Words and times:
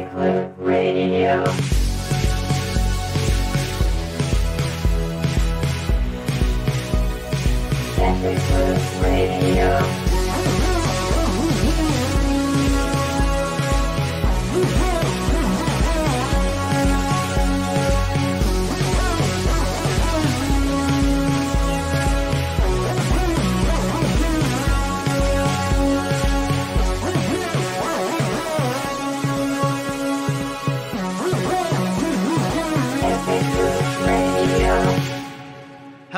Epic 0.00 0.54
Radio. 0.58 1.44
Epic 7.98 8.40
Radio. 9.02 9.99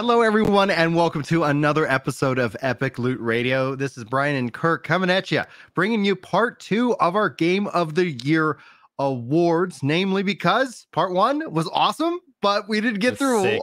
Hello, 0.02 0.20
everyone, 0.20 0.68
and 0.68 0.96
welcome 0.96 1.22
to 1.22 1.44
another 1.44 1.86
episode 1.88 2.36
of 2.36 2.56
Epic 2.60 2.98
Loot 2.98 3.20
Radio. 3.20 3.76
This 3.76 3.96
is 3.96 4.02
Brian 4.02 4.34
and 4.34 4.52
Kirk 4.52 4.82
coming 4.82 5.08
at 5.10 5.30
you, 5.30 5.42
bringing 5.76 6.04
you 6.04 6.16
part 6.16 6.58
two 6.58 6.96
of 6.96 7.14
our 7.14 7.28
Game 7.30 7.68
of 7.68 7.94
the 7.94 8.10
Year 8.24 8.58
awards, 8.98 9.78
namely 9.80 10.24
because 10.24 10.88
part 10.90 11.12
one 11.12 11.52
was 11.52 11.70
awesome, 11.72 12.18
but 12.40 12.68
we 12.68 12.80
didn't 12.80 12.98
get 12.98 13.16
through 13.16 13.42
sick. 13.42 13.60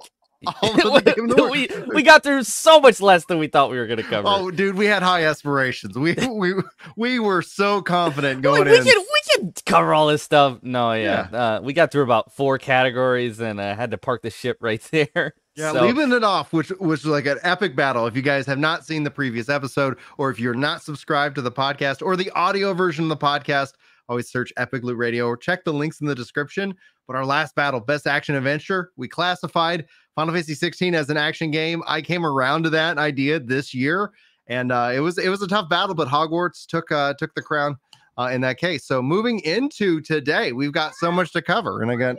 all 0.62 0.96
of 0.96 1.04
the 1.04 1.14
Game 1.14 1.30
of 1.30 1.36
the 1.36 1.48
we, 1.50 1.68
Year. 1.68 1.86
we 1.94 2.04
got 2.04 2.24
through 2.24 2.44
so 2.44 2.80
much 2.80 3.02
less 3.02 3.26
than 3.26 3.38
we 3.38 3.48
thought 3.48 3.70
we 3.70 3.78
were 3.78 3.86
going 3.88 3.98
to 3.98 4.04
cover. 4.04 4.30
Oh, 4.30 4.50
dude, 4.50 4.76
we 4.76 4.86
had 4.86 5.04
high 5.04 5.26
aspirations. 5.26 5.98
We 5.98 6.14
we 6.32 6.54
we 6.96 7.20
were 7.20 7.42
so 7.42 7.82
confident 7.82 8.36
Like, 8.38 8.44
going 8.44 8.64
we 8.70 8.78
in. 8.78 8.84
can 8.86 8.98
we 8.98 9.22
can 9.36 9.54
cover 9.66 9.94
all 9.94 10.08
this 10.08 10.24
stuff. 10.24 10.60
No, 10.64 10.94
yeah, 10.94 11.28
Uh, 11.34 11.60
we 11.62 11.74
got 11.74 11.92
through 11.92 12.04
about 12.04 12.32
four 12.32 12.58
categories 12.58 13.42
and 13.42 13.60
uh, 13.60 13.76
had 13.76 13.92
to 13.92 13.98
park 13.98 14.22
the 14.22 14.30
ship 14.30 14.58
right 14.62 14.82
there. 14.92 15.34
Yeah, 15.60 15.74
So- 15.74 15.82
leaving 15.86 16.14
it 16.14 16.24
off, 16.24 16.54
which 16.54 16.72
was 16.80 17.06
like 17.06 17.26
an 17.26 17.38
epic 17.44 17.76
battle. 17.76 18.08
If 18.08 18.16
you 18.16 18.22
guys 18.22 18.46
have 18.46 18.60
not 18.60 18.86
seen 18.86 19.04
the 19.04 19.12
previous 19.12 19.50
episode, 19.50 19.98
or 20.18 20.30
if 20.30 20.40
you're 20.40 20.54
not 20.54 20.82
subscribed 20.82 21.36
to 21.36 21.42
the 21.42 21.52
podcast 21.52 22.02
or 22.02 22.16
the 22.16 22.32
audio 22.32 22.74
version 22.74 23.04
of 23.04 23.10
the 23.10 23.18
podcast, 23.18 23.74
always 24.08 24.30
search 24.32 24.54
Epic 24.56 24.84
Loot 24.84 24.98
Radio 24.98 25.26
or 25.28 25.36
check 25.36 25.66
the 25.66 25.74
links 25.74 26.00
in 26.00 26.08
the 26.08 26.16
description. 26.16 26.74
But 27.08 27.18
our 27.18 27.26
last 27.26 27.56
battle, 27.56 27.82
Best 27.82 28.08
Action 28.08 28.36
Adventure, 28.36 28.92
we 28.96 29.10
classified 29.10 29.86
Final 30.16 30.34
Fantasy 30.34 30.54
16 30.56 30.96
as 30.96 31.10
an 31.10 31.18
action 31.18 31.52
game. 31.52 31.84
I 31.88 32.02
came 32.02 32.26
around 32.26 32.64
to 32.64 32.70
that 32.70 32.98
idea 32.98 33.40
this 33.40 33.74
year, 33.74 34.12
and 34.48 34.72
uh, 34.72 34.92
it 34.94 35.00
was 35.02 35.18
it 35.18 35.28
was 35.28 35.42
a 35.42 35.48
tough 35.48 35.68
battle, 35.70 35.94
but 35.96 36.08
Hogwarts 36.08 36.66
took 36.68 36.90
uh, 36.92 37.16
took 37.16 37.34
the 37.36 37.42
crown 37.42 37.78
uh, 38.18 38.30
in 38.32 38.40
that 38.42 38.58
case. 38.60 38.86
So 38.86 39.02
moving 39.02 39.40
into 39.42 40.00
today, 40.02 40.54
we've 40.54 40.72
got 40.72 40.94
so 40.96 41.12
much 41.12 41.34
to 41.34 41.42
cover, 41.42 41.82
and 41.82 41.92
I 41.92 41.96
got 41.96 42.16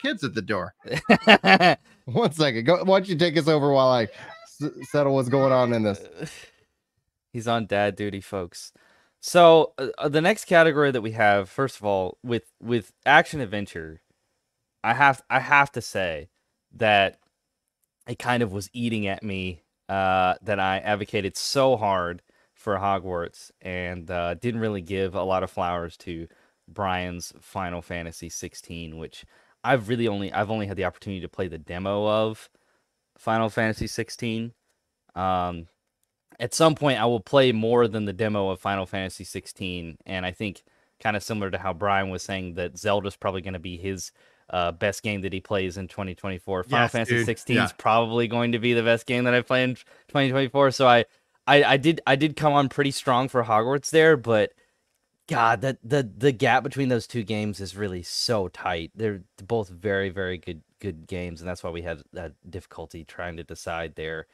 kids 0.00 0.22
at 0.22 0.34
the 0.34 0.42
door. 0.42 0.74
One 2.12 2.32
second. 2.32 2.64
Go. 2.64 2.84
Why 2.84 3.00
don't 3.00 3.08
you 3.08 3.16
take 3.16 3.36
us 3.36 3.48
over 3.48 3.70
while 3.70 3.88
I 3.88 4.04
s- 4.04 4.70
settle 4.90 5.14
what's 5.14 5.28
going 5.28 5.52
on 5.52 5.74
in 5.74 5.82
this? 5.82 6.02
He's 7.32 7.46
on 7.46 7.66
dad 7.66 7.96
duty, 7.96 8.20
folks. 8.22 8.72
So 9.20 9.74
uh, 9.76 10.08
the 10.08 10.22
next 10.22 10.46
category 10.46 10.90
that 10.90 11.02
we 11.02 11.12
have, 11.12 11.50
first 11.50 11.76
of 11.76 11.84
all, 11.84 12.16
with 12.22 12.44
with 12.62 12.92
action 13.04 13.40
adventure, 13.40 14.00
I 14.82 14.94
have 14.94 15.22
I 15.28 15.40
have 15.40 15.70
to 15.72 15.82
say 15.82 16.30
that 16.76 17.18
it 18.08 18.18
kind 18.18 18.42
of 18.42 18.52
was 18.52 18.70
eating 18.72 19.06
at 19.06 19.22
me 19.22 19.62
uh, 19.90 20.34
that 20.42 20.58
I 20.58 20.78
advocated 20.78 21.36
so 21.36 21.76
hard 21.76 22.22
for 22.54 22.76
Hogwarts 22.76 23.50
and 23.60 24.10
uh, 24.10 24.34
didn't 24.34 24.60
really 24.60 24.80
give 24.82 25.14
a 25.14 25.22
lot 25.22 25.42
of 25.42 25.50
flowers 25.50 25.96
to 25.98 26.26
Brian's 26.66 27.34
Final 27.40 27.82
Fantasy 27.82 28.28
16, 28.30 28.96
which 28.96 29.24
I've 29.64 29.88
really 29.88 30.08
only 30.08 30.32
I've 30.32 30.50
only 30.50 30.66
had 30.66 30.76
the 30.76 30.84
opportunity 30.84 31.20
to 31.22 31.28
play 31.28 31.48
the 31.48 31.58
demo 31.58 32.06
of 32.06 32.48
Final 33.18 33.50
Fantasy 33.50 33.86
16. 33.86 34.52
Um, 35.14 35.66
at 36.40 36.54
some 36.54 36.74
point 36.74 37.00
I 37.00 37.04
will 37.06 37.20
play 37.20 37.52
more 37.52 37.88
than 37.88 38.04
the 38.04 38.12
demo 38.12 38.50
of 38.50 38.60
Final 38.60 38.86
Fantasy 38.86 39.24
16 39.24 39.98
and 40.06 40.24
I 40.26 40.30
think 40.30 40.62
kind 41.02 41.16
of 41.16 41.22
similar 41.22 41.50
to 41.50 41.58
how 41.58 41.72
Brian 41.72 42.10
was 42.10 42.22
saying 42.22 42.54
that 42.54 42.78
Zelda's 42.78 43.16
probably 43.16 43.40
going 43.40 43.54
to 43.54 43.58
be 43.58 43.76
his 43.76 44.12
uh, 44.50 44.72
best 44.72 45.02
game 45.02 45.20
that 45.22 45.32
he 45.32 45.40
plays 45.40 45.76
in 45.76 45.88
2024. 45.88 46.64
Final 46.64 46.84
Yes, 46.84 46.92
Fantasy 46.92 47.16
dude. 47.16 47.26
16 47.26 47.56
Yeah. 47.56 47.64
is 47.64 47.72
probably 47.72 48.28
going 48.28 48.52
to 48.52 48.58
be 48.58 48.72
the 48.74 48.82
best 48.82 49.06
game 49.06 49.24
that 49.24 49.34
I 49.34 49.42
play 49.42 49.62
in 49.64 49.74
2024 49.74 50.70
so 50.70 50.86
I, 50.86 51.04
I 51.46 51.64
I 51.64 51.76
did 51.76 52.00
I 52.06 52.16
did 52.16 52.36
come 52.36 52.52
on 52.52 52.68
pretty 52.68 52.90
strong 52.92 53.28
for 53.28 53.42
Hogwarts 53.44 53.90
there 53.90 54.16
but 54.16 54.52
god 55.28 55.60
that 55.60 55.78
the 55.84 56.10
the 56.16 56.32
gap 56.32 56.62
between 56.64 56.88
those 56.88 57.06
two 57.06 57.22
games 57.22 57.60
is 57.60 57.76
really 57.76 58.02
so 58.02 58.48
tight. 58.48 58.90
They're 58.94 59.20
both 59.46 59.68
very 59.68 60.08
very 60.08 60.38
good 60.38 60.62
good 60.80 61.06
games 61.06 61.40
and 61.40 61.48
that's 61.48 61.62
why 61.62 61.70
we 61.70 61.82
had 61.82 62.02
that 62.12 62.32
difficulty 62.50 63.04
trying 63.04 63.36
to 63.36 63.44
decide 63.44 63.94
there 63.96 64.26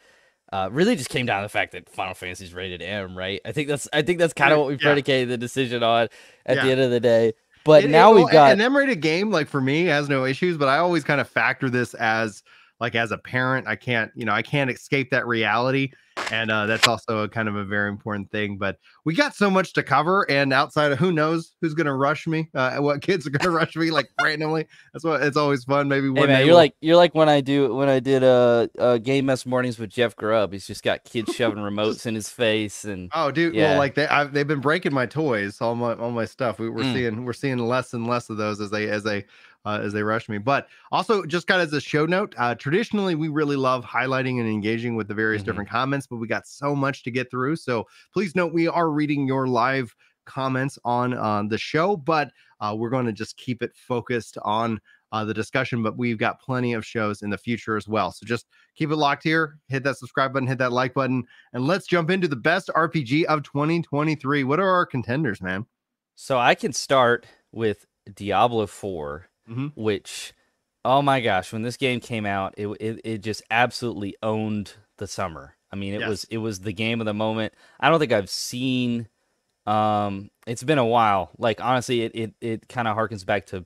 uh, 0.53 0.69
really 0.71 0.95
just 0.95 1.09
came 1.09 1.25
down 1.27 1.41
to 1.41 1.47
the 1.47 1.49
fact 1.49 1.73
that 1.73 1.89
Final 1.89 2.15
Fantasy 2.15 2.45
is 2.45 2.53
rated 2.55 2.83
M, 2.83 3.17
right? 3.17 3.41
I 3.47 3.53
think 3.53 3.67
that's 3.69 3.89
I 3.93 4.03
think 4.03 4.19
that's 4.19 4.35
kind 4.35 4.53
of 4.53 4.59
what 4.59 4.69
we 4.69 4.75
Yeah. 4.75 4.79
predicated 4.83 5.29
the 5.31 5.39
decision 5.39 5.83
on 5.83 6.09
at 6.47 6.57
the 6.63 6.71
end 6.71 6.81
of 6.81 6.91
the 6.91 7.01
day. 7.01 7.33
But 7.65 7.85
It- 7.85 7.91
now 7.91 8.13
it- 8.13 8.17
we've 8.17 8.31
got 8.31 8.53
an 8.53 8.61
M-rated 8.61 9.01
game. 9.01 9.31
Like 9.31 9.49
for 9.49 9.61
me, 9.61 9.87
has 9.87 10.09
no 10.09 10.25
issues. 10.27 10.59
But 10.59 10.69
I 10.69 10.77
always 10.79 11.03
kind 11.03 11.21
of 11.21 11.29
factor 11.29 11.71
this 11.71 11.95
as 11.95 12.43
like 12.79 12.95
as 12.95 13.11
a 13.11 13.17
parent, 13.19 13.67
I 13.67 13.75
can't, 13.77 14.13
you 14.15 14.27
know, 14.27 14.33
I 14.33 14.43
can't 14.43 14.71
escape 14.71 15.11
that 15.11 15.27
reality, 15.27 15.93
and 16.33 16.51
uh, 16.51 16.67
that's 16.67 16.87
also 16.89 17.19
a 17.25 17.29
kind 17.29 17.49
of 17.49 17.57
a 17.57 17.65
very 17.65 17.89
important 17.89 18.31
thing. 18.31 18.59
But 18.59 18.79
we 19.05 19.15
got 19.15 19.35
so 19.35 19.51
much 19.51 19.73
to 19.75 19.83
cover, 19.83 20.29
and 20.31 20.53
outside 20.53 20.93
of 20.93 20.99
who 20.99 21.13
knows 21.13 21.55
who's 21.61 21.75
gonna 21.75 21.95
rush 21.95 22.27
me, 22.27 22.49
uh, 22.55 22.77
what 22.79 23.01
kids 23.03 23.27
are 23.27 23.31
gonna 23.31 23.51
rush 23.57 23.77
me 23.77 23.91
like 23.91 24.09
randomly. 24.23 24.67
That's 24.93 25.05
what 25.05 25.23
it's 25.23 25.37
always 25.37 25.65
fun. 25.65 25.89
Maybe 25.89 26.09
one 26.09 26.17
Hey 26.17 26.27
day 26.27 26.33
man, 26.33 26.39
you're 26.41 26.47
we'll- 26.49 26.57
like 26.57 26.75
you're 26.81 26.97
like 26.97 27.15
when 27.15 27.29
I 27.29 27.41
do 27.41 27.75
when 27.75 27.89
I 27.89 28.01
did 28.01 28.23
uh, 28.25 28.69
uh 28.79 28.99
game 28.99 29.27
mess 29.27 29.47
mornings 29.47 29.79
with 29.79 29.91
Jeff 29.91 30.17
Grubb. 30.17 30.53
He's 30.53 30.67
just 30.67 30.83
got 30.83 31.05
kids 31.05 31.35
shoving 31.35 31.59
remotes 31.63 32.07
in 32.07 32.15
his 32.15 32.29
face 32.29 32.85
and 32.85 33.11
Oh, 33.15 33.31
dude. 33.31 33.55
Yeah. 33.55 33.71
Well, 33.71 33.79
like 33.79 33.95
they, 33.95 34.07
I've, 34.07 34.33
they've 34.33 34.47
been 34.47 34.61
breaking 34.61 34.93
my 34.95 35.07
toys, 35.07 35.61
all 35.61 35.75
my, 35.75 35.95
all 35.95 36.11
my 36.11 36.25
stuff. 36.25 36.59
We, 36.59 36.69
we're 36.71 36.83
Mm. 36.85 36.93
seeing, 36.95 37.25
we're 37.25 37.33
seeing 37.33 37.59
less 37.59 37.93
and 37.95 38.07
less 38.07 38.29
of 38.31 38.37
those 38.37 38.61
as 38.61 38.71
they, 38.71 38.89
as 38.89 39.03
they, 39.05 39.25
uh, 39.65 39.81
as 39.83 39.93
they 39.93 40.03
rush 40.03 40.29
me. 40.29 40.39
But 40.39 40.69
also, 40.93 41.25
just 41.25 41.47
kind 41.47 41.61
of 41.61 41.69
as 41.69 41.73
a 41.73 41.81
show 41.81 42.07
note, 42.07 42.35
uh, 42.39 42.55
traditionally 42.55 43.15
we 43.15 43.29
really 43.29 43.57
love 43.57 43.85
highlighting 43.85 44.41
and 44.41 44.49
engaging 44.49 44.97
with 44.97 45.09
the 45.09 45.15
various 45.15 45.43
Mhm. 45.43 45.47
different 45.47 45.71
comments, 45.71 46.07
but 46.07 46.17
we 46.17 46.27
got 46.27 46.47
so 46.47 46.75
much 46.75 47.03
to 47.05 47.11
get 47.11 47.31
through. 47.31 47.57
So 47.57 47.87
please 48.13 48.35
note 48.35 48.53
we 48.53 48.69
are 48.69 48.91
reading 48.91 49.27
your 49.27 49.47
live 49.49 49.95
comments 50.27 50.79
on 50.85 51.15
uh, 51.15 51.43
the 51.49 51.59
show, 51.59 51.97
but 51.97 52.31
uh, 52.61 52.75
we're 52.77 52.89
going 52.91 53.07
to 53.07 53.13
just 53.13 53.37
keep 53.37 53.63
it 53.63 53.73
focused 53.75 54.39
on 54.43 54.81
uh, 55.13 55.25
the 55.25 55.35
discussion. 55.35 55.83
But 55.83 55.97
we've 55.99 56.19
got 56.19 56.41
plenty 56.41 56.73
of 56.73 56.85
shows 56.85 57.23
in 57.23 57.31
the 57.31 57.39
future 57.39 57.77
as 57.77 57.87
well. 57.87 58.11
So 58.11 58.25
just 58.27 58.47
keep 58.75 58.91
it 58.91 58.97
locked 58.97 59.23
here. 59.23 59.59
Hit 59.69 59.85
that 59.85 59.97
subscribe 59.99 60.33
button, 60.33 60.49
hit 60.49 60.59
that 60.59 60.73
like 60.73 60.95
button, 60.95 61.25
and 61.53 61.67
let's 61.67 61.87
jump 61.87 62.11
into 62.11 62.27
the 62.27 62.37
best 62.37 62.71
RPG 62.75 63.25
of 63.27 63.43
2023. 63.45 64.45
What 64.45 64.61
are 64.61 64.69
our 64.71 64.87
contenders, 64.87 65.41
man? 65.43 65.67
so 66.17 66.39
I 66.39 66.55
can 66.55 66.73
start 66.73 67.27
with 67.51 67.87
Diablo 68.15 68.67
4, 68.69 69.27
Mhm. 69.49 69.73
which 69.75 70.33
oh 70.85 71.01
my 71.03 71.21
gosh, 71.21 71.53
when 71.53 71.63
this 71.63 71.77
game 71.77 72.01
came 72.01 72.27
out, 72.27 72.55
it 72.57 72.67
it, 72.81 73.01
it 73.05 73.19
just 73.19 73.43
absolutely 73.51 74.15
owned 74.23 74.75
the 74.99 75.07
summer. 75.07 75.57
I 75.73 75.77
mean, 75.77 75.95
it 75.95 76.01
Yes. 76.01 76.09
was 76.09 76.25
it 76.31 76.39
was 76.39 76.61
the 76.61 76.73
game 76.73 77.01
of 77.01 77.05
the 77.07 77.15
moment. 77.15 77.55
I 77.81 77.91
don't 77.91 77.99
think 78.01 78.13
I've 78.13 78.31
seen 78.31 79.09
um 79.67 80.31
it's 80.47 80.63
been 80.63 80.79
a 80.79 80.87
while. 80.87 81.31
Like 81.39 81.61
honestly, 81.63 82.03
it 82.03 82.13
it, 82.15 82.35
it 82.41 82.69
kind 82.69 82.87
of 82.89 82.97
harkens 82.97 83.25
back 83.27 83.47
to 83.47 83.65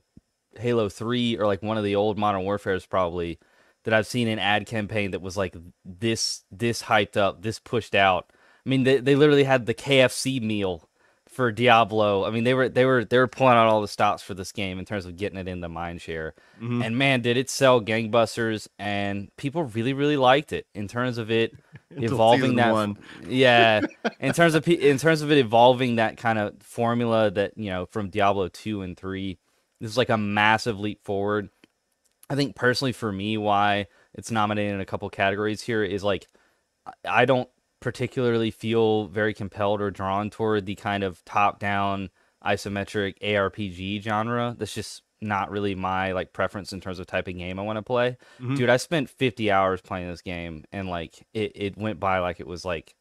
Halo 0.57 0.89
3 0.89 1.37
or 1.37 1.45
like 1.45 1.61
one 1.61 1.77
of 1.77 1.83
the 1.83 1.95
old 1.95 2.17
Modern 2.17 2.43
Warfares 2.43 2.85
probably 2.85 3.39
that 3.85 3.93
I've 3.93 4.07
seen 4.07 4.27
an 4.27 4.39
ad 4.39 4.65
campaign 4.65 5.11
that 5.11 5.21
was 5.21 5.37
like 5.37 5.55
this 5.85 6.43
this 6.51 6.83
hyped 6.83 7.17
up, 7.17 7.41
this 7.41 7.59
pushed 7.59 7.95
out. 7.95 8.31
I 8.65 8.69
mean, 8.69 8.83
they, 8.83 8.97
they 8.97 9.15
literally 9.15 9.45
had 9.45 9.65
the 9.65 9.73
KFC 9.73 10.41
meal 10.41 10.88
for 11.39 11.53
Diablo. 11.53 12.25
I 12.25 12.31
mean, 12.31 12.43
they 12.43 12.53
were 12.53 12.67
they 12.67 12.83
were 12.83 13.05
they 13.05 13.17
were 13.17 13.29
pulling 13.29 13.53
out 13.53 13.67
all 13.67 13.79
the 13.79 13.87
stops 13.87 14.21
for 14.21 14.33
this 14.33 14.51
game 14.51 14.77
in 14.77 14.83
terms 14.83 15.05
of 15.05 15.15
getting 15.15 15.37
it 15.39 15.47
in 15.47 15.61
the 15.61 15.69
mind 15.69 16.01
share. 16.01 16.33
Mhm. 16.61 16.85
And 16.85 16.97
man, 16.97 17.21
did 17.21 17.37
it 17.37 17.49
sell 17.49 17.79
gangbusters 17.79 18.67
and 18.77 19.33
people 19.37 19.63
really 19.63 19.93
really 19.93 20.17
liked 20.17 20.51
it 20.51 20.67
in 20.75 20.89
terms 20.89 21.17
of 21.17 21.31
it 21.31 21.53
evolving 21.91 22.57
that 22.57 22.73
one. 22.73 22.97
yeah 23.25 23.79
in 24.19 24.33
terms 24.33 24.53
of 24.53 24.67
in 24.67 24.97
terms 24.97 25.21
of 25.21 25.31
it 25.31 25.37
evolving 25.37 25.95
that 25.95 26.17
kind 26.17 26.37
of 26.37 26.61
formula 26.61 27.31
that 27.31 27.57
you 27.57 27.69
know 27.69 27.85
from 27.85 28.09
diablo 28.09 28.49
2 28.49 28.81
and 28.81 28.97
3 28.97 29.37
this 29.79 29.89
is 29.91 29.97
like 29.97 30.09
a 30.09 30.17
massive 30.17 30.77
leap 30.77 31.03
forward 31.05 31.49
i 32.29 32.35
think 32.35 32.53
personally 32.53 32.91
for 32.91 33.11
me 33.11 33.37
why 33.37 33.87
it's 34.13 34.29
nominated 34.29 34.75
in 34.75 34.81
a 34.81 34.85
couple 34.85 35.09
categories 35.09 35.61
here 35.61 35.83
is 35.83 36.03
like 36.03 36.27
i 37.05 37.23
don't 37.25 37.49
particularly 37.79 38.51
feel 38.51 39.07
very 39.07 39.33
compelled 39.33 39.81
or 39.81 39.91
drawn 39.91 40.29
toward 40.29 40.65
the 40.65 40.75
kind 40.75 41.03
of 41.03 41.23
top 41.25 41.59
down 41.59 42.09
isometric 42.45 43.19
arpg 43.19 44.01
genre 44.01 44.55
that's 44.57 44.73
just 44.73 45.03
not 45.21 45.51
really 45.51 45.75
my 45.75 46.13
like 46.13 46.31
preference 46.31 46.71
in 46.71 46.79
terms 46.79 46.97
of 46.99 47.05
type 47.05 47.27
of 47.27 47.37
game 47.37 47.59
I 47.59 47.63
want 47.63 47.75
to 47.77 47.81
play. 47.83 48.17
Mhm. 48.39 48.55
Dude, 48.55 48.69
I 48.69 48.77
spent 48.77 49.09
50 49.09 49.51
hours 49.51 49.81
playing 49.81 50.07
this 50.07 50.21
game 50.21 50.63
and 50.71 50.87
like 50.87 51.25
it, 51.33 51.51
it 51.55 51.77
went 51.77 51.99
by 51.99 52.19
like 52.19 52.39
it 52.39 52.47
was 52.47 52.63
like 52.63 52.95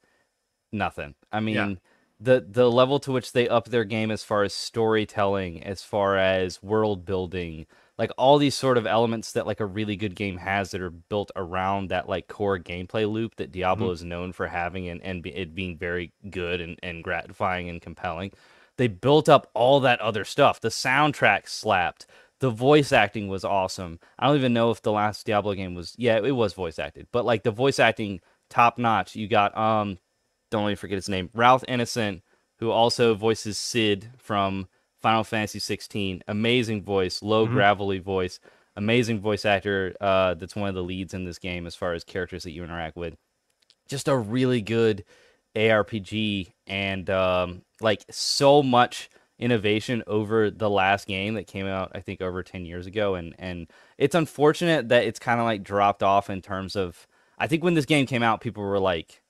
nothing. 0.72 1.14
I 1.32 1.40
mean, 1.40 1.80
the 2.20 2.44
the 2.48 2.70
level 2.70 2.98
to 3.00 3.12
which 3.12 3.32
they 3.32 3.48
up 3.48 3.66
their 3.66 3.84
game 3.84 4.10
as 4.10 4.24
far 4.24 4.42
as 4.42 4.52
storytelling, 4.52 5.62
as 5.62 5.82
far 5.82 6.16
as 6.16 6.62
world 6.62 7.04
building, 7.04 7.66
like 7.98 8.12
all 8.16 8.38
these 8.38 8.54
sort 8.54 8.78
of 8.78 8.86
elements 8.86 9.32
that 9.32 9.46
like 9.46 9.60
a 9.60 9.66
really 9.66 9.96
good 9.96 10.14
game 10.14 10.38
has 10.38 10.70
that 10.70 10.80
are 10.80 10.90
built 10.90 11.32
around 11.34 11.88
that 11.88 12.08
like 12.08 12.28
core 12.28 12.58
gameplay 12.58 13.10
loop 13.10 13.36
that 13.36 13.50
Diablo 13.50 13.90
is 13.90 14.04
known 14.04 14.32
for 14.32 14.46
having 14.46 14.88
and, 14.88 15.02
and 15.02 15.22
be, 15.22 15.34
it 15.34 15.54
being 15.54 15.76
very 15.76 16.12
good 16.30 16.60
and, 16.60 16.78
and 16.82 17.02
gratifying 17.02 17.68
and 17.68 17.82
compelling. 17.82 18.30
They 18.76 18.86
built 18.86 19.28
up 19.28 19.50
all 19.54 19.80
that 19.80 20.00
other 20.00 20.24
stuff. 20.24 20.60
The 20.60 20.68
soundtrack 20.68 21.48
slapped. 21.48 22.06
The 22.38 22.50
voice 22.50 22.92
acting 22.92 23.26
was 23.26 23.44
awesome. 23.44 23.98
I 24.16 24.28
don't 24.28 24.36
even 24.36 24.54
know 24.54 24.70
if 24.70 24.80
the 24.80 24.92
last 24.92 25.26
Diablo 25.26 25.54
game 25.54 25.74
was 25.74 25.94
yeah, 25.98 26.18
it 26.18 26.30
was 26.36 26.54
voice 26.54 26.78
acted, 26.78 27.08
but 27.10 27.24
like 27.24 27.42
the 27.42 27.50
voice 27.50 27.80
acting 27.80 28.20
top 28.48 28.78
notch. 28.78 29.16
You 29.16 29.26
got 29.26 29.56
um 29.58 29.98
don't 30.50 30.64
let 30.64 30.70
me 30.70 30.76
forget 30.76 30.96
his 30.96 31.08
name, 31.08 31.30
Ralph 31.34 31.64
Ineson, 31.68 32.22
who 32.60 32.70
also 32.70 33.14
voices 33.14 33.58
Cid 33.58 34.08
from 34.16 34.68
Final 35.00 35.24
Fantasy 35.24 35.58
16. 35.58 36.22
Amazing 36.28 36.82
voice, 36.82 37.22
low 37.22 37.46
Mhm. 37.46 37.52
gravelly 37.52 37.98
voice, 37.98 38.40
amazing 38.76 39.20
voice 39.20 39.44
actor. 39.44 39.94
Uh, 40.00 40.34
that's 40.34 40.56
one 40.56 40.68
of 40.68 40.74
the 40.74 40.82
leads 40.82 41.14
in 41.14 41.24
this 41.24 41.38
game 41.38 41.66
as 41.66 41.74
far 41.74 41.92
as 41.94 42.04
characters 42.04 42.42
that 42.44 42.52
you 42.52 42.64
interact 42.64 42.96
with. 42.96 43.14
Just 43.88 44.08
a 44.08 44.16
really 44.16 44.60
good 44.60 45.04
ARPG 45.56 46.52
and 46.66 47.08
um, 47.10 47.62
like 47.80 48.04
so 48.10 48.62
much 48.62 49.08
innovation 49.38 50.02
over 50.06 50.50
the 50.50 50.68
last 50.68 51.06
game 51.06 51.34
that 51.34 51.46
came 51.46 51.66
out 51.66 51.92
I 51.94 52.00
think 52.00 52.20
over 52.20 52.42
10 52.42 52.64
years 52.64 52.86
ago 52.86 53.14
and 53.14 53.36
and 53.38 53.68
it's 53.96 54.16
unfortunate 54.16 54.88
that 54.88 55.04
it's 55.04 55.20
kind 55.20 55.38
of 55.38 55.46
like 55.46 55.62
dropped 55.62 56.02
off 56.02 56.28
in 56.28 56.42
terms 56.42 56.74
of 56.74 57.06
I 57.38 57.46
think 57.46 57.62
when 57.62 57.74
this 57.74 57.84
game 57.84 58.04
came 58.06 58.24
out 58.24 58.40
people 58.40 58.64
were 58.64 58.80
like 58.80 59.22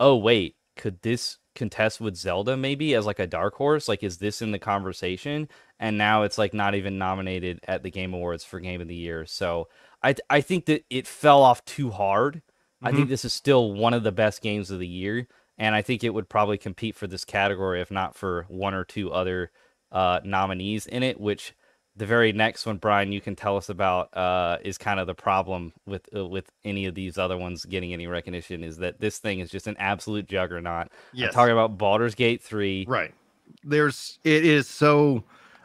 oh 0.00 0.16
wait 0.16 0.56
could 0.74 1.00
this 1.02 1.38
contest 1.56 2.00
with 2.00 2.16
Zelda 2.16 2.56
maybe 2.56 2.94
as 2.94 3.06
like 3.06 3.18
a 3.18 3.26
dark 3.26 3.54
horse 3.54 3.88
like 3.88 4.02
is 4.02 4.18
this 4.18 4.42
in 4.42 4.52
the 4.52 4.58
conversation? 4.58 5.48
And 5.80 5.98
now 5.98 6.22
it's 6.22 6.38
like 6.38 6.54
not 6.54 6.74
even 6.74 6.98
nominated 6.98 7.60
at 7.66 7.82
the 7.82 7.90
game 7.90 8.14
awards 8.14 8.44
for 8.44 8.60
game 8.60 8.80
of 8.80 8.88
the 8.88 8.94
year. 8.94 9.26
So 9.26 9.68
I 10.02 10.14
I 10.30 10.40
think 10.40 10.66
that 10.66 10.84
it 10.90 11.06
fell 11.06 11.42
off 11.42 11.64
too 11.64 11.90
hard. 11.90 12.42
I 12.82 12.92
think 12.92 13.08
this 13.08 13.24
is 13.24 13.32
still 13.32 13.72
one 13.72 13.94
of 13.94 14.04
the 14.04 14.12
best 14.12 14.42
games 14.42 14.70
of 14.70 14.78
the 14.78 14.86
year 14.86 15.26
and 15.58 15.74
I 15.74 15.82
think 15.82 16.04
it 16.04 16.14
would 16.14 16.28
probably 16.28 16.58
compete 16.58 16.94
for 16.94 17.06
this 17.06 17.24
category 17.24 17.80
if 17.80 17.90
not 17.90 18.14
for 18.14 18.44
one 18.48 18.74
or 18.74 18.84
two 18.84 19.10
other 19.10 19.50
uh, 19.90 20.20
nominees 20.24 20.86
in 20.86 21.02
it. 21.02 21.18
Which 21.18 21.54
the 21.96 22.06
very 22.06 22.32
next 22.32 22.66
one, 22.66 22.76
Brian, 22.76 23.10
you 23.10 23.20
can 23.20 23.34
tell 23.34 23.56
us 23.56 23.70
about 23.70 24.14
uh, 24.16 24.58
is 24.62 24.76
kind 24.76 25.00
of 25.00 25.06
the 25.06 25.14
problem 25.14 25.72
with 25.86 26.08
uh, 26.14 26.26
with 26.26 26.50
any 26.64 26.84
of 26.86 26.94
these 26.94 27.16
other 27.16 27.38
ones 27.38 27.64
getting 27.64 27.92
any 27.92 28.06
recognition 28.06 28.62
is 28.62 28.76
that 28.78 29.00
this 29.00 29.18
thing 29.18 29.40
is 29.40 29.50
just 29.50 29.66
an 29.66 29.76
absolute 29.78 30.26
juggernaut. 30.26 30.88
Yes. 31.14 31.28
I'm 31.28 31.34
talking 31.34 31.52
about 31.52 31.78
Baldur's 31.78 32.14
Gate 32.14 32.42
three. 32.42 32.84
Right. 32.86 33.14
There's 33.64 34.18
it 34.24 34.44
is 34.44 34.68
so 34.68 35.24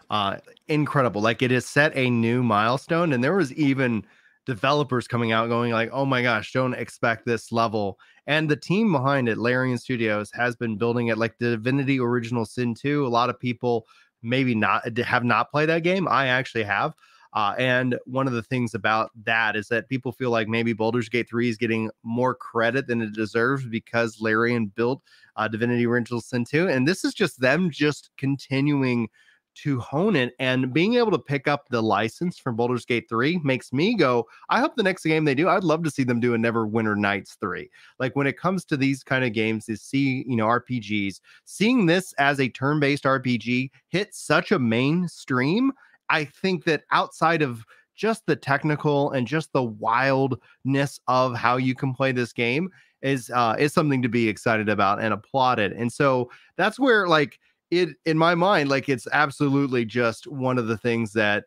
uh 0.09 0.37
incredible. 0.69 1.21
Like 1.21 1.41
it 1.41 1.51
has 1.51 1.65
set 1.65 1.95
a 1.95 2.09
new 2.09 2.43
milestone 2.43 3.11
and 3.11 3.21
there 3.23 3.35
was 3.35 3.51
even 3.53 4.05
developers 4.45 5.07
coming 5.07 5.33
out 5.33 5.49
going 5.49 5.73
like, 5.73 5.89
"Oh 5.91 6.05
my 6.05 6.21
gosh, 6.21 6.53
don't 6.53 6.73
expect 6.73 7.25
this 7.25 7.51
level." 7.51 7.99
And 8.27 8.47
the 8.47 8.55
team 8.55 8.93
behind 8.93 9.27
it, 9.27 9.37
Larian 9.37 9.77
Studios, 9.77 10.31
has 10.33 10.55
been 10.55 10.77
building 10.77 11.07
it 11.07 11.17
like 11.17 11.37
Divinity 11.39 11.99
Original 11.99 12.45
Sin 12.45 12.73
2. 12.73 13.05
A 13.05 13.09
lot 13.09 13.29
of 13.29 13.39
people 13.39 13.85
maybe 14.23 14.55
not 14.55 14.97
have 14.97 15.23
not 15.23 15.51
played 15.51 15.69
that 15.69 15.83
game. 15.83 16.07
I 16.07 16.27
actually 16.27 16.63
have. 16.63 16.93
Uh, 17.33 17.55
and 17.57 17.97
one 18.05 18.27
of 18.27 18.33
the 18.33 18.43
things 18.43 18.73
about 18.73 19.09
that 19.23 19.55
is 19.55 19.69
that 19.69 19.87
people 19.87 20.11
feel 20.11 20.31
like 20.31 20.49
maybe 20.49 20.73
Baldur's 20.73 21.07
Gate 21.07 21.29
3 21.29 21.49
is 21.49 21.57
getting 21.57 21.89
more 22.03 22.35
credit 22.35 22.87
than 22.87 23.01
it 23.01 23.13
deserves 23.13 23.65
because 23.65 24.19
Larian 24.19 24.65
built 24.65 25.01
uh, 25.37 25.47
Divinity 25.47 25.85
Original 25.85 26.19
Sin 26.19 26.43
2. 26.43 26.67
And 26.67 26.85
this 26.85 27.05
is 27.05 27.13
just 27.13 27.39
them 27.39 27.69
just 27.69 28.09
continuing 28.17 29.07
to 29.53 29.79
hone 29.79 30.15
it 30.15 30.33
and 30.39 30.73
being 30.73 30.95
able 30.95 31.11
to 31.11 31.19
pick 31.19 31.47
up 31.47 31.67
the 31.69 31.81
license 31.81 32.37
from 32.37 32.55
Baldur's 32.55 32.85
Gate 32.85 33.07
3 33.09 33.39
makes 33.43 33.73
me 33.73 33.95
go, 33.95 34.27
I 34.49 34.59
hope 34.59 34.75
the 34.75 34.83
next 34.83 35.03
game 35.03 35.25
they 35.25 35.35
do, 35.35 35.49
I'd 35.49 35.63
love 35.63 35.83
to 35.83 35.91
see 35.91 36.03
them 36.03 36.19
do 36.19 36.33
a 36.33 36.37
Neverwinter 36.37 36.97
Nights 36.97 37.37
3. 37.39 37.69
Like 37.99 38.15
when 38.15 38.27
it 38.27 38.37
comes 38.37 38.65
to 38.65 38.77
these 38.77 39.03
kind 39.03 39.25
of 39.25 39.33
games, 39.33 39.69
is 39.69 39.81
see, 39.81 40.23
you 40.27 40.35
know, 40.35 40.47
RPGs, 40.47 41.19
seeing 41.45 41.85
this 41.85 42.13
as 42.13 42.39
a 42.39 42.49
turn-based 42.49 43.03
RPG 43.03 43.71
hit 43.89 44.13
such 44.13 44.51
a 44.51 44.59
mainstream, 44.59 45.71
I 46.09 46.25
think 46.25 46.63
that 46.65 46.83
outside 46.91 47.41
of 47.41 47.65
just 47.95 48.25
the 48.25 48.35
technical 48.35 49.11
and 49.11 49.27
just 49.27 49.53
the 49.53 49.63
wildness 49.63 50.99
of 51.07 51.35
how 51.35 51.57
you 51.57 51.75
can 51.75 51.93
play 51.93 52.11
this 52.11 52.33
game 52.33 52.69
is 53.01 53.29
uh 53.31 53.55
is 53.57 53.73
something 53.73 54.01
to 54.01 54.09
be 54.09 54.27
excited 54.27 54.69
about 54.69 55.01
and 55.01 55.13
applauded. 55.13 55.71
And 55.73 55.91
so 55.91 56.29
that's 56.55 56.79
where 56.79 57.07
like 57.07 57.39
it 57.71 57.89
in 58.05 58.17
my 58.17 58.35
mind 58.35 58.69
like 58.69 58.89
it's 58.89 59.07
absolutely 59.13 59.85
just 59.85 60.27
one 60.27 60.57
of 60.57 60.67
the 60.67 60.77
things 60.77 61.13
that 61.13 61.45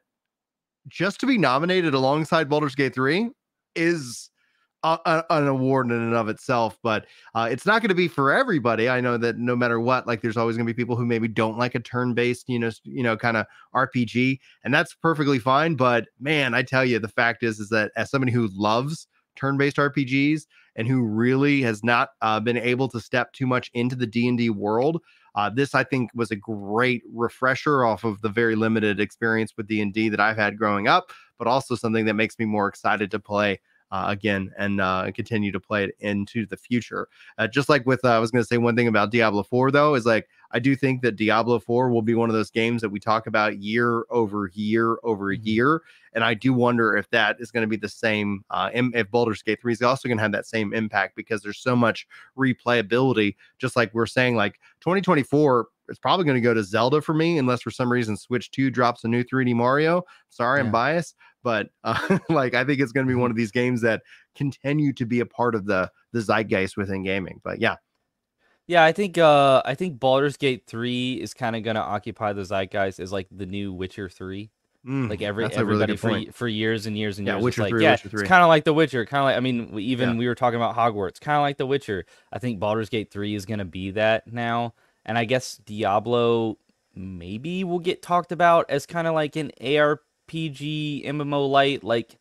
just 0.88 1.21
to 1.21 1.26
be 1.26 1.38
nominated 1.38 1.94
alongside 1.94 2.49
Baldur's 2.49 2.75
Gate 2.75 2.94
3 2.94 3.31
is 3.75 4.31
a, 4.82 4.99
a- 5.06 5.25
an 5.31 5.47
award 5.47 5.87
in 5.87 5.93
and 5.93 6.15
of 6.15 6.29
itself 6.29 6.79
but 6.82 7.06
uh, 7.35 7.49
it's 7.50 7.67
not 7.67 7.81
going 7.81 7.88
to 7.91 7.94
be 7.94 8.09
for 8.09 8.32
everybody. 8.32 8.88
I 8.88 9.00
know 9.00 9.17
that 9.19 9.38
no 9.38 9.55
matter 9.55 9.81
what 9.81 10.06
like 10.06 10.23
there's 10.23 10.37
always 10.37 10.56
going 10.56 10.67
to 10.67 10.73
be 10.73 10.76
people 10.76 10.97
who 10.97 11.06
maybe 11.06 11.29
don't 11.29 11.59
like 11.59 11.75
a 11.75 11.81
turn-based 11.81 12.49
you 12.49 12.59
know 12.59 12.70
you 12.85 13.03
know 13.03 13.17
kind 13.17 13.37
of 13.37 13.47
rpg 13.75 14.38
and 14.65 14.73
that's 14.73 14.94
perfectly 14.94 15.38
fine 15.38 15.75
but 15.75 16.06
man 16.20 16.55
i 16.55 16.62
tell 16.62 16.85
you 16.85 16.99
the 16.99 17.09
fact 17.09 17.43
is 17.43 17.61
is 17.61 17.69
that 17.69 17.93
as 17.97 18.11
somebody 18.11 18.32
who 18.32 18.49
loves 18.55 19.06
turn-based 19.37 19.77
rpgs 19.77 20.43
and 20.77 20.88
who 20.88 21.03
really 21.03 21.62
has 21.62 21.82
not 21.85 22.11
uh, 22.23 22.41
been 22.41 22.56
able 22.56 22.88
to 22.88 23.00
step 23.00 23.32
too 23.32 23.47
much 23.47 23.70
into 23.75 23.97
the 23.97 24.06
d&d 24.06 24.50
world 24.50 25.00
uh, 25.35 25.51
this, 25.51 25.75
I 25.75 25.85
think, 25.85 26.11
was 26.15 26.31
a 26.31 26.37
great 26.37 27.03
refresher 27.13 27.85
off 27.85 28.05
of 28.05 28.21
the 28.21 28.29
very 28.29 28.55
limited 28.55 29.01
experience 29.01 29.53
with 29.57 29.67
D 29.67 29.81
and 29.81 29.93
D 29.93 30.09
that 30.09 30.21
I've 30.21 30.37
had 30.37 30.59
growing 30.59 30.89
up, 30.89 31.11
but 31.39 31.49
also 31.49 31.75
something 31.75 32.05
that 32.07 32.15
makes 32.15 32.39
me 32.39 32.45
more 32.45 32.69
excited 32.69 33.11
to 33.11 33.19
play 33.19 33.61
uh, 33.91 34.07
again 34.09 34.53
and 34.59 34.81
uh, 34.81 35.11
continue 35.15 35.53
to 35.53 35.61
play 35.61 35.85
it 35.85 35.95
into 36.01 36.47
the 36.47 36.57
future. 36.57 37.09
Uh, 37.39 37.47
just 37.47 37.69
like 37.69 37.87
with, 37.87 38.05
uh, 38.05 38.09
I 38.09 38.19
was 38.19 38.31
going 38.31 38.43
to 38.43 38.47
say 38.47 38.59
one 38.59 38.75
thing 38.75 38.89
about 38.89 39.13
Diablo 39.13 39.43
4 39.43 39.71
though 39.71 39.95
is 39.95 40.07
like 40.07 40.29
I 40.55 40.61
do 40.61 40.77
think 40.77 41.03
that 41.03 41.17
Diablo 41.17 41.59
4 41.59 41.91
will 41.91 42.01
be 42.01 42.15
one 42.15 42.31
of 42.31 42.35
those 42.35 42.51
games 42.51 42.81
that 42.81 42.89
we 42.89 43.01
talk 43.01 43.27
about 43.27 43.59
year 43.59 44.05
over 44.09 44.51
year 44.55 44.99
over 45.03 45.35
Mhm. 45.35 45.41
year, 45.45 45.83
and 46.12 46.23
I 46.23 46.33
do 46.35 46.53
wonder 46.55 46.97
if 46.97 47.11
that 47.11 47.37
is 47.41 47.51
going 47.51 47.62
to 47.65 47.69
be 47.69 47.77
the 47.77 47.89
same. 47.89 48.45
Uh, 48.51 48.71
if 48.73 49.11
Baldur's 49.11 49.43
Gate 49.43 49.61
3 49.61 49.73
is 49.73 49.83
also 49.83 50.09
going 50.09 50.17
to 50.19 50.23
have 50.23 50.33
that 50.33 50.47
same 50.47 50.73
impact 50.73 51.17
because 51.17 51.43
there's 51.43 51.59
so 51.59 51.75
much 51.75 52.06
replayability. 52.39 53.35
Just 53.59 53.77
like 53.77 53.93
we're 53.95 54.06
saying, 54.06 54.37
like 54.37 54.61
2024 54.81 55.67
is 55.89 55.99
probably 55.99 56.25
going 56.25 56.37
to 56.37 56.41
go 56.41 56.55
to 56.55 56.63
Zelda 56.63 57.01
for 57.03 57.15
me, 57.15 57.37
unless 57.37 57.63
for 57.63 57.70
some 57.70 57.91
reason 57.93 58.17
Switch 58.17 58.51
2 58.51 58.70
drops 58.70 59.05
a 59.05 59.08
new 59.08 59.23
3D 59.25 59.53
Mario. 59.55 60.03
Sorry, 60.31 60.61
I'm 60.61 60.70
biased, 60.70 61.17
but 61.43 61.69
uh, 61.82 62.19
like 62.31 62.55
I 62.55 62.65
think 62.65 62.81
it's 62.81 62.93
going 62.93 63.06
to 63.06 63.11
be 63.11 63.19
one 63.20 63.31
of 63.31 63.37
these 63.37 63.51
games 63.51 63.81
that 63.82 64.03
continue 64.34 64.93
to 64.94 65.05
be 65.05 65.20
a 65.20 65.27
part 65.27 65.55
of 65.55 65.67
the 65.67 65.91
the 66.13 66.20
zeitgeist 66.20 66.77
within 66.77 67.03
gaming. 67.03 67.41
But 67.43 67.61
yeah, 67.61 67.75
Yeah, 68.67 68.83
I 68.85 68.93
think 68.93 69.19
uh 69.19 69.63
I 69.65 69.75
think 69.75 70.01
Baldur's 70.01 70.37
Gate 70.37 70.65
3 70.67 71.15
is 71.15 71.35
kind 71.35 71.55
of 71.56 71.63
going 71.63 71.77
to 71.77 71.83
occupy 71.83 72.33
the 72.33 72.43
zeitgeist 72.44 72.99
as 73.01 73.13
like 73.13 73.27
the 73.31 73.47
new 73.47 73.73
Witcher 73.73 74.09
3. 74.09 74.51
Mm, 74.87 75.09
Like 75.09 75.23
every 75.23 75.44
a 75.44 75.49
really 75.49 75.56
everybody 75.61 75.97
for 75.97 76.11
point. 76.11 76.35
for 76.35 76.47
years 76.49 76.87
and 76.87 76.97
years 76.97 77.19
and 77.19 77.27
Yeah, 77.27 77.35
years. 77.35 77.39
it's 77.41 77.44
Witcher 77.44 77.63
like, 77.63 77.71
3, 77.71 77.83
yeah, 77.83 77.91
Witcher 77.93 78.09
3. 78.11 78.21
it's 78.21 78.29
kind 78.29 78.43
of 78.43 78.49
like 78.49 78.65
The 78.65 78.73
Witcher. 78.75 79.05
Kind 79.06 79.21
of 79.21 79.25
like 79.27 79.37
I 79.37 79.41
mean, 79.41 79.71
we, 79.73 79.83
even 79.85 80.11
Yeah. 80.11 80.17
we 80.17 80.27
were 80.27 80.35
talking 80.35 80.56
about 80.56 80.77
Hogwarts. 80.77 81.21
Kind 81.21 81.37
of 81.37 81.43
like 81.43 81.56
The 81.59 81.67
Witcher. 81.67 82.05
I 82.33 82.39
think 82.39 82.59
Baldur's 82.59 82.89
Gate 82.91 83.11
3 83.11 83.35
is 83.35 83.47
going 83.47 83.59
to 83.61 83.65
be 83.65 83.91
that 83.93 84.31
now, 84.33 84.75
and 85.06 85.17
I 85.19 85.25
guess 85.25 85.56
Diablo 85.59 86.59
maybe 86.94 87.65
will 87.65 87.79
get 87.81 88.03
talked 88.03 88.31
about 88.33 88.67
as 88.71 88.87
kind 88.87 89.06
of 89.06 89.15
like 89.15 89.37
an 89.37 89.51
ARPG 89.61 91.06
MMO 91.06 91.49
light. 91.51 91.83
Like, 91.85 92.19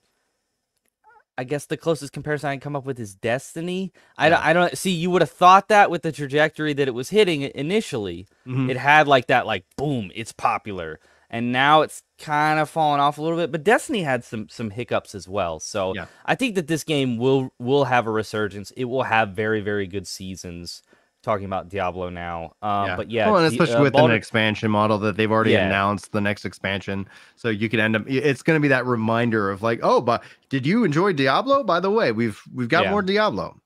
I 1.38 1.44
guess 1.46 1.66
the 1.66 1.78
closest 1.78 2.14
comparison 2.14 2.50
I 2.50 2.54
can 2.54 2.60
come 2.60 2.76
up 2.76 2.86
with 2.86 3.00
is 3.00 3.16
Destiny. 3.16 3.92
I 4.18 4.30
don't, 4.30 4.40
Yeah. 4.40 4.48
I 4.48 4.54
don't 4.54 4.78
see. 4.78 4.92
You 4.92 5.10
would 5.12 5.22
have 5.24 5.32
thought 5.32 5.68
that 5.70 5.90
with 5.90 6.04
the 6.04 6.12
trajectory 6.12 6.74
that 6.74 6.88
it 6.88 6.94
was 6.94 7.10
hitting 7.10 7.42
initially 7.56 8.28
Mhm. 8.48 8.70
it 8.70 8.78
had 8.78 9.08
like 9.08 9.28
that 9.28 9.46
like 9.48 9.66
boom 9.78 10.12
it's 10.14 10.32
popular 10.32 11.00
and 11.30 11.52
now 11.52 11.82
it's 11.82 12.04
kind 12.20 12.60
of 12.60 12.70
fallen 12.70 13.00
off 13.00 13.18
a 13.18 13.22
little 13.22 13.38
bit 13.38 13.52
but 13.52 13.64
destiny 13.64 14.04
had 14.04 14.24
some 14.24 14.48
some 14.50 14.70
hiccups 14.70 15.16
as 15.16 15.28
well 15.28 15.60
so 15.60 15.94
Yeah. 15.96 16.06
i 16.26 16.36
think 16.36 16.56
that 16.56 16.68
this 16.68 16.84
game 16.84 17.18
will 17.18 17.52
will 17.58 17.86
have 17.86 18.06
a 18.06 18.12
resurgence 18.12 18.72
it 18.78 18.86
will 18.86 19.04
have 19.04 19.30
very 19.30 19.62
very 19.62 19.88
good 19.88 20.08
seasons 20.08 20.84
talking 21.24 21.46
about 21.46 21.70
diablo 21.70 22.10
now 22.10 22.52
um 22.62 22.96
but 22.98 23.10
yeah 23.10 23.26
well, 23.28 23.38
and 23.38 23.50
Di- 23.50 23.56
especially 23.56 23.80
uh, 23.80 23.84
with 23.84 23.94
Baldur- 23.94 24.12
an 24.12 24.18
expansion 24.18 24.70
model 24.70 24.98
that 25.00 25.16
they've 25.18 25.32
already 25.32 25.52
Yeah. 25.52 25.66
announced 25.66 26.12
the 26.12 26.22
next 26.22 26.44
expansion, 26.46 27.08
so 27.36 27.50
you 27.50 27.70
could 27.70 27.80
end 27.80 27.96
up. 27.96 28.04
It's 28.08 28.44
going 28.44 28.58
to 28.58 28.62
be 28.62 28.68
that 28.68 28.86
reminder 28.86 29.50
of 29.50 29.62
like, 29.64 29.80
oh, 29.84 30.02
but 30.02 30.22
did 30.50 30.66
you 30.68 30.84
enjoy 30.84 31.14
Diablo? 31.14 31.64
By 31.64 31.80
the 31.80 31.90
way, 31.90 32.12
we've 32.12 32.42
we've 32.54 32.68
got 32.70 32.84
Yeah. 32.84 32.92
more 32.92 33.02
Diablo. 33.02 33.58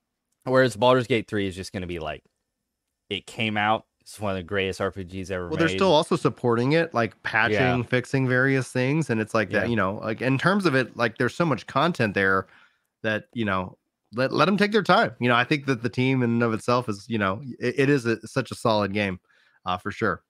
whereas 0.46 0.76
Baldur's 0.78 1.08
Gate 1.08 1.28
3 1.28 1.48
is 1.48 1.56
just 1.56 1.74
going 1.74 1.82
to 1.82 1.88
be 1.88 2.00
like 2.00 2.24
it 3.10 3.26
came 3.26 3.58
out 3.58 3.86
it's 4.02 4.20
one 4.22 4.32
of 4.32 4.38
the 4.38 4.44
greatest 4.44 4.80
rpgs 4.80 5.32
ever 5.32 5.46
Well, 5.48 5.52
made 5.52 5.60
they're 5.60 5.68
still 5.70 5.92
also 5.92 6.16
supporting 6.16 6.72
it, 6.74 6.94
like 6.94 7.22
patching, 7.24 7.84
fixing 7.84 8.26
various 8.28 8.72
things, 8.72 9.10
and 9.10 9.20
it's 9.20 9.34
like 9.34 9.52
Yeah. 9.52 9.62
that. 9.62 9.70
You 9.70 9.76
know, 9.76 9.96
like 10.04 10.22
in 10.22 10.38
terms 10.38 10.66
of 10.66 10.76
it, 10.76 10.96
like 10.96 11.18
there's 11.18 11.36
so 11.36 11.44
much 11.46 11.68
content 11.68 12.14
there 12.14 12.48
that 13.04 13.26
you 13.34 13.44
know 13.46 13.77
let 14.14 14.32
let 14.32 14.46
them 14.46 14.58
take 14.58 14.72
their 14.72 14.84
time. 14.84 15.16
You 15.20 15.30
know, 15.30 15.36
I 15.36 15.44
think 15.44 15.66
that 15.66 15.84
the 15.84 15.90
team 15.90 16.24
in 16.24 16.32
and 16.32 16.44
of 16.44 16.54
itself 16.54 16.90
is, 16.90 17.06
you 17.08 17.18
know, 17.18 17.42
it, 17.60 17.76
it 17.78 17.90
is 17.90 18.06
a, 18.06 18.26
such 18.28 18.52
a 18.52 18.56
solid 18.56 18.94
game, 18.94 19.20
uh, 19.66 19.78
for 19.78 19.92
sure. 19.92 20.24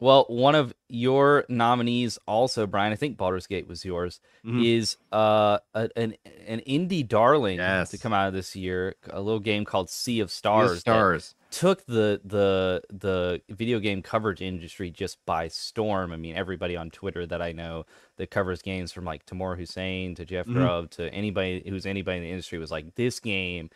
Well, 0.00 0.24
one 0.28 0.54
of 0.54 0.74
your 0.88 1.44
nominees, 1.48 2.18
also 2.26 2.66
Brian, 2.66 2.92
I 2.92 2.96
think 2.96 3.16
Baldur's 3.16 3.46
Gate 3.46 3.68
was 3.68 3.84
yours, 3.84 4.20
Mhm. 4.44 4.64
is 4.64 4.96
uh 5.12 5.58
a, 5.74 5.88
an 5.96 6.14
an 6.46 6.60
indie 6.66 7.06
darling 7.06 7.58
to 7.90 7.98
come 7.98 8.12
out 8.12 8.28
of 8.28 8.34
this 8.34 8.56
year, 8.56 8.94
a 9.10 9.20
little 9.20 9.40
game 9.40 9.64
called 9.64 9.90
Sea 9.90 10.20
of 10.20 10.30
Sea 10.30 10.72
of 10.72 10.78
Stars. 10.80 11.34
took 11.50 11.84
the 11.86 12.20
the 12.24 12.80
the 12.90 13.42
video 13.50 13.78
game 13.80 14.02
coverage 14.02 14.40
industry 14.40 14.90
just 14.90 15.18
by 15.26 15.48
storm. 15.48 16.12
I 16.12 16.16
mean, 16.16 16.34
everybody 16.36 16.76
on 16.76 16.90
Twitter 16.90 17.26
that 17.26 17.42
I 17.42 17.52
know 17.52 17.86
that 18.16 18.30
covers 18.30 18.62
games 18.62 18.92
from 18.92 19.04
like 19.04 19.26
Tamoor 19.26 19.56
Hussain 19.56 20.14
to 20.14 20.24
Jeff 20.24 20.46
Mhm. 20.46 20.52
Grubb 20.54 20.90
to 20.92 21.12
anybody 21.12 21.62
who's 21.68 21.86
anybody 21.86 22.18
in 22.18 22.22
the 22.22 22.30
industry 22.30 22.58
was 22.58 22.70
like, 22.70 22.94
this 22.94 23.20
game 23.20 23.68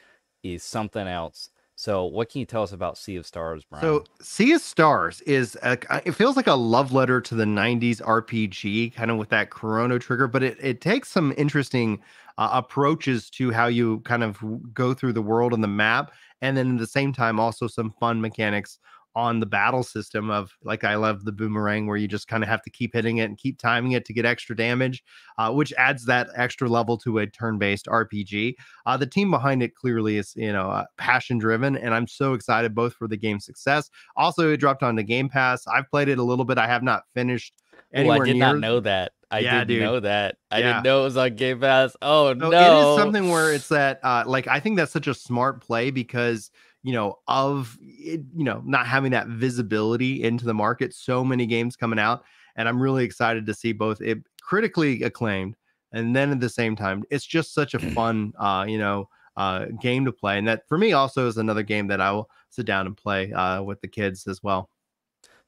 is 0.43 0.63
something 0.63 1.07
else. 1.09 1.51
So, 1.77 2.05
what 2.05 2.31
can 2.31 2.39
you 2.39 2.47
tell 2.47 2.63
us 2.63 2.73
about 2.73 2.97
Sea 2.97 3.17
of 3.17 3.27
Stars, 3.27 3.65
Brian? 3.65 3.83
So, 3.83 4.05
Sea 4.21 4.53
of 4.53 4.61
Stars 4.61 5.21
is 5.23 5.57
a, 5.63 5.77
it 6.05 6.13
feels 6.13 6.37
like 6.37 6.47
a 6.47 6.55
love 6.55 6.93
letter 6.93 7.21
to 7.21 7.35
the 7.35 7.45
90s 7.45 8.01
RPG, 8.01 8.95
kind 8.95 9.11
of 9.11 9.17
with 9.17 9.29
that 9.31 9.51
Chrono 9.51 9.99
Trigger, 9.99 10.29
but 10.29 10.43
it, 10.43 10.57
it 10.61 10.81
takes 10.81 11.09
some 11.09 11.35
interesting 11.37 12.01
uh, 12.39 12.51
approaches 12.53 13.29
to 13.31 13.51
how 13.51 13.67
you 13.67 14.01
kind 14.01 14.23
of 14.23 14.39
go 14.73 14.95
through 14.95 15.13
the 15.13 15.23
world 15.23 15.53
and 15.53 15.65
the 15.65 15.69
map. 15.69 16.13
And 16.43 16.57
then 16.57 16.75
at 16.75 16.79
the 16.79 16.87
same 16.87 17.13
time, 17.13 17.41
also 17.41 17.67
some 17.67 17.93
fun 17.99 18.21
mechanics 18.21 18.79
on 19.17 19.41
the 19.41 19.47
battle 19.47 19.83
system 19.83 20.31
of 20.31 20.53
like 20.63 20.83
I 20.85 20.97
love 20.97 21.25
the 21.25 21.33
boomerang 21.33 21.87
where 21.87 21.97
you 21.97 22.09
just 22.09 22.27
kind 22.29 22.43
of 22.43 22.49
have 22.49 22.63
to 22.63 22.71
keep 22.71 22.93
hitting 22.95 23.19
it 23.19 23.25
and 23.25 23.39
keep 23.39 23.59
timing 23.59 23.93
it 23.93 24.05
to 24.07 24.13
get 24.13 24.25
extra 24.25 24.57
damage, 24.57 25.05
uh, 25.39 25.53
which 25.53 25.73
adds 25.79 26.05
that 26.07 26.29
extra 26.37 26.69
level 26.69 26.99
to 26.99 27.19
a 27.19 27.27
turn-based 27.27 27.87
RPG. 27.87 28.55
Uh, 28.87 28.97
the 28.97 29.07
team 29.07 29.31
behind 29.31 29.63
it 29.63 29.75
clearly 29.75 30.17
is, 30.17 30.33
you 30.37 30.53
know, 30.53 30.71
uh, 30.71 30.85
passion 30.99 31.39
driven, 31.39 31.77
and 31.77 31.95
I'm 31.95 32.07
so 32.07 32.35
excited 32.35 32.75
both 32.75 32.95
for 32.95 33.07
the 33.09 33.17
game's 33.17 33.45
success. 33.45 33.91
Also, 34.17 34.51
it 34.53 34.59
dropped 34.59 34.83
on 34.83 34.97
the 34.97 35.03
Game 35.03 35.29
Pass. 35.29 35.67
I've 35.67 35.89
played 35.91 36.09
it 36.09 36.19
a 36.19 36.23
little 36.25 36.45
bit. 36.45 36.59
I 36.59 36.67
have 36.67 36.83
not 36.83 37.05
finished 37.15 37.55
anywhere 37.93 38.23
I 38.23 38.27
did 38.27 38.37
near. 38.37 38.47
not 38.47 38.59
know 38.61 38.81
that. 38.81 39.13
I 39.31 39.41
Yeah, 39.41 39.61
didn't 39.61 39.69
dude. 39.69 39.83
know 39.83 40.01
that. 40.01 40.37
I 40.51 40.61
Yeah. 40.61 40.69
didn't 40.69 40.83
know 40.85 41.01
it 41.01 41.05
was 41.05 41.17
on 41.17 41.35
Game 41.35 41.61
Pass. 41.61 41.97
Oh 42.03 42.33
So 42.33 42.51
no! 42.51 42.51
it 42.51 42.91
is 42.91 42.97
something 42.97 43.29
where 43.31 43.53
it's 43.53 43.69
that, 43.69 43.99
uh, 44.03 44.25
like, 44.27 44.47
I 44.47 44.61
think 44.61 44.77
that's 44.77 44.93
such 44.93 45.07
a 45.09 45.15
smart 45.15 45.61
play 45.61 45.91
because 45.91 46.51
you 46.85 46.93
know 46.93 47.19
of 47.27 47.77
it, 47.81 48.21
you 48.37 48.45
know 48.45 48.63
not 48.65 48.87
having 48.87 49.11
that 49.11 49.27
visibility 49.27 50.23
into 50.23 50.45
the 50.45 50.55
market. 50.55 50.95
So 50.95 51.25
many 51.25 51.47
games 51.47 51.75
coming 51.75 51.99
out, 51.99 52.23
and 52.55 52.69
I'm 52.69 52.81
really 52.81 53.05
excited 53.05 53.47
to 53.47 53.55
see 53.55 53.73
both 53.73 54.01
it 54.01 54.19
critically 54.41 55.03
acclaimed, 55.03 55.57
and 55.93 56.15
then 56.15 56.31
at 56.31 56.41
the 56.41 56.49
same 56.49 56.77
time, 56.77 57.03
it's 57.11 57.25
just 57.25 57.55
such 57.55 57.75
a 57.75 57.79
fun, 57.95 58.33
uh, 58.39 58.67
you 58.69 58.79
know, 58.79 59.09
uh, 59.37 59.67
game 59.81 60.05
to 60.05 60.13
play, 60.13 60.39
and 60.39 60.47
that 60.47 60.69
for 60.69 60.79
me 60.79 60.93
also 60.93 61.27
is 61.27 61.39
another 61.39 61.63
game 61.63 61.89
that 61.89 62.01
I 62.01 62.13
will 62.13 62.31
sit 62.51 62.67
down 62.67 62.87
and 62.87 62.97
play 62.97 63.33
uh, 63.33 63.63
with 63.63 63.81
the 63.81 63.89
kids 63.89 64.29
as 64.29 64.43
well. 64.43 64.69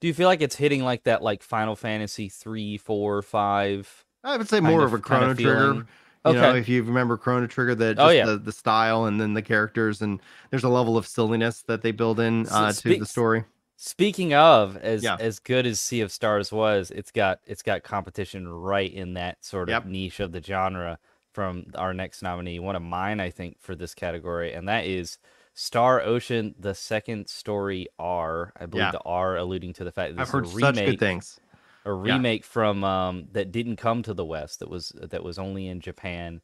Do 0.00 0.08
you 0.08 0.14
feel 0.14 0.28
like 0.28 0.40
it's 0.42 0.56
hitting 0.56 0.82
like 0.82 1.04
that, 1.04 1.22
like 1.22 1.42
Final 1.42 1.76
Fantasy 1.76 2.28
three, 2.28 2.78
four, 2.78 3.22
five? 3.22 4.04
I 4.24 4.36
would 4.36 4.48
say 4.48 4.60
more 4.60 4.84
of, 4.84 4.92
a 4.92 4.98
kind 4.98 5.04
Chrono 5.04 5.34
Trigger. 5.34 5.86
You 6.34 6.40
know, 6.40 6.54
if 6.54 6.68
you 6.68 6.82
remember 6.82 7.16
Chrono 7.16 7.46
Trigger, 7.46 7.74
the 7.74 7.94
just 7.94 8.04
Oh, 8.06 8.10
yeah. 8.10 8.26
the, 8.26 8.36
the 8.38 8.52
style 8.52 9.04
and 9.06 9.20
then 9.20 9.34
the 9.34 9.42
characters, 9.42 10.02
and 10.02 10.20
there's 10.50 10.64
a 10.64 10.68
level 10.68 10.96
of 10.96 11.06
silliness 11.06 11.62
that 11.62 11.82
they 11.82 11.92
build 11.92 12.20
in 12.20 12.46
uh, 12.48 12.72
to 12.72 12.98
the 12.98 13.06
story. 13.06 13.44
Speaking 13.76 14.32
of, 14.32 14.76
as 14.78 15.02
Yeah. 15.02 15.16
as 15.20 15.38
good 15.38 15.66
as 15.66 15.80
Sea 15.80 16.00
of 16.00 16.10
Stars 16.10 16.50
was, 16.50 16.90
it's 16.90 17.10
got 17.10 17.40
it's 17.44 17.62
got 17.62 17.82
competition 17.82 18.48
right 18.48 18.92
in 18.92 19.14
that 19.14 19.44
sort 19.44 19.68
of 19.68 19.72
Yep. 19.74 19.86
niche 19.86 20.20
of 20.20 20.32
the 20.32 20.42
genre 20.42 20.98
from 21.32 21.66
our 21.74 21.92
next 21.92 22.22
nominee, 22.22 22.58
one 22.58 22.74
of 22.76 22.82
mine, 22.82 23.20
I 23.20 23.28
think, 23.28 23.60
for 23.60 23.74
this 23.76 23.94
category, 23.94 24.54
and 24.54 24.66
that 24.68 24.86
is 24.86 25.18
Star 25.52 26.00
Ocean: 26.00 26.54
The 26.58 26.74
Second 26.74 27.28
Story 27.28 27.88
R. 27.98 28.52
I 28.58 28.64
believe 28.64 28.86
Yeah. 28.86 28.90
the 28.92 29.00
R 29.04 29.36
alluding 29.36 29.74
to 29.74 29.84
the 29.84 29.92
fact 29.92 30.14
that 30.16 30.22
I've 30.22 30.30
heard 30.30 30.46
is 30.46 30.54
a 30.56 30.58
such 30.60 30.74
good 30.76 30.98
things. 30.98 31.38
A 31.86 31.92
remake 31.92 32.44
from 32.44 32.84
um 32.84 33.28
that 33.32 33.52
didn't 33.52 33.76
come 33.76 34.02
to 34.02 34.12
the 34.12 34.24
West. 34.24 34.60
That 34.60 34.68
was 34.68 34.92
that 35.00 35.22
was 35.22 35.38
only 35.38 35.68
in 35.68 35.80
Japan. 35.80 36.42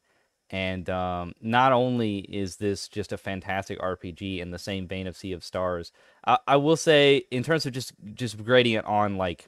And 0.49 0.87
um, 0.89 1.33
not 1.41 1.71
only 1.71 2.19
is 2.19 2.57
this 2.57 2.87
just 2.87 3.11
a 3.11 3.17
fantastic 3.17 3.79
RPG 3.79 4.39
in 4.39 4.51
the 4.51 4.59
same 4.59 4.87
vein 4.87 5.07
of 5.07 5.17
Sea 5.17 5.31
of 5.31 5.43
Stars, 5.43 5.91
I, 6.27 6.37
I 6.47 6.55
will 6.57 6.75
say 6.77 7.23
in 7.31 7.43
terms 7.43 7.65
of 7.65 7.73
just 7.73 7.93
just 8.13 8.43
grading 8.43 8.73
it 8.73 8.85
on 8.85 9.17
like 9.17 9.47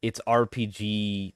its 0.00 0.20
RPG 0.26 1.34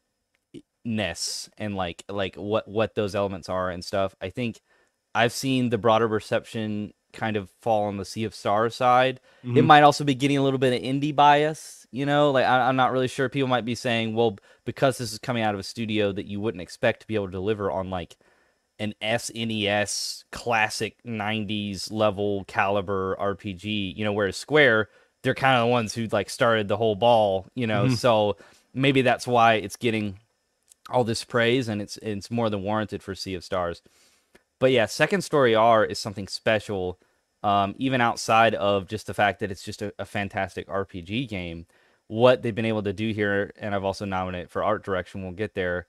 ness 0.84 1.50
and 1.58 1.74
like 1.74 2.04
like 2.08 2.36
what 2.36 2.68
what 2.68 2.94
those 2.94 3.14
elements 3.14 3.48
are 3.48 3.70
and 3.70 3.84
stuff. 3.84 4.14
I 4.20 4.30
think 4.30 4.60
I've 5.14 5.32
seen 5.32 5.70
the 5.70 5.78
broader 5.78 6.06
reception 6.06 6.92
kind 7.16 7.36
of 7.36 7.50
fall 7.60 7.84
on 7.86 7.96
the 7.96 8.04
Sea 8.04 8.22
of 8.24 8.34
Stars 8.34 8.76
side. 8.76 9.18
It 9.42 9.48
Mhm. 9.48 9.64
might 9.66 9.82
also 9.82 10.04
be 10.04 10.14
getting 10.14 10.36
a 10.38 10.42
little 10.42 10.58
bit 10.60 10.72
of 10.72 10.80
indie 10.82 11.14
bias, 11.14 11.86
you 11.90 12.06
know. 12.06 12.30
Like 12.30 12.44
I, 12.44 12.68
I'm 12.68 12.76
not 12.76 12.92
really 12.92 13.08
sure. 13.08 13.28
People 13.28 13.48
might 13.48 13.64
be 13.64 13.74
saying, 13.74 14.14
well, 14.14 14.38
because 14.64 14.98
this 14.98 15.12
is 15.12 15.18
coming 15.18 15.42
out 15.42 15.54
of 15.54 15.60
a 15.60 15.64
studio 15.64 16.12
that 16.12 16.26
you 16.26 16.38
wouldn't 16.40 16.62
expect 16.62 17.00
to 17.00 17.06
be 17.08 17.14
able 17.16 17.26
to 17.26 17.32
deliver 17.32 17.70
on 17.70 17.90
like 17.90 18.16
an 18.78 18.94
SNES 19.00 20.24
classic 20.32 20.96
90s 21.04 21.90
level 21.90 22.44
caliber 22.46 23.16
RPG, 23.18 23.96
you 23.96 24.04
know, 24.04 24.12
whereas 24.12 24.36
Square, 24.36 24.88
they're 25.22 25.34
kind 25.34 25.56
of 25.56 25.66
the 25.66 25.70
ones 25.72 25.94
who 25.94 26.06
like 26.06 26.30
started 26.30 26.68
the 26.68 26.76
whole 26.76 26.94
ball, 26.94 27.46
you 27.54 27.66
know. 27.66 27.86
Mhm. 27.86 27.96
So 27.96 28.36
maybe 28.74 29.02
that's 29.02 29.26
why 29.26 29.54
it's 29.54 29.76
getting 29.76 30.18
all 30.90 31.02
this 31.04 31.24
praise 31.24 31.68
and 31.68 31.82
it's 31.82 31.96
it's 31.98 32.30
more 32.30 32.48
than 32.50 32.62
warranted 32.62 33.02
for 33.02 33.14
Sea 33.14 33.34
of 33.34 33.42
Stars. 33.44 33.82
But 34.58 34.70
yeah, 34.72 34.86
Second 34.86 35.22
Story 35.22 35.54
R 35.54 35.84
is 35.84 35.98
something 35.98 36.28
special, 36.28 36.98
um, 37.46 37.76
even 37.78 38.00
outside 38.00 38.56
of 38.56 38.88
just 38.88 39.06
the 39.06 39.14
fact 39.14 39.38
that 39.38 39.52
it's 39.52 39.62
just 39.62 39.80
a, 39.80 39.94
a 40.00 40.04
fantastic 40.04 40.66
RPG 40.66 41.28
game. 41.28 41.66
What 42.08 42.42
they've 42.42 42.54
been 42.54 42.64
able 42.64 42.82
to 42.82 42.92
do 42.92 43.12
here, 43.12 43.52
and 43.56 43.72
I've 43.72 43.84
also 43.84 44.04
nominated 44.04 44.50
for 44.50 44.64
art 44.64 44.84
direction. 44.84 45.22
We'll 45.22 45.30
get 45.30 45.54
there 45.54 45.86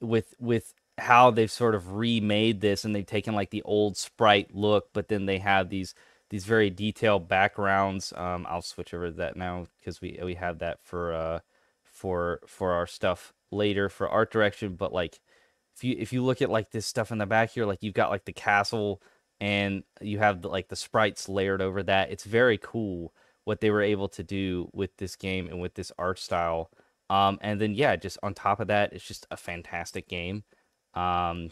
with 0.00 0.34
with 0.40 0.74
how 0.98 1.30
they've 1.30 1.50
sort 1.50 1.76
of 1.76 1.94
remade 1.94 2.60
this, 2.60 2.84
and 2.84 2.96
they've 2.96 3.06
taken 3.06 3.34
like 3.36 3.50
the 3.50 3.62
old 3.62 3.96
sprite 3.96 4.52
look, 4.52 4.88
but 4.92 5.06
then 5.06 5.26
they 5.26 5.38
have 5.38 5.68
these 5.68 5.94
these 6.30 6.44
very 6.44 6.68
detailed 6.68 7.28
backgrounds. 7.28 8.12
Um, 8.16 8.44
I'll 8.48 8.60
switch 8.62 8.92
over 8.92 9.06
to 9.06 9.16
that 9.18 9.36
now 9.36 9.66
because 9.78 10.00
we 10.00 10.18
we 10.20 10.34
have 10.34 10.58
that 10.58 10.80
for 10.82 11.12
uh 11.12 11.40
for 11.84 12.40
for 12.44 12.72
our 12.72 12.88
stuff 12.88 13.32
later 13.52 13.88
for 13.88 14.08
art 14.08 14.32
direction. 14.32 14.74
But 14.74 14.92
like 14.92 15.20
if 15.76 15.84
you 15.84 15.94
if 15.96 16.12
you 16.12 16.24
look 16.24 16.42
at 16.42 16.50
like 16.50 16.72
this 16.72 16.86
stuff 16.86 17.12
in 17.12 17.18
the 17.18 17.26
back 17.26 17.50
here, 17.50 17.66
like 17.66 17.84
you've 17.84 17.94
got 17.94 18.10
like 18.10 18.24
the 18.24 18.32
castle 18.32 19.00
and 19.40 19.84
you 20.00 20.18
have 20.18 20.42
the, 20.42 20.48
like 20.48 20.68
the 20.68 20.76
sprites 20.76 21.28
layered 21.28 21.62
over 21.62 21.82
that. 21.84 22.10
It's 22.10 22.24
very 22.24 22.58
cool 22.58 23.14
what 23.44 23.60
they 23.60 23.70
were 23.70 23.82
able 23.82 24.08
to 24.10 24.22
do 24.22 24.68
with 24.72 24.96
this 24.98 25.16
game 25.16 25.48
and 25.48 25.60
with 25.60 25.74
this 25.74 25.92
art 25.98 26.18
style. 26.18 26.70
Um, 27.10 27.38
and 27.40 27.60
then 27.60 27.74
yeah, 27.74 27.96
just 27.96 28.18
on 28.22 28.34
top 28.34 28.60
of 28.60 28.68
that, 28.68 28.92
it's 28.92 29.06
just 29.06 29.26
a 29.30 29.36
fantastic 29.36 30.08
game. 30.08 30.44
Um, 30.94 31.50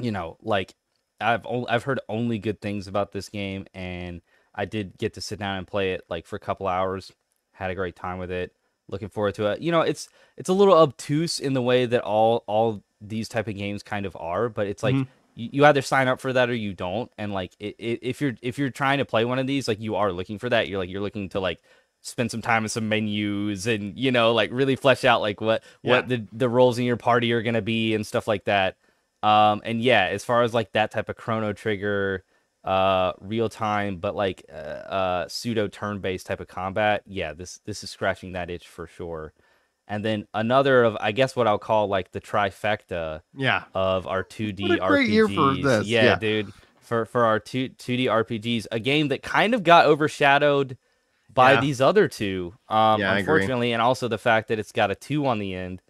you 0.00 0.10
know, 0.10 0.36
like 0.42 0.74
I've 1.20 1.46
I've 1.68 1.84
heard 1.84 2.00
only 2.08 2.38
good 2.38 2.60
things 2.60 2.86
about 2.86 3.12
this 3.12 3.28
game, 3.28 3.66
and 3.74 4.20
I 4.54 4.64
did 4.66 4.98
get 4.98 5.14
to 5.14 5.20
sit 5.20 5.38
down 5.38 5.58
and 5.58 5.66
play 5.66 5.92
it 5.92 6.02
like 6.08 6.26
for 6.26 6.36
a 6.36 6.40
couple 6.40 6.66
hours. 6.66 7.12
Had 7.52 7.70
a 7.70 7.74
great 7.74 7.96
time 7.96 8.18
with 8.18 8.30
it. 8.30 8.52
Looking 8.88 9.08
forward 9.08 9.34
to 9.36 9.46
it. 9.52 9.60
You 9.62 9.72
know, 9.72 9.80
it's 9.80 10.08
it's 10.36 10.48
a 10.48 10.52
little 10.52 10.74
obtuse 10.74 11.40
in 11.40 11.54
the 11.54 11.62
way 11.62 11.86
that 11.86 12.02
all 12.02 12.44
all 12.46 12.84
these 13.00 13.28
type 13.28 13.48
of 13.48 13.56
games 13.56 13.82
kind 13.82 14.06
of 14.06 14.16
are, 14.18 14.48
but 14.48 14.66
it's 14.66 14.82
like 14.82 14.94
Mhm. 14.94 15.08
You, 15.36 15.50
you 15.52 15.64
either 15.64 15.82
sign 15.82 16.08
up 16.08 16.20
for 16.20 16.32
that 16.32 16.50
or 16.50 16.54
you 16.54 16.74
don't. 16.74 17.12
And 17.16 17.32
like 17.32 17.52
it, 17.60 17.76
it, 17.78 18.00
if 18.02 18.20
you're 18.20 18.34
if 18.42 18.58
you're 18.58 18.70
trying 18.70 18.98
to 18.98 19.04
play 19.04 19.24
one 19.24 19.38
of 19.38 19.46
these, 19.46 19.68
like 19.68 19.80
you 19.80 19.94
are 19.94 20.10
looking 20.10 20.38
for 20.40 20.48
that. 20.48 20.68
You're 20.68 20.80
like 20.80 20.90
you're 20.90 21.00
looking 21.00 21.28
to 21.30 21.40
like 21.40 21.60
spend 22.02 22.30
some 22.30 22.42
time 22.42 22.64
in 22.64 22.68
some 22.68 22.88
menus 22.88 23.66
and 23.66 23.98
you 23.98 24.12
know 24.12 24.32
like 24.32 24.50
really 24.52 24.76
flesh 24.76 25.04
out 25.04 25.20
like 25.20 25.40
what 25.40 25.62
what 25.82 26.08
the 26.08 26.26
the 26.32 26.48
roles 26.48 26.78
in 26.78 26.84
your 26.84 26.96
party 26.96 27.32
are 27.32 27.42
gonna 27.42 27.62
be 27.62 27.94
and 27.94 28.06
stuff 28.06 28.26
like 28.26 28.44
that. 28.44 28.76
Um, 29.22 29.62
and 29.64 29.82
yeah, 29.82 30.04
as 30.04 30.24
far 30.24 30.42
as 30.42 30.54
like 30.54 30.72
that 30.72 30.90
type 30.90 31.08
of 31.08 31.16
Chrono 31.16 31.52
Trigger, 31.52 32.24
uh, 32.64 33.12
real 33.20 33.48
time, 33.48 33.96
but 33.98 34.14
like 34.14 34.44
uh, 34.52 34.56
uh 34.56 35.28
pseudo 35.28 35.68
turn 35.68 36.00
based 36.00 36.26
type 36.26 36.40
of 36.40 36.48
combat, 36.48 37.02
yeah, 37.06 37.32
this 37.32 37.60
this 37.64 37.84
is 37.84 37.90
scratching 37.90 38.32
that 38.32 38.50
itch 38.50 38.68
for 38.68 38.86
sure. 38.86 39.32
And 39.88 40.04
then 40.04 40.26
another 40.34 40.82
of 40.84 40.96
I 41.00 41.12
guess 41.12 41.36
what 41.36 41.46
I'll 41.46 41.58
call 41.58 41.86
like 41.88 42.10
the 42.12 42.20
trifecta 42.20 43.22
Yeah. 43.34 43.64
of 43.74 44.06
our 44.06 44.24
2D 44.24 44.78
RPGs. 44.80 45.08
year 45.08 45.28
for 45.28 45.54
this, 45.54 45.86
Yeah, 45.86 46.04
yeah. 46.04 46.16
dude. 46.16 46.52
For 46.80 47.04
for 47.04 47.24
our 47.24 47.38
two 47.40 47.68
2D 47.70 48.06
RPGs, 48.06 48.66
a 48.72 48.78
game 48.80 49.08
that 49.08 49.22
kind 49.22 49.54
of 49.54 49.62
got 49.62 49.86
overshadowed 49.86 50.76
by 51.32 51.52
Yeah. 51.52 51.60
these 51.60 51.80
other 51.80 52.08
two. 52.08 52.54
Um 52.68 53.00
Yeah, 53.00 53.14
unfortunately, 53.14 53.72
and 53.72 53.82
also 53.82 54.08
the 54.08 54.18
fact 54.18 54.48
that 54.48 54.58
it's 54.58 54.72
got 54.72 54.90
a 54.90 54.94
2 54.94 55.26
on 55.26 55.38
the 55.38 55.54
end. 55.54 55.82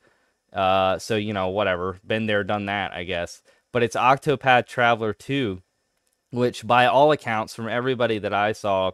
Uh 0.53 0.99
so 0.99 1.17
you 1.17 1.33
know, 1.33 1.49
whatever. 1.49 1.99
Been 2.07 2.26
there, 2.26 2.45
done 2.45 2.67
that, 2.67 2.93
I 2.93 3.05
guess. 3.05 3.43
But 3.73 3.83
it's 3.83 3.97
Octopath 3.97 4.67
Traveler 4.67 5.12
2, 5.12 5.61
which 6.31 6.67
by 6.67 6.87
all 6.87 7.12
accounts 7.12 7.55
from 7.55 7.69
everybody 7.69 8.19
that 8.19 8.33
I 8.35 8.53
saw 8.53 8.93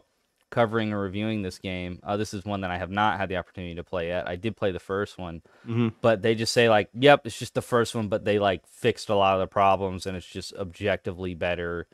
covering 0.53 0.93
or 0.93 0.99
reviewing 0.99 1.41
this 1.41 1.57
game. 1.57 1.99
Uh, 2.03 2.15
this 2.15 2.33
is 2.33 2.45
one 2.45 2.61
that 2.61 2.69
I 2.71 2.77
have 2.77 2.91
not 2.91 3.17
had 3.19 3.27
the 3.27 3.37
opportunity 3.37 3.73
to 3.75 3.83
play 3.83 4.07
yet. 4.09 4.27
I 4.27 4.35
did 4.35 4.55
play 4.55 4.71
the 4.71 4.79
first 4.79 5.17
one, 5.17 5.41
Mhm. 5.67 5.93
but 5.99 6.21
they 6.21 6.35
just 6.35 6.53
say 6.53 6.69
like, 6.69 6.89
"Yep, 6.93 7.25
it's 7.25 7.39
just 7.39 7.55
the 7.55 7.61
first 7.61 7.95
one," 7.95 8.07
but 8.07 8.23
they 8.23 8.37
like 8.37 8.65
fixed 8.67 9.09
a 9.09 9.15
lot 9.15 9.33
of 9.33 9.39
the 9.39 9.47
problems, 9.47 10.05
and 10.05 10.15
it's 10.15 10.27
just 10.27 10.53
objectively 10.53 11.33
better. 11.33 11.87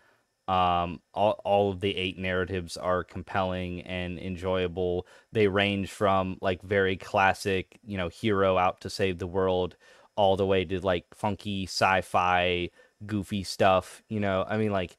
Um, 0.50 1.02
all 1.14 1.40
all 1.46 1.70
of 1.72 1.80
the 1.80 1.96
eight 1.96 2.18
narratives 2.18 2.76
are 2.76 3.04
compelling 3.04 3.82
and 3.82 4.20
enjoyable. 4.20 5.06
They 5.32 5.48
range 5.48 5.90
from 5.92 6.38
like 6.42 6.62
very 6.62 6.98
classic, 6.98 7.80
you 7.86 7.98
know, 7.98 8.10
hero 8.10 8.58
out 8.58 8.82
to 8.82 8.90
save 8.90 9.20
the 9.20 9.28
world, 9.28 9.76
all 10.16 10.36
the 10.36 10.46
way 10.48 10.66
to 10.66 10.80
like 10.82 11.06
funky 11.16 11.64
sci-fi, 11.66 12.72
goofy 13.06 13.44
stuff. 13.44 14.04
You 14.10 14.20
know, 14.20 14.44
I 14.48 14.58
mean, 14.58 14.72
like 14.72 14.98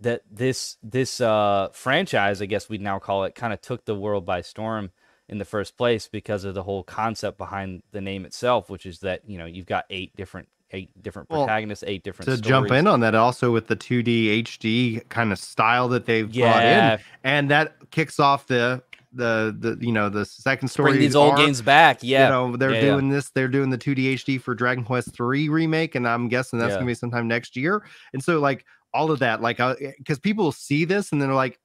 that 0.00 0.22
this 0.30 0.76
this 0.82 1.20
uh 1.20 1.68
franchise, 1.72 2.42
I 2.42 2.46
guess 2.46 2.68
we'd 2.68 2.80
now 2.80 2.98
call 2.98 3.24
it, 3.24 3.34
kind 3.34 3.52
of 3.52 3.60
took 3.60 3.84
the 3.84 3.94
world 3.94 4.26
by 4.26 4.42
storm 4.42 4.90
in 5.28 5.38
the 5.38 5.44
first 5.44 5.76
place 5.76 6.08
because 6.08 6.44
of 6.44 6.54
the 6.54 6.62
whole 6.62 6.82
concept 6.84 7.38
behind 7.38 7.82
the 7.92 8.00
name 8.00 8.24
itself, 8.24 8.70
which 8.70 8.86
is 8.86 9.00
that 9.00 9.28
you 9.28 9.38
know 9.38 9.46
you've 9.46 9.66
got 9.66 9.84
eight 9.90 10.14
different 10.16 10.48
eight 10.72 10.90
different 11.02 11.28
Well, 11.28 11.46
protagonists, 11.46 11.84
eight 11.86 12.04
different 12.04 12.30
to 12.30 12.36
jump 12.38 12.70
in 12.72 12.86
on 12.86 13.00
that 13.00 13.14
also 13.14 13.52
with 13.52 13.66
the 13.68 13.76
2D 13.76 14.42
HD 14.42 15.00
kind 15.08 15.32
of 15.32 15.38
style 15.38 15.88
that 15.88 16.06
they've 16.06 16.32
brought 16.32 16.64
in, 16.64 16.98
and 17.24 17.50
that 17.50 17.76
kicks 17.90 18.20
off 18.20 18.46
the 18.46 18.82
the 19.12 19.56
the 19.58 19.78
you 19.84 19.92
know 19.92 20.08
the 20.08 20.24
second 20.24 20.68
story. 20.68 20.92
bring 20.92 21.00
these 21.00 21.14
old 21.16 21.32
arc. 21.32 21.38
games 21.38 21.62
back. 21.62 22.02
Yeah, 22.02 22.24
You 22.24 22.28
know, 22.28 22.56
they're 22.56 22.74
Yeah, 22.74 22.80
yeah. 22.82 22.90
doing 22.90 23.08
this, 23.08 23.30
they're 23.30 23.48
doing 23.48 23.70
the 23.70 23.78
2D 23.78 24.14
HD 24.14 24.38
for 24.40 24.54
Dragon 24.54 24.84
Quest 24.84 25.14
3 25.14 25.48
remake, 25.48 25.94
and 25.94 26.06
I'm 26.06 26.28
guessing 26.28 26.58
that's 26.58 26.72
Yeah. 26.72 26.78
gonna 26.78 26.90
be 26.90 26.94
sometime 26.94 27.28
next 27.28 27.56
year. 27.56 27.84
And 28.12 28.22
so, 28.22 28.38
like, 28.40 28.64
all 28.96 29.10
of 29.10 29.18
that, 29.20 29.40
like, 29.40 29.60
uh, 29.60 29.74
eh, 29.80 29.92
because 29.98 30.18
people 30.18 30.50
see 30.52 30.84
this 30.84 31.12
and 31.12 31.20
they're 31.20 31.34
like, 31.34 31.58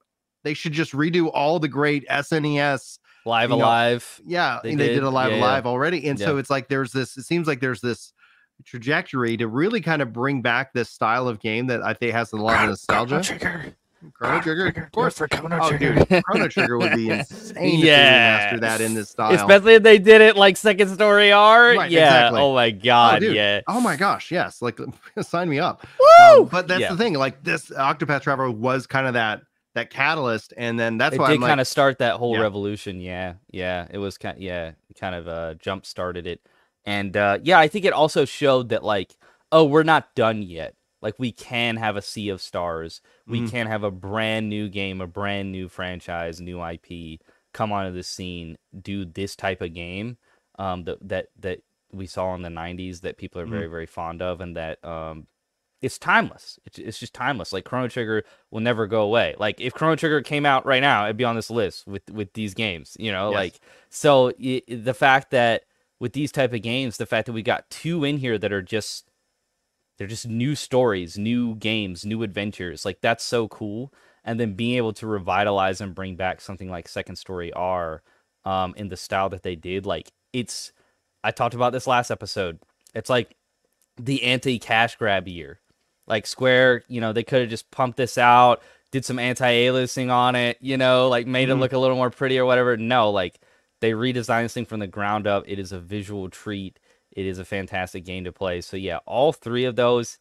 they 0.43 0.53
should 0.53 0.73
just 0.73 0.91
redo 0.91 1.29
all 1.33 1.59
the 1.59 1.67
great 1.67 2.07
SNES. 2.07 2.99
Live 3.25 3.51
you 3.51 3.57
know, 3.57 3.63
Alive. 3.63 4.21
Yeah, 4.25 4.59
They 4.63 4.71
and 4.71 4.79
they 4.79 4.89
did, 4.89 4.95
did, 4.95 5.03
a 5.03 5.09
live 5.09 5.31
yeah, 5.31 5.37
yeah. 5.37 5.61
already. 5.63 6.07
And 6.07 6.19
so 6.19 6.37
it's 6.37 6.49
like 6.49 6.67
there's 6.67 6.91
this, 6.91 7.17
it 7.17 7.23
seems 7.23 7.47
like 7.47 7.59
there's 7.59 7.81
this 7.81 8.13
trajectory 8.65 9.37
to 9.37 9.47
really 9.47 9.81
kind 9.81 10.01
of 10.01 10.11
bring 10.11 10.41
back 10.41 10.73
this 10.73 10.89
style 10.89 11.27
of 11.27 11.39
game 11.39 11.67
that 11.67 11.83
I 11.83 11.93
think 11.93 12.13
has 12.13 12.33
a 12.33 12.37
lot 12.37 12.63
of 12.63 12.69
nostalgia. 12.69 13.73
Trigger. 14.01 14.13
Chrono 14.17 14.41
Trigger, 14.41 14.83
of 14.85 14.91
course. 14.91 15.17
for 15.17 15.27
Chrono 15.27 15.59
Oh, 15.61 15.77
dude, 15.77 16.23
Chrono 16.25 16.47
Trigger 16.47 16.77
would 16.77 16.95
be 16.95 17.09
insane 17.11 17.79
if 17.79 17.81
they 17.83 17.87
remaster 18.57 18.59
that 18.61 18.81
in 18.81 18.93
this 18.95 19.09
style. 19.09 19.33
Especially 19.33 19.75
if 19.75 19.83
they 19.83 19.99
did 19.99 20.21
it 20.21 20.35
like 20.35 20.57
second 20.57 20.89
story 20.89 21.31
R. 21.31 21.75
Right, 21.75 21.91
yeah. 21.91 22.05
exactly. 22.05 22.41
Oh 22.41 22.53
my 22.53 22.71
god. 22.71 23.19
dude. 23.19 23.35
yeah. 23.35 23.61
Oh 23.67 23.79
my 23.79 23.95
gosh, 23.95 24.31
yes. 24.31 24.61
Like 24.61 24.79
sign 25.21 25.49
me 25.49 25.59
up. 25.59 25.85
Woo! 25.99 26.41
Um, 26.41 26.45
but 26.47 26.67
that's 26.67 26.81
Yeah. 26.81 26.91
the 26.91 26.97
thing. 26.97 27.13
Like 27.13 27.43
this 27.43 27.69
Octopath 27.69 28.21
Traveler 28.21 28.49
was 28.49 28.87
kind 28.87 29.07
of 29.07 29.13
that 29.13 29.41
that 29.73 29.89
catalyst, 29.89 30.53
and 30.57 30.77
then 30.79 30.97
that's 30.97 31.15
it 31.15 31.19
why 31.19 31.29
did 31.29 31.35
I'm 31.35 31.41
like, 31.41 31.49
kind 31.49 31.61
of 31.61 31.67
start 31.67 31.99
that 31.99 32.15
whole 32.15 32.35
Yeah. 32.35 32.41
revolution. 32.41 32.99
Yeah, 32.99 33.35
yeah, 33.51 33.87
it 33.89 33.99
was 33.99 34.17
kind, 34.17 34.35
Of, 34.35 34.41
yeah, 34.43 34.71
kind 34.99 35.15
of 35.15 35.27
uh, 35.29 35.53
jump 35.55 35.85
started 35.85 36.27
it, 36.27 36.41
and 36.85 37.15
uh, 37.15 37.37
yeah, 37.41 37.57
I 37.57 37.69
think 37.69 37.85
it 37.85 37.93
also 37.93 38.25
showed 38.25 38.69
that 38.69 38.83
like, 38.83 39.15
oh, 39.51 39.63
we're 39.63 39.83
not 39.83 40.13
done 40.13 40.41
yet. 40.41 40.75
Like 41.01 41.15
we 41.17 41.31
can 41.31 41.77
have 41.77 41.95
a 41.95 42.01
sea 42.01 42.29
of 42.29 42.41
stars. 42.41 43.01
We 43.27 43.41
Mhm. 43.41 43.49
can 43.51 43.67
have 43.67 43.83
a 43.83 43.91
brand 43.91 44.49
new 44.49 44.69
game, 44.69 45.01
a 45.01 45.07
brand 45.07 45.51
new 45.51 45.67
franchise, 45.69 46.39
new 46.39 46.59
IP 46.61 47.19
come 47.53 47.71
onto 47.71 47.91
the 47.93 48.03
scene, 48.03 48.57
do 48.81 49.03
this 49.05 49.35
type 49.35 49.61
of 49.61 49.73
game 49.73 50.17
um, 50.59 50.83
that 50.83 50.97
that 51.07 51.27
that 51.39 51.59
we 51.91 52.05
saw 52.07 52.33
in 52.35 52.41
the 52.43 52.49
'90s 52.49 53.01
that 53.01 53.17
people 53.17 53.41
are 53.41 53.45
Mhm. 53.47 53.49
very 53.51 53.67
very 53.67 53.85
fond 53.85 54.21
of, 54.21 54.39
and 54.41 54.55
that 54.55 54.83
um, 54.85 55.27
it's 55.81 55.97
timeless. 55.97 56.59
It's, 56.65 56.77
it's 56.77 56.99
just 56.99 57.13
timeless. 57.15 57.51
Like 57.51 57.65
Chrono 57.65 57.87
Trigger 57.87 58.23
will 58.51 58.61
never 58.61 58.85
go 58.85 59.01
away. 59.01 59.35
Like 59.39 59.59
if 59.59 59.73
Chrono 59.73 59.95
Trigger 59.95 60.21
came 60.21 60.45
out 60.45 60.65
right 60.65 60.79
now, 60.81 61.05
it'd 61.05 61.17
be 61.17 61.23
on 61.23 61.35
this 61.35 61.49
list 61.49 61.87
with 61.87 62.09
with 62.11 62.33
these 62.33 62.53
games. 62.53 62.95
You 62.99 63.11
know, 63.11 63.31
Yes. 63.31 63.35
like 63.35 63.59
so 63.89 64.31
y- 64.39 64.61
the 64.67 64.93
fact 64.93 65.31
that 65.31 65.63
with 65.99 66.13
these 66.13 66.31
type 66.31 66.53
of 66.53 66.61
games, 66.61 66.97
the 66.97 67.05
fact 67.05 67.25
that 67.25 67.33
we 67.33 67.41
got 67.43 67.69
two 67.69 68.03
in 68.03 68.17
here 68.17 68.37
that 68.37 68.51
are 68.53 68.61
just 68.61 69.10
they're 70.01 70.07
just 70.07 70.27
new 70.27 70.55
stories, 70.55 71.15
new 71.15 71.53
games, 71.53 72.03
new 72.07 72.23
adventures. 72.23 72.85
Like 72.85 73.01
that's 73.01 73.23
so 73.23 73.47
cool. 73.47 73.93
And 74.25 74.39
then 74.39 74.55
being 74.55 74.75
able 74.75 74.93
to 74.93 75.05
revitalize 75.05 75.79
and 75.79 75.93
bring 75.93 76.15
back 76.15 76.41
something 76.41 76.71
like 76.71 76.87
Second 76.87 77.17
Story 77.17 77.53
R 77.53 78.01
um, 78.43 78.73
in 78.77 78.89
the 78.89 78.97
style 78.97 79.29
that 79.29 79.43
they 79.43 79.55
did, 79.55 79.85
like 79.85 80.11
it's. 80.33 80.71
I 81.23 81.29
talked 81.29 81.53
about 81.53 81.71
this 81.71 81.85
last 81.85 82.09
episode. 82.09 82.57
It's 82.95 83.11
like 83.11 83.35
the 83.95 84.23
anti 84.23 84.57
cash 84.57 84.95
grab 84.95 85.27
year. 85.27 85.59
Like 86.07 86.25
Square, 86.25 86.81
you 86.87 86.99
know, 86.99 87.13
they 87.13 87.23
could 87.23 87.41
have 87.41 87.51
just 87.51 87.69
pumped 87.69 87.97
this 87.97 88.17
out, 88.17 88.63
did 88.91 89.05
some 89.05 89.19
anti-aliasing 89.19 90.11
on 90.11 90.35
it, 90.35 90.57
you 90.61 90.77
know, 90.77 91.09
like 91.09 91.27
made 91.27 91.47
Mhm. 91.47 91.51
it 91.51 91.55
look 91.57 91.73
a 91.73 91.77
little 91.77 91.95
more 91.95 92.09
pretty 92.09 92.39
or 92.39 92.45
whatever. 92.45 92.75
No, 92.75 93.11
like 93.11 93.39
they 93.81 93.91
redesigned 93.91 94.45
this 94.45 94.53
thing 94.55 94.65
from 94.65 94.79
the 94.79 94.87
ground 94.87 95.27
up. 95.27 95.43
It 95.45 95.59
is 95.59 95.71
a 95.71 95.79
visual 95.79 96.27
treat. 96.27 96.79
It 97.11 97.25
is 97.25 97.39
a 97.39 97.45
fantastic 97.45 98.05
game 98.05 98.23
to 98.25 98.31
play. 98.31 98.61
So 98.61 98.77
yeah, 98.77 98.99
all 99.05 99.33
three 99.33 99.65
of 99.65 99.75
those, 99.75 100.17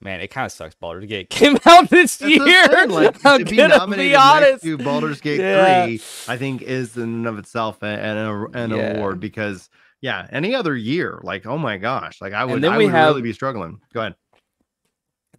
man, 0.00 0.20
it 0.20 0.28
kind 0.28 0.44
of 0.46 0.52
sucks. 0.52 0.74
Baldur's 0.74 1.06
Gate 1.06 1.30
came 1.30 1.56
out 1.66 1.88
this 1.88 2.16
That's 2.16 2.34
year. 2.34 2.66
saying, 2.70 2.90
Like 2.90 3.16
I'm 3.24 3.44
to 3.44 3.50
be 3.50 3.56
nominated 3.56 4.12
be 4.12 4.16
honest. 4.16 4.50
next 4.52 4.62
to 4.62 4.78
Baldur's 4.78 5.20
Gate 5.20 5.40
Yeah. 5.40 5.84
3, 5.86 6.00
I 6.28 6.36
think 6.36 6.62
is 6.62 6.96
in 6.96 7.02
and 7.04 7.26
of 7.26 7.38
itself 7.38 7.82
an, 7.82 7.90
an 8.54 8.70
Yeah. 8.70 8.96
award 8.96 9.20
because 9.20 9.68
yeah, 10.00 10.26
any 10.32 10.54
other 10.54 10.74
year, 10.76 11.20
like 11.22 11.46
oh 11.46 11.58
my 11.58 11.76
gosh, 11.78 12.20
like 12.20 12.32
I 12.32 12.44
would, 12.44 12.60
then 12.60 12.72
I 12.72 12.78
we 12.78 12.86
would 12.86 12.94
have- 12.94 13.10
really 13.10 13.22
be 13.22 13.32
struggling. 13.32 13.80
Go 13.94 14.00
ahead. 14.00 14.16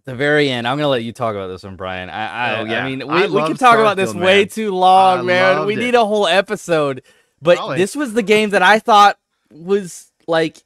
the 0.06 0.14
very 0.14 0.48
end. 0.50 0.66
I'm 0.68 0.76
gonna 0.78 0.88
let 0.88 1.02
you 1.04 1.12
talk 1.12 1.34
about 1.34 1.48
this 1.48 1.62
one, 1.62 1.76
Brian. 1.76 2.08
I, 2.10 2.26
I, 2.56 2.60
Oh, 2.60 2.64
yeah. 2.64 2.84
I 2.84 2.88
mean, 2.88 3.02
I 3.02 3.26
we, 3.26 3.32
we 3.40 3.46
can 3.46 3.56
talk 3.56 3.78
about 3.78 3.96
this 3.96 4.12
Starfield, 4.12 4.24
way 4.24 4.44
too 4.46 4.74
long, 4.74 5.20
I 5.20 5.22
man. 5.22 5.66
We 5.66 5.74
loved 5.76 5.84
need 5.84 5.94
a 5.94 6.04
whole 6.04 6.26
episode. 6.26 7.02
But 7.42 7.56
Probably. 7.58 7.76
this 7.78 7.94
was 7.94 8.14
the 8.14 8.22
game 8.22 8.50
that 8.50 8.62
I 8.62 8.78
thought 8.78 9.18
was 9.50 10.10
like 10.26 10.62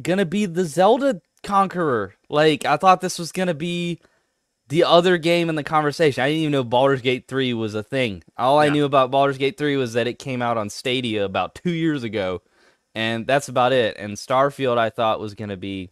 gonna 0.00 0.24
be 0.26 0.46
the 0.46 0.64
Zelda 0.64 1.20
Conqueror. 1.42 2.14
Like 2.28 2.64
I 2.64 2.76
thought 2.76 3.00
this 3.00 3.18
was 3.18 3.32
gonna 3.32 3.54
be 3.54 4.00
the 4.68 4.84
other 4.84 5.18
game 5.18 5.48
in 5.48 5.54
the 5.54 5.64
conversation. 5.64 6.22
I 6.22 6.28
didn't 6.28 6.40
even 6.40 6.52
know 6.52 6.64
Baldur's 6.64 7.02
Gate 7.02 7.28
3 7.28 7.52
was 7.54 7.74
a 7.74 7.82
thing. 7.82 8.22
All 8.38 8.58
I 8.58 8.70
knew 8.70 8.84
about 8.84 9.10
Baldur's 9.10 9.36
Gate 9.38 9.58
3 9.58 9.76
was 9.76 9.92
that 9.94 10.06
it 10.06 10.18
came 10.18 10.40
out 10.40 10.56
on 10.56 10.70
Stadia 10.70 11.24
about 11.24 11.54
two 11.54 11.72
years 11.72 12.04
ago. 12.04 12.42
And 12.94 13.26
that's 13.26 13.48
about 13.48 13.72
it. 13.72 13.96
And 13.98 14.14
Starfield 14.14 14.78
I 14.78 14.90
thought 14.90 15.20
was 15.20 15.34
gonna 15.34 15.56
be 15.56 15.90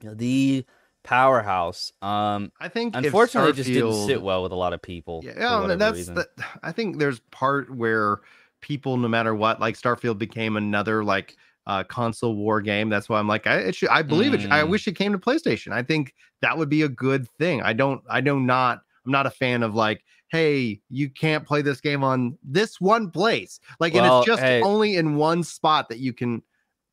the 0.00 0.64
powerhouse. 1.02 1.92
Um 2.02 2.52
I 2.60 2.68
think 2.68 2.94
unfortunately 2.94 3.50
it 3.50 3.56
just 3.56 3.70
didn't 3.70 4.06
sit 4.06 4.22
well 4.22 4.42
with 4.42 4.52
a 4.52 4.56
lot 4.56 4.72
of 4.72 4.82
people. 4.82 5.22
Yeah, 5.24 5.66
yeah, 5.66 5.74
that's 5.76 6.06
the, 6.06 6.28
I 6.62 6.72
think 6.72 6.98
there's 6.98 7.20
part 7.30 7.74
where 7.74 8.20
people, 8.60 8.96
no 8.96 9.08
matter 9.08 9.34
what, 9.34 9.60
like 9.60 9.76
Starfield 9.76 10.18
became 10.18 10.56
another 10.56 11.04
like 11.04 11.36
uh, 11.66 11.84
console 11.84 12.36
war 12.36 12.60
game. 12.60 12.88
That's 12.88 13.08
why 13.08 13.18
I'm 13.18 13.28
like, 13.28 13.46
I 13.46 13.56
it 13.56 13.74
should, 13.74 13.88
I 13.88 14.02
believe 14.02 14.34
it. 14.34 14.42
Should, 14.42 14.52
I 14.52 14.62
Mm. 14.62 14.70
wish 14.70 14.86
it 14.86 14.92
came 14.96 15.12
to 15.12 15.18
PlayStation. 15.18 15.72
I 15.72 15.82
think 15.82 16.14
that 16.42 16.56
would 16.56 16.68
be 16.68 16.82
a 16.82 16.88
good 16.88 17.28
thing. 17.38 17.62
I 17.62 17.72
don't, 17.72 18.02
I 18.08 18.20
do 18.20 18.38
not, 18.40 18.82
I'm 19.04 19.12
not 19.12 19.26
a 19.26 19.30
fan 19.30 19.62
of 19.62 19.74
like, 19.74 20.04
hey, 20.28 20.80
you 20.90 21.08
can't 21.10 21.46
play 21.46 21.62
this 21.62 21.80
game 21.80 22.02
on 22.04 22.36
this 22.42 22.80
one 22.80 23.10
place. 23.10 23.60
Like, 23.80 23.94
and 23.94 24.04
it's 24.06 24.26
just 24.26 24.42
hey. 24.42 24.60
only 24.62 24.96
in 24.96 25.16
one 25.16 25.42
spot 25.42 25.88
that 25.88 25.98
you 25.98 26.12
can. 26.12 26.42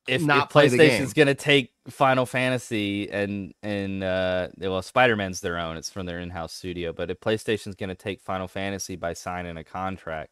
if, 0.07 0.21
not 0.21 0.45
if 0.45 0.49
play. 0.49 0.69
PlayStation's 0.69 1.13
gonna 1.13 1.33
take 1.33 1.71
Final 1.89 2.25
Fantasy 2.25 3.09
and 3.11 3.53
and 3.63 4.03
uh 4.03 4.49
well 4.57 4.81
Spider 4.81 5.15
Man's 5.15 5.39
their 5.39 5.57
own, 5.57 5.77
it's 5.77 5.89
from 5.89 6.05
their 6.05 6.19
in 6.19 6.29
house 6.29 6.53
studio, 6.53 6.93
but 6.93 7.09
if 7.09 7.19
PlayStation's 7.19 7.75
gonna 7.75 7.95
take 7.95 8.21
Final 8.21 8.47
Fantasy 8.47 8.95
by 8.95 9.13
signing 9.13 9.57
a 9.57 9.63
contract, 9.63 10.31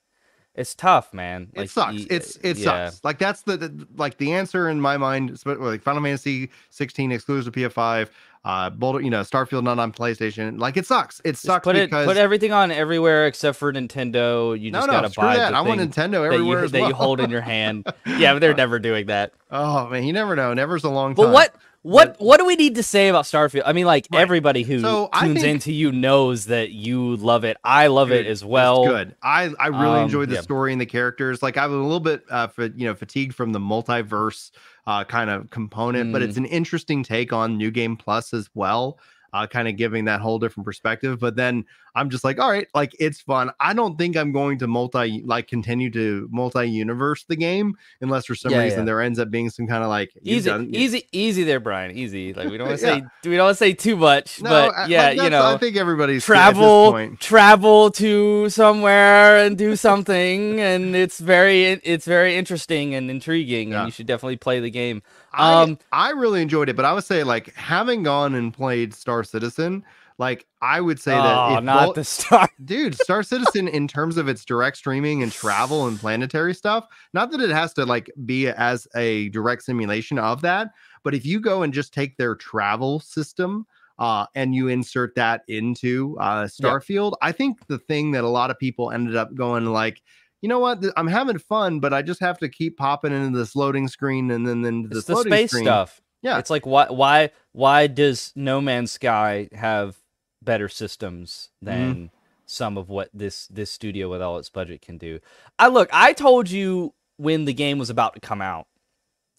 it's 0.54 0.76
tough, 0.76 1.14
man. 1.14 1.48
It 1.54 1.70
sucks. 1.70 2.04
It's 2.10 2.36
it 2.38 2.58
yeah. 2.58 2.90
sucks. 2.90 3.04
Like 3.04 3.20
that's 3.20 3.44
the, 3.44 3.56
the 3.56 3.88
like 3.96 4.18
the 4.18 4.34
answer 4.34 4.70
in 4.70 4.82
my 4.82 4.98
mind. 4.98 5.40
Like 5.46 5.82
Final 5.82 6.04
Fantasy 6.04 6.50
16 6.72 7.12
exclusive 7.14 7.54
PS5, 7.54 8.10
uh, 8.44 8.70
Baldur, 8.70 9.00
you 9.00 9.10
know, 9.10 9.22
Starfield 9.22 9.64
not 9.64 9.80
on 9.80 9.94
PlayStation. 9.94 10.60
Like 10.60 10.76
it 10.76 10.86
sucks. 10.86 11.22
It 11.24 11.34
Just 11.34 11.44
sucks 11.44 11.64
put 11.64 11.78
it 11.78 11.90
put 11.90 12.18
everything 12.18 12.52
on 12.52 12.70
everywhere 12.70 13.28
except 13.28 13.58
for 13.58 13.72
Nintendo. 13.72 14.60
You 14.60 14.72
no, 14.72 14.80
just 14.80 14.88
no, 14.88 14.94
gotta 14.94 15.10
screw 15.10 15.24
buy 15.24 15.38
that. 15.38 15.54
I 15.54 15.62
want 15.62 15.80
Nintendo 15.80 16.12
that 16.12 16.34
everywhere 16.34 16.60
you 16.60 16.66
as 16.66 16.72
that 16.74 16.88
you 16.88 16.94
hold 16.94 17.22
in 17.22 17.30
your 17.30 17.42
hand. 17.42 17.88
yeah, 18.06 18.34
but 18.34 18.40
they're 18.40 18.54
never 18.54 18.78
doing 18.78 19.06
that. 19.06 19.34
oh 19.52 19.88
man, 19.88 20.04
you 20.04 20.12
never 20.12 20.36
know. 20.36 20.54
Never's 20.54 20.84
a 20.84 20.90
long 20.90 21.14
But 21.14 21.26
time. 21.26 21.34
what 21.34 21.56
what 21.84 22.16
what 22.20 22.38
do 22.40 22.46
we 22.46 22.56
need 22.56 22.76
to 22.76 22.84
say 22.84 23.08
about 23.08 23.26
Starfield? 23.26 23.64
I 23.66 23.74
mean, 23.74 23.86
like 23.86 24.08
Right. 24.12 24.22
everybody 24.22 24.64
who 24.64 24.80
So, 24.82 25.10
tunes 25.20 25.42
into 25.44 25.72
you 25.74 25.92
knows 25.92 26.46
that 26.46 26.72
you 26.72 27.16
love 27.16 27.44
it. 27.44 27.58
I 27.64 27.88
love 27.88 28.12
it 28.12 28.28
as 28.28 28.42
it's 28.42 28.46
well. 28.46 28.86
good. 28.86 29.16
I 29.24 29.50
I 29.60 29.68
really 29.68 29.98
Um, 30.00 30.04
enjoyed 30.04 30.30
the 30.30 30.36
yeah. 30.36 30.42
story 30.42 30.72
and 30.74 30.80
the 30.82 30.86
characters. 30.86 31.42
Like 31.42 31.58
I 31.58 31.66
was 31.66 31.76
a 31.78 31.82
little 31.82 32.00
bit 32.00 32.24
uh 32.30 32.48
for, 32.48 32.66
you 32.66 32.86
know 32.86 32.94
fatigued 32.94 33.34
from 33.34 33.52
the 33.52 33.60
multiverse 33.60 34.52
uh 34.86 35.04
kind 35.06 35.30
of 35.30 35.50
component, 35.50 36.12
but 36.12 36.22
Mm. 36.22 36.26
it's 36.26 36.38
an 36.38 36.46
interesting 36.46 37.04
take 37.04 37.34
on 37.34 37.58
New 37.58 37.72
Game 37.72 37.98
Plus 37.98 38.34
as 38.34 38.50
well. 38.54 39.00
Uh, 39.34 39.48
kind 39.48 39.70
of 39.70 39.78
giving 39.78 40.04
that 40.06 40.20
whole 40.20 40.38
different 40.40 40.66
perspective. 40.66 41.18
But 41.18 41.38
then 41.38 41.64
I'm 41.96 42.10
just 42.10 42.24
like, 42.24 42.40
all 42.40 42.50
right, 42.50 42.68
like 42.74 42.96
it's 43.00 43.22
fun. 43.22 43.52
I 43.60 43.74
don't 43.74 43.98
think 43.98 44.16
I'm 44.16 44.32
going 44.32 44.58
to 44.60 44.68
multi 44.68 45.22
like 45.26 45.48
continue 45.48 45.90
to 45.92 46.28
multi 46.32 46.66
universe 46.70 47.26
the 47.26 47.36
game 47.36 47.76
unless 48.02 48.26
for 48.26 48.36
some 48.36 48.52
Yeah, 48.52 48.60
reason 48.64 48.80
yeah. 48.80 48.86
there 48.86 49.02
ends 49.02 49.20
up 49.20 49.30
being 49.30 49.50
some 49.50 49.68
kind 49.68 49.84
of 49.84 49.90
like 49.90 50.12
Easy, 50.22 50.50
done- 50.50 50.70
easy, 50.74 51.04
easy 51.12 51.44
there, 51.44 51.60
Brian. 51.60 51.92
Easy. 51.98 52.34
Like 52.34 52.50
we 52.50 52.58
don't 52.58 52.68
want 52.68 52.80
to 52.80 52.86
Yeah. 52.88 53.00
say 53.24 53.30
we 53.30 53.36
don't 53.36 53.46
want 53.46 53.58
to 53.58 53.64
say 53.64 53.74
too 53.74 53.96
much, 53.98 54.42
No, 54.42 54.50
but 54.50 54.90
yeah, 54.90 55.08
like, 55.10 55.22
you 55.22 55.30
know, 55.30 55.46
I 55.46 55.58
think 55.58 55.76
everybody's 55.76 56.18
at 56.18 56.18
this 56.20 56.26
travel, 56.26 56.92
point. 56.92 57.20
travel 57.20 57.92
to 57.92 58.50
somewhere 58.50 59.38
and 59.46 59.58
do 59.58 59.76
something, 59.76 60.60
and 60.60 60.96
it's 60.96 61.20
very, 61.20 61.64
it's 61.66 62.06
very 62.06 62.36
interesting 62.36 62.96
and 62.96 63.10
intriguing, 63.12 63.74
and 63.74 63.88
you 63.88 63.92
should 63.92 64.08
definitely 64.08 64.38
play 64.38 64.60
the 64.60 64.70
game. 64.72 65.02
I, 65.34 65.62
Um, 65.64 65.80
I 65.92 66.12
really 66.12 66.42
enjoyed 66.42 66.70
it, 66.70 66.76
but 66.76 66.86
I 66.86 66.94
would 66.94 67.04
say 67.04 67.24
like 67.24 67.54
having 67.56 68.04
gone 68.04 68.36
and 68.36 68.54
played 68.54 68.94
Star 68.94 69.24
Citizen, 69.24 69.84
like 70.22 70.46
I 70.62 70.80
would 70.80 71.00
say 71.00 71.12
that 71.12 71.36
oh, 71.36 71.58
if 71.58 71.64
not 71.64 71.86
Vol- 71.86 71.94
the 71.94 72.04
start. 72.04 72.52
dude, 72.64 72.96
Star 72.96 73.24
Citizen 73.24 73.68
in 73.68 73.88
terms 73.88 74.18
of 74.18 74.30
its 74.30 74.46
direct 74.46 74.78
streaming 74.78 75.24
and 75.24 75.32
travel 75.32 75.88
and 75.88 76.00
planetary 76.00 76.54
stuff, 76.54 76.86
not 77.12 77.32
that 77.32 77.42
it 77.42 77.50
has 77.50 77.74
to 77.74 77.88
like 77.88 78.12
be 78.24 78.48
as 78.48 78.88
a 78.96 79.30
direct 79.30 79.64
simulation 79.64 80.20
of 80.20 80.42
that, 80.44 80.70
but 81.04 81.16
if 81.16 81.26
you 81.26 81.40
go 81.40 81.64
and 81.64 81.74
just 81.74 81.92
take 81.92 82.18
their 82.18 82.36
travel 82.36 83.00
system 83.00 83.66
uh, 83.98 84.28
and 84.36 84.54
you 84.54 84.68
insert 84.68 85.16
that 85.16 85.42
into 85.48 86.16
uh, 86.20 86.44
Starfield, 86.44 87.14
I 87.24 87.32
think 87.32 87.66
the 87.66 87.80
thing 87.80 88.12
that 88.12 88.24
a 88.24 88.30
lot 88.30 88.52
of 88.52 88.60
people 88.60 88.92
ended 88.92 89.16
up 89.16 89.34
going 89.34 89.66
like, 89.66 90.04
you 90.42 90.50
know 90.50 90.60
what, 90.60 90.84
I'm 90.96 91.08
having 91.08 91.40
fun, 91.40 91.80
but 91.80 91.96
I 91.96 92.04
just 92.04 92.20
have 92.20 92.38
to 92.40 92.48
keep 92.48 92.78
popping 92.78 93.12
into 93.12 93.36
this 93.36 93.56
loading 93.56 93.88
screen 93.88 94.30
and 94.30 94.48
then 94.48 94.62
then 94.62 94.88
this 94.88 95.06
the 95.06 95.18
space 95.18 95.50
screen. 95.50 95.66
stuff. 95.66 96.00
Yeah. 96.22 96.38
It's 96.38 96.52
like 96.52 96.68
why 96.68 96.86
why 96.90 97.32
why 97.54 97.88
does 97.88 98.32
No 98.36 98.62
Man's 98.62 98.92
Sky 98.92 99.50
have 99.54 99.98
better 100.42 100.68
systems 100.70 101.50
than 101.62 101.94
Mm-hmm. 101.96 102.06
some 102.46 102.78
of 102.78 102.90
what 102.90 103.10
this 103.14 103.48
this 103.48 103.72
studio 103.72 104.10
with 104.10 104.22
all 104.22 104.38
its 104.38 104.50
budget 104.50 104.82
can 104.82 104.98
do? 104.98 105.20
I 105.60 105.68
look, 105.68 105.90
I 105.94 106.14
told 106.14 106.50
you 106.50 106.94
when 107.18 107.46
the 107.46 107.54
game 107.54 107.78
was 107.78 107.90
about 107.90 108.14
to 108.16 108.20
come 108.20 108.42
out. 108.42 108.68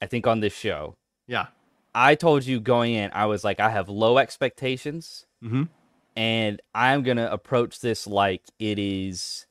I 0.01 0.07
think 0.07 0.27
on 0.27 0.41
this 0.41 0.55
show. 0.55 0.97
Yeah. 1.27 1.47
I 1.95 2.15
told 2.15 2.47
you 2.47 2.59
going 2.61 2.95
in, 2.95 3.11
I 3.12 3.27
was 3.27 3.45
like, 3.45 3.61
I 3.61 3.69
have 3.71 3.88
low 3.88 4.17
expectations, 4.19 5.27
Mhm. 5.45 5.69
and 6.17 6.61
I'm 6.75 7.03
gonna 7.03 7.29
approach 7.31 7.81
this 7.81 8.07
like 8.07 8.43
it 8.59 8.79
is 8.79 9.47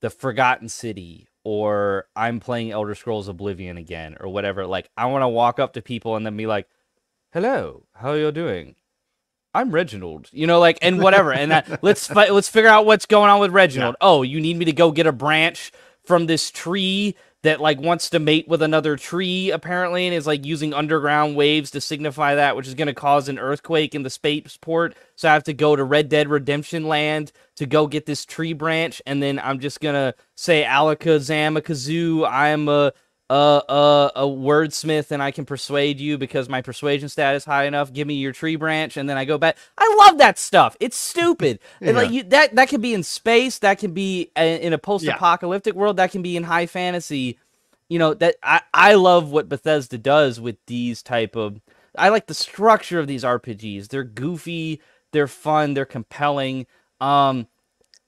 the 0.00 0.10
Forgotten 0.10 0.68
City, 0.68 1.28
or 1.44 2.06
I'm 2.14 2.38
playing 2.40 2.70
Elder 2.70 2.94
Scrolls 2.94 3.28
Oblivion 3.28 3.76
again, 3.78 4.16
or 4.20 4.28
whatever. 4.28 4.66
Like, 4.66 4.90
I 4.96 5.06
want 5.06 5.22
to 5.22 5.28
walk 5.28 5.58
up 5.58 5.72
to 5.74 5.82
people 5.82 6.16
and 6.16 6.24
then 6.26 6.36
be 6.36 6.46
like, 6.46 6.68
"Hello, 7.32 7.86
how 7.94 8.10
are 8.10 8.18
you 8.18 8.32
doing?" 8.32 8.76
I'm 9.54 9.72
Reginald, 9.72 10.28
you 10.32 10.46
know, 10.46 10.60
like, 10.60 10.78
and 10.82 11.00
whatever, 11.00 11.32
and 11.32 11.50
that, 11.50 11.78
let's 11.82 12.06
fi- 12.06 12.30
let's 12.30 12.48
figure 12.48 12.70
out 12.70 12.86
what's 12.86 13.06
going 13.06 13.30
on 13.30 13.40
with 13.40 13.52
Reginald. 13.52 13.96
Oh, 14.00 14.22
you 14.22 14.40
need 14.40 14.56
me 14.56 14.64
to 14.66 14.72
go 14.72 14.92
get 14.92 15.06
a 15.06 15.12
branch 15.12 15.72
from 16.04 16.26
this 16.26 16.50
tree 16.50 17.16
that 17.42 17.60
like 17.60 17.80
wants 17.80 18.10
to 18.10 18.18
mate 18.18 18.46
with 18.48 18.62
another 18.62 18.96
tree 18.96 19.50
apparently 19.50 20.06
and 20.06 20.14
is 20.14 20.26
like 20.26 20.44
using 20.44 20.74
underground 20.74 21.36
waves 21.36 21.70
to 21.70 21.80
signify 21.80 22.34
that 22.34 22.56
which 22.56 22.66
is 22.66 22.74
going 22.74 22.86
to 22.86 22.94
cause 22.94 23.28
an 23.28 23.38
earthquake 23.38 23.94
in 23.94 24.02
the 24.02 24.10
spaceport 24.10 24.94
so 25.16 25.28
i 25.28 25.32
have 25.32 25.44
to 25.44 25.52
go 25.54 25.74
to 25.74 25.84
red 25.84 26.08
dead 26.08 26.28
redemption 26.28 26.86
land 26.86 27.32
to 27.56 27.66
go 27.66 27.86
get 27.86 28.06
this 28.06 28.24
tree 28.24 28.52
branch 28.52 29.00
and 29.06 29.22
then 29.22 29.38
i'm 29.38 29.58
just 29.58 29.80
going 29.80 29.94
to 29.94 30.14
say 30.34 30.64
alakazam 30.64 31.56
a 31.56 31.62
kazoo 31.62 32.28
i'm 32.28 32.68
a 32.68 32.92
a, 33.30 33.62
a 33.68 34.12
a 34.16 34.24
wordsmith 34.26 35.12
and 35.12 35.22
i 35.22 35.30
can 35.30 35.46
persuade 35.46 36.00
you 36.00 36.18
because 36.18 36.48
my 36.48 36.60
persuasion 36.60 37.08
stat 37.08 37.36
is 37.36 37.44
high 37.44 37.64
enough. 37.64 37.92
Give 37.92 38.06
me 38.08 38.14
your 38.14 38.32
tree 38.32 38.56
branch 38.56 38.96
and 38.96 39.08
then 39.08 39.16
i 39.16 39.24
go 39.24 39.38
back. 39.38 39.56
I 39.78 39.96
love 40.00 40.18
that 40.18 40.38
stuff. 40.38 40.76
It's 40.80 40.96
stupid. 40.96 41.60
And 41.80 41.96
like 41.96 42.10
you 42.10 42.24
that 42.24 42.56
that 42.56 42.68
can 42.68 42.80
be 42.80 42.92
in 42.92 43.04
space. 43.04 43.60
That 43.60 43.78
can 43.78 43.92
be 43.92 44.32
a, 44.36 44.60
in 44.60 44.72
a 44.72 44.78
post-apocalyptic 44.78 45.76
world. 45.76 45.98
That 45.98 46.10
can 46.10 46.22
be 46.22 46.36
in 46.36 46.42
high 46.42 46.66
fantasy. 46.66 47.38
You 47.88 48.00
know 48.00 48.14
that 48.14 48.36
I, 48.42 48.62
I 48.74 48.94
love 48.94 49.30
what 49.30 49.48
bethesda 49.48 49.98
does 49.98 50.40
with 50.40 50.56
these 50.66 51.02
type 51.02 51.36
of 51.36 51.60
i 51.96 52.08
like 52.08 52.26
the 52.26 52.34
structure 52.34 52.98
of 53.00 53.06
these 53.06 53.24
rpgs 53.24 53.88
they're 53.88 54.04
goofy. 54.04 54.82
They're 55.12 55.28
fun. 55.28 55.74
They're 55.74 55.86
compelling. 55.86 56.66
Um 57.00 57.46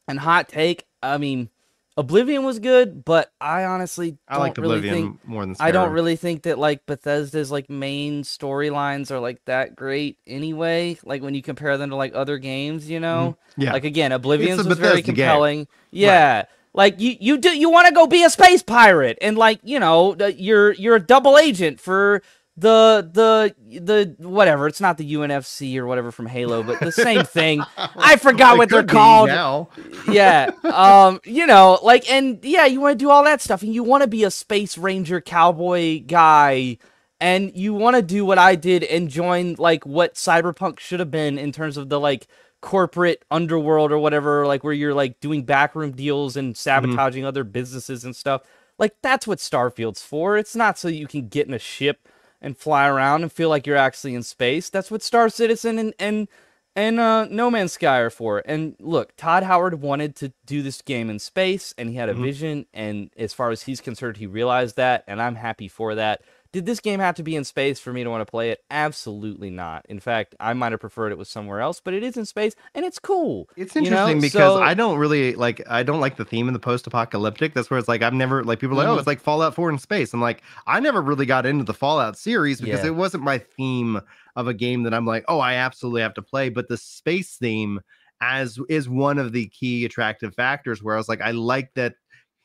and 0.09 0.19
hot 0.19 0.49
take 0.49 0.87
i 1.01 1.17
mean 1.17 1.49
oblivion 1.97 2.45
was 2.45 2.59
good 2.59 3.05
but 3.05 3.31
i 3.41 3.65
honestly 3.65 4.17
I 4.29 4.37
really 4.37 4.79
Oblivion 4.79 4.95
think 4.95 5.27
more 5.27 5.45
than 5.45 5.57
I 5.61 5.73
don't 5.73 5.93
really 5.93 6.17
think 6.17 6.45
that 6.45 6.59
like 6.59 6.87
Bethesda's 6.87 7.51
like 7.51 7.69
main 7.69 8.23
storylines 8.23 9.11
are 9.11 9.21
like 9.21 9.45
that 9.45 9.77
great 9.77 10.19
anyway. 10.27 10.99
Like 11.05 11.23
when 11.23 11.35
you 11.35 11.43
compare 11.43 11.77
them 11.77 11.91
to 11.91 11.97
like 11.97 12.15
other 12.15 12.39
games, 12.39 12.89
you 12.89 13.01
know. 13.01 13.37
Mm-hmm. 13.53 13.63
Yeah. 13.63 13.73
Like 13.73 13.85
again, 13.85 14.13
Oblivion's 14.13 14.65
a 14.65 14.69
was 14.69 14.79
very 14.79 14.97
Bethesda 14.97 15.03
game. 15.03 15.15
compelling. 15.17 15.69
Yeah. 15.91 16.45
Like 16.75 17.01
you, 17.01 17.17
you 17.21 17.39
do 17.39 17.57
you 17.57 17.71
want 17.71 17.89
to 17.89 17.95
go 17.95 18.07
be 18.07 18.25
a 18.25 18.31
space 18.31 18.63
pirate 18.63 19.19
and 19.21 19.37
like 19.37 19.61
you 19.63 19.79
know 19.79 20.17
uh, 20.19 20.27
you're 20.27 20.73
you're 20.73 20.97
a 20.97 21.01
double 21.01 21.37
agent 21.37 21.79
for 21.79 22.23
the 22.57 23.09
the 23.13 23.55
the 23.81 24.15
whatever. 24.29 24.67
It's 24.67 24.81
not 24.81 24.99
the 24.99 25.15
UNFC 25.15 25.77
or 25.79 25.87
whatever 25.87 26.13
from 26.13 26.27
Halo 26.27 26.63
but 26.63 26.81
the 26.81 26.93
same 26.93 27.25
thing. 27.25 27.63
I 27.77 28.17
forgot 28.17 28.59
what 28.59 28.69
they're 28.69 28.85
called. 28.85 29.29
now. 29.29 29.69
yeah 30.11 30.51
um 30.65 31.21
you 31.25 31.47
know 31.47 31.79
like 31.83 32.09
and 32.11 32.45
yeah 32.45 32.67
you 32.67 32.81
want 32.81 32.99
to 32.99 33.03
do 33.05 33.09
all 33.11 33.25
that 33.25 33.41
stuff 33.41 33.63
and 33.63 33.73
you 33.73 33.83
want 33.83 34.03
to 34.03 34.09
be 34.09 34.25
a 34.25 34.31
space 34.31 34.77
ranger 34.77 35.21
cowboy 35.21 36.01
guy 36.01 36.77
and 37.21 37.57
you 37.57 37.73
want 37.73 37.95
to 37.95 38.03
do 38.03 38.25
what 38.25 38.37
i 38.39 38.55
did 38.57 38.83
and 38.85 39.09
join 39.09 39.55
like 39.59 39.87
what 39.87 40.15
cyberpunk 40.15 40.81
should 40.81 40.99
have 40.99 41.11
been 41.11 41.39
in 41.39 41.53
terms 41.53 41.77
of 41.77 41.89
the 41.89 42.01
like 42.01 42.27
corporate 42.63 43.25
underworld 43.31 43.93
or 43.93 43.99
whatever 43.99 44.47
like 44.47 44.65
where 44.65 44.73
you're 44.73 44.95
like 44.95 45.21
doing 45.21 45.45
backroom 45.45 45.93
deals 45.93 46.37
and 46.37 46.57
sabotaging 46.57 47.25
other 47.25 47.45
businesses 47.45 48.05
and 48.05 48.15
stuff. 48.17 48.43
Like 48.79 48.95
that's 49.03 49.27
what 49.27 49.41
starfield's 49.41 50.03
for. 50.03 50.39
It's 50.39 50.57
not 50.57 50.79
so 50.79 50.89
you 50.89 51.07
can 51.07 51.29
get 51.29 51.47
in 51.47 51.55
a 51.55 51.59
ship 51.59 52.09
and 52.43 52.59
fly 52.59 52.87
around 52.87 53.23
and 53.23 53.33
feel 53.33 53.49
like 53.49 53.67
you're 53.67 53.77
actually 53.77 54.15
in 54.15 54.23
space 54.23 54.69
that's 54.69 54.91
what 54.91 55.03
star 55.03 55.31
citizen 55.31 55.79
and 55.79 55.95
and 55.99 56.29
and 56.75 56.99
uh, 56.99 57.27
No 57.27 57.51
Man's 57.51 57.73
Sky 57.73 57.99
are 57.99 58.11
for. 58.11 58.43
And 58.47 58.77
look, 58.81 59.15
Todd 59.17 59.43
Howard 59.43 59.83
wanted 59.83 60.17
to 60.17 60.33
do 60.47 60.63
this 60.63 60.81
game 60.81 61.11
in 61.11 61.19
space, 61.19 61.75
and 61.77 61.91
he 61.91 61.97
had 61.97 62.09
a 62.09 62.15
vision. 62.15 62.67
And 62.73 63.11
as 63.17 63.35
far 63.35 63.51
as 63.51 63.63
he's 63.63 63.81
concerned, 63.81 64.17
he 64.17 64.27
realized 64.27 64.77
that, 64.77 65.05
and 65.07 65.21
I'm 65.21 65.35
happy 65.35 65.69
for 65.69 65.95
that. 65.95 66.23
Did 66.53 66.67
this 66.67 66.81
game 66.81 67.01
have 67.01 67.15
to 67.15 67.23
be 67.23 67.35
in 67.35 67.45
space 67.45 67.81
for 67.81 67.95
me 67.95 68.05
to 68.05 68.11
want 68.11 68.21
to 68.21 68.31
play 68.31 68.51
it? 68.51 68.61
Absolutely 68.71 69.49
not. 69.49 69.87
In 69.89 70.01
fact, 70.01 70.35
I 70.39 70.53
might 70.53 70.73
have 70.73 70.81
preferred 70.83 71.11
it 71.11 71.17
was 71.17 71.31
somewhere 71.31 71.61
else, 71.61 71.81
but 71.81 71.95
it 71.95 72.03
is 72.03 72.19
in 72.19 72.27
space, 72.27 72.55
and 72.75 72.85
it's 72.85 72.99
cool. 72.99 73.49
It's 73.57 73.75
you 73.75 73.83
know? 73.83 74.07
interesting 74.09 74.21
because 74.21 74.57
So- 74.59 74.63
I 74.63 74.75
don't 74.75 74.99
really 74.99 75.35
like 75.35 75.63
I 75.69 75.83
don't 75.83 76.01
like 76.01 76.17
the 76.17 76.27
theme 76.27 76.49
of 76.49 76.53
the 76.53 76.61
post-apocalyptic. 76.61 77.55
That's 77.55 77.71
where 77.71 77.79
it's 77.79 77.89
like 77.89 78.03
I've 78.03 78.13
never 78.13 78.45
like 78.45 78.61
people 78.61 78.75
are 78.79 78.85
like, 78.85 78.89
oh, 78.89 78.97
Mhm. 78.97 78.99
it's 78.99 79.07
like 79.07 79.21
Fallout 79.21 79.55
4 79.55 79.71
in 79.71 79.79
space. 79.79 80.13
I'm 80.13 80.21
like, 80.21 80.43
I 80.67 80.79
never 80.81 81.01
really 81.01 81.25
got 81.27 81.47
into 81.47 81.65
the 81.65 81.75
Fallout 81.75 82.19
series 82.19 82.61
because 82.61 82.81
Yeah. 82.81 82.89
it 82.89 82.95
wasn't 82.97 83.25
my 83.25 83.39
theme 83.39 84.01
of 84.37 84.47
a 84.47 84.55
game 84.55 84.83
that 84.83 84.93
I'm 84.93 85.07
like, 85.07 85.25
oh, 85.29 85.39
I 85.41 85.55
absolutely 85.55 86.03
have 86.03 86.15
to 86.15 86.23
play. 86.23 86.51
But 86.51 86.69
the 86.69 86.77
space 86.77 87.37
theme 87.37 87.81
as 88.21 88.59
is 88.69 88.89
one 88.89 89.19
of 89.19 89.33
the 89.33 89.47
key 89.49 89.85
attractive 89.85 90.35
factors 90.35 90.83
where 90.83 90.95
I 90.95 90.99
was 90.99 91.09
like, 91.09 91.21
I 91.23 91.31
like 91.33 91.73
that 91.75 91.95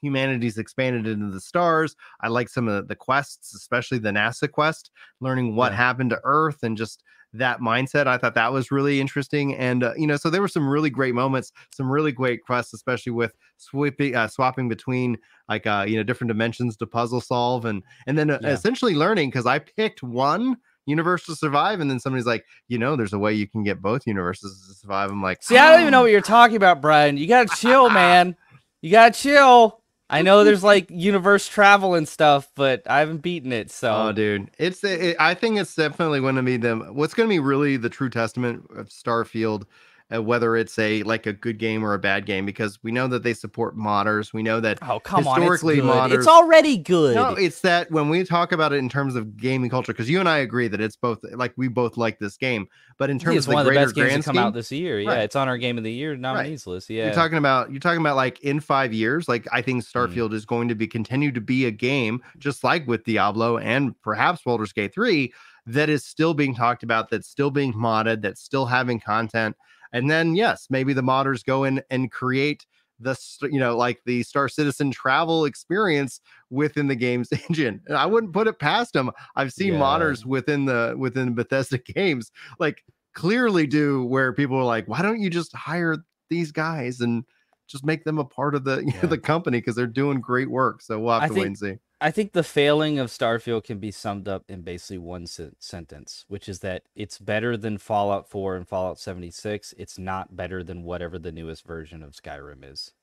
humanity's 0.02 0.58
expanded 0.58 1.08
into 1.08 1.32
the 1.32 1.42
stars. 1.42 1.96
I 2.22 2.28
like 2.28 2.50
some 2.50 2.68
of 2.68 2.88
the, 2.88 2.96
quests, 2.96 3.54
especially 3.56 4.00
the 4.00 4.10
NASA 4.12 4.50
quest, 4.52 4.92
learning 5.22 5.56
what 5.56 5.72
Yeah. 5.72 5.78
happened 5.78 6.10
to 6.12 6.22
Earth 6.24 6.64
and 6.64 6.78
just 6.78 7.04
that 7.34 7.60
mindset. 7.60 8.08
I 8.08 8.18
thought 8.18 8.36
that 8.36 8.54
was 8.54 8.72
really 8.72 9.02
interesting. 9.02 9.54
And, 9.56 9.84
uh, 9.84 9.94
you 9.98 10.08
know, 10.08 10.16
so 10.16 10.30
there 10.30 10.42
were 10.42 10.48
some 10.48 10.68
really 10.68 10.90
great 10.90 11.14
moments, 11.14 11.52
some 11.72 11.92
really 11.92 12.12
great 12.12 12.42
quests, 12.44 12.74
especially 12.74 13.12
with 13.12 13.34
swapping, 13.58 14.16
uh, 14.16 14.28
swapping 14.28 14.70
between 14.70 15.18
like, 15.50 15.68
uh, 15.68 15.86
you 15.88 15.98
know, 15.98 16.04
different 16.04 16.30
dimensions 16.30 16.78
to 16.78 16.88
puzzle 16.88 17.22
solve 17.22 17.66
and, 17.66 17.84
and 18.08 18.18
then 18.18 18.30
uh, 18.32 18.40
Yeah. 18.42 18.50
essentially 18.52 18.96
learning 18.96 19.30
because 19.30 19.46
I 19.46 19.60
picked 19.60 20.02
one 20.04 20.58
universe 20.86 21.26
to 21.26 21.36
survive. 21.36 21.82
And 21.82 21.92
then 21.92 22.00
somebody's 22.00 22.26
like, 22.26 22.46
you 22.70 22.78
know, 22.78 22.96
there's 22.96 23.14
a 23.14 23.20
way 23.20 23.34
you 23.34 23.48
can 23.48 23.62
get 23.62 23.82
both 23.82 24.08
universes 24.08 24.66
to 24.70 24.74
survive. 24.74 25.12
I'm 25.12 25.22
like, 25.22 25.44
See, 25.44 25.58
I 25.58 25.70
don't 25.70 25.82
even 25.82 25.92
know 25.92 26.02
what 26.04 26.12
you're 26.12 26.22
talking 26.22 26.56
about, 26.56 26.82
Brian. 26.82 27.18
You 27.18 27.28
gotta 27.28 27.54
chill, 27.54 27.90
man. 27.90 28.36
You 28.82 28.92
gotta 28.92 29.12
chill. 29.14 29.82
I 30.10 30.22
know 30.22 30.44
there's 30.44 30.64
like 30.64 30.90
universe 30.90 31.48
travel 31.48 31.94
and 31.94 32.08
stuff, 32.08 32.50
but 32.56 32.84
I 32.90 33.00
haven't 33.00 33.18
beaten 33.18 33.52
it, 33.52 33.72
so. 33.72 33.94
Oh, 33.94 34.12
dude, 34.14 34.50
it's 34.58 34.84
it, 34.84 35.18
I 35.20 35.34
think 35.34 35.60
it's 35.60 35.76
definitely 35.76 36.22
going 36.22 36.36
to 36.36 36.44
be 36.44 36.58
the 36.58 36.76
what's 36.76 37.14
going 37.14 37.28
to 37.28 37.34
be 37.34 37.40
really 37.40 37.76
the 37.78 37.90
true 37.90 38.10
testament 38.10 38.66
of 38.76 38.88
Starfield, 38.88 39.66
uh, 40.14 40.22
whether 40.24 40.56
it's 40.56 40.80
a 40.80 41.04
like 41.04 41.26
a 41.26 41.34
good 41.34 41.58
game 41.58 41.84
or 41.84 41.94
a 41.94 42.00
bad 42.00 42.26
game, 42.26 42.46
because 42.46 42.80
we 42.84 42.92
know 42.92 43.08
that 43.08 43.24
they 43.24 43.34
support 43.34 43.78
modders. 43.78 44.32
We 44.34 44.42
know 44.42 44.60
that 44.62 44.80
Oh 44.82 45.00
come 45.00 45.28
on, 45.28 45.42
historically 45.42 45.80
it's 45.80 45.86
good. 45.86 45.94
modders- 45.94 46.18
It's 46.20 46.28
already 46.28 46.78
good. 46.78 47.16
no, 47.16 47.32
it's 47.32 47.62
that 47.62 47.92
when 47.92 48.08
we 48.10 48.24
talk 48.24 48.52
about 48.54 48.72
it 48.72 48.78
in 48.78 48.88
terms 48.90 49.16
of 49.16 49.36
gaming 49.36 49.70
culture, 49.70 49.92
because 49.92 50.10
you 50.10 50.20
and 50.20 50.30
I 50.30 50.38
agree 50.38 50.68
that 50.70 50.80
it's 50.80 50.96
both 50.96 51.20
like 51.34 51.54
we 51.58 51.68
both 51.68 51.98
like 51.98 52.20
this 52.20 52.38
game, 52.38 52.68
but 52.98 53.10
in 53.10 53.20
terms 53.20 53.36
it's 53.38 53.46
of 53.48 53.50
the 53.50 53.56
one 53.56 53.62
of 53.62 53.66
the 53.66 53.72
greater 53.72 53.86
best 53.88 53.96
games 53.96 54.08
grand 54.10 54.24
to 54.24 54.28
come 54.28 54.36
scheme, 54.36 54.44
out 54.46 54.54
this 54.54 54.72
year. 54.72 55.00
Yeah, 55.00 55.10
Right. 55.10 55.20
it's 55.24 55.36
on 55.36 55.50
our 55.50 55.58
game 55.58 55.78
of 55.78 55.84
the 55.84 55.92
year 55.92 56.16
nominees 56.16 56.66
list. 56.66 56.90
Yeah, 56.90 57.06
You're 57.08 57.14
talking 57.14 57.38
about 57.38 57.72
you're 57.72 57.80
talking 57.82 58.00
about 58.02 58.16
like 58.16 58.40
in 58.42 58.60
five 58.62 58.94
years, 58.94 59.28
like 59.28 59.46
I 59.52 59.62
Mm. 59.62 59.66
think 59.66 59.84
Starfield 59.84 60.34
is 60.34 60.46
going 60.46 60.70
to 60.70 60.76
be 60.76 60.88
continue 60.88 61.32
to 61.34 61.42
be 61.42 61.66
a 61.66 61.72
game, 61.72 62.22
just 62.38 62.64
like 62.64 62.88
with 62.88 63.04
Diablo 63.04 63.58
and 63.58 63.94
perhaps 64.02 64.42
Baldur's 64.44 64.72
Gate 64.72 64.94
3, 64.94 65.34
that 65.66 65.90
is 65.90 66.06
still 66.06 66.34
being 66.34 66.56
talked 66.56 66.84
about, 66.84 67.10
that's 67.10 67.28
still 67.28 67.52
being 67.52 67.74
modded, 67.74 68.22
that's 68.22 68.42
still 68.42 68.66
having 68.66 69.02
content. 69.02 69.54
And 69.94 70.10
then 70.10 70.36
yes, 70.36 70.68
maybe 70.70 70.94
the 70.94 71.02
modders 71.02 71.44
go 71.44 71.64
in 71.64 71.82
and 71.90 72.12
create 72.12 72.66
the 73.00 73.16
you 73.44 73.60
know 73.60 73.78
like 73.78 74.00
the 74.06 74.24
Star 74.24 74.50
Citizen 74.50 74.90
travel 74.92 75.46
experience 75.46 76.20
within 76.50 76.88
the 76.88 76.96
game's 76.96 77.30
engine. 77.50 77.80
And 77.88 77.96
I 77.96 78.06
wouldn't 78.08 78.34
put 78.34 78.48
it 78.48 78.58
past 78.60 78.94
them. 78.94 79.12
I've 79.36 79.54
seen 79.54 79.74
Yeah. 79.74 79.80
modders 79.80 80.26
within 80.26 80.66
the 80.66 80.96
within 80.98 81.36
Bethesda 81.36 81.78
games 81.96 82.32
like 82.60 82.84
clearly 83.14 83.68
do 83.68 84.04
where 84.06 84.34
people 84.34 84.58
are 84.58 84.64
like, 84.64 84.88
why 84.88 85.02
don't 85.02 85.20
you 85.22 85.30
just 85.30 85.56
hire 85.56 85.98
these 86.30 86.52
guys 86.52 87.02
and 87.02 87.24
just 87.68 87.86
make 87.86 88.04
them 88.04 88.18
a 88.18 88.26
part 88.26 88.56
of 88.56 88.64
the 88.64 88.78
know, 88.82 88.92
Yeah. 88.96 89.06
the 89.10 89.18
company 89.18 89.60
because 89.60 89.76
they're 89.76 89.88
doing 89.88 90.20
great 90.20 90.50
work. 90.50 90.82
So 90.82 91.00
we'll 91.00 91.14
have 91.20 91.24
I 91.24 91.28
to 91.28 91.34
wait 91.34 91.48
and 91.48 91.58
see. 91.58 91.76
I 92.00 92.12
think 92.12 92.32
the 92.34 92.44
failing 92.44 93.00
of 93.00 93.10
Starfield 93.10 93.64
can 93.64 93.80
be 93.80 93.90
summed 93.92 94.28
up 94.28 94.44
in 94.50 94.62
basically 94.62 95.00
one 95.00 95.26
sen- 95.26 95.56
sentence, 95.60 96.26
which 96.28 96.48
is 96.48 96.60
that 96.60 96.84
it's 96.96 97.18
better 97.18 97.58
than 97.58 97.80
Fallout 97.80 98.30
4 98.30 98.56
and 98.56 98.68
Fallout 98.68 99.00
76. 99.00 99.74
It's 99.78 99.98
not 99.98 100.36
better 100.36 100.64
than 100.64 100.84
whatever 100.84 101.18
the 101.18 101.32
newest 101.32 101.66
version 101.66 102.04
of 102.04 102.12
Skyrim 102.12 102.64
is. 102.72 102.94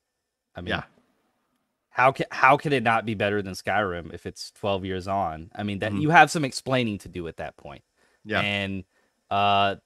I 0.54 0.60
mean, 0.60 0.76
Yeah. 0.76 0.84
how 1.90 2.12
can 2.12 2.26
how 2.30 2.56
can 2.56 2.72
it 2.72 2.82
not 2.82 3.04
be 3.04 3.14
better 3.14 3.42
than 3.42 3.54
Skyrim 3.54 4.12
if 4.14 4.26
it's 4.26 4.50
12 4.52 4.84
years 4.84 5.08
on? 5.08 5.50
I 5.54 5.62
mean, 5.64 5.80
that 5.80 5.92
Mhm. 5.92 6.00
you 6.02 6.10
have 6.10 6.30
some 6.30 6.44
explaining 6.44 6.98
to 6.98 7.08
do 7.08 7.26
at 7.28 7.36
that 7.38 7.56
point. 7.56 7.84
Yeah. 8.24 8.40
And 8.40 8.84
uh 9.30 9.76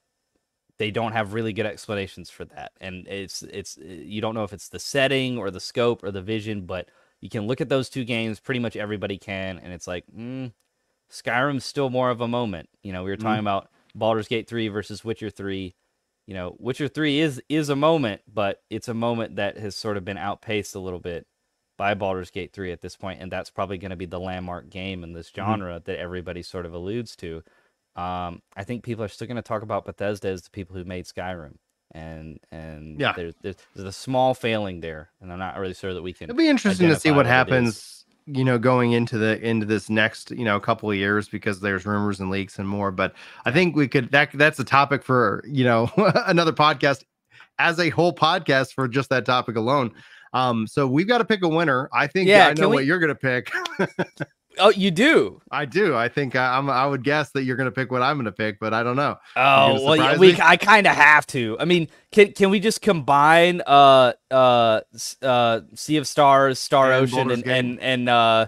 they 0.79 0.91
don't 0.91 1.13
have 1.13 1.35
really 1.35 1.53
good 1.53 1.67
explanations 1.67 2.31
for 2.31 2.45
that. 2.47 2.73
And 2.81 3.07
it's 3.09 3.43
it's 3.43 3.77
you 3.79 4.21
don't 4.21 4.35
know 4.35 4.45
if 4.45 4.53
it's 4.53 4.69
the 4.69 4.79
setting 4.79 5.39
or 5.39 5.51
the 5.51 5.61
scope 5.61 6.03
or 6.05 6.11
the 6.11 6.23
vision, 6.23 6.67
but 6.67 6.91
you 7.21 7.29
can 7.29 7.47
look 7.47 7.61
at 7.61 7.69
those 7.69 7.89
two 7.89 8.05
games, 8.05 8.41
pretty 8.41 8.61
much 8.61 8.77
everybody 8.77 9.19
can, 9.19 9.59
and 9.59 9.73
it's 9.73 9.87
like, 9.87 10.05
mm, 10.17 10.53
Skyrim's 11.11 11.65
still 11.65 11.91
more 11.91 12.11
of 12.11 12.21
a 12.21 12.29
moment. 12.29 12.69
You 12.83 12.93
know, 12.93 13.03
we 13.05 13.11
were 13.11 13.17
Mm. 13.17 13.23
talking 13.23 13.41
about 13.41 13.71
Baldur's 13.95 14.29
Gate 14.29 14.47
3 14.49 14.69
versus 14.69 15.05
Witcher 15.05 15.31
3. 15.31 15.75
You 16.27 16.35
know, 16.35 16.57
Witcher 16.59 16.89
3 16.89 17.21
is 17.21 17.43
is 17.49 17.69
a 17.71 17.77
moment, 17.77 18.21
but 18.33 18.63
it's 18.71 18.89
a 18.89 18.95
moment 18.95 19.37
that 19.37 19.57
has 19.57 19.75
sort 19.75 19.97
of 19.97 20.05
been 20.05 20.19
outpaced 20.19 20.75
a 20.75 20.81
little 20.81 21.01
bit 21.01 21.27
by 21.79 21.95
Baldur's 21.95 22.31
Gate 22.31 22.53
3 22.53 22.71
at 22.73 22.83
this 22.83 22.97
point, 22.97 23.23
and 23.23 23.33
that's 23.33 23.51
probably 23.51 23.79
going 23.79 23.91
to 23.91 23.97
be 23.97 24.05
the 24.07 24.21
landmark 24.21 24.69
game 24.69 25.03
in 25.05 25.13
this 25.13 25.29
Mm-hmm. 25.31 25.41
genre 25.41 25.83
that 25.85 25.99
everybody 25.99 26.43
sort 26.43 26.67
of 26.67 26.75
alludes 26.75 27.17
to. 27.17 27.43
Um, 27.97 28.43
I 28.57 28.65
think 28.65 28.85
people 28.85 29.03
are 29.05 29.09
still 29.09 29.27
going 29.27 29.37
to 29.37 29.43
talk 29.43 29.63
about 29.63 29.85
Bethesda 29.87 30.29
as 30.29 30.43
the 30.43 30.51
people 30.51 30.77
who 30.77 30.85
made 30.85 31.07
Skyrim, 31.07 31.57
and 31.93 32.39
and 32.51 32.99
Yeah. 33.01 33.13
there's, 33.17 33.35
there's 33.43 33.57
there's 33.75 33.89
a 33.89 33.93
small 33.93 34.35
failing 34.35 34.81
there, 34.81 35.11
and 35.21 35.33
I'm 35.33 35.39
not 35.39 35.59
really 35.59 35.75
sure 35.75 35.95
that 35.95 36.03
we 36.03 36.13
can. 36.13 36.25
It'll 36.31 36.37
be 36.39 36.49
interesting 36.49 36.89
to 36.89 36.97
see 36.97 37.11
what 37.11 37.19
what 37.19 37.27
happens, 37.27 38.05
you 38.27 38.45
know, 38.45 38.59
going 38.59 38.93
into 38.93 39.17
the 39.19 39.41
into 39.41 39.65
this 39.67 39.89
next, 39.89 40.31
you 40.31 40.45
know, 40.45 40.59
couple 40.61 40.91
of 40.91 40.97
years 40.97 41.29
because 41.29 41.61
there's 41.61 41.87
rumors 41.87 42.21
and 42.21 42.31
leaks 42.31 42.59
and 42.59 42.69
more. 42.69 42.91
But 42.91 43.15
I 43.45 43.51
think 43.53 43.75
we 43.77 43.89
could 43.89 44.11
that 44.13 44.31
that's 44.35 44.59
a 44.59 44.65
topic 44.65 45.03
for 45.03 45.43
you 45.47 45.65
know 45.65 45.91
another 46.27 46.53
podcast 46.53 47.05
as 47.59 47.79
a 47.81 47.89
whole 47.91 48.15
podcast 48.15 48.73
for 48.75 48.87
just 48.89 49.09
that 49.11 49.25
topic 49.25 49.57
alone. 49.57 49.93
Um, 50.35 50.67
so 50.67 50.87
we've 50.87 51.09
got 51.09 51.19
to 51.19 51.25
pick 51.25 51.43
a 51.43 51.49
winner. 51.49 51.89
I 51.93 52.07
think 52.07 52.29
Yeah, 52.29 52.49
I 52.49 52.53
know 52.55 52.69
we- 52.69 52.75
what 52.77 52.85
you're 52.85 52.99
gonna 52.99 53.15
pick. 53.15 53.51
Oh, 54.59 54.71
you 54.71 54.91
do. 54.91 55.41
I 55.51 55.65
do. 55.65 55.97
I 55.97 56.09
think 56.09 56.37
I, 56.37 56.57
I'm. 56.57 56.69
I 56.71 56.87
would 56.87 57.05
guess 57.05 57.31
that 57.33 57.45
you're 57.45 57.57
gonna 57.57 57.71
pick 57.71 57.91
what 57.91 58.03
I'm 58.03 58.17
gonna 58.17 58.33
pick, 58.33 58.59
but 58.61 58.75
I 58.75 58.83
don't 58.83 58.97
know. 58.97 59.17
Oh 59.37 59.85
well, 59.85 59.97
yeah, 59.97 60.19
we 60.19 60.33
me? 60.33 60.39
I 60.41 60.57
kind 60.57 60.87
of 60.87 60.95
have 60.95 61.27
to. 61.29 61.57
I 61.59 61.65
mean, 61.65 61.89
can 62.13 62.33
can 62.33 62.51
we 62.51 62.61
just 62.61 62.83
combine 62.83 63.63
uh 63.67 64.13
uh 64.31 64.81
uh 65.23 65.61
Sea 65.75 65.97
of 65.97 66.07
Stars, 66.07 66.59
Star 66.59 66.93
And 66.93 67.03
Ocean, 67.05 67.17
Baldur's 67.17 67.43
and 67.43 67.51
and 67.51 67.81
and 67.81 68.09
uh 68.09 68.47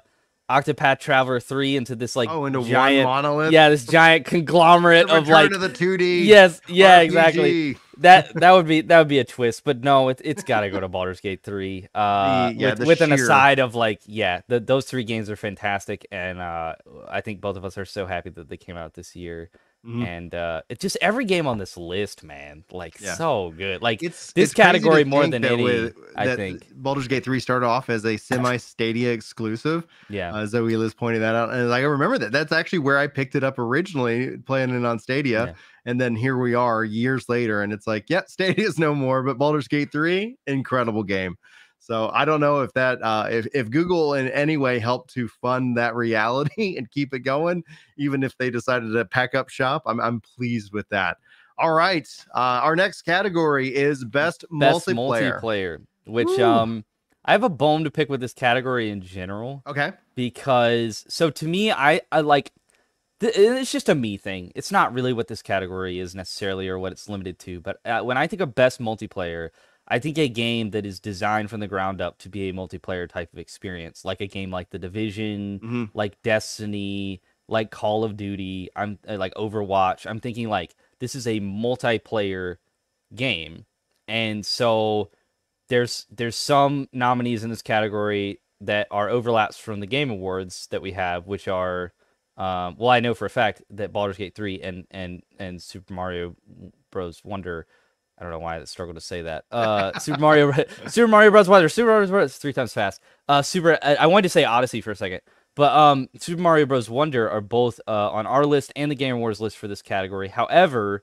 Octopath 0.51 0.99
Traveler 0.99 1.39
three 1.41 1.77
into 1.77 1.95
this 1.95 2.17
like 2.17 2.29
oh, 2.29 2.45
into 2.45 2.65
giant 2.65 3.07
one 3.07 3.23
monolith. 3.25 3.53
yeah 3.53 3.69
this 3.69 3.87
giant 3.87 4.27
conglomerate 4.27 5.09
of 5.09 5.29
like 5.29 5.53
of 5.53 5.61
the 5.61 5.69
2D. 5.69 6.25
yes 6.25 6.61
yeah 6.69 7.01
exactly 7.01 7.77
that 7.99 8.35
that 8.35 8.51
would 8.53 8.67
be 8.67 8.81
that 8.81 8.99
would 8.99 9.09
be 9.09 9.19
a 9.19 9.25
twist 9.25 9.63
but 9.65 9.85
no 9.85 10.09
it, 10.09 10.21
it's 10.25 10.43
got 10.43 10.61
to 10.63 10.71
go 10.71 10.81
to 10.81 10.89
Baldur's 10.89 11.21
Gate 11.21 11.43
3 11.43 11.89
uh 11.95 12.49
The- 12.51 12.55
yeah, 12.57 12.71
with, 12.71 12.87
with 12.87 13.01
an 13.01 13.13
aside 13.13 13.59
of 13.59 13.75
like 13.75 14.01
yeah 14.07 14.41
the, 14.49 14.59
those 14.59 14.87
three 14.87 15.05
games 15.05 15.31
are 15.31 15.37
fantastic 15.37 16.07
and 16.11 16.41
uh 16.41 16.75
I 17.09 17.21
think 17.21 17.41
both 17.41 17.57
of 17.57 17.65
us 17.65 17.79
are 17.79 17.85
so 17.85 18.07
happy 18.07 18.31
that 18.31 18.49
they 18.49 18.57
came 18.57 18.77
out 18.77 18.95
this 18.95 19.15
year 19.15 19.51
Mhm. 19.87 20.07
and 20.07 20.35
uh 20.35 20.61
it's 20.69 20.83
just 20.83 20.99
every 21.01 21.25
game 21.25 21.47
on 21.47 21.57
this 21.57 21.75
list 21.75 22.23
man 22.23 22.65
like 22.71 23.01
Yeah. 23.01 23.15
so 23.15 23.55
good 23.57 23.81
like 23.81 24.03
It's 24.03 24.31
this 24.35 24.51
it's 24.51 24.55
category 24.55 25.05
more 25.05 25.27
than 25.27 25.43
any, 25.43 25.63
with- 25.65 25.97
I 26.17 26.37
think. 26.37 26.67
Baldur's 26.75 27.09
Gate 27.09 27.25
3 27.25 27.41
started 27.41 27.65
off 27.65 27.89
as 27.89 28.05
a 28.05 28.19
semi 28.19 28.59
Stadia 28.59 29.11
exclusive. 29.11 29.87
yeah 30.11 30.35
Uh, 30.35 30.45
Zoe 30.47 30.77
Liz 30.77 30.93
pointed 30.93 31.23
that 31.23 31.35
out, 31.35 31.51
and 31.55 31.71
like, 31.71 31.81
I 31.81 31.87
remember 31.87 32.19
that. 32.19 32.31
That's 32.31 32.53
actually 32.53 32.81
where 32.81 32.99
I 32.99 33.07
picked 33.07 33.35
it 33.35 33.43
up 33.43 33.59
originally, 33.59 34.37
playing 34.37 34.69
it 34.69 34.85
on 34.85 34.99
Stadia, 34.99 35.47
Yeah. 35.47 35.53
and 35.87 35.99
then 35.99 36.15
here 36.15 36.37
we 36.37 36.55
are 36.55 36.85
years 36.85 37.29
later, 37.31 37.63
and 37.63 37.73
it's 37.73 37.87
like, 37.87 38.05
yeah, 38.11 38.23
Stadia 38.27 38.67
is 38.67 38.79
no 38.79 38.95
more, 38.95 39.23
but 39.23 39.39
Baldur's 39.39 39.67
Gate 39.69 39.91
3, 39.93 40.37
incredible 40.47 41.05
game. 41.05 41.37
So 41.91 42.09
I 42.15 42.25
don't 42.25 42.39
know 42.39 42.61
if 42.61 42.73
that 42.75 43.03
uh, 43.03 43.27
if 43.29 43.49
if 43.53 43.69
Google 43.69 44.15
in 44.15 44.29
any 44.29 44.57
way 44.57 44.79
helped 44.79 45.13
to 45.15 45.27
fund 45.27 45.77
that 45.77 45.97
reality 45.97 46.77
and 46.79 46.89
keep 46.89 47.13
it 47.13 47.21
going, 47.21 47.65
even 47.97 48.23
if 48.23 48.39
they 48.39 48.49
decided 48.49 48.93
to 48.93 49.05
pack 49.05 49.35
up 49.35 49.49
shop, 49.49 49.83
I'm 49.87 50.01
I'm 50.01 50.21
pleased 50.21 50.73
with 50.73 50.89
that. 50.91 51.17
All 51.59 51.73
right, 51.73 52.07
uh, 52.33 52.63
our 52.63 52.77
next 52.77 53.03
category 53.03 53.75
is 53.75 54.05
best, 54.05 54.45
best 54.53 54.87
multiplayer. 54.87 55.41
multiplayer 55.43 55.79
which 56.07 56.29
Woo. 56.29 56.45
um 56.45 56.85
I 57.25 57.33
have 57.33 57.43
a 57.43 57.49
bone 57.49 57.83
to 57.83 57.91
pick 57.91 58.09
with 58.09 58.21
this 58.21 58.35
category 58.35 58.89
in 58.91 59.03
general 59.03 59.65
Okay, 59.67 59.91
because 60.15 61.05
so 61.09 61.29
to 61.29 61.49
me 61.49 61.73
I 61.73 62.03
I 62.13 62.21
like 62.21 62.53
it's 63.21 63.73
just 63.73 63.89
a 63.89 63.97
me 63.97 64.17
thing. 64.17 64.53
It's 64.55 64.71
not 64.71 64.95
really 64.95 65.13
what 65.13 65.27
this 65.27 65.43
category 65.43 65.99
is 65.99 66.15
necessarily 66.15 66.69
or 66.69 66.79
what 66.79 66.93
it's 66.93 67.09
limited 67.09 67.41
to, 67.41 67.61
but 67.61 67.81
uh, 67.85 68.01
when 68.03 68.17
I 68.17 68.29
think 68.29 68.41
of 68.41 68.55
best 68.55 68.81
multiplayer, 68.81 69.51
I 69.91 69.99
think 69.99 70.17
a 70.19 70.29
game 70.29 70.71
that 70.71 70.87
is 70.87 71.01
designed 71.01 71.51
from 71.51 71.59
the 71.61 71.67
ground 71.69 72.01
up 72.01 72.19
to 72.19 72.29
be 72.29 72.49
a 72.49 72.53
multiplayer 72.53 73.09
type 73.09 73.33
of 73.33 73.39
experience, 73.41 74.05
like 74.05 74.21
a 74.21 74.27
game 74.29 74.51
like 74.51 74.71
The 74.71 74.79
Division, 74.79 75.59
Mhm. 75.61 75.91
like 75.95 76.23
Destiny, 76.23 77.21
like 77.49 77.73
Call 77.73 78.05
of 78.05 78.17
Duty, 78.17 78.69
I'm 78.77 78.99
uh, 79.09 79.17
like 79.17 79.35
Overwatch. 79.35 80.07
I'm 80.07 80.21
thinking 80.21 80.49
like 80.49 80.77
this 81.01 81.15
is 81.17 81.27
a 81.27 81.41
multiplayer 81.41 82.59
game. 83.15 83.67
And 84.07 84.47
so 84.47 85.11
there's 85.69 86.07
there's 86.11 86.37
some 86.37 86.89
nominees 86.93 87.43
in 87.45 87.51
this 87.51 87.63
category 87.63 88.41
that 88.61 88.87
are 88.91 89.09
overlaps 89.09 89.57
from 89.59 89.81
the 89.81 89.87
game 89.87 90.11
awards 90.11 90.67
that 90.71 90.83
we 90.83 90.93
have, 90.93 91.27
which 91.27 91.49
are 91.49 91.93
um, 92.37 92.77
well, 92.79 92.89
I 92.91 93.01
know 93.01 93.13
for 93.15 93.27
a 93.27 93.31
fact 93.31 93.61
that 93.71 93.93
Baldur's 93.93 94.17
Gate 94.17 94.35
3 94.35 94.61
and 94.63 94.87
and 94.91 95.23
and 95.39 95.61
Super 95.61 95.93
Mario 95.93 96.37
Bros. 96.91 97.21
Wonder. 97.25 97.67
I 98.21 98.25
don't 98.25 98.33
know 98.33 98.39
why 98.39 98.61
I 98.61 98.65
struggled 98.65 98.97
to 98.97 99.01
say 99.01 99.23
that. 99.23 99.47
Uh, 99.51 99.99
Super 99.99 100.21
Mario, 100.21 100.53
Super 100.89 101.09
Mario 101.09 101.31
Bros. 101.31 101.49
Wonder, 101.49 101.69
Super 101.71 101.89
Mario 101.89 102.07
Bros. 102.09 102.37
Three 102.37 102.53
times 102.53 102.73
fast. 102.75 103.01
Uh, 103.29 103.41
Super. 103.43 103.79
I, 103.83 103.95
I 103.97 104.07
wanted 104.07 104.25
to 104.25 104.29
say 104.29 104.45
Odyssey 104.45 104.81
for 104.83 104.91
a 104.91 104.97
second, 104.97 105.23
but 105.57 105.73
um, 105.73 106.09
Super 106.19 106.43
Mario 106.43 106.67
Bros. 106.67 106.91
Wonder 106.91 107.31
are 107.31 107.41
both 107.41 107.81
uh, 107.89 108.11
on 108.11 108.27
our 108.27 108.45
list 108.45 108.73
and 108.77 108.91
the 108.91 108.95
Game 108.95 109.15
Awards 109.17 109.41
list 109.41 109.57
for 109.57 109.69
this 109.69 109.81
category. 109.81 110.29
However, 110.29 111.03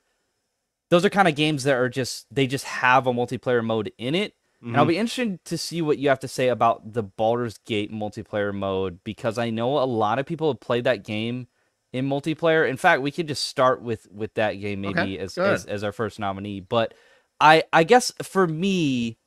those 0.89 1.03
are 1.03 1.09
kind 1.09 1.27
of 1.27 1.35
games 1.35 1.63
that 1.63 1.75
are 1.75 1.89
just 1.89 2.27
they 2.31 2.45
just 2.47 2.65
have 2.65 3.07
a 3.07 3.13
multiplayer 3.13 3.63
mode 3.65 3.91
in 3.97 4.13
it. 4.15 4.33
And 4.61 4.75
I'll 4.77 4.85
Mhm. 4.85 4.89
be 4.89 4.97
interested 4.97 5.45
to 5.45 5.57
see 5.57 5.81
what 5.83 5.97
you 5.99 6.09
have 6.09 6.19
to 6.21 6.27
say 6.27 6.47
about 6.49 6.93
the 6.93 7.03
Baldur's 7.03 7.57
Gate 7.59 7.91
multiplayer 7.91 8.53
mode 8.53 9.03
because 9.03 9.37
I 9.37 9.49
know 9.51 9.77
a 9.77 9.85
lot 9.85 10.17
of 10.19 10.25
people 10.25 10.51
have 10.51 10.59
played 10.59 10.83
that 10.85 11.03
game 11.03 11.47
in 11.93 12.09
multiplayer. 12.09 12.67
In 12.67 12.75
fact, 12.75 13.01
we 13.03 13.11
could 13.11 13.27
just 13.27 13.43
start 13.43 13.81
with 13.83 14.07
with 14.11 14.33
that 14.33 14.53
game 14.53 14.81
maybe 14.81 14.99
Okay, 14.99 15.17
as, 15.19 15.37
as 15.37 15.65
as 15.65 15.83
our 15.83 15.91
first 15.91 16.19
nominee. 16.19 16.59
But 16.59 16.95
I 17.39 17.63
I 17.71 17.83
guess 17.83 18.11
for 18.23 18.47
me, 18.47 19.17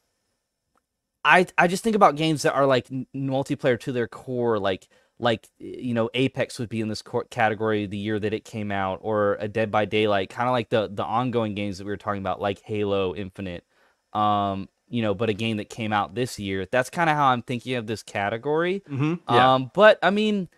I 1.25 1.47
I 1.59 1.67
just 1.67 1.85
think 1.85 1.97
about 1.97 2.17
games 2.17 2.43
that 2.43 2.55
are 2.55 2.67
like 2.67 2.91
n- 2.91 3.07
multiplayer 3.15 3.79
to 3.81 3.93
their 3.93 4.09
core, 4.09 4.59
like 4.59 4.89
like 5.19 5.49
you 5.59 5.95
know 5.95 6.09
Apex 6.15 6.59
would 6.59 6.69
be 6.71 6.81
in 6.81 6.89
this 6.89 7.03
category 7.31 7.87
the 7.87 7.99
year 7.99 8.19
that 8.19 8.33
it 8.35 8.45
came 8.45 8.73
out, 8.73 9.01
or 9.03 9.37
a 9.41 9.49
Dead 9.49 9.71
by 9.71 9.85
Daylight, 9.85 10.31
kind 10.31 10.49
of 10.49 10.53
like 10.53 10.71
the 10.71 10.89
the 10.93 11.05
ongoing 11.05 11.55
games 11.55 11.79
that 11.79 11.85
we 11.85 11.91
were 11.91 11.97
talking 11.97 12.23
about, 12.23 12.41
like 12.41 12.61
Halo 12.65 13.15
Infinite. 13.15 13.65
Um, 14.13 14.69
you 14.89 15.03
know, 15.03 15.15
but 15.15 15.29
a 15.29 15.35
game 15.35 15.59
that 15.59 15.69
came 15.71 15.93
out 15.93 16.15
this 16.15 16.39
year. 16.39 16.67
That's 16.71 16.91
kind 16.91 17.09
of 17.09 17.17
how 17.17 17.27
I'm 17.27 17.43
thinking 17.43 17.75
of 17.77 17.87
this 17.87 18.03
category. 18.03 18.83
Mhm. 18.91 19.21
Yeah. 19.29 19.55
Um, 19.55 19.71
but 19.73 19.99
I 20.03 20.11
mean, 20.11 20.49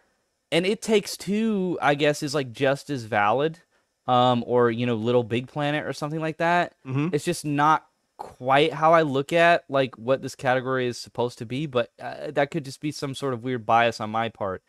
and 0.50 0.64
it 0.64 0.80
takes 0.80 1.16
two, 1.16 1.78
I 1.82 1.94
guess, 1.94 2.22
is 2.22 2.34
like 2.34 2.52
just 2.52 2.88
as 2.88 3.04
valid. 3.04 3.60
Um, 4.06 4.42
or 4.46 4.70
you 4.70 4.84
know, 4.86 4.94
Little 4.96 5.22
Big 5.22 5.46
Planet 5.46 5.86
or 5.86 5.92
something 5.92 6.20
like 6.20 6.38
that. 6.38 6.74
Mhm. 6.86 7.14
It's 7.14 7.24
just 7.24 7.44
not 7.44 7.86
quite 8.16 8.72
how 8.72 8.92
I 8.92 9.02
look 9.02 9.32
at 9.32 9.64
like 9.68 9.96
what 9.96 10.22
this 10.22 10.34
category 10.34 10.86
is 10.86 10.98
supposed 10.98 11.38
to 11.38 11.46
be. 11.46 11.66
But 11.66 11.92
uh, 12.00 12.30
that 12.32 12.50
could 12.50 12.64
just 12.64 12.80
be 12.80 12.90
some 12.90 13.14
sort 13.14 13.32
of 13.34 13.42
weird 13.44 13.64
bias 13.64 14.00
on 14.00 14.10
my 14.10 14.28
part. 14.28 14.62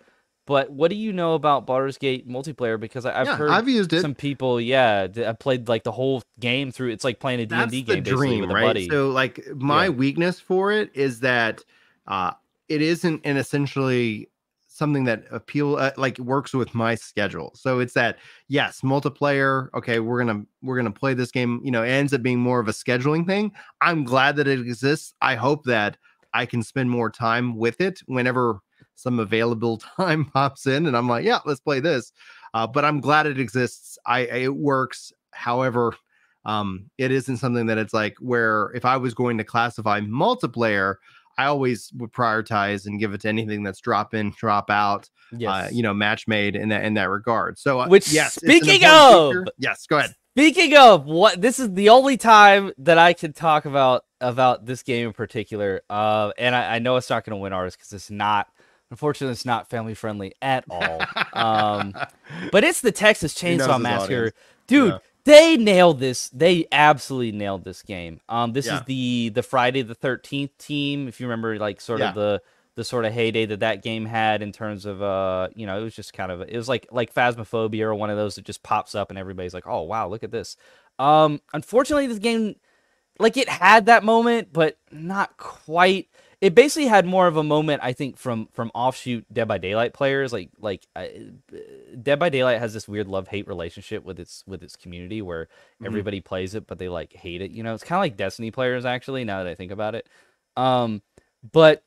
But 0.45 0.71
what 0.71 0.89
do 0.89 0.95
you 0.97 1.13
know 1.13 1.35
about 1.35 1.65
Baldur's 1.65 1.97
Gate 1.97 2.27
multiplayer? 2.27 2.77
Because 2.79 3.05
I, 3.05 3.21
I've 3.21 3.27
yeah, 3.27 3.37
heard 3.37 3.49
I've 3.51 3.69
used 3.69 3.93
it. 3.93 4.01
some 4.01 4.13
people, 4.13 4.59
yeah, 4.59 5.07
I 5.25 5.31
played 5.31 5.67
like 5.69 5.83
the 5.83 5.91
whole 5.93 6.21
game 6.39 6.69
through. 6.71 6.89
It's 6.89 7.05
like 7.05 7.19
playing 7.19 7.39
a 7.39 7.45
D 7.45 7.55
and 7.55 7.71
D 7.71 7.81
game 7.81 8.03
basically 8.03 8.27
dream, 8.27 8.41
with 8.41 8.51
a 8.51 8.53
right? 8.53 8.61
buddy. 8.63 8.89
So, 8.89 9.09
like, 9.11 9.47
my 9.55 9.85
Yeah. 9.85 9.89
weakness 9.91 10.39
for 10.41 10.71
it 10.73 10.91
is 10.93 11.21
that 11.21 11.63
uh, 12.07 12.31
it 12.67 12.81
isn't 12.81 13.21
an 13.25 13.37
essentially 13.37 14.27
something 14.73 15.03
that 15.03 15.25
appeal 15.29 15.75
uh, 15.75 15.91
like 15.97 16.17
works 16.17 16.53
with 16.53 16.73
my 16.73 16.95
schedule. 16.95 17.51
So 17.55 17.79
it's 17.79 17.93
that 17.93 18.17
yes, 18.47 18.81
multiplayer. 18.81 19.69
Okay, 19.75 19.99
we're 19.99 20.23
gonna 20.23 20.43
we're 20.63 20.75
gonna 20.75 20.91
play 20.91 21.13
this 21.13 21.31
game. 21.31 21.61
You 21.63 21.71
know, 21.71 21.83
ends 21.83 22.13
up 22.13 22.23
being 22.23 22.39
more 22.39 22.59
of 22.59 22.67
a 22.67 22.71
scheduling 22.71 23.25
thing. 23.27 23.51
I'm 23.81 24.03
glad 24.03 24.35
that 24.37 24.47
it 24.47 24.59
exists. 24.59 25.13
I 25.21 25.35
hope 25.35 25.65
that 25.65 25.97
I 26.33 26.45
can 26.47 26.63
spend 26.63 26.89
more 26.89 27.11
time 27.11 27.55
with 27.55 27.79
it 27.79 27.99
whenever 28.07 28.59
some 28.95 29.19
available 29.19 29.77
time 29.97 30.25
pops 30.25 30.65
in, 30.65 30.87
and 30.87 30.97
I'm 30.97 31.07
like, 31.07 31.23
yeah, 31.23 31.39
let's 31.45 31.61
play 31.61 31.79
this. 31.79 32.11
Uh, 32.55 32.67
but 32.67 32.83
I'm 32.83 32.99
glad 32.99 33.27
it 33.27 33.39
exists. 33.39 33.97
I 34.05 34.21
it 34.21 34.55
works. 34.55 35.13
However, 35.31 35.93
um, 36.45 36.89
it 36.97 37.11
isn't 37.11 37.37
something 37.37 37.67
that 37.67 37.77
it's 37.77 37.93
like 37.93 38.15
where 38.19 38.71
if 38.75 38.85
I 38.85 38.97
was 38.97 39.13
going 39.13 39.37
to 39.37 39.43
classify 39.43 40.01
multiplayer, 40.01 40.95
I 41.37 41.45
always 41.45 41.91
would 41.97 42.11
prioritize 42.11 42.85
and 42.85 42.99
give 42.99 43.13
it 43.13 43.21
to 43.21 43.29
anything 43.29 43.63
that's 43.63 43.79
drop 43.79 44.13
in, 44.13 44.31
drop 44.37 44.69
out, 44.69 45.09
uh, 45.47 45.67
you 45.71 45.83
know, 45.83 45.93
match 45.93 46.27
made 46.27 46.55
in 46.55 46.69
that 46.69 46.83
in 46.85 46.93
that 46.95 47.09
regard. 47.09 47.57
So, 47.57 47.79
uh, 47.79 47.87
Which, 47.87 48.11
yes, 48.11 48.35
speaking 48.35 48.81
of- 48.85 49.31
feature. 49.31 49.45
yes, 49.57 49.85
go 49.87 49.97
ahead. 49.97 50.15
Speaking 50.35 50.75
of 50.75 51.05
what, 51.05 51.39
this 51.41 51.59
is 51.59 51.71
the 51.73 51.89
only 51.89 52.17
time 52.17 52.71
that 52.79 52.97
I 52.97 53.13
can 53.13 53.33
talk 53.33 53.65
about 53.65 54.03
about 54.19 54.65
this 54.65 54.81
game 54.81 55.07
in 55.07 55.13
particular. 55.13 55.81
Uh, 55.89 56.31
and 56.39 56.55
I, 56.55 56.75
I 56.75 56.79
know 56.79 56.95
it's 56.97 57.09
not 57.09 57.23
going 57.23 57.37
to 57.37 57.41
win 57.41 57.53
ours 57.53 57.75
because 57.75 57.93
it's 57.93 58.09
not. 58.09 58.47
Unfortunately, 58.89 59.31
it's 59.31 59.45
not 59.45 59.69
family 59.69 59.93
friendly 59.95 60.33
at 60.41 60.65
all. 60.69 61.01
um, 61.33 61.93
but 62.51 62.63
it's 62.63 62.81
the 62.81 62.91
Texas 62.91 63.33
Chainsaw 63.35 63.79
Massacre, 63.81 64.13
audience. 64.15 64.33
dude. 64.67 64.91
Yeah. 64.93 64.97
They 65.25 65.55
nailed 65.55 65.99
this. 65.99 66.29
They 66.29 66.65
absolutely 66.71 67.31
nailed 67.31 67.63
this 67.63 67.81
game. 67.81 68.19
Um, 68.27 68.51
this 68.53 68.65
Yeah. 68.65 68.77
is 68.79 68.81
the 68.83 69.29
the 69.29 69.43
Friday 69.43 69.81
the 69.81 69.95
Thirteenth 69.95 70.57
team. 70.57 71.07
If 71.07 71.19
you 71.19 71.27
remember, 71.27 71.57
like 71.57 71.79
sort 71.79 72.01
Yeah. 72.01 72.09
of 72.09 72.15
the 72.15 72.41
the 72.75 72.83
sort 72.83 73.05
of 73.05 73.13
heyday 73.13 73.45
that 73.45 73.59
that 73.59 73.83
game 73.83 74.05
had 74.05 74.41
in 74.41 74.51
terms 74.51 74.85
of 74.85 75.01
uh, 75.01 75.47
you 75.55 75.65
know, 75.65 75.79
it 75.79 75.83
was 75.83 75.95
just 75.95 76.13
kind 76.13 76.31
of 76.31 76.41
it 76.41 76.55
was 76.57 76.67
like 76.67 76.87
like 76.91 77.13
Phasmophobia 77.13 77.83
or 77.83 77.95
one 77.95 78.09
of 78.09 78.17
those 78.17 78.35
that 78.35 78.45
just 78.45 78.63
pops 78.63 78.95
up 78.95 79.09
and 79.09 79.17
everybody's 79.19 79.53
like, 79.53 79.67
oh 79.67 79.83
wow, 79.83 80.07
look 80.09 80.23
at 80.23 80.31
this. 80.31 80.57
Um, 80.99 81.39
unfortunately, 81.53 82.07
this 82.07 82.19
game 82.19 82.55
like 83.19 83.37
it 83.37 83.49
had 83.49 83.85
that 83.87 84.03
moment, 84.03 84.49
but 84.51 84.77
not 84.91 85.37
quite. 85.37 86.09
It 86.43 86.55
basically 86.55 86.87
had 86.87 87.05
more 87.05 87.27
of 87.27 87.37
a 87.37 87.43
moment, 87.43 87.79
I 87.85 87.93
think, 87.93 88.17
from 88.17 88.49
from 88.51 88.69
offshoot 88.75 89.25
Dead 89.31 89.47
by 89.47 89.57
Daylight 89.59 89.93
players. 89.93 90.33
Like 90.33 90.49
like 90.59 90.85
uh, 90.93 91.05
Dead 92.01 92.19
by 92.19 92.27
Daylight 92.27 92.59
has 92.59 92.73
this 92.73 92.85
weird 92.85 93.07
love 93.07 93.29
hate 93.29 93.47
relationship 93.47 94.03
with 94.03 94.19
its 94.19 94.43
with 94.45 94.61
its 94.61 94.75
community 94.75 95.21
where 95.21 95.47
Mhm. 95.81 95.85
everybody 95.87 96.19
plays 96.19 96.53
it, 96.53 96.67
but 96.67 96.79
they 96.79 96.89
like 96.89 97.13
hate 97.13 97.41
it. 97.41 97.51
You 97.51 97.63
know, 97.63 97.73
it's 97.73 97.85
kind 97.85 97.97
of 97.97 98.01
like 98.01 98.17
Destiny 98.17 98.51
players 98.51 98.83
actually. 98.83 99.23
Now 99.23 99.41
that 99.41 99.49
I 99.49 99.55
think 99.55 99.71
about 99.71 99.95
it, 99.95 100.09
um, 100.57 101.01
but 101.53 101.85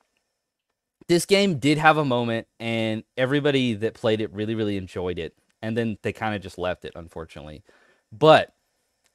this 1.09 1.27
game 1.27 1.59
did 1.59 1.77
have 1.77 1.99
a 1.99 2.05
moment, 2.07 2.47
and 2.59 3.05
everybody 3.19 3.75
that 3.75 3.93
played 3.93 4.23
it 4.23 4.33
really 4.33 4.55
really 4.55 4.79
enjoyed 4.79 5.19
it, 5.19 5.35
and 5.61 5.77
then 5.77 5.99
they 6.01 6.15
kind 6.15 6.35
of 6.35 6.41
just 6.41 6.57
left 6.57 6.87
it, 6.87 6.93
unfortunately. 6.97 7.63
But 8.11 8.55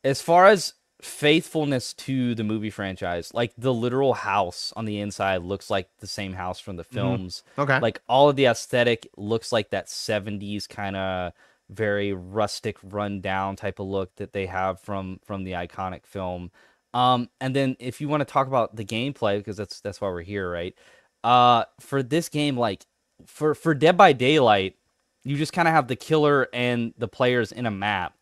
as 0.03 0.21
far 0.21 0.45
as 0.45 0.75
faithfulness 1.03 1.93
to 1.93 2.35
the 2.35 2.43
movie 2.43 2.69
franchise, 2.69 3.33
like 3.33 3.53
the 3.57 3.73
literal 3.73 4.13
house 4.13 4.71
on 4.75 4.85
the 4.85 4.99
inside 4.99 5.41
looks 5.41 5.69
like 5.69 5.89
the 5.99 6.07
same 6.07 6.33
house 6.33 6.59
from 6.59 6.75
the 6.75 6.83
films. 6.83 7.43
Okay. 7.57 7.79
Like 7.79 8.01
all 8.07 8.29
of 8.29 8.35
the 8.35 8.45
aesthetic 8.45 9.07
looks 9.17 9.51
like 9.51 9.71
that 9.71 9.87
70s 9.87 10.67
kind 10.67 10.95
of 10.95 11.33
very 11.69 12.13
rustic 12.13 12.77
rundown 12.83 13.55
type 13.55 13.79
of 13.79 13.87
look 13.87 14.15
that 14.17 14.33
they 14.33 14.45
have 14.45 14.79
from 14.79 15.19
from 15.23 15.43
the 15.43 15.53
iconic 15.53 16.05
film. 16.05 16.51
Um 16.93 17.29
and 17.39 17.55
then 17.55 17.77
if 17.79 18.01
you 18.01 18.07
want 18.07 18.21
to 18.21 18.25
talk 18.25 18.47
about 18.47 18.75
the 18.75 18.85
gameplay 18.85 19.37
because 19.37 19.57
that's 19.57 19.79
that's 19.81 20.01
why 20.01 20.09
we're 20.09 20.21
here, 20.21 20.51
right? 20.51 20.75
Uh 21.23 21.65
for 21.79 22.03
this 22.03 22.29
game 22.29 22.57
like 22.57 22.85
for 23.25 23.55
for 23.55 23.73
Dead 23.73 23.97
by 23.97 24.13
Daylight, 24.13 24.75
you 25.23 25.37
just 25.37 25.53
kind 25.53 25.67
of 25.67 25.73
have 25.73 25.87
the 25.87 25.95
killer 25.95 26.47
and 26.53 26.93
the 26.97 27.07
players 27.07 27.51
in 27.51 27.65
a 27.65 27.71
map 27.71 28.13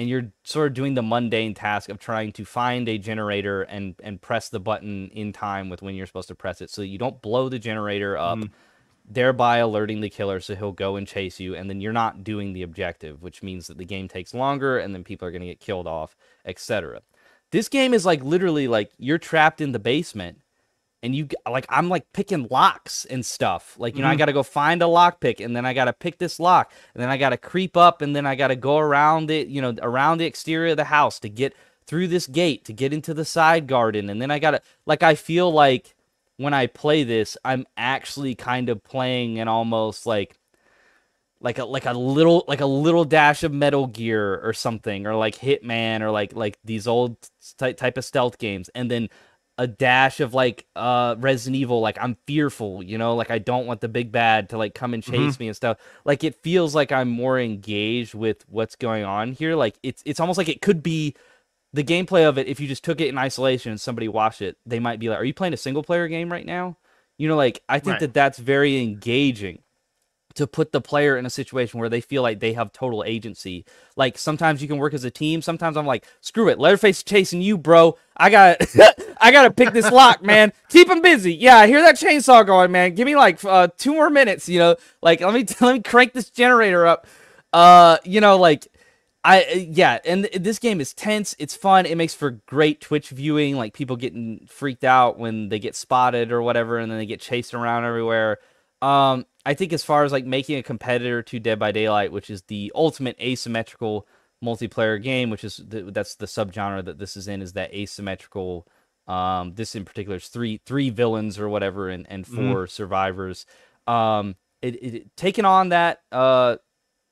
and 0.00 0.08
you're 0.08 0.32
sort 0.44 0.66
of 0.68 0.72
doing 0.74 0.94
the 0.94 1.02
mundane 1.02 1.52
task 1.52 1.90
of 1.90 1.98
trying 1.98 2.32
to 2.32 2.44
find 2.46 2.88
a 2.88 2.96
generator 2.96 3.62
and 3.64 3.94
and 4.02 4.20
press 4.22 4.48
the 4.48 4.58
button 4.58 5.10
in 5.12 5.30
time 5.30 5.68
with 5.68 5.82
when 5.82 5.94
you're 5.94 6.06
supposed 6.06 6.28
to 6.28 6.34
press 6.34 6.62
it 6.62 6.70
so 6.70 6.80
you 6.80 6.96
don't 6.96 7.20
blow 7.20 7.50
the 7.50 7.58
generator 7.58 8.16
up 8.16 8.38
Mhm. 8.38 8.50
thereby 9.04 9.58
alerting 9.58 10.00
the 10.00 10.08
killer 10.08 10.40
so 10.40 10.54
he'll 10.54 10.72
go 10.72 10.96
and 10.96 11.06
chase 11.06 11.38
you 11.38 11.54
and 11.54 11.68
then 11.68 11.80
you're 11.82 11.92
not 11.92 12.24
doing 12.24 12.54
the 12.54 12.62
objective 12.62 13.20
which 13.22 13.42
means 13.42 13.66
that 13.66 13.76
the 13.76 13.84
game 13.84 14.08
takes 14.08 14.32
longer 14.32 14.78
and 14.78 14.94
then 14.94 15.04
people 15.04 15.28
are 15.28 15.30
going 15.30 15.42
to 15.42 15.48
get 15.48 15.60
killed 15.60 15.86
off 15.86 16.16
etc 16.46 17.02
this 17.50 17.68
game 17.68 17.92
is 17.92 18.06
like 18.06 18.22
literally 18.24 18.68
like 18.68 18.90
you're 18.96 19.18
trapped 19.18 19.60
in 19.60 19.72
the 19.72 19.78
basement 19.78 20.38
and 21.02 21.14
you 21.14 21.28
like 21.50 21.66
I'm 21.68 21.88
like 21.88 22.12
picking 22.12 22.46
locks 22.50 23.04
and 23.06 23.24
stuff. 23.24 23.76
Like 23.78 23.96
you 23.96 24.02
know, 24.02 24.08
I 24.08 24.14
Mhm. 24.14 24.18
got 24.18 24.26
to 24.26 24.32
go 24.32 24.42
find 24.42 24.82
a 24.82 24.86
lock 24.86 25.20
pick, 25.20 25.40
and 25.40 25.56
then 25.56 25.64
I 25.66 25.72
got 25.74 25.86
to 25.86 25.92
pick 25.92 26.18
this 26.18 26.38
lock, 26.40 26.72
and 26.94 27.02
then 27.02 27.10
I 27.10 27.16
got 27.16 27.30
to 27.30 27.36
creep 27.36 27.76
up, 27.76 28.02
and 28.02 28.14
then 28.14 28.26
I 28.26 28.34
got 28.34 28.48
to 28.48 28.56
go 28.56 28.78
around 28.78 29.30
it, 29.30 29.48
you 29.48 29.60
know, 29.62 29.74
around 29.82 30.18
the 30.18 30.26
exterior 30.26 30.72
of 30.72 30.76
the 30.76 30.84
house 30.84 31.18
to 31.20 31.28
get 31.28 31.54
through 31.86 32.08
this 32.08 32.26
gate 32.26 32.64
to 32.66 32.72
get 32.72 32.92
into 32.92 33.14
the 33.14 33.24
side 33.24 33.66
garden, 33.66 34.10
and 34.10 34.20
then 34.22 34.30
I 34.30 34.38
got 34.38 34.52
to 34.52 34.62
like 34.86 35.02
I 35.02 35.14
feel 35.14 35.50
like 35.52 35.94
when 36.36 36.54
I 36.54 36.66
play 36.66 37.04
this, 37.04 37.36
I'm 37.44 37.66
actually 37.76 38.34
kind 38.34 38.68
of 38.68 38.82
playing 38.84 39.38
an 39.38 39.48
almost 39.48 40.06
like 40.06 40.38
like 41.40 41.58
a 41.58 41.64
like 41.64 41.86
a 41.86 41.92
little 41.92 42.44
like 42.48 42.60
a 42.60 42.66
little 42.66 43.04
dash 43.04 43.42
of 43.44 43.52
Metal 43.52 43.86
Gear 43.86 44.40
or 44.42 44.52
something, 44.52 45.06
or 45.06 45.14
like 45.14 45.36
Hitman, 45.36 46.02
or 46.02 46.10
like 46.10 46.34
like 46.34 46.58
these 46.64 46.86
old 46.86 47.16
type 47.58 47.76
type 47.78 47.96
of 47.96 48.04
stealth 48.04 48.38
games, 48.38 48.68
and 48.74 48.90
then 48.90 49.08
a 49.60 49.66
dash 49.66 50.20
of 50.20 50.32
like 50.32 50.64
uh 50.74 51.16
Resident 51.18 51.60
Evil 51.60 51.80
like 51.82 51.98
I'm 52.00 52.16
fearful, 52.26 52.82
you 52.82 52.96
know, 52.96 53.14
like 53.14 53.30
I 53.30 53.38
don't 53.38 53.66
want 53.66 53.82
the 53.82 53.88
big 53.88 54.10
bad 54.10 54.48
to 54.50 54.58
like 54.58 54.74
come 54.74 54.94
and 54.94 55.02
chase 55.02 55.38
me 55.38 55.48
and 55.48 55.56
stuff. 55.56 55.76
Like 56.06 56.24
it 56.24 56.42
feels 56.42 56.74
like 56.74 56.92
I'm 56.92 57.10
more 57.10 57.38
engaged 57.38 58.14
with 58.14 58.42
what's 58.48 58.74
going 58.74 59.04
on 59.04 59.32
here. 59.32 59.54
Like 59.56 59.76
it's 59.82 60.02
it's 60.06 60.18
almost 60.18 60.38
like 60.38 60.48
it 60.48 60.62
could 60.62 60.82
be 60.82 61.14
the 61.74 61.84
gameplay 61.84 62.26
of 62.26 62.38
it 62.38 62.48
if 62.48 62.58
you 62.58 62.66
just 62.66 62.84
took 62.84 63.02
it 63.02 63.08
in 63.08 63.18
isolation 63.18 63.70
and 63.70 63.80
somebody 63.80 64.08
watched 64.08 64.40
it, 64.40 64.56
they 64.64 64.80
might 64.80 64.98
be 64.98 65.10
like, 65.10 65.18
"Are 65.18 65.24
you 65.24 65.34
playing 65.34 65.54
a 65.54 65.58
single 65.58 65.82
player 65.82 66.08
game 66.08 66.32
right 66.32 66.46
now?" 66.46 66.78
You 67.18 67.28
know, 67.28 67.36
like 67.36 67.62
I 67.68 67.80
think 67.80 67.92
Right. 67.94 68.00
that 68.00 68.14
that's 68.14 68.38
very 68.38 68.80
engaging 68.82 69.62
to 70.34 70.46
put 70.46 70.72
the 70.72 70.80
player 70.80 71.16
in 71.18 71.26
a 71.26 71.30
situation 71.30 71.80
where 71.80 71.88
they 71.88 72.00
feel 72.00 72.22
like 72.22 72.40
they 72.40 72.52
have 72.54 72.72
total 72.72 73.04
agency. 73.04 73.64
Like 73.96 74.16
sometimes 74.16 74.62
you 74.62 74.68
can 74.68 74.78
work 74.78 74.94
as 74.94 75.04
a 75.04 75.10
team. 75.10 75.42
Sometimes 75.42 75.76
I'm 75.76 75.86
like, 75.86 76.06
screw 76.20 76.48
it, 76.48 76.58
Leatherface 76.58 77.02
chasing 77.02 77.42
you, 77.42 77.58
bro. 77.58 77.98
I 78.16 78.30
got, 78.30 78.58
I 79.20 79.30
gotta 79.30 79.50
pick 79.50 79.72
this 79.72 79.90
lock, 79.90 80.22
man. 80.22 80.52
Keep 80.68 80.88
him 80.88 81.02
busy. 81.02 81.34
Yeah, 81.34 81.56
I 81.56 81.66
hear 81.66 81.82
that 81.82 81.96
chainsaw 81.96 82.44
going, 82.44 82.72
man. 82.72 82.94
Give 82.94 83.06
me 83.06 83.16
like 83.16 83.44
uh, 83.44 83.68
two 83.76 83.94
more 83.94 84.10
minutes. 84.10 84.48
You 84.48 84.58
know, 84.58 84.76
like 85.02 85.20
let 85.20 85.34
me 85.34 85.46
let 85.60 85.74
me 85.74 85.82
crank 85.82 86.12
this 86.12 86.30
generator 86.30 86.86
up. 86.86 87.06
Uh, 87.52 87.98
you 88.04 88.20
know, 88.20 88.36
like. 88.36 88.66
I 89.22 89.42
uh, 89.42 89.54
yeah, 89.54 89.98
and 90.06 90.24
th- 90.24 90.42
this 90.42 90.58
game 90.58 90.80
is 90.80 90.94
tense. 90.94 91.36
It's 91.38 91.54
fun. 91.54 91.84
It 91.84 91.98
makes 91.98 92.14
for 92.14 92.30
great 92.46 92.80
Twitch 92.80 93.10
viewing, 93.10 93.54
like 93.54 93.74
people 93.74 93.96
getting 93.96 94.46
freaked 94.46 94.82
out 94.82 95.18
when 95.18 95.50
they 95.50 95.58
get 95.58 95.76
spotted 95.76 96.32
or 96.32 96.40
whatever, 96.40 96.78
and 96.78 96.90
then 96.90 96.98
they 96.98 97.04
get 97.04 97.20
chased 97.20 97.52
around 97.52 97.84
everywhere. 97.84 98.38
Um, 98.80 99.26
I 99.44 99.54
think 99.54 99.72
as 99.72 99.84
far 99.84 100.04
as 100.04 100.12
like 100.12 100.24
making 100.24 100.56
a 100.58 100.62
competitor 100.62 101.22
to 101.22 101.38
Dead 101.38 101.58
by 101.58 101.72
Daylight, 101.72 102.12
which 102.12 102.30
is 102.30 102.42
the 102.42 102.72
ultimate 102.74 103.20
asymmetrical 103.20 104.06
multiplayer 104.42 105.02
game, 105.02 105.30
which 105.30 105.44
is 105.44 105.60
that's 105.66 106.14
the 106.14 106.26
subgenre 106.26 106.84
that 106.84 106.98
this 106.98 107.16
is 107.16 107.28
in, 107.28 107.42
is 107.42 107.52
that 107.54 107.74
asymmetrical. 107.74 108.66
Um, 109.06 109.54
this 109.54 109.74
in 109.74 109.84
particular 109.84 110.16
is 110.16 110.28
three 110.28 110.60
three 110.66 110.90
villains 110.90 111.38
or 111.38 111.48
whatever, 111.48 111.88
and 111.88 112.06
and 112.08 112.24
Mhm. 112.24 112.36
4 112.52 112.66
survivors. 112.66 113.46
Um, 113.86 114.36
it, 114.62 114.82
it 114.82 115.16
taking 115.16 115.44
on 115.44 115.70
that 115.70 116.00
uh 116.12 116.56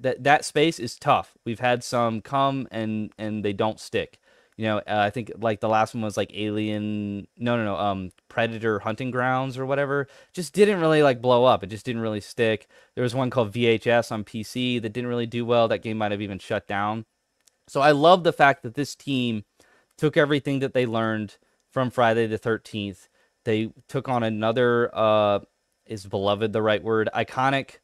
that 0.01 0.23
that 0.25 0.45
space 0.45 0.79
is 0.79 0.97
tough. 0.97 1.35
We've 1.45 1.59
had 1.61 1.83
some 1.83 2.21
come 2.21 2.69
and 2.71 3.13
and 3.19 3.45
they 3.45 3.53
don't 3.53 3.81
stick. 3.81 4.19
You 4.57 4.65
know, 4.65 4.79
uh, 4.79 4.83
I 4.89 5.11
think 5.11 5.31
like 5.39 5.61
the 5.61 5.69
last 5.69 5.95
one 5.95 6.03
was 6.03 6.17
like 6.17 6.33
Alien. 6.35 7.29
No, 7.37 7.57
no, 7.57 7.65
no. 7.65 7.77
Um, 7.77 8.11
Predator 8.29 8.81
Hunting 8.81 9.13
Grounds 9.13 9.57
or 9.57 9.65
whatever. 9.67 10.09
Just 10.33 10.53
didn't 10.53 10.81
really 10.81 11.01
like 11.03 11.23
blow 11.23 11.45
up. 11.45 11.63
It 11.63 11.69
just 11.69 11.87
didn't 11.87 12.03
really 12.03 12.21
stick. 12.21 12.67
There 12.97 13.05
was 13.05 13.15
one 13.15 13.31
called 13.31 13.53
VHS 13.53 14.11
on 14.11 14.25
PC 14.25 14.83
that 14.83 14.93
didn't 14.93 15.11
really 15.11 15.27
do 15.27 15.45
well. 15.47 15.69
That 15.69 15.83
game 15.83 15.99
might 15.99 16.11
have 16.11 16.21
even 16.23 16.41
shut 16.41 16.67
down. 16.67 17.07
So 17.69 17.81
I 17.81 17.93
love 17.93 18.25
the 18.25 18.33
fact 18.33 18.63
that 18.65 18.75
this 18.75 18.97
team 18.97 19.45
took 19.97 20.17
everything 20.17 20.59
that 20.59 20.75
they 20.75 20.87
learned 20.87 21.37
from 21.71 21.91
Friday 21.91 22.27
the 22.27 22.39
Thirteenth. 22.39 23.09
They 23.45 23.71
took 23.89 24.09
on 24.09 24.23
another. 24.23 24.91
Uh, 24.95 25.41
is 25.87 26.07
beloved 26.07 26.53
the 26.53 26.63
right 26.63 26.83
word? 26.83 27.09
Iconic 27.15 27.79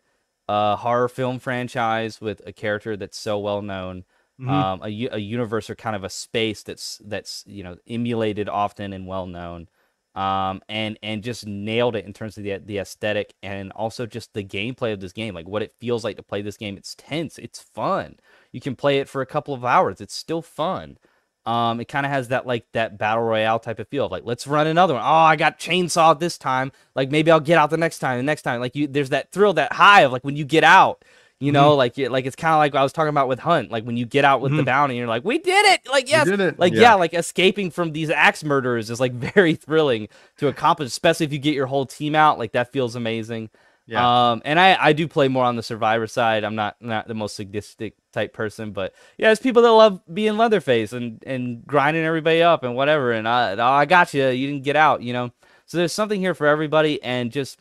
uh, 0.48 0.76
horror 0.76 1.08
film 1.08 1.38
franchise 1.38 2.20
with 2.20 2.42
a 2.46 2.52
character 2.52 2.96
that's 2.96 3.18
so 3.18 3.38
well 3.38 3.62
known, 3.62 4.04
Mhm. 4.40 4.50
um, 4.50 4.80
a, 4.82 5.08
a 5.12 5.18
universe 5.18 5.70
or 5.70 5.74
kind 5.74 5.96
of 5.96 6.04
a 6.04 6.10
space 6.10 6.62
that's 6.62 7.00
that's 7.04 7.44
you 7.46 7.62
know 7.62 7.76
emulated 7.88 8.48
often 8.48 8.92
and 8.92 9.06
well 9.06 9.26
known, 9.26 9.68
um, 10.14 10.60
and 10.68 10.98
and 11.02 11.22
just 11.22 11.46
nailed 11.46 11.96
it 11.96 12.04
in 12.04 12.12
terms 12.12 12.36
of 12.36 12.44
the 12.44 12.58
the 12.58 12.78
aesthetic 12.78 13.34
and 13.42 13.72
also 13.72 14.06
just 14.06 14.34
the 14.34 14.44
gameplay 14.44 14.92
of 14.92 15.00
this 15.00 15.12
game, 15.12 15.34
like 15.34 15.48
what 15.48 15.62
it 15.62 15.72
feels 15.80 16.04
like 16.04 16.16
to 16.16 16.22
play 16.22 16.42
this 16.42 16.56
game. 16.58 16.76
It's 16.76 16.94
tense, 16.96 17.38
it's 17.38 17.60
fun. 17.60 18.18
You 18.52 18.60
can 18.60 18.76
play 18.76 18.98
it 18.98 19.08
for 19.08 19.22
a 19.22 19.26
couple 19.26 19.54
of 19.54 19.64
hours. 19.64 20.00
It's 20.00 20.14
still 20.14 20.42
fun. 20.42 20.98
Um, 21.46 21.78
it 21.80 21.88
kind 21.88 22.06
of 22.06 22.12
has 22.12 22.28
that 22.28 22.46
like 22.46 22.64
that 22.72 22.96
battle 22.96 23.22
royale 23.22 23.58
type 23.58 23.78
of 23.78 23.88
feel. 23.88 24.06
Of, 24.06 24.12
like 24.12 24.22
let's 24.24 24.46
run 24.46 24.66
another 24.66 24.94
one. 24.94 25.02
Oh, 25.02 25.06
I 25.06 25.36
got 25.36 25.58
chainsaw 25.58 26.18
this 26.18 26.38
time. 26.38 26.72
Like 26.94 27.10
maybe 27.10 27.30
I'll 27.30 27.40
get 27.40 27.58
out 27.58 27.68
the 27.70 27.76
next 27.76 27.98
time. 27.98 28.16
The 28.18 28.22
next 28.22 28.42
time, 28.42 28.60
like 28.60 28.74
you, 28.74 28.86
there's 28.86 29.10
that 29.10 29.30
thrill, 29.30 29.52
that 29.54 29.72
high 29.74 30.02
of 30.02 30.12
like 30.12 30.24
when 30.24 30.36
you 30.36 30.44
get 30.44 30.64
out. 30.64 31.04
You 31.40 31.52
know, 31.52 31.74
like 31.74 31.98
you- 31.98 32.08
like 32.08 32.24
it's 32.24 32.36
kind 32.36 32.54
of 32.54 32.58
like 32.58 32.74
I 32.74 32.82
was 32.82 32.92
talking 32.92 33.10
about 33.10 33.28
with 33.28 33.40
Hunt. 33.40 33.70
Like 33.70 33.84
when 33.84 33.98
you 33.98 34.06
get 34.06 34.24
out 34.24 34.40
with 34.40 34.52
the 34.56 34.62
Mhm. 34.62 34.66
bounty, 34.66 34.96
you're 34.96 35.08
like, 35.08 35.24
we 35.24 35.36
did 35.38 35.66
it. 35.66 35.80
Like 35.90 36.08
yes, 36.08 36.26
it. 36.28 36.58
like 36.58 36.72
Yeah. 36.72 36.80
yeah. 36.80 36.94
like 36.94 37.12
escaping 37.12 37.70
from 37.70 37.92
these 37.92 38.08
axe 38.08 38.42
murderers 38.44 38.88
is 38.88 38.98
like 39.00 39.12
very 39.34 39.54
thrilling 39.54 40.08
to 40.38 40.48
accomplish, 40.48 40.86
especially 40.86 41.26
if 41.26 41.32
you 41.32 41.38
get 41.38 41.54
your 41.54 41.66
whole 41.66 41.84
team 41.84 42.14
out. 42.14 42.38
Like 42.38 42.52
that 42.52 42.72
feels 42.72 42.94
amazing. 42.96 43.50
Yeah. 43.86 44.30
Um, 44.30 44.42
and 44.44 44.58
I, 44.58 44.76
I 44.80 44.92
do 44.94 45.06
play 45.06 45.28
more 45.28 45.44
on 45.44 45.56
the 45.56 45.62
survivor 45.62 46.06
side. 46.06 46.42
I'm 46.42 46.54
not 46.54 46.76
not 46.80 47.06
the 47.06 47.14
most 47.14 47.36
sadistic 47.36 47.94
type 48.12 48.32
person, 48.32 48.72
but 48.72 48.94
yeah, 49.18 49.28
there's 49.28 49.40
people 49.40 49.62
that 49.62 49.70
love 49.70 50.00
being 50.12 50.38
Leatherface 50.38 50.92
and 50.92 51.22
and 51.26 51.66
grinding 51.66 52.04
everybody 52.04 52.42
up 52.42 52.62
and 52.62 52.74
whatever. 52.74 53.12
And 53.12 53.28
I 53.28 53.52
oh, 53.52 53.62
I 53.62 53.84
got 53.84 54.14
you. 54.14 54.26
You 54.28 54.46
didn't 54.46 54.64
get 54.64 54.76
out, 54.76 55.02
you 55.02 55.12
know. 55.12 55.32
So 55.66 55.76
there's 55.78 55.92
something 55.92 56.20
here 56.20 56.34
for 56.34 56.46
everybody, 56.46 57.02
and 57.02 57.30
just 57.30 57.58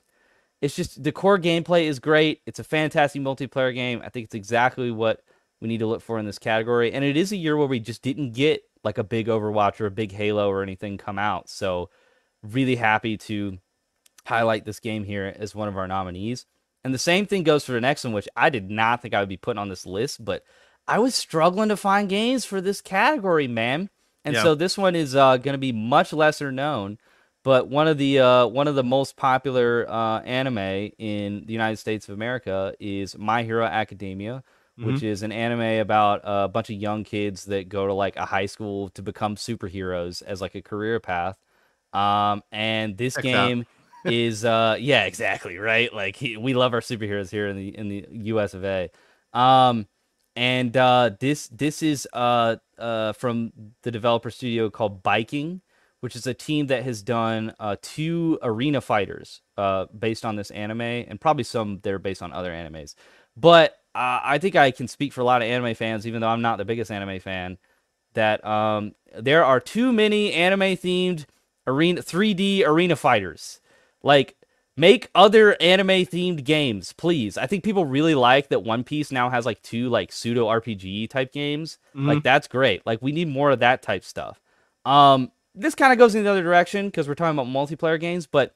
it's 0.62 0.76
just 0.76 1.04
the 1.04 1.12
core 1.12 1.38
gameplay 1.38 1.84
is 1.84 2.00
great. 2.00 2.42
It's 2.46 2.60
a 2.60 2.64
fantastic 2.64 3.22
multiplayer 3.22 3.74
game. 3.74 4.02
I 4.04 4.08
think 4.08 4.26
it's 4.26 4.36
exactly 4.36 4.92
what 4.92 5.22
we 5.60 5.68
need 5.68 5.80
to 5.80 5.88
look 5.88 6.02
for 6.02 6.20
in 6.20 6.26
this 6.26 6.40
category. 6.40 6.94
And 6.94 7.04
it 7.04 7.18
is 7.18 7.34
a 7.34 7.38
year 7.38 7.58
where 7.58 7.68
we 7.68 7.82
just 7.82 8.02
didn't 8.02 8.32
get 8.32 8.64
like 8.84 8.98
a 8.98 9.04
big 9.04 9.28
Overwatch 9.28 9.82
or 9.82 9.88
a 9.88 9.92
big 9.92 10.14
Halo 10.14 10.50
or 10.50 10.64
anything 10.64 10.98
come 10.98 11.20
out. 11.20 11.50
So 11.50 11.90
really 12.44 12.78
happy 12.78 13.18
to 13.18 13.58
highlight 14.26 14.66
this 14.66 14.80
game 14.80 15.04
here 15.04 15.34
as 15.38 15.56
one 15.56 15.68
of 15.68 15.78
our 15.78 15.88
nominees. 15.88 16.46
And 16.84 16.94
the 16.94 17.00
same 17.00 17.26
thing 17.26 17.44
goes 17.44 17.66
for 17.66 17.72
the 17.72 17.82
next 17.82 18.04
one, 18.04 18.14
which 18.14 18.28
I 18.36 18.50
did 18.50 18.70
not 18.70 19.02
think 19.02 19.14
I 19.14 19.20
would 19.20 19.30
be 19.30 19.38
putting 19.38 19.60
on 19.60 19.70
this 19.70 19.86
list, 19.86 20.24
but 20.24 20.44
I 20.88 21.00
was 21.00 21.16
struggling 21.16 21.70
to 21.70 21.78
find 21.78 22.10
games 22.10 22.44
for 22.44 22.60
this 22.60 22.82
category, 22.82 23.48
man. 23.48 23.90
And 24.26 24.36
Yeah. 24.36 24.44
so 24.44 24.56
this 24.56 24.78
one 24.78 24.96
is 24.96 25.16
uh, 25.16 25.38
going 25.38 25.54
to 25.54 25.60
be 25.60 25.72
much 25.72 26.12
lesser 26.12 26.52
known, 26.52 26.98
but 27.44 27.68
one 27.68 27.88
of 27.88 27.98
the 27.98 28.20
uh, 28.20 28.48
one 28.48 28.68
of 28.68 28.76
the 28.76 28.84
most 28.84 29.16
popular 29.16 29.86
uh, 29.90 30.22
anime 30.22 30.92
in 30.98 31.46
the 31.46 31.54
United 31.54 31.78
States 31.78 32.08
of 32.08 32.16
America 32.16 32.74
is 32.80 33.18
My 33.18 33.44
Hero 33.44 33.66
Academia, 33.66 34.44
which 34.78 35.04
is 35.04 35.24
an 35.24 35.32
anime 35.32 35.80
about 35.80 36.22
a 36.24 36.48
bunch 36.48 36.70
of 36.70 36.78
young 36.78 37.04
kids 37.04 37.46
that 37.46 37.70
go 37.70 37.88
to 37.88 37.94
like 37.94 38.16
a 38.16 38.26
high 38.26 38.46
school 38.46 38.90
to 38.90 39.02
become 39.02 39.36
superheroes 39.36 40.22
as 40.22 40.42
like 40.42 40.56
a 40.56 40.62
career 40.62 41.00
path. 41.00 41.38
Um, 41.94 42.44
and 42.52 42.98
this 42.98 43.16
game. 43.18 43.62
out. 43.62 43.68
Is 44.04 44.46
uh 44.46 44.78
yeah 44.80 45.06
exactly 45.06 45.58
right 45.60 45.94
like 45.94 46.18
he, 46.18 46.38
we 46.38 46.54
love 46.56 46.74
our 46.74 46.82
superheroes 46.82 47.32
here 47.32 47.48
in 47.48 47.56
the 47.58 47.70
in 47.78 47.88
the 47.90 48.06
US 48.34 48.54
of 48.54 48.66
A. 48.66 48.90
Um, 49.34 49.88
and 50.36 50.76
uh, 50.76 51.12
this 51.20 51.48
this 51.50 51.84
is 51.84 52.08
uh 52.14 52.58
uh 52.80 53.14
from 53.14 53.54
the 53.84 53.92
developer 53.92 54.32
studio 54.32 54.70
called 54.72 55.04
Byking, 55.04 55.62
which 56.02 56.16
is 56.18 56.28
a 56.28 56.34
team 56.34 56.68
that 56.68 56.84
has 56.84 57.02
done 57.04 57.54
uh 57.60 57.78
two 57.82 58.40
arena 58.44 58.82
fighters 58.82 59.42
uh 59.58 59.86
based 59.98 60.26
on 60.26 60.36
this 60.36 60.52
anime 60.52 60.82
and 60.82 61.22
probably 61.22 61.44
some 61.46 61.80
that 61.84 61.94
are 61.94 62.00
based 62.00 62.24
on 62.24 62.34
other 62.34 62.52
animes. 62.52 62.96
But 63.38 63.72
uh, 63.96 64.20
I 64.24 64.40
think 64.40 64.56
I 64.56 64.72
can 64.72 64.88
speak 64.90 65.14
for 65.14 65.22
a 65.22 65.26
lot 65.26 65.42
of 65.44 65.48
anime 65.48 65.76
fans, 65.76 66.08
even 66.08 66.22
though 66.22 66.30
I'm 66.30 66.42
not 66.42 66.58
the 66.58 66.66
biggest 66.66 66.92
anime 66.92 67.20
fan. 67.22 67.58
That 68.16 68.46
um 68.46 68.94
there 69.18 69.46
are 69.46 69.60
too 69.62 69.94
many 69.94 70.34
anime 70.34 70.62
themed 70.78 71.26
arena 71.68 72.02
3D 72.02 72.66
arena 72.68 72.96
fighters. 72.96 73.62
Like 74.04 74.36
make 74.76 75.10
other 75.16 75.56
anime 75.62 75.88
themed 76.06 76.44
games, 76.44 76.94
please. 76.94 77.38
I 77.38 77.48
think 77.48 77.64
people 77.64 77.86
really 77.86 78.16
like 78.16 78.50
that 78.50 78.64
One 78.64 78.84
Piece 78.84 79.12
now 79.12 79.30
has 79.30 79.46
like 79.46 79.62
two 79.62 79.90
like 79.90 80.12
pseudo 80.12 80.48
RPG 80.48 81.10
type 81.10 81.32
games. 81.32 81.78
Like 82.08 82.24
that's 82.24 82.48
great. 82.48 82.86
Like 82.86 83.02
we 83.02 83.12
need 83.12 83.28
more 83.28 83.52
of 83.52 83.60
that 83.60 83.82
type 83.82 84.04
stuff. 84.04 84.42
Um 84.86 85.32
this 85.56 85.76
kind 85.76 85.94
of 85.94 86.00
goes 86.00 86.16
in 86.16 86.24
the 86.24 86.32
other 86.32 86.42
direction 86.44 86.88
because 86.88 87.08
we're 87.08 87.16
talking 87.16 87.38
about 87.38 87.48
multiplayer 87.48 88.00
games, 88.00 88.26
but 88.26 88.56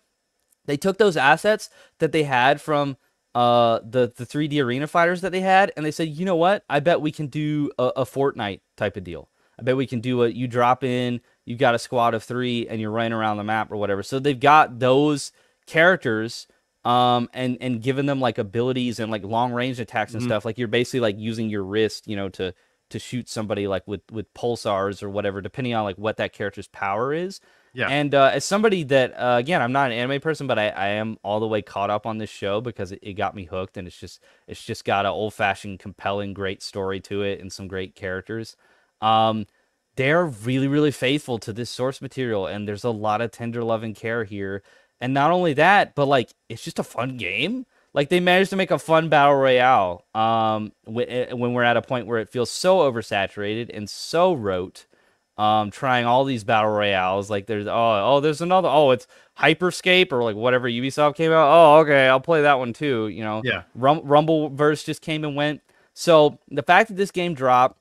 they 0.65 0.77
took 0.77 0.97
those 0.97 1.15
assets 1.15 1.69
that 1.99 2.11
they 2.11 2.23
had 2.23 2.59
from 2.59 2.97
uh 3.35 3.79
the 3.87 4.11
the 4.15 4.25
3D 4.25 4.63
arena 4.63 4.87
fighters 4.87 5.21
that 5.21 5.31
they 5.31 5.41
had 5.41 5.71
and 5.77 5.85
they 5.85 5.91
said, 5.91 6.07
"You 6.09 6.25
know 6.25 6.35
what? 6.35 6.63
I 6.69 6.79
bet 6.79 7.01
we 7.01 7.11
can 7.11 7.27
do 7.27 7.71
a, 7.77 7.91
a 7.97 8.05
Fortnite 8.05 8.61
type 8.75 8.97
of 8.97 9.03
deal. 9.03 9.29
I 9.59 9.63
bet 9.63 9.77
we 9.77 9.87
can 9.87 10.01
do 10.01 10.23
a 10.23 10.29
you 10.29 10.47
drop 10.47 10.83
in, 10.83 11.21
you 11.47 11.55
got 11.55 11.73
a 11.73 11.79
squad 11.79 12.13
of 12.13 12.23
3 12.23 12.67
and 12.67 12.79
you're 12.81 12.91
running 12.91 13.13
around 13.13 13.37
the 13.37 13.43
map 13.43 13.71
or 13.71 13.77
whatever." 13.77 14.03
So 14.03 14.19
they've 14.19 14.39
got 14.39 14.79
those 14.79 15.31
characters 15.65 16.47
um 16.85 17.29
and 17.33 17.57
and 17.59 17.81
given 17.81 18.05
them 18.05 18.21
like 18.21 18.37
abilities 18.37 18.99
and 18.99 19.11
like 19.11 19.23
long 19.23 19.51
range 19.51 19.79
attacks 19.79 20.13
and 20.13 20.21
Mhm. 20.23 20.27
stuff. 20.27 20.45
Like 20.45 20.57
you're 20.57 20.67
basically 20.67 21.01
like 21.01 21.17
using 21.17 21.49
your 21.49 21.63
wrist, 21.63 22.07
you 22.07 22.15
know, 22.15 22.29
to 22.29 22.53
to 22.89 22.99
shoot 22.99 23.27
somebody 23.27 23.67
like 23.67 23.85
with 23.87 24.01
with 24.11 24.33
pulsars 24.33 25.03
or 25.03 25.09
whatever 25.09 25.41
depending 25.41 25.73
on 25.73 25.83
like 25.83 25.97
what 25.97 26.17
that 26.17 26.33
character's 26.33 26.67
power 26.69 27.13
is. 27.13 27.41
Yeah. 27.73 27.89
And 27.89 28.15
uh, 28.15 28.31
as 28.33 28.43
somebody 28.43 28.81
that, 28.85 29.11
uh, 29.11 29.35
again, 29.37 29.61
I'm 29.61 29.71
not 29.73 29.91
an 29.91 29.97
anime 29.97 30.19
person, 30.19 30.47
but 30.47 30.57
I, 30.57 30.69
I 30.69 30.87
am 30.87 31.17
all 31.21 31.39
the 31.39 31.47
way 31.47 31.61
caught 31.61 31.91
up 31.91 32.07
on 32.07 32.17
this 32.17 32.29
show 32.29 32.59
because 32.59 32.91
it, 32.91 32.97
it 33.03 33.13
got 33.13 33.35
me 33.35 33.43
hooked, 33.45 33.77
and 33.77 33.87
it's 33.87 33.99
just 33.99 34.19
it's 34.47 34.63
just 34.63 34.83
got 34.83 35.05
an 35.05 35.11
old 35.11 35.35
fashioned, 35.35 35.77
compelling, 35.79 36.33
great 36.33 36.63
story 36.63 36.99
to 37.01 37.21
it, 37.21 37.39
and 37.39 37.53
some 37.53 37.67
great 37.67 37.93
characters. 37.93 38.55
Um, 38.99 39.45
they're 39.97 40.25
really, 40.25 40.67
really 40.67 40.91
faithful 40.91 41.37
to 41.39 41.51
this 41.53 41.69
source 41.69 42.01
material, 42.01 42.47
and 42.47 42.67
there's 42.67 42.85
a 42.85 42.89
lot 42.89 43.21
of 43.21 43.31
tender 43.31 43.63
love 43.63 43.83
and 43.83 43.95
care 43.95 44.23
here. 44.23 44.63
And 45.01 45.13
not 45.13 45.31
only 45.31 45.53
that, 45.53 45.93
but 45.95 46.05
like 46.07 46.29
it's 46.49 46.63
just 46.63 46.79
a 46.79 46.83
fun 46.83 47.17
game. 47.17 47.65
Like 47.93 48.09
they 48.09 48.19
managed 48.19 48.51
to 48.51 48.55
make 48.55 48.71
a 48.71 48.79
fun 48.79 49.09
battle 49.09 49.35
royale. 49.35 50.05
Um, 50.15 50.71
when, 50.85 51.37
when 51.37 51.53
we're 51.53 51.63
at 51.63 51.77
a 51.77 51.81
point 51.81 52.07
where 52.07 52.19
it 52.19 52.29
feels 52.29 52.49
so 52.49 52.79
oversaturated 52.79 53.69
and 53.75 53.89
so 53.89 54.33
rote 54.33 54.85
um 55.39 55.69
trying 55.69 56.03
all 56.03 56.25
these 56.25 56.43
battle 56.43 56.71
royales 56.71 57.29
like 57.29 57.45
there's 57.45 57.67
oh 57.67 57.71
oh 58.03 58.19
there's 58.21 58.41
another 58.41 58.67
oh 58.67 58.89
it's 58.89 59.05
hyperscape 59.37 60.11
or 60.11 60.23
like 60.23 60.35
whatever 60.35 60.67
ubisoft 60.67 61.15
came 61.15 61.31
out 61.31 61.47
oh 61.47 61.79
okay 61.81 62.07
i'll 62.07 62.19
play 62.19 62.41
that 62.41 62.57
one 62.57 62.73
too 62.73 63.07
you 63.09 63.23
know 63.23 63.43
Yeah. 63.45 63.61
Rum- 63.75 64.01
rumbleverse 64.01 64.83
just 64.83 65.03
came 65.03 65.23
and 65.23 65.35
went 65.35 65.61
so 65.93 66.39
the 66.49 66.63
fact 66.63 66.87
that 66.87 66.97
this 66.97 67.11
game 67.11 67.35
dropped 67.35 67.79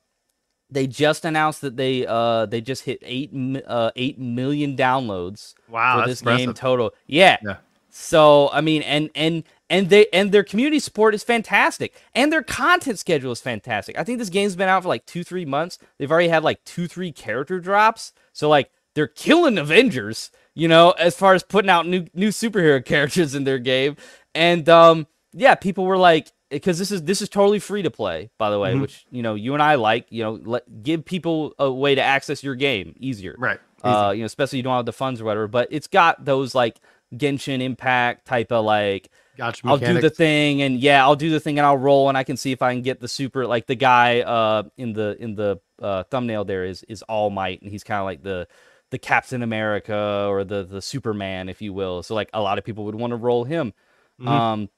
they 0.69 0.87
just 0.87 1.25
announced 1.25 1.61
that 1.61 1.77
they 1.77 2.05
uh 2.07 2.45
they 2.45 2.61
just 2.61 2.83
hit 2.83 2.99
8 3.01 3.31
uh 3.67 3.91
8 3.95 4.19
million 4.19 4.75
downloads 4.75 5.53
Wow, 5.69 6.01
for 6.01 6.07
this 6.07 6.21
game 6.21 6.53
total 6.53 6.93
yeah 7.05 7.37
Yeah. 7.43 7.57
so 7.89 8.49
I 8.51 8.61
mean, 8.61 8.81
and 8.83 9.09
and 9.15 9.43
and 9.69 9.89
they 9.89 10.07
and 10.13 10.31
their 10.31 10.43
community 10.43 10.79
support 10.79 11.13
is 11.13 11.23
fantastic, 11.23 11.93
and 12.15 12.31
their 12.31 12.43
content 12.43 12.99
schedule 12.99 13.31
is 13.33 13.41
fantastic. 13.41 13.97
I 13.99 14.03
think 14.03 14.19
this 14.19 14.29
game's 14.29 14.55
been 14.55 14.69
out 14.69 14.83
for 14.83 14.89
like 14.89 15.05
two, 15.05 15.23
three 15.25 15.43
months. 15.45 15.77
They've 15.97 16.11
already 16.11 16.29
had 16.29 16.43
like 16.43 16.63
two, 16.63 16.87
three 16.87 17.11
character 17.11 17.59
drops. 17.59 18.13
So 18.33 18.47
like 18.49 18.69
they're 18.95 19.07
killing 19.07 19.57
Avengers, 19.57 20.31
you 20.53 20.67
know, 20.69 20.91
as 20.91 21.15
far 21.17 21.33
as 21.33 21.43
putting 21.43 21.69
out 21.69 21.85
new 21.87 22.05
new 22.13 22.29
superhero 22.29 22.83
characters 22.93 23.35
in 23.35 23.43
their 23.43 23.59
game. 23.59 23.97
And 24.33 24.69
um, 24.69 25.07
yeah, 25.33 25.55
people 25.55 25.85
were 25.85 25.97
like, 25.97 26.31
because 26.49 26.79
this 26.79 26.91
is 26.91 27.03
this 27.03 27.21
is 27.21 27.29
totally 27.29 27.59
free 27.59 27.81
to 27.83 27.91
play, 27.91 28.29
by 28.37 28.49
the 28.49 28.59
way, 28.59 28.73
Mhm. 28.73 28.81
which 28.81 29.05
you 29.11 29.21
know 29.21 29.35
you 29.35 29.53
and 29.53 29.61
I 29.63 29.75
like. 29.75 30.05
You 30.09 30.23
know, 30.23 30.39
let 30.43 30.83
give 30.83 31.03
people 31.05 31.53
a 31.59 31.71
way 31.71 31.95
to 31.95 32.01
access 32.01 32.43
your 32.43 32.55
game 32.55 32.95
easier 32.99 33.35
Right. 33.37 33.59
uh, 33.83 34.11
you 34.15 34.21
know, 34.21 34.25
especially 34.25 34.57
you 34.57 34.63
don't 34.63 34.75
have 34.75 34.85
the 34.85 34.93
funds 34.93 35.19
or 35.21 35.25
whatever. 35.25 35.47
But 35.47 35.67
it's 35.71 35.87
got 35.87 36.23
those 36.25 36.55
like 36.55 36.79
Genshin 37.15 37.61
Impact 37.61 38.25
type 38.27 38.51
of 38.51 38.65
like 38.65 39.09
Gotcha. 39.37 39.67
I'll 39.67 39.77
do 39.77 40.01
the 40.01 40.09
thing 40.09 40.61
and 40.63 40.79
yeah, 40.79 41.03
I'll 41.03 41.15
do 41.15 41.29
the 41.29 41.39
thing 41.39 41.59
and 41.59 41.65
I'll 41.65 41.77
roll 41.77 42.09
and 42.09 42.17
I 42.17 42.23
can 42.23 42.37
see 42.37 42.51
if 42.51 42.61
I 42.63 42.73
can 42.73 42.81
get 42.81 42.99
the 42.99 43.07
super 43.07 43.45
like 43.45 43.67
the 43.67 43.75
guy 43.75 44.21
uh 44.21 44.63
in 44.77 44.93
the 44.93 45.15
in 45.19 45.35
the 45.35 45.59
uh, 45.81 46.03
thumbnail 46.09 46.43
there 46.43 46.65
is 46.65 46.81
is 46.89 47.03
All 47.03 47.29
Might 47.29 47.61
and 47.61 47.69
he's 47.71 47.83
kind 47.83 47.99
of 47.99 48.05
like 48.05 48.23
the 48.23 48.47
the 48.89 48.97
Captain 48.97 49.43
America 49.43 50.25
or 50.29 50.43
the 50.43 50.63
the 50.63 50.81
Superman 50.81 51.49
if 51.49 51.61
you 51.61 51.71
will. 51.71 52.01
So 52.03 52.15
like 52.15 52.29
a 52.33 52.41
lot 52.41 52.57
of 52.57 52.63
people 52.63 52.85
would 52.85 52.95
want 52.95 53.11
to 53.11 53.17
roll 53.17 53.43
him. 53.43 53.73
Mhm. 54.19 54.27
Um 54.27 54.69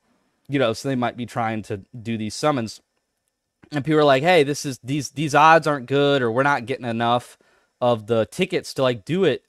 you 0.49 0.59
know, 0.59 0.73
so 0.73 0.89
they 0.89 0.95
might 0.95 1.15
be 1.15 1.25
trying 1.25 1.61
to 1.63 1.81
do 2.01 2.17
these 2.17 2.33
summons. 2.35 2.81
And 3.71 3.85
people 3.85 3.99
are 3.99 4.05
like, 4.05 4.23
"Hey, 4.23 4.43
this 4.43 4.65
is 4.65 4.79
these 4.83 5.11
these 5.11 5.35
odds 5.35 5.67
aren't 5.67 5.85
good 5.85 6.21
or 6.21 6.31
we're 6.31 6.43
not 6.43 6.65
getting 6.65 6.85
enough 6.85 7.37
of 7.79 8.07
the 8.07 8.25
tickets 8.25 8.73
to 8.75 8.81
like 8.83 9.05
do 9.05 9.23
it." 9.23 9.45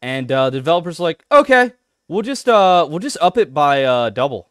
And 0.00 0.30
uh 0.30 0.50
the 0.50 0.58
developers 0.58 1.00
like, 1.00 1.24
"Okay, 1.32 1.72
we'll 2.08 2.22
just 2.22 2.48
uh 2.48 2.86
we'll 2.88 3.00
just 3.00 3.18
up 3.20 3.36
it 3.36 3.52
by 3.52 3.84
uh 3.84 4.10
double." 4.10 4.50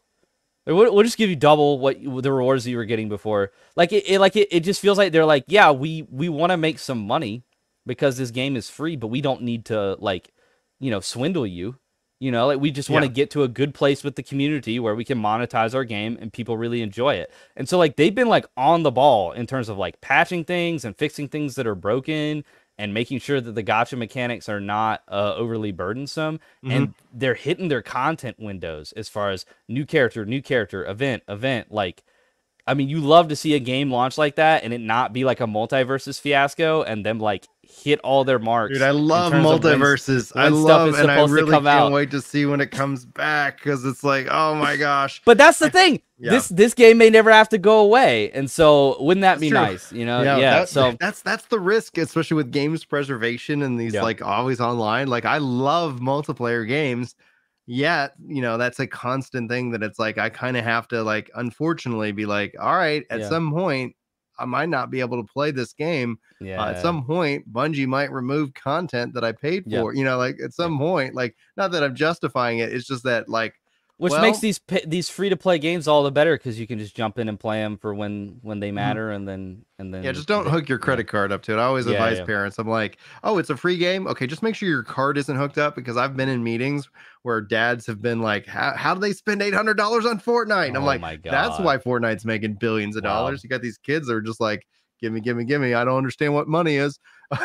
We'll, 0.66 0.94
we'll 0.94 1.04
just 1.04 1.18
give 1.18 1.28
you 1.28 1.36
double 1.36 1.78
what 1.78 2.02
the 2.02 2.32
rewards 2.32 2.66
you 2.66 2.78
were 2.78 2.86
getting 2.86 3.08
before. 3.08 3.52
Like 3.76 3.92
it, 3.92 4.08
it 4.08 4.18
like 4.18 4.34
it, 4.36 4.48
it 4.50 4.60
just 4.60 4.80
feels 4.80 4.96
like 4.96 5.12
they're 5.12 5.26
like, 5.26 5.44
yeah, 5.46 5.70
we 5.72 6.06
we 6.10 6.28
want 6.28 6.52
to 6.52 6.56
make 6.56 6.78
some 6.78 7.06
money 7.06 7.44
because 7.86 8.16
this 8.16 8.30
game 8.30 8.56
is 8.56 8.70
free, 8.70 8.96
but 8.96 9.08
we 9.08 9.20
don't 9.20 9.42
need 9.42 9.66
to 9.66 9.96
like, 9.98 10.32
you 10.80 10.90
know, 10.90 11.00
swindle 11.00 11.46
you. 11.46 11.76
You 12.20 12.30
know, 12.30 12.46
like 12.46 12.60
we 12.60 12.70
just 12.70 12.88
want 12.88 13.02
to 13.04 13.08
Yeah. 13.08 13.14
get 13.14 13.30
to 13.32 13.42
a 13.42 13.48
good 13.48 13.74
place 13.74 14.02
with 14.04 14.14
the 14.16 14.22
community 14.22 14.78
where 14.78 14.94
we 14.94 15.04
can 15.04 15.18
monetize 15.20 15.74
our 15.74 15.84
game 15.84 16.16
and 16.20 16.32
people 16.32 16.56
really 16.56 16.80
enjoy 16.80 17.14
it. 17.14 17.30
And 17.56 17.68
so 17.68 17.76
like 17.76 17.96
they've 17.96 18.14
been 18.14 18.28
like 18.28 18.46
on 18.56 18.82
the 18.82 18.90
ball 18.92 19.32
in 19.32 19.46
terms 19.46 19.68
of 19.68 19.76
like 19.76 20.00
patching 20.00 20.44
things 20.44 20.84
and 20.84 20.96
fixing 20.96 21.28
things 21.28 21.56
that 21.56 21.66
are 21.66 21.74
broken 21.74 22.44
and 22.78 22.94
making 22.94 23.18
sure 23.18 23.40
that 23.40 23.54
the 23.54 23.62
gotcha 23.62 23.96
mechanics 23.96 24.48
are 24.48 24.60
not 24.60 25.02
uh, 25.08 25.34
overly 25.36 25.70
burdensome 25.70 26.40
and 26.64 26.94
they're 27.12 27.34
hitting 27.34 27.68
their 27.68 27.82
content 27.82 28.38
windows 28.40 28.92
as 28.96 29.08
far 29.08 29.30
as 29.30 29.44
new 29.68 29.84
character, 29.86 30.24
new 30.24 30.40
character, 30.42 30.84
event, 30.86 31.22
event 31.28 31.70
like 31.70 32.02
I 32.66 32.74
mean, 32.74 32.88
you 32.88 33.00
love 33.00 33.28
to 33.28 33.36
see 33.36 33.54
a 33.54 33.58
game 33.60 33.90
launch 33.90 34.16
like 34.16 34.36
that 34.36 34.64
and 34.64 34.72
it 34.72 34.80
not 34.80 35.12
be 35.12 35.24
like 35.24 35.40
a 35.40 35.46
MultiVersus 35.46 36.20
fiasco 36.20 36.82
and 36.82 37.04
them 37.04 37.18
like 37.20 37.46
hit 37.62 37.98
all 38.00 38.24
their 38.24 38.38
marks. 38.38 38.74
Dude, 38.74 38.82
I 38.82 38.90
love 38.92 39.34
of 39.34 39.44
when- 39.44 39.60
MultiVersus. 39.60 40.32
I 40.34 40.48
love, 40.48 40.94
and 40.94 41.10
I 41.10 41.24
really 41.26 41.50
can't 41.50 41.66
out. 41.66 41.92
wait 41.92 42.10
to 42.12 42.20
see 42.22 42.46
when 42.46 42.60
it 42.60 42.70
comes 42.70 43.04
back 43.04 43.58
because 43.58 43.84
it's 43.84 44.02
like, 44.04 44.28
oh 44.30 44.54
my 44.54 44.76
gosh. 44.88 45.20
But 45.24 45.36
that's 45.38 45.58
the 45.58 45.68
thing. 45.70 46.00
Yeah. 46.18 46.30
This 46.30 46.48
this 46.48 46.74
game 46.74 46.96
may 46.98 47.10
never 47.10 47.30
have 47.32 47.48
to 47.50 47.58
go 47.58 47.80
away, 47.80 48.30
and 48.30 48.48
so 48.50 48.96
wouldn't 49.02 49.22
that 49.22 49.32
That's 49.32 49.40
be 49.40 49.50
true. 49.50 49.58
nice? 49.58 49.92
You 49.92 50.06
know, 50.06 50.22
yeah. 50.22 50.36
that- 50.60 50.68
so 50.68 50.96
that's 51.00 51.20
that's 51.22 51.44
the 51.46 51.58
risk, 51.58 51.98
especially 51.98 52.36
with 52.36 52.52
games 52.52 52.84
preservation 52.84 53.60
and 53.62 53.78
these 53.78 53.94
Yeah. 53.94 54.02
like 54.04 54.22
always 54.22 54.60
online. 54.60 55.08
Like 55.08 55.24
I 55.24 55.38
love 55.38 55.98
multiplayer 56.00 56.66
games, 56.66 57.14
yet 57.66 58.12
you 58.26 58.42
know 58.42 58.58
that's 58.58 58.78
a 58.80 58.86
constant 58.86 59.50
thing 59.50 59.70
that 59.70 59.82
it's 59.82 59.98
like 59.98 60.18
I 60.18 60.28
kind 60.30 60.56
of 60.56 60.64
have 60.64 60.86
to 60.88 61.02
like 61.02 61.30
unfortunately 61.34 62.12
be 62.12 62.26
like, 62.26 62.54
all 62.60 62.76
right, 62.76 63.04
at 63.10 63.20
Yeah. 63.20 63.28
some 63.28 63.52
point 63.52 63.96
I 64.38 64.44
might 64.46 64.68
not 64.68 64.90
be 64.90 65.00
able 65.00 65.22
to 65.22 65.32
play 65.32 65.50
this 65.52 65.72
game. 65.72 66.18
yeah, 66.40 66.62
Uh, 66.62 66.70
at 66.70 66.78
some 66.78 67.04
point, 67.04 67.50
Bungie 67.52 67.86
might 67.86 68.12
remove 68.12 68.54
content 68.54 69.14
that 69.14 69.24
I 69.24 69.32
paid 69.32 69.66
Yeah. 69.66 69.80
for. 69.82 69.94
You 69.94 70.04
know, 70.04 70.18
like 70.18 70.36
at 70.44 70.52
some 70.52 70.78
point, 70.78 71.14
like 71.14 71.36
not 71.56 71.70
that 71.72 71.82
I'm 71.84 71.94
justifying 71.94 72.58
it. 72.58 72.72
It's 72.72 72.86
just 72.86 73.04
that 73.04 73.28
like 73.28 73.54
which 73.96 74.12
makes 74.20 74.40
these 74.40 74.60
these 74.86 75.08
free 75.08 75.28
to 75.28 75.36
play 75.36 75.58
games 75.58 75.86
all 75.86 76.02
the 76.02 76.10
better 76.10 76.36
because 76.36 76.58
you 76.58 76.66
can 76.66 76.78
just 76.78 76.96
jump 76.96 77.18
in 77.18 77.28
and 77.28 77.38
play 77.38 77.60
them 77.60 77.76
for 77.78 77.94
when 77.94 78.38
when 78.42 78.58
they 78.60 78.72
matter, 78.72 79.10
and 79.12 79.26
then 79.28 79.64
and 79.78 79.92
then 79.94 80.00
Mm-hmm. 80.00 80.06
Yeah, 80.06 80.12
just 80.12 80.28
don't 80.28 80.44
they- 80.44 80.50
hook 80.50 80.68
your 80.68 80.78
yeah. 80.78 80.84
credit 80.84 81.04
card 81.04 81.30
up 81.32 81.42
to 81.42 81.52
it. 81.52 81.56
I 81.58 81.64
always 81.64 81.86
Yeah, 81.86 81.92
advise 81.92 82.18
yeah. 82.18 82.24
parents. 82.24 82.58
I'm 82.58 82.68
like, 82.68 82.98
oh, 83.22 83.38
it's 83.38 83.50
a 83.50 83.56
free 83.56 83.76
game. 83.76 84.06
Okay, 84.06 84.26
just 84.26 84.42
make 84.42 84.54
sure 84.54 84.68
your 84.68 84.82
card 84.82 85.16
isn't 85.18 85.36
hooked 85.36 85.58
up 85.58 85.76
because 85.76 85.96
I've 85.96 86.16
been 86.16 86.28
in 86.28 86.42
meetings 86.42 86.88
where 87.22 87.40
dads 87.40 87.86
have 87.86 88.02
been 88.02 88.20
like, 88.20 88.46
how, 88.46 88.74
how 88.76 88.94
do 88.94 89.00
they 89.00 89.12
spend 89.12 89.40
eight 89.42 89.54
hundred 89.54 89.76
dollars 89.76 90.06
on 90.06 90.18
Fortnite? 90.20 90.68
And 90.68 90.76
I'm 90.76 90.82
Oh 90.82 90.86
like, 90.86 91.00
my 91.00 91.16
god, 91.16 91.32
that's 91.32 91.60
why 91.60 91.78
Fortnite's 91.78 92.24
making 92.24 92.54
billions 92.54 92.96
of 92.96 93.04
Wow. 93.04 93.10
dollars. 93.22 93.44
You 93.44 93.50
got 93.50 93.62
these 93.62 93.78
kids 93.78 94.08
that 94.08 94.14
are 94.14 94.20
just 94.22 94.40
like, 94.40 94.66
give 95.00 95.12
me, 95.12 95.20
give 95.20 95.36
me, 95.36 95.44
give 95.44 95.60
me. 95.60 95.74
I 95.74 95.84
don't 95.84 95.96
understand 95.96 96.34
what 96.34 96.48
money 96.48 96.76
is. 96.76 96.98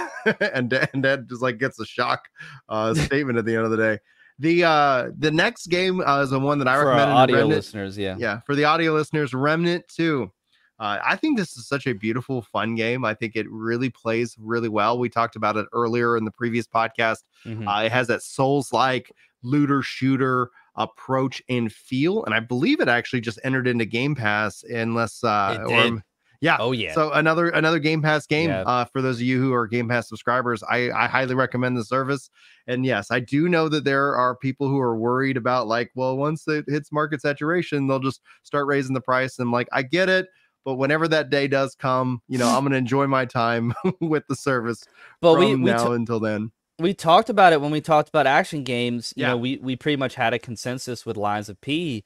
and 0.53 0.69
dad, 0.69 0.89
and 0.93 1.03
dad 1.03 1.29
just 1.29 1.41
like 1.41 1.57
gets 1.57 1.79
a 1.79 1.85
shock 1.85 2.27
uh, 2.67 2.93
statement 2.93 3.37
at 3.37 3.45
the 3.45 3.55
end 3.55 3.65
of 3.65 3.71
the 3.71 3.77
day. 3.77 3.99
The 4.39 4.63
uh 4.63 5.09
the 5.17 5.31
next 5.31 5.67
game 5.67 6.01
uh, 6.01 6.21
is 6.21 6.29
the 6.29 6.39
one 6.39 6.59
that 6.59 6.67
I 6.67 6.77
recommend. 6.77 6.85
for 6.85 6.97
recommended. 6.97 7.15
audio 7.21 7.35
Remnant- 7.37 7.55
listeners. 7.57 7.97
Yeah, 7.97 8.15
yeah 8.17 8.39
for 8.45 8.55
the 8.55 8.63
audio 8.65 8.93
listeners 8.93 9.33
remnant 9.33 9.85
2 9.89 10.31
uh, 10.79 10.97
i 11.05 11.15
think 11.17 11.37
this 11.37 11.57
is 11.57 11.67
such 11.67 11.85
a 11.87 11.93
beautiful 11.93 12.41
fun 12.41 12.73
game 12.75 13.03
i 13.03 13.13
think 13.13 13.35
it 13.35 13.45
really 13.49 13.89
plays 13.89 14.35
really 14.39 14.69
well 14.69 14.97
we 14.97 15.09
talked 15.09 15.35
about 15.35 15.57
it 15.57 15.65
earlier 15.73 16.15
in 16.15 16.23
the 16.23 16.31
previous 16.31 16.65
podcast 16.67 17.23
Mhm. 17.45 17.67
uh, 17.67 17.83
it 17.83 17.91
has 17.91 18.07
that 18.07 18.21
souls 18.23 18.71
like 18.71 19.11
looter 19.43 19.81
shooter 19.81 20.51
approach 20.75 21.41
and 21.49 21.69
feel 21.73 22.23
and 22.23 22.33
i 22.33 22.39
believe 22.39 22.79
it 22.79 22.87
actually 22.87 23.19
just 23.19 23.39
entered 23.43 23.67
into 23.67 23.83
game 23.85 24.15
pass 24.15 24.63
unless 24.63 25.21
uh 25.23 25.57
or-. 25.67 26.03
Yeah 26.41 26.55
oh 26.59 26.71
yeah, 26.71 26.93
so 26.93 27.11
another 27.11 27.49
another 27.49 27.79
Game 27.79 28.01
Pass 28.01 28.25
game 28.25 28.49
Yeah. 28.49 28.61
uh, 28.61 28.85
for 28.85 29.01
those 29.01 29.17
of 29.17 29.23
you 29.23 29.41
who 29.41 29.53
are 29.53 29.67
Game 29.67 29.89
Pass 29.89 30.07
subscribers. 30.07 30.63
I, 30.63 30.89
I 30.91 31.07
highly 31.07 31.35
recommend 31.35 31.75
the 31.75 31.83
service. 31.83 32.29
And 32.67 32.85
yes, 32.85 33.11
I 33.11 33.19
do 33.19 33.49
know 33.49 33.67
that 33.67 33.83
there 33.83 34.15
are 34.15 34.35
people 34.37 34.69
who 34.69 34.79
are 34.79 34.95
worried 34.97 35.35
about 35.37 35.67
like, 35.67 35.91
well, 35.95 36.15
once 36.15 36.47
it 36.47 36.65
hits 36.67 36.91
market 36.91 37.21
saturation, 37.21 37.87
they'll 37.87 37.99
just 37.99 38.21
start 38.43 38.67
raising 38.67 38.93
the 38.93 39.01
price. 39.01 39.39
And 39.39 39.51
like, 39.51 39.67
I 39.73 39.81
get 39.81 40.07
it, 40.07 40.27
but 40.63 40.75
whenever 40.75 41.07
that 41.09 41.29
day 41.29 41.47
does 41.49 41.75
come, 41.75 42.21
you 42.29 42.37
know, 42.37 42.47
I'm 42.47 42.63
gonna 42.63 42.75
enjoy 42.87 43.05
my 43.07 43.25
time 43.25 43.73
with 43.99 44.23
the 44.29 44.35
service 44.35 44.85
but 45.19 45.33
from 45.33 45.39
we 45.39 45.55
we 45.55 45.71
now 45.71 45.87
t- 45.89 45.93
until 45.95 46.19
then. 46.21 46.51
we 46.79 46.93
talked 46.93 47.29
about 47.29 47.51
it 47.51 47.59
when 47.59 47.71
we 47.71 47.81
talked 47.81 48.07
about 48.07 48.27
action 48.27 48.63
games. 48.63 49.13
You 49.17 49.23
Yeah. 49.23 49.27
know, 49.31 49.37
we 49.37 49.57
we 49.57 49.75
pretty 49.75 49.97
much 49.97 50.15
had 50.15 50.33
a 50.33 50.39
consensus 50.39 51.05
with 51.05 51.17
Lies 51.17 51.49
of 51.49 51.59
P, 51.59 52.05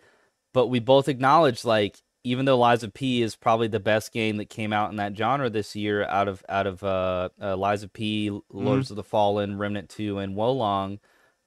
but 0.56 0.68
we 0.68 0.80
both 0.80 1.08
acknowledged 1.08 1.66
like 1.66 2.02
even 2.24 2.46
though 2.46 2.58
Lies 2.58 2.84
of 2.84 2.94
P 2.94 3.22
is 3.22 3.36
probably 3.36 3.68
the 3.68 3.80
best 3.80 4.12
game 4.14 4.38
that 4.38 4.50
came 4.50 4.72
out 4.74 4.90
in 4.92 4.98
that 4.98 5.16
genre 5.18 5.50
this 5.50 5.76
year, 5.76 6.04
out 6.06 6.28
of 6.28 6.44
out 6.50 6.68
of 6.68 6.84
uh, 6.84 7.30
uh 7.42 7.56
Lies 7.58 7.84
of 7.84 7.92
P, 7.94 8.30
Mm-hmm. 8.30 8.66
Lords 8.66 8.90
of 8.92 8.96
the 8.96 9.04
Fallen, 9.04 9.58
Remnant 9.58 9.90
Two, 9.90 10.20
and 10.20 10.36
Wo 10.36 10.52
Long. 10.52 11.00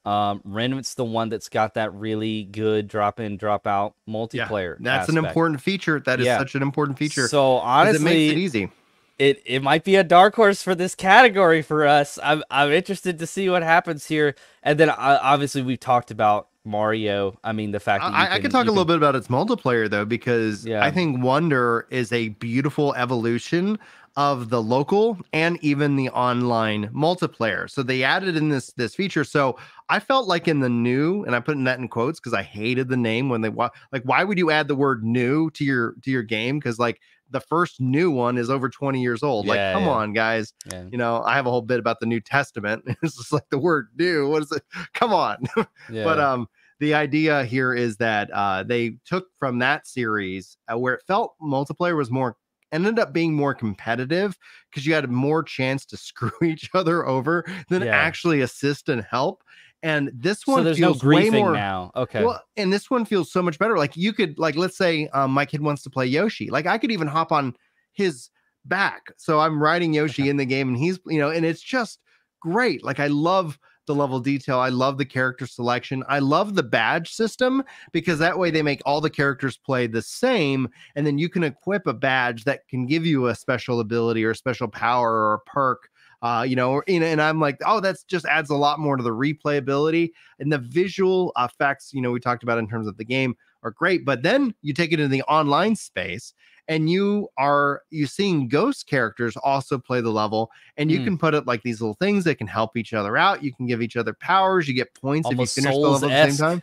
Um, 0.04 0.40
Remnant's 0.44 0.94
the 0.94 1.04
one 1.04 1.30
that's 1.30 1.48
got 1.48 1.74
that 1.74 1.92
really 1.92 2.44
good 2.44 2.86
drop 2.86 3.18
in, 3.18 3.36
drop 3.36 3.66
out 3.66 3.94
multiplayer. 4.08 4.76
That's 4.78 5.08
an 5.08 5.18
important 5.18 5.60
feature. 5.60 5.98
That 5.98 6.20
is 6.20 6.26
Yeah. 6.26 6.38
such 6.38 6.54
an 6.54 6.62
important 6.62 6.96
feature. 6.98 7.26
So 7.26 7.54
honestly, 7.56 7.96
it 7.96 8.02
makes 8.28 8.32
it 8.32 8.38
easy. 8.38 8.70
it 9.18 9.42
it 9.46 9.62
might 9.62 9.82
be 9.82 9.96
a 9.96 10.04
dark 10.04 10.36
horse 10.36 10.62
for 10.62 10.74
this 10.76 10.94
category 10.94 11.60
for 11.62 11.86
us. 11.86 12.18
I'm 12.22 12.44
I'm 12.50 12.70
interested 12.70 13.18
to 13.18 13.26
see 13.26 13.48
what 13.48 13.62
happens 13.64 14.06
here. 14.06 14.36
And 14.62 14.78
then 14.78 14.90
uh, 14.90 15.18
obviously 15.22 15.62
we've 15.62 15.80
talked 15.80 16.10
about 16.12 16.48
Mario. 16.66 17.38
I 17.44 17.52
mean 17.52 17.70
the 17.70 17.80
fact 17.80 18.02
that 18.02 18.12
I, 18.12 18.34
I 18.34 18.40
could 18.40 18.50
talk 18.50 18.64
a 18.64 18.66
you 18.66 18.72
little 18.72 18.84
bit 18.84 18.96
about 18.96 19.14
its 19.14 19.28
multiplayer 19.28 19.88
though, 19.88 20.04
because 20.04 20.66
Yeah. 20.66 20.84
I 20.84 20.90
think 20.90 21.22
Wonder 21.22 21.86
is 21.90 22.12
a 22.12 22.28
beautiful 22.30 22.94
evolution 22.94 23.78
of 24.16 24.48
the 24.48 24.62
local 24.62 25.18
and 25.34 25.58
even 25.62 25.96
the 25.96 26.08
online 26.10 26.88
multiplayer. 26.88 27.68
So 27.70 27.82
they 27.82 28.02
added 28.02 28.34
in 28.36 28.48
this 28.48 28.72
this 28.72 28.94
feature. 28.94 29.24
So 29.24 29.58
I 29.90 30.00
felt 30.00 30.26
like 30.26 30.48
in 30.48 30.60
the 30.60 30.70
new, 30.70 31.22
and 31.24 31.34
I'm 31.36 31.42
putting 31.42 31.64
that 31.64 31.78
in 31.78 31.88
quotes 31.88 32.18
because 32.18 32.32
I 32.32 32.42
hated 32.42 32.88
the 32.88 32.96
name 32.96 33.28
when 33.28 33.42
they 33.42 33.50
wa- 33.50 33.70
like. 33.92 34.02
Why 34.04 34.24
would 34.24 34.38
you 34.38 34.50
add 34.50 34.68
the 34.68 34.74
word 34.74 35.04
"new" 35.04 35.50
to 35.50 35.64
your 35.64 35.94
to 36.02 36.10
your 36.10 36.22
game? 36.22 36.58
Because 36.58 36.78
like 36.78 37.00
the 37.30 37.40
first 37.40 37.80
new 37.80 38.10
one 38.10 38.38
is 38.38 38.48
over 38.48 38.68
20 38.68 39.02
years 39.02 39.22
old. 39.22 39.46
like, 39.46 39.58
come 39.72 39.82
yeah. 39.82 39.90
on, 39.90 40.12
guys. 40.12 40.54
Yeah. 40.72 40.84
You 40.90 40.96
know, 40.96 41.22
I 41.24 41.34
have 41.34 41.46
a 41.46 41.50
whole 41.50 41.60
bit 41.62 41.78
about 41.80 41.98
the 42.00 42.06
New 42.06 42.20
Testament. 42.20 42.84
It's 43.02 43.16
just 43.16 43.32
like 43.32 43.48
the 43.50 43.58
word 43.58 43.88
"new." 43.98 44.28
What 44.30 44.42
is 44.44 44.52
it? 44.52 44.62
Come 44.94 45.12
on. 45.12 45.44
Yeah. 45.90 46.04
But 46.04 46.18
um, 46.18 46.48
the 46.80 46.94
idea 46.94 47.44
here 47.44 47.74
is 47.74 47.96
that 47.96 48.30
uh, 48.32 48.62
they 48.62 48.98
took 49.04 49.26
from 49.38 49.58
that 49.60 49.86
series 49.86 50.56
uh, 50.70 50.78
where 50.78 50.94
it 50.94 51.02
felt 51.06 51.34
multiplayer 51.40 51.96
was 51.96 52.10
more 52.10 52.36
ended 52.72 52.98
up 52.98 53.12
being 53.12 53.32
more 53.32 53.54
competitive 53.54 54.36
because 54.70 54.86
you 54.86 54.92
had 54.94 55.10
more 55.10 55.42
chance 55.42 55.86
to 55.86 55.96
screw 55.96 56.32
each 56.42 56.68
other 56.74 57.06
over 57.06 57.44
than 57.68 57.82
Yeah. 57.82 57.94
actually 57.94 58.40
assist 58.40 58.88
and 58.88 59.02
help. 59.02 59.42
And 59.82 60.10
this 60.14 60.42
so 60.42 60.52
one 60.52 60.64
no 60.64 60.74
feels 60.74 61.04
way 61.04 61.30
more. 61.30 61.52
now. 61.52 61.92
Okay. 61.94 62.24
Well, 62.24 62.42
and 62.56 62.72
this 62.72 62.90
one 62.90 63.04
feels 63.04 63.30
so 63.30 63.42
much 63.42 63.58
better. 63.58 63.76
Like 63.76 63.96
you 63.96 64.12
could, 64.12 64.38
like, 64.38 64.56
let's 64.56 64.76
say 64.76 65.06
um, 65.08 65.30
my 65.30 65.44
kid 65.44 65.60
wants 65.60 65.82
to 65.82 65.90
play 65.90 66.06
Yoshi. 66.06 66.50
Like 66.50 66.66
I 66.66 66.78
could 66.78 66.90
even 66.90 67.06
hop 67.06 67.30
on 67.30 67.54
his 67.92 68.30
back. 68.64 69.12
So 69.16 69.38
I'm 69.38 69.62
riding 69.62 69.94
Yoshi 69.94 70.28
in 70.28 70.38
the 70.38 70.46
game, 70.46 70.68
and 70.68 70.76
he's, 70.76 70.98
you 71.06 71.18
know, 71.18 71.30
and 71.30 71.44
it's 71.44 71.62
just 71.62 72.00
great. 72.40 72.84
Like 72.84 72.98
I 73.00 73.06
love 73.08 73.58
the 73.86 73.94
level 73.94 74.20
detail. 74.20 74.58
I 74.58 74.68
love 74.68 74.98
the 74.98 75.04
character 75.04 75.46
selection. 75.46 76.04
I 76.08 76.18
love 76.18 76.54
the 76.54 76.62
badge 76.62 77.12
system 77.12 77.62
because 77.92 78.18
that 78.18 78.38
way 78.38 78.50
they 78.50 78.62
make 78.62 78.82
all 78.84 79.00
the 79.00 79.10
characters 79.10 79.56
play 79.56 79.86
the 79.86 80.02
same, 80.02 80.68
and 80.94 81.06
then 81.06 81.18
you 81.18 81.28
can 81.28 81.44
equip 81.44 81.86
a 81.86 81.94
badge 81.94 82.44
that 82.44 82.66
can 82.68 82.86
give 82.86 83.06
you 83.06 83.28
a 83.28 83.34
special 83.34 83.80
ability 83.80 84.24
or 84.24 84.30
a 84.30 84.36
special 84.36 84.68
power 84.68 85.12
or 85.12 85.34
a 85.34 85.40
perk. 85.40 85.88
Uh, 86.22 86.44
you 86.48 86.56
know, 86.56 86.80
and 86.88 87.20
I'm 87.20 87.40
like, 87.40 87.58
oh, 87.66 87.78
that's 87.78 88.02
just 88.02 88.24
adds 88.24 88.48
a 88.48 88.56
lot 88.56 88.80
more 88.80 88.96
to 88.96 89.02
the 89.02 89.10
replayability 89.10 90.10
and 90.38 90.50
the 90.50 90.58
visual 90.58 91.30
effects. 91.38 91.92
You 91.92 92.00
know, 92.00 92.10
we 92.10 92.20
talked 92.20 92.42
about 92.42 92.58
in 92.58 92.66
terms 92.66 92.86
of 92.86 92.96
the 92.96 93.04
game 93.04 93.36
are 93.62 93.70
great, 93.70 94.04
but 94.04 94.22
then 94.22 94.54
you 94.62 94.72
take 94.72 94.92
it 94.92 95.00
in 95.00 95.10
the 95.10 95.22
online 95.24 95.76
space 95.76 96.32
and 96.68 96.90
you 96.90 97.28
are 97.38 97.82
you 97.90 98.06
seeing 98.06 98.48
ghost 98.48 98.86
characters 98.86 99.36
also 99.38 99.78
play 99.78 100.00
the 100.00 100.10
level 100.10 100.50
and 100.76 100.90
you 100.90 100.98
Hmm. 100.98 101.04
can 101.04 101.18
put 101.18 101.34
up 101.34 101.46
like 101.46 101.62
these 101.62 101.80
little 101.80 101.94
things 102.00 102.24
that 102.24 102.36
can 102.38 102.46
help 102.46 102.76
each 102.76 102.92
other 102.92 103.16
out 103.16 103.42
you 103.42 103.52
can 103.54 103.66
give 103.66 103.82
each 103.82 103.96
other 103.96 104.12
powers 104.14 104.66
you 104.68 104.74
get 104.74 104.92
points 104.94 105.26
Almost 105.26 105.56
if 105.56 105.62
you 105.64 105.70
finish 105.70 105.76
the 105.76 105.88
level 105.88 106.10
at 106.10 106.26
the 106.26 106.32
same 106.36 106.46
time 106.48 106.62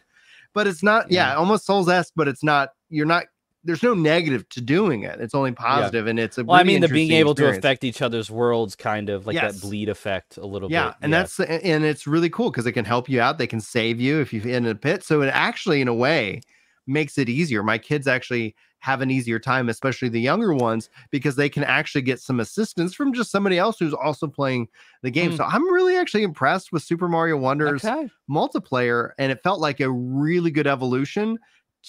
but 0.53 0.67
it's 0.67 0.83
not 0.83 1.09
yeah, 1.09 1.29
Yeah. 1.31 1.35
almost 1.35 1.65
souls-esque 1.65 2.13
but 2.15 2.27
it's 2.27 2.43
not 2.43 2.69
you're 2.89 3.05
not 3.05 3.25
there's 3.65 3.81
no 3.81 3.93
negative 3.93 4.47
to 4.49 4.59
doing 4.59 5.03
it 5.03 5.21
it's 5.21 5.33
only 5.33 5.53
positive 5.53 6.07
and 6.07 6.19
it's 6.19 6.37
a 6.37 6.43
well, 6.43 6.59
I 6.59 6.63
mean 6.63 6.81
the 6.81 6.89
being 6.89 7.11
able 7.11 7.33
to 7.35 7.47
affect 7.47 7.85
each 7.85 8.01
other's 8.01 8.29
worlds, 8.29 8.75
kind 8.75 9.09
of 9.09 9.25
like 9.25 9.35
Yes. 9.35 9.53
that 9.55 9.61
bleed 9.61 9.87
effect 9.87 10.35
a 10.35 10.45
little 10.45 10.69
yeah 10.69 10.87
bit. 10.87 10.95
and 11.01 11.13
that's 11.13 11.39
and 11.39 11.85
it's 11.85 12.05
really 12.05 12.29
cool 12.29 12.51
because 12.51 12.65
it 12.65 12.73
can 12.73 12.83
help 12.83 13.07
you 13.07 13.21
out 13.21 13.37
they 13.37 13.47
can 13.47 13.61
save 13.61 14.01
you 14.01 14.19
if 14.19 14.33
you're 14.33 14.45
in 14.49 14.65
a 14.65 14.75
pit 14.75 15.01
so 15.03 15.21
it 15.21 15.27
actually 15.27 15.79
in 15.79 15.87
a 15.87 15.93
way 15.93 16.41
makes 16.87 17.17
it 17.17 17.29
easier 17.29 17.63
my 17.63 17.77
kids 17.77 18.05
actually 18.05 18.53
have 18.83 18.99
an 18.99 19.09
easier 19.09 19.39
time 19.39 19.69
especially 19.69 20.09
the 20.09 20.19
younger 20.19 20.53
ones 20.53 20.89
because 21.09 21.37
they 21.37 21.47
can 21.47 21.63
actually 21.63 22.01
get 22.01 22.19
some 22.19 22.41
assistance 22.41 22.93
from 22.93 23.13
just 23.13 23.31
somebody 23.31 23.57
else 23.57 23.79
who's 23.79 23.93
also 23.93 24.27
playing 24.27 24.67
the 25.03 25.09
game 25.09 25.31
Hmm. 25.31 25.37
so 25.37 25.45
i'm 25.45 25.63
really 25.71 25.95
actually 25.95 26.23
impressed 26.23 26.73
with 26.73 26.83
super 26.83 27.07
mario 27.07 27.37
wonders 27.37 27.85
okay. 27.85 28.09
multiplayer 28.29 29.11
and 29.17 29.31
it 29.31 29.39
felt 29.41 29.61
like 29.61 29.79
a 29.79 29.89
really 29.89 30.51
good 30.51 30.67
evolution 30.67 31.39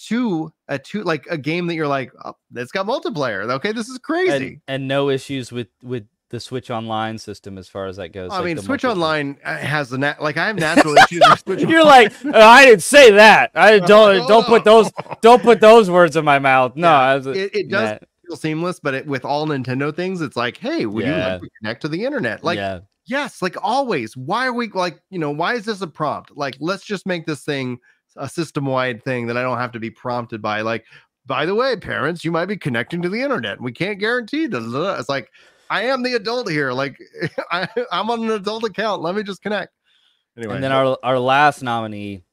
to 0.07 0.53
a 0.69 0.79
to 0.79 1.03
like 1.03 1.27
a 1.29 1.37
game 1.37 1.67
that 1.67 1.75
you're 1.75 1.85
like 1.85 2.13
oh, 2.23 2.33
it's 2.55 2.71
got 2.71 2.85
multiplayer 2.85 3.49
okay 3.51 3.73
this 3.73 3.89
is 3.89 3.97
crazy 3.97 4.61
And, 4.67 4.81
and 4.81 4.87
no 4.87 5.09
issues 5.09 5.51
with 5.51 5.67
with 5.83 6.05
the 6.29 6.39
Switch 6.39 6.71
Online 6.71 7.17
system 7.17 7.57
as 7.57 7.67
far 7.67 7.85
as 7.85 7.97
that 7.97 8.09
goes. 8.09 8.31
I 8.31 8.37
like 8.37 8.45
mean, 8.45 8.57
Switch. 8.57 8.83
Online 8.83 9.37
uh, 9.43 9.57
has 9.57 9.89
the 9.89 9.97
nat- 9.97 10.21
like 10.21 10.37
I 10.37 10.47
have 10.47 10.55
natural 10.59 10.95
issues. 10.97 11.21
with 11.29 11.39
Switch 11.39 11.61
You're 11.61 11.83
like, 11.83 12.11
"Uh, 12.25 12.37
I 12.37 12.65
didn't 12.65 12.83
say 12.83 13.11
that. 13.11 13.51
I 13.53 13.79
don't 13.87 14.27
don't 14.27 14.45
put 14.45 14.63
those 14.63 14.91
don't 15.21 15.41
put 15.41 15.61
those 15.61 15.89
words 15.89 16.15
in 16.15 16.25
my 16.25 16.39
mouth. 16.39 16.75
No, 16.75 16.87
Yeah, 16.87 17.15
was, 17.15 17.27
it, 17.27 17.55
it 17.55 17.69
does 17.69 17.91
nah, 17.91 17.97
feel 18.27 18.37
seamless, 18.37 18.79
but 18.79 18.93
it, 18.93 19.07
with 19.07 19.23
all 19.23 19.47
Nintendo 19.47 19.95
things, 19.95 20.21
it's 20.21 20.35
like, 20.35 20.57
hey, 20.57 20.85
would 20.85 21.05
you 21.05 21.11
like 21.11 21.41
to 21.41 21.49
connect 21.61 21.81
to 21.83 21.87
the 21.87 22.03
internet? 22.03 22.43
Like, 22.43 22.57
yeah, 22.57 22.79
yes, 23.05 23.41
like 23.41 23.55
always. 23.61 24.17
Why 24.17 24.47
are 24.47 24.53
we 24.53 24.69
like, 24.69 24.99
you 25.09 25.19
know, 25.19 25.31
why 25.31 25.53
is 25.53 25.65
this 25.65 25.81
a 25.81 25.87
prompt? 25.87 26.35
Like, 26.35 26.57
let's 26.59 26.83
just 26.83 27.05
make 27.05 27.25
this 27.25 27.43
thing 27.43 27.77
a 28.17 28.29
system 28.29 28.65
wide 28.65 29.03
thing 29.03 29.27
that 29.27 29.37
I 29.37 29.41
don't 29.41 29.57
have 29.57 29.73
to 29.73 29.79
be 29.79 29.91
prompted 29.91 30.41
by. 30.41 30.61
Like, 30.61 30.85
by 31.25 31.45
the 31.45 31.55
way, 31.55 31.75
parents, 31.75 32.23
you 32.23 32.31
might 32.31 32.45
be 32.45 32.57
connecting 32.57 33.01
to 33.01 33.09
the 33.09 33.21
internet. 33.21 33.61
We 33.61 33.71
can't 33.71 33.99
guarantee 33.99 34.47
that. 34.47 34.97
It's 34.99 35.09
like, 35.09 35.29
I 35.75 35.83
am 35.83 36.03
the 36.03 36.13
adult 36.13 36.49
here. 36.49 36.71
Like 36.71 36.97
I, 37.51 37.67
I'm 37.91 38.09
on 38.09 38.23
an 38.23 38.31
adult 38.31 38.63
account. 38.63 39.01
Let 39.01 39.15
me 39.15 39.23
just 39.23 39.41
connect. 39.41 39.73
Anyway, 40.37 40.55
And 40.55 40.63
then 40.63 40.71
our 40.71 40.97
our 41.03 41.19
last 41.19 41.61
nominee, 41.61 42.23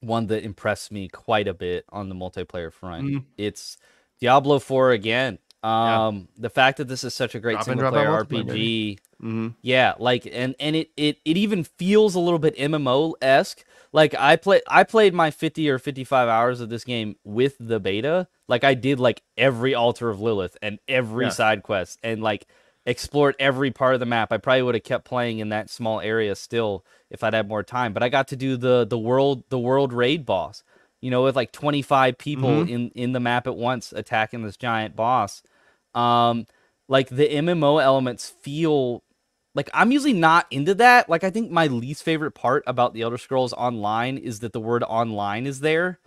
one 0.00 0.26
that 0.28 0.42
impressed 0.44 0.90
me 0.92 1.08
quite 1.08 1.48
a 1.48 1.54
bit 1.54 1.84
on 1.90 2.08
the 2.08 2.14
multiplayer 2.14 2.72
front. 2.72 3.06
Mhm. 3.06 3.24
It's 3.36 3.76
Diablo 4.20 4.58
4 4.58 4.92
again. 4.92 5.38
Yeah. 5.64 6.06
Um, 6.06 6.28
the 6.38 6.50
fact 6.50 6.78
that 6.78 6.86
this 6.88 7.02
is 7.02 7.12
such 7.14 7.34
a 7.34 7.40
great 7.40 7.54
Drop 7.54 7.64
single 7.64 7.90
player 7.90 8.08
out 8.08 8.28
multiplayer, 8.28 8.46
baby. 8.46 8.98
RPG. 9.20 9.26
Mhm. 9.26 9.54
Yeah, 9.62 9.94
like 9.98 10.28
and 10.30 10.54
and 10.60 10.76
it 10.76 10.90
it 10.96 11.18
it 11.24 11.36
even 11.36 11.64
feels 11.64 12.14
a 12.14 12.20
little 12.20 12.38
bit 12.38 12.56
MMO 12.56 13.14
esque. 13.22 13.64
Like 13.96 14.14
I 14.14 14.36
play 14.36 14.60
I 14.68 14.84
played 14.84 15.14
my 15.14 15.30
50 15.30 15.70
or 15.70 15.78
55 15.78 16.28
hours 16.28 16.60
of 16.60 16.68
this 16.68 16.84
game 16.84 17.16
with 17.24 17.56
the 17.58 17.80
beta. 17.80 18.28
Like 18.46 18.62
I 18.62 18.74
did 18.74 19.00
like 19.00 19.22
every 19.38 19.74
altar 19.74 20.10
of 20.10 20.20
Lilith 20.20 20.54
and 20.60 20.78
every 20.86 21.24
Yeah. 21.26 21.30
side 21.30 21.62
quest 21.62 21.98
and 22.02 22.22
like 22.22 22.46
explored 22.84 23.36
every 23.38 23.70
part 23.70 23.94
of 23.94 24.00
the 24.00 24.06
map. 24.06 24.32
I 24.32 24.36
probably 24.36 24.62
would 24.64 24.74
have 24.74 24.84
kept 24.84 25.06
playing 25.06 25.38
in 25.38 25.48
that 25.48 25.70
small 25.70 26.00
area 26.00 26.34
still 26.36 26.84
if 27.10 27.24
I'd 27.24 27.32
had 27.34 27.48
more 27.48 27.62
time. 27.62 27.94
But 27.94 28.02
I 28.02 28.10
got 28.10 28.28
to 28.28 28.36
do 28.36 28.58
the 28.58 28.86
the 28.86 28.98
world 28.98 29.44
the 29.48 29.58
world 29.58 29.94
raid 29.94 30.26
boss. 30.26 30.62
You 31.00 31.10
know, 31.10 31.22
with 31.24 31.34
like 31.36 31.52
25 31.52 32.18
people 32.18 32.64
Mhm. 32.64 32.68
in 32.68 32.90
in 32.90 33.12
the 33.12 33.20
map 33.20 33.46
at 33.46 33.56
once 33.56 33.94
attacking 33.96 34.42
this 34.42 34.58
giant 34.58 34.94
boss. 34.94 35.42
Um 35.94 36.46
like 36.88 37.08
the 37.08 37.28
MMO 37.34 37.78
elements 37.78 38.28
feel 38.28 39.02
like 39.56 39.70
I'm 39.74 39.90
usually 39.90 40.12
not 40.12 40.46
into 40.50 40.74
that. 40.74 41.08
Like 41.08 41.24
I 41.24 41.30
think 41.30 41.50
my 41.50 41.66
least 41.66 42.02
favorite 42.02 42.32
part 42.32 42.62
about 42.66 42.92
the 42.92 43.02
Elder 43.02 43.18
Scrolls 43.18 43.54
Online 43.54 44.18
is 44.18 44.40
that 44.40 44.52
the 44.52 44.60
word 44.60 44.84
online 44.84 45.46
is 45.46 45.60
there. 45.60 45.98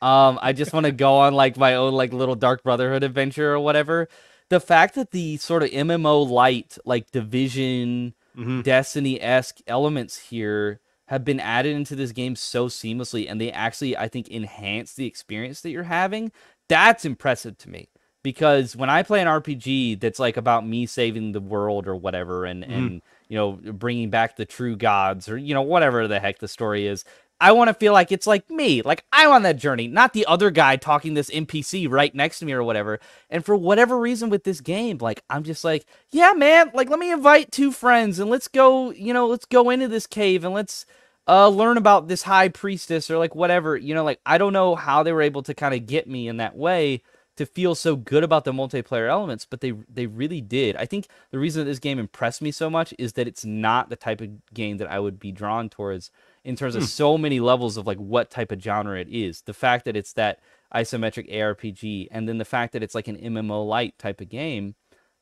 Um, 0.00 0.38
I 0.40 0.52
just 0.52 0.72
want 0.72 0.86
to 0.86 0.92
go 0.92 1.16
on 1.16 1.34
like 1.34 1.56
my 1.56 1.74
own 1.74 1.94
like 1.94 2.12
little 2.12 2.36
Dark 2.36 2.62
Brotherhood 2.62 3.02
adventure 3.02 3.52
or 3.54 3.60
whatever. 3.60 4.08
The 4.50 4.60
fact 4.60 4.94
that 4.94 5.10
the 5.10 5.38
sort 5.38 5.62
of 5.62 5.70
MMO 5.70 6.22
light, 6.22 6.78
like 6.84 7.10
Division, 7.10 8.14
Mhm. 8.36 8.62
Destiny 8.62 9.20
esque 9.20 9.58
elements 9.66 10.16
here 10.16 10.80
have 11.06 11.24
been 11.24 11.40
added 11.40 11.74
into 11.74 11.96
this 11.96 12.12
game 12.12 12.36
so 12.36 12.68
seamlessly, 12.68 13.28
and 13.28 13.40
they 13.40 13.50
actually, 13.50 13.96
I 13.96 14.06
think, 14.08 14.30
enhance 14.30 14.92
the 14.92 15.06
experience 15.06 15.62
that 15.62 15.70
you're 15.70 15.84
having. 15.84 16.30
That's 16.68 17.04
impressive 17.04 17.58
to 17.58 17.70
me 17.70 17.88
because 18.22 18.74
when 18.76 18.90
I 18.90 19.02
play 19.02 19.20
an 19.20 19.28
RPG 19.28 19.94
that's 20.00 20.18
like 20.18 20.36
about 20.36 20.66
me 20.66 20.86
saving 20.86 21.32
the 21.32 21.40
world 21.40 21.86
or 21.86 21.96
whatever, 21.96 22.44
and 22.44 22.64
Mhm. 22.64 22.76
and 22.76 23.02
you 23.28 23.36
know 23.36 23.52
bringing 23.72 24.10
back 24.10 24.36
the 24.36 24.44
true 24.46 24.76
gods 24.76 25.28
or 25.28 25.36
you 25.36 25.54
know 25.54 25.62
whatever 25.62 26.08
the 26.08 26.20
heck 26.20 26.38
the 26.38 26.48
story 26.48 26.86
is. 26.86 27.04
I 27.40 27.52
want 27.52 27.68
to 27.68 27.74
feel 27.74 27.92
like 27.92 28.10
it's 28.10 28.26
like 28.26 28.50
me, 28.50 28.82
like 28.82 29.04
I'm 29.12 29.30
on 29.30 29.42
that 29.44 29.58
journey, 29.58 29.86
not 29.86 30.12
the 30.12 30.26
other 30.26 30.50
guy 30.50 30.74
talking 30.74 31.14
this 31.14 31.30
NPC 31.30 31.86
right 31.88 32.12
next 32.12 32.40
to 32.40 32.44
me 32.44 32.52
or 32.52 32.64
whatever. 32.64 32.98
And 33.30 33.44
for 33.44 33.54
whatever 33.54 33.96
reason 33.96 34.28
with 34.28 34.42
this 34.42 34.60
game, 34.60 34.98
like 35.00 35.22
I'm 35.30 35.44
just 35.44 35.62
like, 35.62 35.86
yeah, 36.10 36.32
man, 36.32 36.72
like 36.74 36.90
let 36.90 36.98
me 36.98 37.12
invite 37.12 37.52
two 37.52 37.70
friends 37.70 38.18
and 38.18 38.28
let's 38.28 38.48
go, 38.48 38.90
you 38.90 39.14
know, 39.14 39.28
let's 39.28 39.44
go 39.44 39.70
into 39.70 39.86
this 39.86 40.08
cave 40.08 40.42
and 40.44 40.52
let's 40.52 40.84
uh 41.28 41.48
learn 41.48 41.76
about 41.76 42.08
this 42.08 42.22
high 42.22 42.48
priestess 42.48 43.08
or 43.08 43.18
like 43.18 43.36
whatever, 43.36 43.76
you 43.76 43.94
know, 43.94 44.02
like 44.02 44.18
I 44.26 44.36
don't 44.38 44.52
know 44.52 44.74
how 44.74 45.04
they 45.04 45.12
were 45.12 45.22
able 45.22 45.44
to 45.44 45.54
kind 45.54 45.74
of 45.74 45.86
get 45.86 46.08
me 46.08 46.26
in 46.26 46.38
that 46.38 46.56
way 46.56 47.02
to 47.38 47.46
feel 47.46 47.74
so 47.74 47.96
good 47.96 48.24
about 48.24 48.44
the 48.44 48.52
multiplayer 48.52 49.08
elements, 49.08 49.46
but 49.46 49.60
they 49.62 49.72
they 49.88 50.06
really 50.06 50.40
did. 50.40 50.76
I 50.76 50.86
think 50.86 51.08
the 51.30 51.38
reason 51.38 51.60
that 51.60 51.70
this 51.70 51.78
game 51.78 51.98
impressed 51.98 52.42
me 52.42 52.50
so 52.50 52.68
much 52.70 52.94
is 52.98 53.14
that 53.14 53.26
it's 53.28 53.44
not 53.44 53.88
the 53.90 53.96
type 53.96 54.20
of 54.20 54.30
game 54.54 54.76
that 54.78 54.90
I 54.90 55.00
would 55.00 55.18
be 55.18 55.32
drawn 55.32 55.68
towards 55.70 56.10
in 56.44 56.56
terms 56.56 56.76
of 56.76 56.82
Hmm. 56.82 56.86
so 56.86 57.18
many 57.18 57.40
levels 57.40 57.76
of 57.76 57.86
like 57.86 57.98
what 57.98 58.30
type 58.30 58.52
of 58.52 58.62
genre 58.62 59.00
it 59.00 59.08
is. 59.08 59.42
The 59.42 59.54
fact 59.54 59.84
that 59.86 59.96
it's 59.96 60.12
that 60.14 60.40
isometric 60.74 61.32
ARPG, 61.32 62.08
and 62.10 62.28
then 62.28 62.38
the 62.38 62.44
fact 62.44 62.72
that 62.74 62.82
it's 62.82 62.94
like 62.94 63.08
an 63.08 63.16
MMO 63.16 63.66
light 63.66 63.98
type 63.98 64.20
of 64.20 64.28
game, 64.28 64.74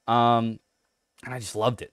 um, 0.08 0.58
and 1.24 1.34
I 1.34 1.38
just 1.40 1.56
loved 1.56 1.82
it. 1.82 1.92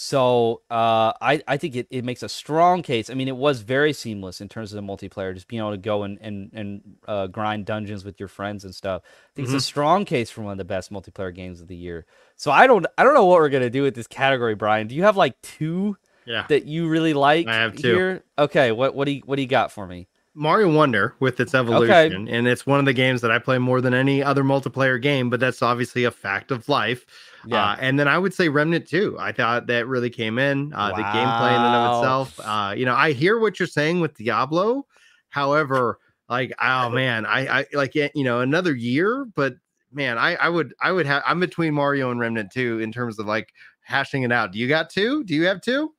So 0.00 0.62
uh, 0.70 1.12
I 1.20 1.42
I 1.48 1.56
think 1.56 1.74
it, 1.74 1.88
it 1.90 2.04
makes 2.04 2.22
a 2.22 2.28
strong 2.28 2.82
case. 2.82 3.10
I 3.10 3.14
mean, 3.14 3.26
it 3.26 3.34
was 3.36 3.62
very 3.62 3.92
seamless 3.92 4.40
in 4.40 4.48
terms 4.48 4.72
of 4.72 4.76
the 4.76 4.82
multiplayer, 4.92 5.34
just 5.34 5.48
being 5.48 5.58
able 5.58 5.72
to 5.72 5.76
go 5.76 6.04
and 6.04 6.18
and 6.20 6.50
and 6.52 6.80
uh, 7.08 7.26
grind 7.26 7.66
dungeons 7.66 8.04
with 8.04 8.20
your 8.20 8.28
friends 8.28 8.62
and 8.62 8.72
stuff. 8.72 9.02
I 9.04 9.08
think 9.34 9.48
Mm-hmm. 9.48 9.56
it's 9.56 9.64
a 9.64 9.66
strong 9.66 10.04
case 10.04 10.30
for 10.30 10.42
one 10.42 10.52
of 10.52 10.58
the 10.58 10.64
best 10.64 10.92
multiplayer 10.92 11.34
games 11.34 11.60
of 11.60 11.66
the 11.66 11.74
year. 11.74 12.06
So 12.36 12.52
I 12.52 12.68
don't 12.68 12.86
I 12.96 13.02
don't 13.02 13.14
know 13.14 13.24
what 13.24 13.40
we're 13.40 13.48
gonna 13.48 13.70
do 13.70 13.82
with 13.82 13.96
this 13.96 14.06
category, 14.06 14.54
Brian. 14.54 14.86
Do 14.86 14.94
you 14.94 15.02
have 15.02 15.16
like 15.16 15.34
two 15.42 15.96
Yeah. 16.26 16.46
that 16.48 16.64
you 16.66 16.86
really 16.88 17.12
like 17.12 17.48
I 17.48 17.54
have 17.56 17.74
two. 17.74 17.92
here? 17.92 18.22
Okay, 18.38 18.70
what 18.70 18.94
what 18.94 19.06
do 19.06 19.10
you 19.10 19.22
what 19.26 19.34
do 19.34 19.42
you 19.42 19.48
got 19.48 19.72
for 19.72 19.88
me? 19.88 20.06
Mario 20.32 20.72
Wonder 20.72 21.16
with 21.18 21.40
its 21.40 21.52
evolution, 21.56 22.28
and 22.28 22.46
it's 22.46 22.64
one 22.64 22.78
of 22.78 22.84
the 22.84 22.92
games 22.92 23.20
that 23.22 23.32
I 23.32 23.40
play 23.40 23.58
more 23.58 23.80
than 23.80 23.94
any 23.94 24.22
other 24.22 24.44
multiplayer 24.44 25.02
game. 25.02 25.28
But 25.28 25.40
that's 25.40 25.60
obviously 25.60 26.04
a 26.04 26.12
fact 26.12 26.52
of 26.52 26.68
life. 26.68 27.04
Yeah. 27.46 27.64
Uh, 27.72 27.76
and 27.80 27.98
then 27.98 28.08
I 28.08 28.18
would 28.18 28.34
say 28.34 28.48
Remnant 28.48 28.86
2. 28.86 29.16
I 29.18 29.32
thought 29.32 29.66
that 29.68 29.86
really 29.86 30.10
came 30.10 30.38
in. 30.38 30.72
Uh, 30.74 30.90
The 30.90 31.02
gameplay 31.02 31.50
in 31.56 31.62
and 31.62 31.74
of 31.76 31.98
itself. 31.98 32.40
Uh, 32.42 32.74
you 32.76 32.84
know, 32.84 32.94
I 32.94 33.12
hear 33.12 33.38
what 33.38 33.58
you're 33.60 33.66
saying 33.68 34.00
with 34.00 34.14
Diablo. 34.16 34.86
However, 35.30 35.98
like, 36.28 36.52
oh 36.60 36.90
man, 36.90 37.26
I, 37.26 37.60
I 37.60 37.66
like 37.72 37.94
eh, 37.96 38.08
you 38.14 38.24
know 38.24 38.40
another 38.40 38.74
year, 38.74 39.24
but 39.34 39.54
man, 39.92 40.18
I 40.18 40.34
I 40.36 40.48
would 40.48 40.74
I 40.80 40.92
would 40.92 41.06
have 41.06 41.22
I'm 41.26 41.40
between 41.40 41.74
Mario 41.74 42.10
and 42.10 42.20
Remnant 42.20 42.50
2 42.52 42.80
in 42.80 42.92
terms 42.92 43.18
of 43.18 43.26
like 43.26 43.52
hashing 43.82 44.22
it 44.22 44.32
out. 44.32 44.52
Do 44.52 44.58
you 44.58 44.68
got 44.68 44.90
two? 44.90 45.24
Do 45.24 45.34
you 45.34 45.46
have 45.46 45.60
two? 45.62 45.94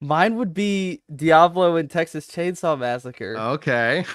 Mine 0.00 0.36
would 0.36 0.52
be 0.52 1.00
Diablo 1.14 1.76
and 1.76 1.90
Texas 1.90 2.26
Chainsaw 2.26 2.78
Massacre. 2.78 3.36
Okay. 3.38 4.04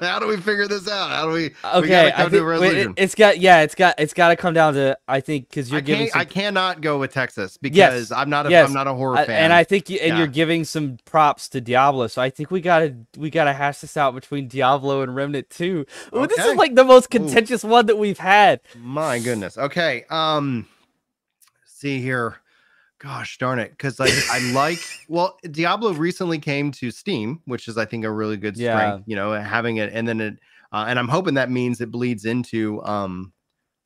How 0.00 0.18
do 0.18 0.26
we 0.26 0.36
figure 0.38 0.66
this 0.66 0.88
out? 0.88 1.10
How 1.10 1.26
do 1.26 1.32
we? 1.32 1.34
we 1.34 1.54
okay, 1.74 1.88
gotta 1.88 2.18
I 2.18 2.22
come 2.22 2.30
to 2.32 2.48
a 2.48 2.58
think 2.58 2.60
wait, 2.60 2.76
it, 2.78 2.98
has 2.98 3.14
got 3.14 3.38
yeah, 3.38 3.60
it's 3.60 3.76
got 3.76 3.94
it's 3.98 4.12
got 4.12 4.28
to 4.30 4.36
come 4.36 4.54
down 4.54 4.74
to 4.74 4.98
I 5.06 5.20
think 5.20 5.48
because 5.50 5.70
you're 5.70 5.78
I 5.78 5.82
giving 5.82 6.08
some 6.08 6.20
I 6.20 6.24
cannot 6.24 6.80
go 6.80 6.98
with 6.98 7.12
Texas 7.12 7.56
because 7.58 7.76
Yes, 7.76 8.10
I'm 8.10 8.28
not. 8.28 8.46
A, 8.46 8.50
yes, 8.50 8.68
am 8.68 8.74
not 8.74 8.88
a 8.88 8.94
horror 8.94 9.18
I- 9.18 9.26
fan. 9.26 9.44
and 9.44 9.52
I 9.52 9.62
think 9.62 9.88
you, 9.88 9.98
and 9.98 10.08
Yeah. 10.08 10.18
you're 10.18 10.26
giving 10.26 10.64
some 10.64 10.98
props 11.04 11.48
to 11.50 11.60
Diablo, 11.60 12.08
so 12.08 12.20
I 12.20 12.30
think 12.30 12.50
we 12.50 12.60
gotta 12.60 12.96
we 13.16 13.30
gotta 13.30 13.52
hash 13.52 13.78
this 13.78 13.96
out 13.96 14.14
between 14.16 14.48
Diablo 14.48 15.02
and 15.02 15.14
Remnant 15.14 15.48
2. 15.50 15.86
Ooh, 16.16 16.26
this 16.26 16.44
is 16.44 16.56
like 16.56 16.74
the 16.74 16.82
most 16.84 17.04
Ooh. 17.06 17.18
contentious 17.18 17.62
one 17.62 17.86
that 17.86 17.98
we've 17.98 18.18
had. 18.18 18.60
My 18.76 19.20
goodness. 19.20 19.56
Okay. 19.56 20.06
Um. 20.10 20.66
See 21.66 22.00
here. 22.00 22.38
Gosh 23.00 23.38
darn 23.38 23.58
it. 23.58 23.70
Because 23.70 24.00
like 24.00 24.12
I 24.30 24.40
like. 24.52 24.78
Well, 25.08 25.38
Diablo 25.50 25.92
recently 25.92 26.38
came 26.38 26.72
to 26.72 26.90
Steam, 26.90 27.40
which 27.44 27.68
is 27.68 27.78
I 27.78 27.84
think 27.84 28.04
a 28.04 28.10
really 28.10 28.36
good 28.36 28.56
strength. 28.56 28.76
Yeah. 28.76 28.98
You 29.06 29.16
know, 29.16 29.32
having 29.32 29.76
it, 29.76 29.92
and 29.92 30.06
then 30.06 30.20
it, 30.20 30.38
uh, 30.72 30.86
and 30.88 30.98
I'm 30.98 31.08
hoping 31.08 31.34
that 31.34 31.50
means 31.50 31.80
it 31.80 31.90
bleeds 31.90 32.24
into 32.24 32.82
um. 32.84 33.32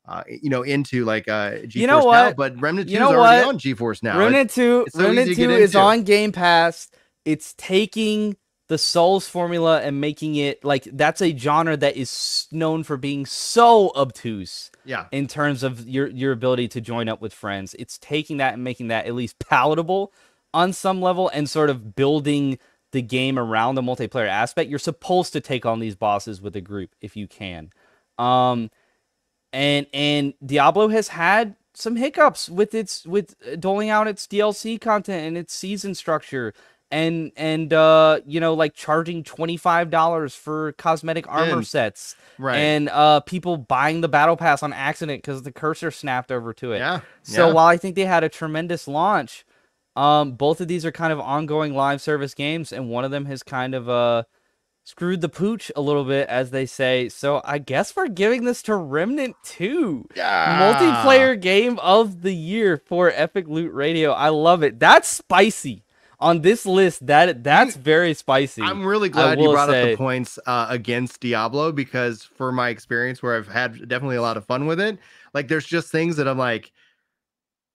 Uh, 0.05 0.21
you 0.27 0.49
know, 0.49 0.63
into 0.63 1.05
like 1.05 1.29
uh, 1.29 1.51
GeForce 1.51 1.75
You 1.75 1.87
know 1.87 1.99
Now, 1.99 2.05
what? 2.05 2.35
but 2.35 2.59
Remnant 2.61 2.89
2 2.89 2.91
You 2.93 2.97
is 2.97 3.01
know 3.09 3.19
already 3.21 3.45
what? 3.45 3.55
on 3.55 3.57
GeForce 3.57 4.03
Now. 4.03 4.19
Remnant 4.19 4.49
2 4.49 4.83
it's 4.87 4.97
so 4.97 5.01
Remnant 5.01 5.33
2 5.33 5.49
is 5.51 5.77
on 5.77 6.03
Game 6.03 6.33
Pass. 6.33 6.89
It's 7.23 7.53
taking 7.57 8.35
the 8.73 8.79
Souls 8.79 9.27
formula 9.27 9.81
and 9.81 10.01
making 10.01 10.35
it 10.35 10.65
like 10.65 10.85
that's 10.93 11.21
a 11.21 11.37
genre 11.37 11.77
that 11.77 11.95
is 11.95 12.47
known 12.51 12.83
for 12.83 12.97
being 12.97 13.23
so 13.23 13.91
obtuse. 13.95 14.71
yeah. 14.83 15.05
in 15.11 15.27
terms 15.27 15.61
of 15.61 15.87
your 15.87 16.07
your 16.07 16.31
ability 16.31 16.67
to 16.69 16.81
join 16.81 17.07
up 17.07 17.21
with 17.21 17.35
friends. 17.35 17.75
It's 17.77 17.99
taking 17.99 18.37
that 18.37 18.55
and 18.55 18.63
making 18.63 18.87
that 18.87 19.05
at 19.05 19.13
least 19.13 19.37
palatable 19.37 20.11
on 20.55 20.73
some 20.73 21.03
level 21.03 21.29
and 21.29 21.47
sort 21.47 21.69
of 21.69 21.95
building 21.95 22.57
the 22.93 23.03
game 23.03 23.37
around 23.37 23.75
the 23.75 23.83
multiplayer 23.83 24.27
aspect. 24.27 24.71
You're 24.71 24.79
supposed 24.79 25.33
to 25.33 25.39
take 25.39 25.67
on 25.67 25.79
these 25.79 25.95
bosses 25.95 26.41
with 26.41 26.55
a 26.55 26.61
group 26.61 26.95
if 26.99 27.15
you 27.15 27.27
can. 27.27 27.69
Um 28.17 28.71
and 29.51 29.85
and 29.93 30.33
Diablo 30.43 30.87
has 30.87 31.09
had 31.09 31.55
some 31.75 31.95
hiccups 31.95 32.49
with 32.49 32.73
its 32.73 33.05
with 33.05 33.35
doling 33.59 33.91
out 33.91 34.07
its 34.07 34.25
DLC 34.25 34.81
content 34.81 35.27
and 35.27 35.37
its 35.37 35.53
season 35.53 35.93
structure 35.93 36.55
and 36.91 37.31
and 37.35 37.73
uh 37.73 38.19
you 38.25 38.39
know 38.39 38.53
like 38.53 38.73
charging 38.75 39.23
$25 39.23 40.35
for 40.35 40.73
cosmetic 40.73 41.25
armor 41.27 41.63
sets 41.63 42.15
Right. 42.37 42.57
and 42.57 42.89
uh 42.89 43.19
people 43.21 43.57
buying 43.57 44.01
the 44.01 44.07
battle 44.07 44.37
pass 44.37 44.63
on 44.63 44.73
accident 44.73 45.21
because 45.23 45.43
the 45.43 45.51
cursor 45.51 45.91
snapped 45.91 46.31
over 46.31 46.53
to 46.53 46.71
it. 46.73 46.79
yeah. 46.79 47.01
So 47.23 47.47
yeah. 47.47 47.53
while 47.53 47.67
I 47.67 47.77
think 47.77 47.95
they 47.95 48.05
had 48.05 48.23
a 48.23 48.29
tremendous 48.29 48.87
launch, 48.87 49.45
um, 49.95 50.33
both 50.33 50.59
of 50.61 50.67
these 50.67 50.85
are 50.85 50.91
kind 50.91 51.13
of 51.13 51.19
ongoing 51.19 51.73
live 51.75 52.01
service 52.01 52.33
games, 52.33 52.71
and 52.73 52.89
one 52.89 53.05
of 53.05 53.11
them 53.11 53.25
has 53.25 53.43
kind 53.43 53.73
of 53.75 53.87
uh 53.89 54.23
screwed 54.85 55.21
the 55.21 55.29
pooch 55.29 55.71
a 55.77 55.81
little 55.81 56.03
bit, 56.03 56.27
as 56.27 56.49
they 56.51 56.65
say. 56.65 57.07
So 57.07 57.41
I 57.45 57.57
guess 57.57 57.95
we're 57.95 58.09
giving 58.09 58.43
this 58.43 58.61
to 58.63 58.75
Remnant 58.75 59.35
2. 59.45 60.09
yeah. 60.15 60.73
Multiplayer 60.73 61.39
game 61.39 61.79
of 61.79 62.21
the 62.21 62.33
year 62.33 62.75
for 62.85 63.09
Epic 63.15 63.47
Loot 63.47 63.71
Radio. 63.73 64.11
I 64.11 64.27
love 64.29 64.61
it. 64.61 64.79
That's 64.79 65.07
spicy. 65.07 65.85
On 66.23 66.41
this 66.41 66.65
list, 66.65 67.05
that 67.07 67.43
that's 67.43 67.75
very 67.75 68.13
spicy. 68.13 68.61
I'm 68.61 68.85
really 68.85 69.09
glad 69.09 69.41
you 69.41 69.51
brought 69.51 69.69
up 69.69 69.75
the 69.89 69.97
points 69.97 70.39
uh, 70.45 70.67
against 70.69 71.19
Diablo 71.19 71.73
because 71.73 72.23
for 72.23 72.53
my 72.53 72.69
experience 72.69 73.21
where 73.21 73.35
I've 73.35 73.47
had 73.47 73.89
definitely 73.89 74.15
a 74.15 74.21
lot 74.21 74.37
of 74.37 74.45
fun 74.45 74.65
with 74.65 74.79
it, 74.79 74.97
like 75.33 75.49
there's 75.49 75.65
just 75.65 75.91
things 75.91 76.15
that 76.15 76.27
I'm 76.27 76.37
like 76.37 76.71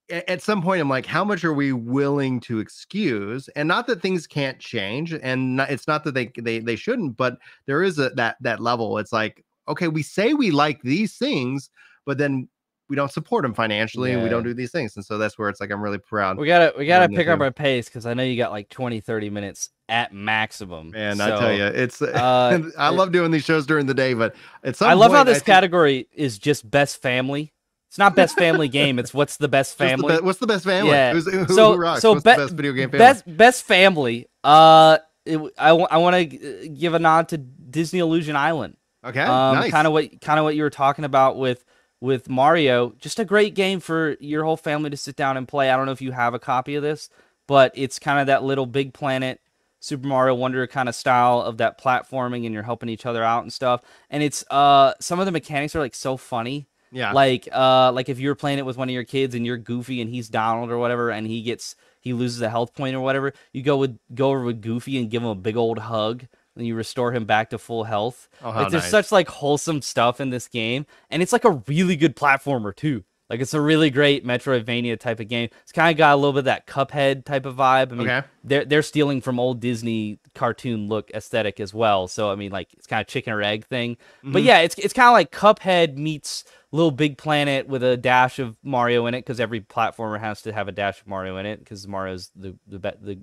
at 0.09 0.41
some 0.41 0.63
point 0.63 0.81
I'm 0.81 0.89
like 0.89 1.05
how 1.05 1.23
much 1.25 1.45
are 1.45 1.53
we 1.53 1.75
willing 1.75 2.41
to 2.41 2.59
excuse? 2.59 3.49
And 3.49 3.69
not 3.69 3.87
that 3.89 4.01
things 4.01 4.27
can't 4.27 4.59
change 4.59 5.13
and 5.13 5.57
not, 5.57 5.71
it's 5.71 5.87
not 5.87 6.03
that 6.05 6.15
they 6.15 6.33
they 6.39 6.61
they 6.61 6.77
shouldn't 6.77 7.19
but 7.19 7.37
there 7.67 7.83
is 7.83 7.99
a 7.99 8.09
that 8.11 8.37
that 8.41 8.61
level. 8.61 8.97
It's 8.97 9.13
like 9.13 9.45
okay 9.69 9.89
we 9.89 10.03
say 10.03 10.33
we 10.33 10.51
like 10.51 10.81
these 10.81 11.19
things 11.19 11.69
but 12.07 12.17
then 12.17 12.49
we 12.89 12.97
don't 12.97 13.13
support 13.13 13.43
them 13.43 13.53
financially 13.55 14.13
and 14.13 14.23
we 14.23 14.29
don't 14.29 14.43
do 14.45 14.55
these 14.55 14.71
things. 14.71 14.97
And 14.97 15.05
so 15.05 15.19
that's 15.19 15.39
where 15.39 15.49
it's 15.49 15.61
like 15.61 15.71
I'm 15.71 15.83
really 15.83 15.99
proud. 15.99 16.39
We 16.39 16.47
gotta 16.47 16.73
we 16.79 16.87
gotta 16.87 17.09
pick 17.09 17.29
up 17.29 17.41
our 17.41 17.51
pace 17.51 17.87
because 17.87 18.07
I 18.07 18.15
know 18.15 18.23
you 18.23 18.37
got 18.37 18.51
like 18.51 18.69
20, 18.71 19.01
30 19.01 19.31
minutes 19.31 19.71
at 19.91 20.13
maximum. 20.13 20.91
Man, 20.91 21.21
I 21.21 21.29
tell 21.31 21.53
you, 21.53 21.65
it's 21.65 22.01
uh, 22.03 22.61
I 22.79 22.89
love 22.91 23.13
doing 23.13 23.31
these 23.31 23.45
shows 23.45 23.67
during 23.67 23.87
the 23.87 23.95
day, 23.95 24.15
but 24.15 24.35
it's 24.63 24.81
I 24.83 24.95
love 24.95 25.13
how 25.13 25.25
this 25.25 25.43
category 25.43 26.09
is 26.15 26.39
just 26.39 26.69
best 26.71 27.01
family. 27.03 27.53
It's 27.89 27.99
not 27.99 28.15
best 28.15 28.37
family 28.37 28.69
game. 28.69 28.99
It's 28.99 29.15
what's 29.15 29.39
the 29.39 29.49
best 29.49 29.77
family. 29.79 30.19
what's 30.21 30.39
the 30.39 30.47
best 30.47 30.65
family? 30.65 30.91
Yeah. 30.91 31.13
Who's, 31.13 31.31
who, 31.31 31.47
So- 31.49 31.73
who 31.73 31.79
rocks? 31.79 32.03
so 32.03 32.15
be- 32.15 32.21
the 32.21 32.23
best 32.37 32.55
video 32.55 32.73
game 32.73 32.91
family? 32.91 32.99
best 32.99 33.37
best 33.37 33.65
family. 33.65 34.27
Uh, 34.45 34.99
it, 35.25 35.33
w- 35.35 35.53
I 35.59 35.73
want 35.99 36.17
to 36.17 36.69
give 36.69 36.95
a 36.95 36.99
nod 36.99 37.29
to 37.31 37.39
Disney 37.39 37.99
Illusion 37.99 38.35
Island. 38.37 38.77
okay, 39.05 39.21
Um, 39.21 39.57
nice. 39.57 39.71
kind 39.71 39.87
of 39.87 39.93
what 39.93 40.21
kind 40.23 40.39
of 40.39 40.45
what 40.45 40.55
you 40.57 40.63
were 40.63 40.71
talking 40.71 41.05
about 41.05 41.37
with 41.37 41.65
with 42.01 42.29
Mario. 42.29 42.95
Just 42.99 43.19
a 43.19 43.25
great 43.25 43.55
game 43.55 43.81
for 43.81 44.17
your 44.21 44.45
whole 44.45 44.57
family 44.57 44.91
to 44.91 44.97
sit 44.97 45.17
down 45.17 45.37
and 45.37 45.49
play. 45.49 45.71
I 45.71 45.77
don't 45.77 45.87
know 45.87 45.93
if 45.93 46.03
you 46.03 46.13
have 46.13 46.35
a 46.35 46.39
copy 46.39 46.75
of 46.77 46.83
this, 46.83 47.11
but 47.47 47.73
it's 47.75 47.99
kind 47.99 48.21
of 48.21 48.27
that 48.27 48.45
little 48.45 48.67
Big 48.67 48.93
Planet 48.95 49.41
Super 49.81 50.07
Mario 50.07 50.35
Wonder 50.35 50.67
kind 50.67 50.89
of 50.89 50.95
style 50.95 51.41
of 51.41 51.59
that 51.59 51.81
platforming, 51.81 52.45
and 52.45 52.53
you're 52.53 52.65
helping 52.65 52.89
each 52.89 53.07
other 53.07 53.23
out 53.23 53.43
and 53.43 53.53
stuff. 53.53 53.83
And 54.11 54.23
it's 54.23 54.45
uh 54.51 54.95
some 55.01 55.21
of 55.21 55.27
the 55.27 55.33
mechanics 55.33 55.75
are 55.77 55.81
like 55.81 55.95
so 55.95 56.17
funny. 56.17 56.69
yeah, 56.91 57.13
Like 57.13 57.49
uh 57.53 57.93
like 57.93 58.09
if 58.09 58.19
you 58.19 58.29
were 58.29 58.35
playing 58.35 58.59
it 58.59 58.67
with 58.67 58.77
one 58.77 58.89
of 58.89 58.93
your 58.95 59.05
kids 59.05 59.35
and 59.35 59.47
you're 59.47 59.57
Goofy 59.57 60.01
and 60.01 60.11
he's 60.11 60.29
Donald 60.29 60.71
or 60.71 60.79
whatever, 60.79 61.11
and 61.11 61.27
he 61.27 61.43
gets 61.43 61.77
he 62.01 62.13
loses 62.13 62.41
a 62.43 62.51
health 62.51 62.75
point 62.75 62.97
or 62.97 63.01
whatever, 63.01 63.33
you 63.53 63.63
go 63.63 63.77
with 63.77 63.99
go 64.15 64.31
over 64.31 64.43
with 64.43 64.61
Goofy 64.63 64.99
and 64.99 65.11
give 65.11 65.23
him 65.23 65.29
a 65.29 65.35
big 65.35 65.57
old 65.57 65.79
hug. 65.79 66.27
And 66.59 66.67
you 66.67 66.75
restore 66.75 67.13
him 67.13 67.25
back 67.25 67.51
to 67.51 67.59
full 67.59 67.85
health. 67.85 68.29
Oh, 68.43 68.51
like 68.51 68.71
there's 68.71 68.83
nice. 68.83 68.91
such 68.91 69.13
like 69.13 69.29
wholesome 69.29 69.81
stuff 69.81 70.21
in 70.21 70.29
this 70.31 70.49
game, 70.49 70.85
and 71.09 71.23
it's 71.23 71.33
like 71.33 71.45
a 71.45 71.63
really 71.69 71.97
good 71.97 72.17
platformer 72.17 72.75
too. 72.77 73.05
Like 73.31 73.41
it's 73.41 73.53
a 73.55 73.61
really 73.61 73.91
great 73.91 74.27
Metroidvania 74.27 74.99
type 74.99 75.21
of 75.21 75.29
game. 75.29 75.51
It's 75.63 75.71
kind 75.71 75.91
of 75.93 75.99
got 75.99 76.15
a 76.15 76.17
little 76.17 76.33
bit 76.33 76.39
of 76.41 76.45
that 76.47 76.67
Cuphead 76.67 77.27
type 77.27 77.45
of 77.47 77.57
vibe. 77.57 77.93
I 77.93 77.95
mean, 77.95 78.09
Okay. 78.09 78.27
they're 78.43 78.65
they're 78.65 78.83
stealing 78.83 79.21
from 79.21 79.39
old 79.39 79.61
Disney 79.61 80.19
cartoon 80.35 80.89
look 80.89 81.11
aesthetic 81.13 81.61
as 81.61 81.73
well. 81.73 82.09
So 82.09 82.31
I 82.33 82.35
mean, 82.37 82.51
like 82.51 82.73
it's 82.73 82.87
kind 82.89 83.01
of 83.03 83.07
chicken 83.07 83.33
or 83.35 83.43
egg 83.43 83.67
thing. 83.67 83.99
But 84.25 84.43
Mhm. 84.43 84.47
yeah, 84.47 84.59
it's 84.61 84.77
it's 84.79 84.95
kind 84.95 85.09
of 85.09 85.13
like 85.13 85.31
Cuphead 85.31 85.97
meets 85.97 86.43
Little 86.73 86.91
Big 86.91 87.19
Planet 87.19 87.69
with 87.69 87.83
a 87.85 87.97
dash 87.99 88.39
of 88.41 88.57
Mario 88.65 89.07
in 89.07 89.15
it 89.15 89.21
because 89.21 89.39
every 89.41 89.61
platformer 89.61 90.19
has 90.19 90.43
to 90.43 90.53
have 90.53 90.67
a 90.67 90.73
dash 90.73 91.03
of 91.03 91.07
Mario 91.07 91.37
in 91.37 91.47
it 91.47 91.61
because 91.61 91.87
Mario's 91.87 92.31
the 92.35 92.57
the 92.67 92.79
be- 92.81 92.91
the 93.01 93.19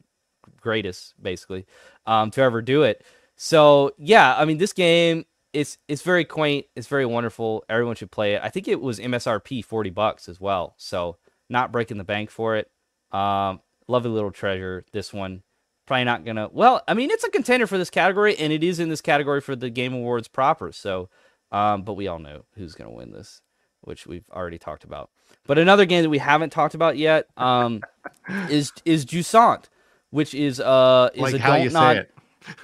greatest 0.62 1.14
basically 1.22 1.66
um, 2.06 2.32
to 2.32 2.42
ever 2.42 2.62
do 2.62 2.84
it. 2.84 3.04
So 3.36 3.92
yeah, 3.98 4.36
I 4.38 4.46
mean 4.46 4.58
this 4.58 4.74
game 4.74 5.26
it's 5.56 5.78
it's 5.88 6.02
very 6.02 6.26
quaint, 6.26 6.66
it's 6.76 6.88
very 6.88 7.06
wonderful. 7.06 7.64
Everyone 7.70 7.96
should 7.96 8.12
play 8.12 8.34
it. 8.34 8.42
I 8.44 8.50
think 8.50 8.68
it 8.68 8.82
was 8.82 9.00
MSRP 9.00 9.64
forty 9.64 9.90
bucks 9.90 10.28
as 10.28 10.40
well, 10.40 10.76
so 10.78 11.18
not 11.50 11.72
breaking 11.72 11.98
the 11.98 12.04
bank 12.04 12.30
for 12.30 12.58
it. 12.58 12.70
Um, 13.12 13.62
lovely 13.88 14.12
little 14.12 14.32
treasure. 14.32 14.84
This 14.92 15.14
one 15.14 15.44
probably 15.86 16.04
not 16.04 16.26
gonna. 16.26 16.50
Well, 16.52 16.84
I 16.88 16.94
mean 16.94 17.10
it's 17.10 17.24
a 17.24 17.30
contender 17.30 17.68
for 17.68 17.78
this 17.78 17.90
category, 17.90 18.38
and 18.38 18.52
it 18.52 18.64
is 18.64 18.80
in 18.80 18.90
this 18.90 19.02
category 19.02 19.42
for 19.42 19.56
the 19.56 19.70
Game 19.70 19.94
Awards 19.94 20.28
proper. 20.28 20.72
So, 20.74 21.10
um, 21.52 21.84
but 21.84 21.94
we 21.94 22.08
all 22.08 22.20
know 22.20 22.44
who's 22.56 22.76
gonna 22.76 22.92
win 22.92 23.12
this, 23.12 23.42
which 23.82 24.06
we've 24.06 24.28
already 24.32 24.60
talked 24.60 24.84
about. 24.84 25.10
But 25.48 25.58
another 25.58 25.86
game 25.86 26.04
that 26.04 26.10
we 26.10 26.18
haven't 26.18 26.50
talked 26.52 26.76
about 26.76 26.98
yet 26.98 27.28
um, 27.38 27.82
is 28.50 28.74
is 28.84 29.06
Jusant, 29.06 29.66
which 30.10 30.34
is 30.34 30.60
uh 30.60 31.12
is 31.14 31.22
like 31.22 31.34
a 31.36 31.40
how 31.40 31.56
you 31.56 31.70
say 31.70 31.98
it. 32.00 32.12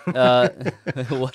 Uh, 0.07 0.49
what? 1.09 1.33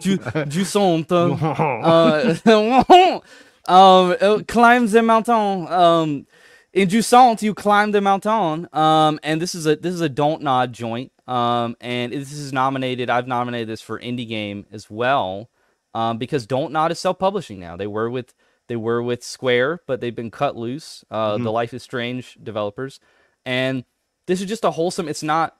Ju- 0.00 0.18
Jusant. 0.18 1.10
uh, 1.10 2.34
uh, 2.46 3.20
um, 3.68 4.16
uh, 4.20 4.42
climb 4.48 4.86
the 4.88 5.02
mountain. 5.02 5.68
Um, 5.68 6.26
in 6.72 6.88
Jusant, 6.88 7.42
you 7.42 7.54
climb 7.54 7.92
the 7.92 8.00
mountain. 8.00 8.68
Um, 8.72 9.20
and 9.22 9.40
this 9.40 9.54
is 9.54 9.66
a 9.66 9.76
this 9.76 9.94
is 9.94 10.00
a 10.00 10.08
don't 10.08 10.42
nod 10.42 10.72
joint. 10.72 11.12
Um, 11.26 11.76
and 11.80 12.12
this 12.12 12.32
is 12.32 12.52
nominated. 12.52 13.10
I've 13.10 13.28
nominated 13.28 13.68
this 13.68 13.80
for 13.80 13.98
indie 13.98 14.28
game 14.28 14.66
as 14.72 14.90
well. 14.90 15.50
Um, 15.94 16.16
because 16.16 16.46
Don't 16.46 16.72
Nod 16.72 16.90
is 16.90 16.98
self 16.98 17.18
publishing 17.18 17.60
now. 17.60 17.76
They 17.76 17.86
were 17.86 18.08
with 18.08 18.32
they 18.66 18.76
were 18.76 19.02
with 19.02 19.22
Square, 19.22 19.80
but 19.86 20.00
they've 20.00 20.14
been 20.14 20.30
cut 20.30 20.56
loose. 20.56 21.04
Uh, 21.10 21.36
the 21.36 21.52
Life 21.52 21.74
is 21.74 21.82
Strange 21.82 22.38
developers, 22.42 22.98
and 23.44 23.84
this 24.26 24.40
is 24.40 24.46
just 24.46 24.64
a 24.64 24.70
wholesome. 24.70 25.06
It's 25.08 25.22
not 25.22 25.54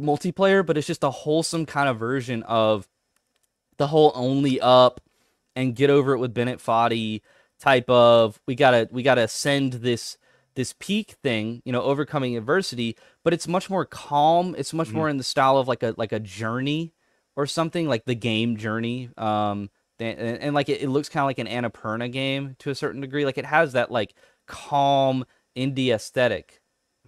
multiplayer, 0.00 0.64
but 0.64 0.76
it's 0.76 0.86
just 0.86 1.04
a 1.04 1.10
wholesome 1.10 1.66
kind 1.66 1.88
of 1.88 1.98
version 1.98 2.42
of 2.44 2.88
the 3.78 3.86
whole 3.88 4.12
only 4.14 4.60
up 4.60 5.00
and 5.54 5.74
get 5.74 5.90
over 5.90 6.12
it 6.12 6.18
with 6.18 6.34
Bennett 6.34 6.58
Foddy 6.58 7.22
type 7.58 7.88
of 7.88 8.40
we 8.46 8.54
gotta 8.54 8.88
we 8.92 9.02
gotta 9.02 9.22
ascend 9.22 9.74
this 9.74 10.18
this 10.54 10.74
peak 10.78 11.16
thing, 11.22 11.60
you 11.64 11.72
know, 11.72 11.82
overcoming 11.82 12.36
adversity, 12.36 12.96
but 13.22 13.34
it's 13.34 13.46
much 13.46 13.68
more 13.68 13.84
calm. 13.84 14.54
It's 14.56 14.72
much 14.72 14.90
more 14.90 15.08
in 15.08 15.18
the 15.18 15.24
style 15.24 15.58
of 15.58 15.68
like 15.68 15.82
a 15.82 15.94
like 15.96 16.12
a 16.12 16.20
journey 16.20 16.94
or 17.36 17.46
something, 17.46 17.86
like 17.88 18.04
the 18.06 18.14
game 18.14 18.56
journey. 18.56 19.10
Um 19.16 19.70
and, 19.98 20.18
and, 20.18 20.54
like 20.54 20.68
it, 20.68 20.82
it 20.82 20.90
looks 20.90 21.08
kind 21.08 21.22
of 21.22 21.26
like 21.26 21.38
an 21.38 21.46
Annapurna 21.46 22.12
game 22.12 22.54
to 22.58 22.68
a 22.68 22.74
certain 22.74 23.00
degree. 23.00 23.24
Like 23.24 23.38
it 23.38 23.46
has 23.46 23.72
that 23.72 23.90
like 23.90 24.14
calm 24.46 25.24
indie 25.56 25.88
aesthetic. 25.94 26.60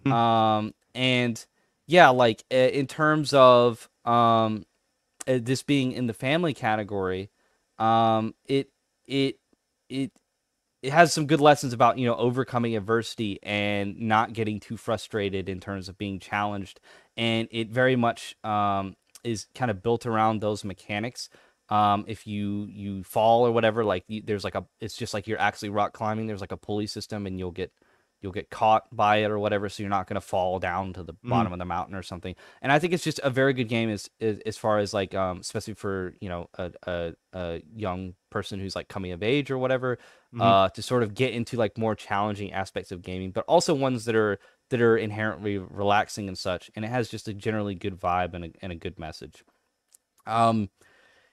Mhm. 0.04 0.12
Um 0.12 0.74
and 0.94 1.44
yeah, 1.88 2.10
like 2.10 2.44
in 2.50 2.86
terms 2.86 3.34
of 3.34 3.88
um 4.04 4.64
uh, 5.26 5.38
this 5.42 5.64
being 5.64 5.92
in 5.92 6.06
the 6.06 6.14
family 6.14 6.54
category, 6.54 7.30
um 7.78 8.34
it 8.46 8.70
it 9.08 9.40
it 9.88 10.12
it 10.82 10.92
has 10.92 11.12
some 11.12 11.26
good 11.26 11.40
lessons 11.40 11.72
about 11.72 11.98
you 11.98 12.06
know 12.06 12.14
overcoming 12.14 12.76
adversity 12.76 13.40
and 13.42 13.98
not 13.98 14.32
getting 14.32 14.60
too 14.60 14.76
frustrated 14.76 15.48
in 15.48 15.60
terms 15.60 15.88
of 15.88 15.98
being 15.98 16.20
challenged. 16.20 16.80
And 17.16 17.48
it 17.50 17.70
very 17.70 17.96
much 17.96 18.36
um, 18.44 18.94
is 19.24 19.46
kind 19.54 19.70
of 19.70 19.82
built 19.82 20.06
around 20.06 20.40
those 20.40 20.64
mechanics. 20.64 21.30
Um, 21.68 22.04
if 22.06 22.26
you 22.26 22.66
you 22.70 23.02
fall 23.02 23.46
or 23.46 23.52
whatever 23.52 23.84
like 23.84 24.04
you, 24.08 24.22
there's 24.24 24.44
like 24.44 24.54
a 24.54 24.64
it's 24.80 24.96
just 24.96 25.14
like 25.14 25.26
you're 25.26 25.40
actually 25.40 25.68
rock 25.70 25.92
climbing 25.92 26.26
there's 26.26 26.40
like 26.40 26.52
a 26.52 26.56
pulley 26.56 26.86
system 26.86 27.26
and 27.26 27.38
you'll 27.38 27.50
get 27.50 27.72
you'll 28.20 28.32
get 28.32 28.50
caught 28.50 28.84
by 28.94 29.18
it 29.18 29.30
or 29.30 29.38
whatever 29.38 29.68
so 29.68 29.82
you're 29.82 29.90
not 29.90 30.06
going 30.08 30.16
to 30.16 30.20
fall 30.20 30.58
down 30.58 30.92
to 30.92 31.02
the 31.04 31.14
bottom 31.22 31.52
of 31.52 31.58
the 31.58 31.64
mountain 31.64 31.94
or 31.94 32.02
something. 32.02 32.34
And 32.62 32.72
i 32.72 32.78
think 32.78 32.92
it's 32.92 33.04
just 33.04 33.20
a 33.22 33.30
very 33.30 33.52
good 33.52 33.68
game 33.68 33.88
as 33.90 34.10
as, 34.20 34.40
as 34.40 34.56
far 34.56 34.78
as 34.78 34.92
like 34.92 35.14
um 35.14 35.38
especially 35.38 35.74
for 35.74 36.14
you 36.20 36.28
know 36.28 36.48
a, 36.58 36.72
a, 36.86 37.12
a 37.32 37.62
young 37.74 38.14
person 38.30 38.58
who's 38.60 38.74
like 38.74 38.88
coming 38.88 39.12
of 39.12 39.22
age 39.22 39.50
or 39.50 39.58
whatever 39.58 39.98
Mhm. 40.34 40.42
uh 40.42 40.68
to 40.70 40.82
sort 40.82 41.02
of 41.02 41.14
get 41.14 41.32
into 41.32 41.56
like 41.56 41.78
more 41.78 41.94
challenging 41.94 42.52
aspects 42.52 42.92
of 42.92 43.00
gaming 43.00 43.30
but 43.30 43.44
also 43.46 43.72
ones 43.74 44.04
that 44.04 44.14
are 44.14 44.38
that 44.70 44.82
are 44.82 44.96
inherently 44.98 45.56
relaxing 45.56 46.28
and 46.28 46.36
such 46.36 46.70
and 46.76 46.84
it 46.84 46.88
has 46.88 47.08
just 47.08 47.28
a 47.28 47.32
generally 47.32 47.74
good 47.74 47.98
vibe 47.98 48.34
and 48.34 48.44
a, 48.44 48.50
and 48.60 48.70
a 48.72 48.74
good 48.76 48.98
message. 48.98 49.42
Um 50.26 50.68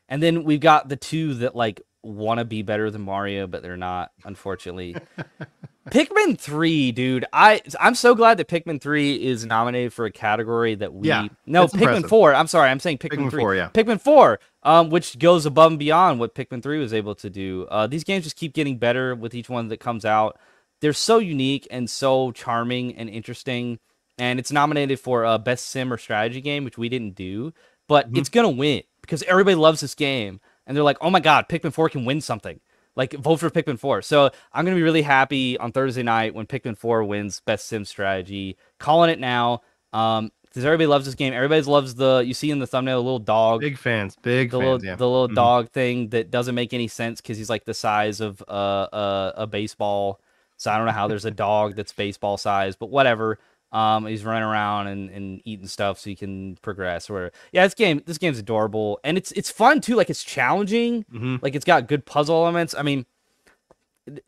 and 0.08 0.22
then 0.24 0.44
we've 0.44 0.60
got 0.62 0.88
the 0.88 0.96
two 0.96 1.34
that 1.36 1.56
like 1.56 1.82
want 2.04 2.38
to 2.38 2.46
be 2.46 2.62
better 2.62 2.90
than 2.92 3.02
mario 3.02 3.48
but 3.48 3.64
they're 3.64 3.76
not 3.76 4.12
unfortunately 4.24 4.96
Pikmin 5.92 6.38
3, 6.40 6.92
dude. 6.92 7.26
I 7.32 7.62
I'm 7.80 7.96
so 7.96 8.16
glad 8.16 8.38
that 8.38 8.48
Pikmin 8.48 8.82
3 8.82 9.16
is 9.24 9.46
nominated 9.46 9.94
for 9.94 10.06
a 10.06 10.12
category 10.12 10.76
that 10.76 10.94
we 10.94 11.08
Yeah, 11.08 11.28
No, 11.46 11.68
Pikmin 11.68 11.82
impressive. 11.82 12.10
4. 12.10 12.34
I'm 12.36 12.48
sorry. 12.48 12.70
I'm 12.70 12.80
saying 12.80 12.98
Pikmin, 12.98 13.26
Pikmin 13.28 13.30
3. 13.32 13.42
4, 13.42 13.56
yeah. 13.56 13.70
Pikmin 13.74 14.02
4, 14.02 14.40
um 14.64 14.90
which 14.90 15.20
goes 15.20 15.46
above 15.46 15.74
and 15.74 15.80
beyond 15.80 16.20
what 16.20 16.34
Pikmin 16.34 16.64
3 16.64 16.80
was 16.80 16.94
able 16.94 17.14
to 17.16 17.30
do. 17.30 17.68
Uh 17.70 17.86
these 17.88 18.04
games 18.04 18.24
just 18.24 18.36
keep 18.36 18.54
getting 18.54 18.78
better 18.78 19.14
with 19.16 19.36
each 19.36 19.50
one 19.50 19.68
that 19.68 19.80
comes 19.80 20.06
out. 20.06 20.40
They're 20.82 20.94
so 20.94 21.20
unique 21.20 21.68
and 21.72 21.90
so 21.90 22.32
charming 22.32 22.96
and 22.96 23.10
interesting 23.10 23.80
and 24.18 24.40
it's 24.40 24.52
nominated 24.52 25.00
for 25.00 25.26
uh, 25.26 25.38
best 25.38 25.68
sim 25.68 25.92
or 25.92 25.98
strategy 25.98 26.40
game, 26.42 26.64
which 26.64 26.78
we 26.78 26.88
didn't 26.90 27.16
do, 27.16 27.54
but 27.88 28.12
Mhm. 28.12 28.18
it's 28.20 28.30
going 28.30 28.46
to 28.46 28.58
win 28.58 28.82
because 29.02 29.24
everybody 29.24 29.56
loves 29.56 29.82
this 29.82 29.94
game 29.94 30.40
and 30.66 30.76
they're 30.76 30.84
like, 30.86 30.98
"Oh 31.02 31.10
my 31.10 31.20
god, 31.20 31.48
Pikmin 31.50 31.74
4 31.74 31.90
can 31.90 32.06
win 32.06 32.22
something." 32.22 32.60
Like 32.96 33.14
vote 33.14 33.38
for 33.42 33.50
Pikmin 33.50 33.78
4. 33.80 34.02
So 34.02 34.30
I'm 34.54 34.64
gonna 34.66 34.76
be 34.78 34.84
really 34.84 35.02
happy 35.02 35.58
on 35.58 35.72
Thursday 35.72 36.04
night 36.04 36.34
when 36.34 36.46
Pikmin 36.46 36.78
4 36.78 37.04
wins 37.04 37.42
Best 37.46 37.68
Sim 37.68 37.84
Strategy. 37.86 38.58
Calling 38.80 39.10
it 39.10 39.20
now. 39.20 39.62
Um, 39.94 40.32
because 40.44 40.64
everybody 40.64 40.88
loves 40.88 41.04
this 41.06 41.16
game. 41.16 41.34
Everybody 41.34 41.62
loves 41.64 41.96
the 41.96 42.24
you 42.26 42.34
see 42.34 42.50
in 42.50 42.60
the 42.60 42.68
thumbnail 42.68 42.98
a 42.98 43.02
little 43.02 43.20
dog, 43.20 43.60
Big 43.60 43.78
fans, 43.78 44.16
big 44.22 44.52
the 44.52 44.58
fans. 44.58 44.64
little 44.64 44.86
yeah. 44.86 44.96
the 44.96 45.10
little 45.10 45.28
Mhm. 45.28 45.36
dog 45.36 45.70
thing 45.72 46.10
that 46.10 46.32
doesn't 46.32 46.56
make 46.56 46.74
any 46.74 46.88
sense 46.88 47.20
because 47.20 47.38
he's 47.38 47.50
like 47.50 47.66
the 47.66 47.74
size 47.74 48.22
of 48.22 48.42
uh, 48.48 48.52
uh, 48.52 49.32
a 49.36 49.46
baseball. 49.48 50.22
So 50.56 50.72
I 50.72 50.78
don't 50.78 50.86
know 50.86 50.94
how 50.94 51.10
there's 51.10 51.26
a 51.26 51.32
dog 51.32 51.76
that's 51.76 51.92
baseball 51.92 52.38
size, 52.38 52.78
but 52.78 52.90
whatever. 52.90 53.38
Um, 53.76 54.06
he's 54.06 54.24
running 54.24 54.44
around 54.44 54.88
and, 54.88 55.10
and 55.10 55.42
eating 55.44 55.68
stuff 55.68 56.00
so 56.00 56.10
he 56.10 56.16
can 56.16 56.56
progress. 56.62 57.10
Or 57.10 57.32
yeah, 57.52 57.66
this 57.66 57.74
game 57.74 58.02
this 58.06 58.18
game's 58.18 58.40
adorable 58.40 59.00
and 59.04 59.18
it's 59.18 59.32
it's 59.34 59.52
fun 59.52 59.82
too. 59.82 59.96
Like 59.96 60.10
it's 60.10 60.24
challenging. 60.24 61.04
Mhm. 61.14 61.42
Like 61.44 61.56
it's 61.56 61.66
got 61.66 61.88
good 61.88 62.06
puzzle 62.06 62.36
elements. 62.44 62.74
I 62.74 62.84
mean, 62.84 63.06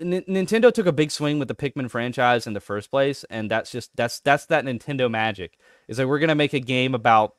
N- 0.01 0.23
Nintendo 0.27 0.73
took 0.73 0.87
a 0.87 0.91
big 0.91 1.11
swing 1.11 1.37
with 1.39 1.47
the 1.47 1.55
Pikmin 1.55 1.89
franchise 1.89 2.47
in 2.47 2.53
the 2.53 2.59
first 2.59 2.89
place, 2.89 3.23
and 3.29 3.49
that's 3.49 3.71
just 3.71 3.95
that's 3.95 4.19
that's 4.19 4.47
that 4.47 4.65
Nintendo 4.65 5.09
magic. 5.09 5.57
Is 5.87 5.99
like 5.99 6.07
we're 6.07 6.19
gonna 6.19 6.35
make 6.35 6.53
a 6.53 6.59
game 6.59 6.95
about 6.95 7.35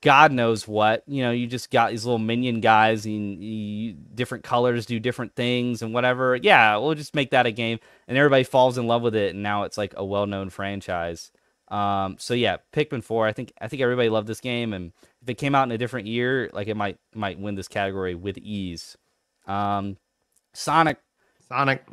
God 0.00 0.32
knows 0.32 0.66
what. 0.68 1.02
You 1.06 1.22
know, 1.24 1.32
you 1.32 1.46
just 1.46 1.70
got 1.70 1.90
these 1.90 2.04
little 2.04 2.18
minion 2.18 2.60
guys 2.60 3.04
and 3.04 3.42
you, 3.42 3.94
different 4.14 4.42
colors 4.44 4.86
do 4.86 4.98
different 5.00 5.34
things 5.36 5.82
and 5.82 5.92
whatever. 5.92 6.36
Yeah, 6.36 6.76
we'll 6.76 6.94
just 6.94 7.14
make 7.14 7.30
that 7.32 7.46
a 7.46 7.52
game, 7.52 7.78
and 8.08 8.16
everybody 8.16 8.44
falls 8.44 8.78
in 8.78 8.86
love 8.86 9.02
with 9.02 9.14
it, 9.16 9.34
and 9.34 9.42
now 9.42 9.64
it's 9.64 9.76
like 9.78 9.92
a 9.96 10.04
well-known 10.04 10.50
franchise. 10.50 11.30
Um, 11.72 12.16
so 12.18 12.34
yeah, 12.34 12.58
Pikmin 12.72 13.02
Four. 13.02 13.26
I 13.26 13.32
think 13.32 13.52
I 13.60 13.66
think 13.66 13.80
everybody 13.82 14.10
loved 14.10 14.28
this 14.28 14.40
game, 14.40 14.74
and 14.74 14.92
if 15.22 15.28
it 15.30 15.34
came 15.34 15.54
out 15.54 15.64
in 15.64 15.72
a 15.72 15.78
different 15.78 16.06
year, 16.06 16.50
like 16.52 16.68
it 16.68 16.76
might 16.76 16.98
might 17.14 17.40
win 17.40 17.54
this 17.54 17.66
category 17.68 18.14
with 18.14 18.36
ease. 18.38 18.96
Um, 19.46 19.96
Sonic. 20.52 20.98
Sonic. 21.48 21.84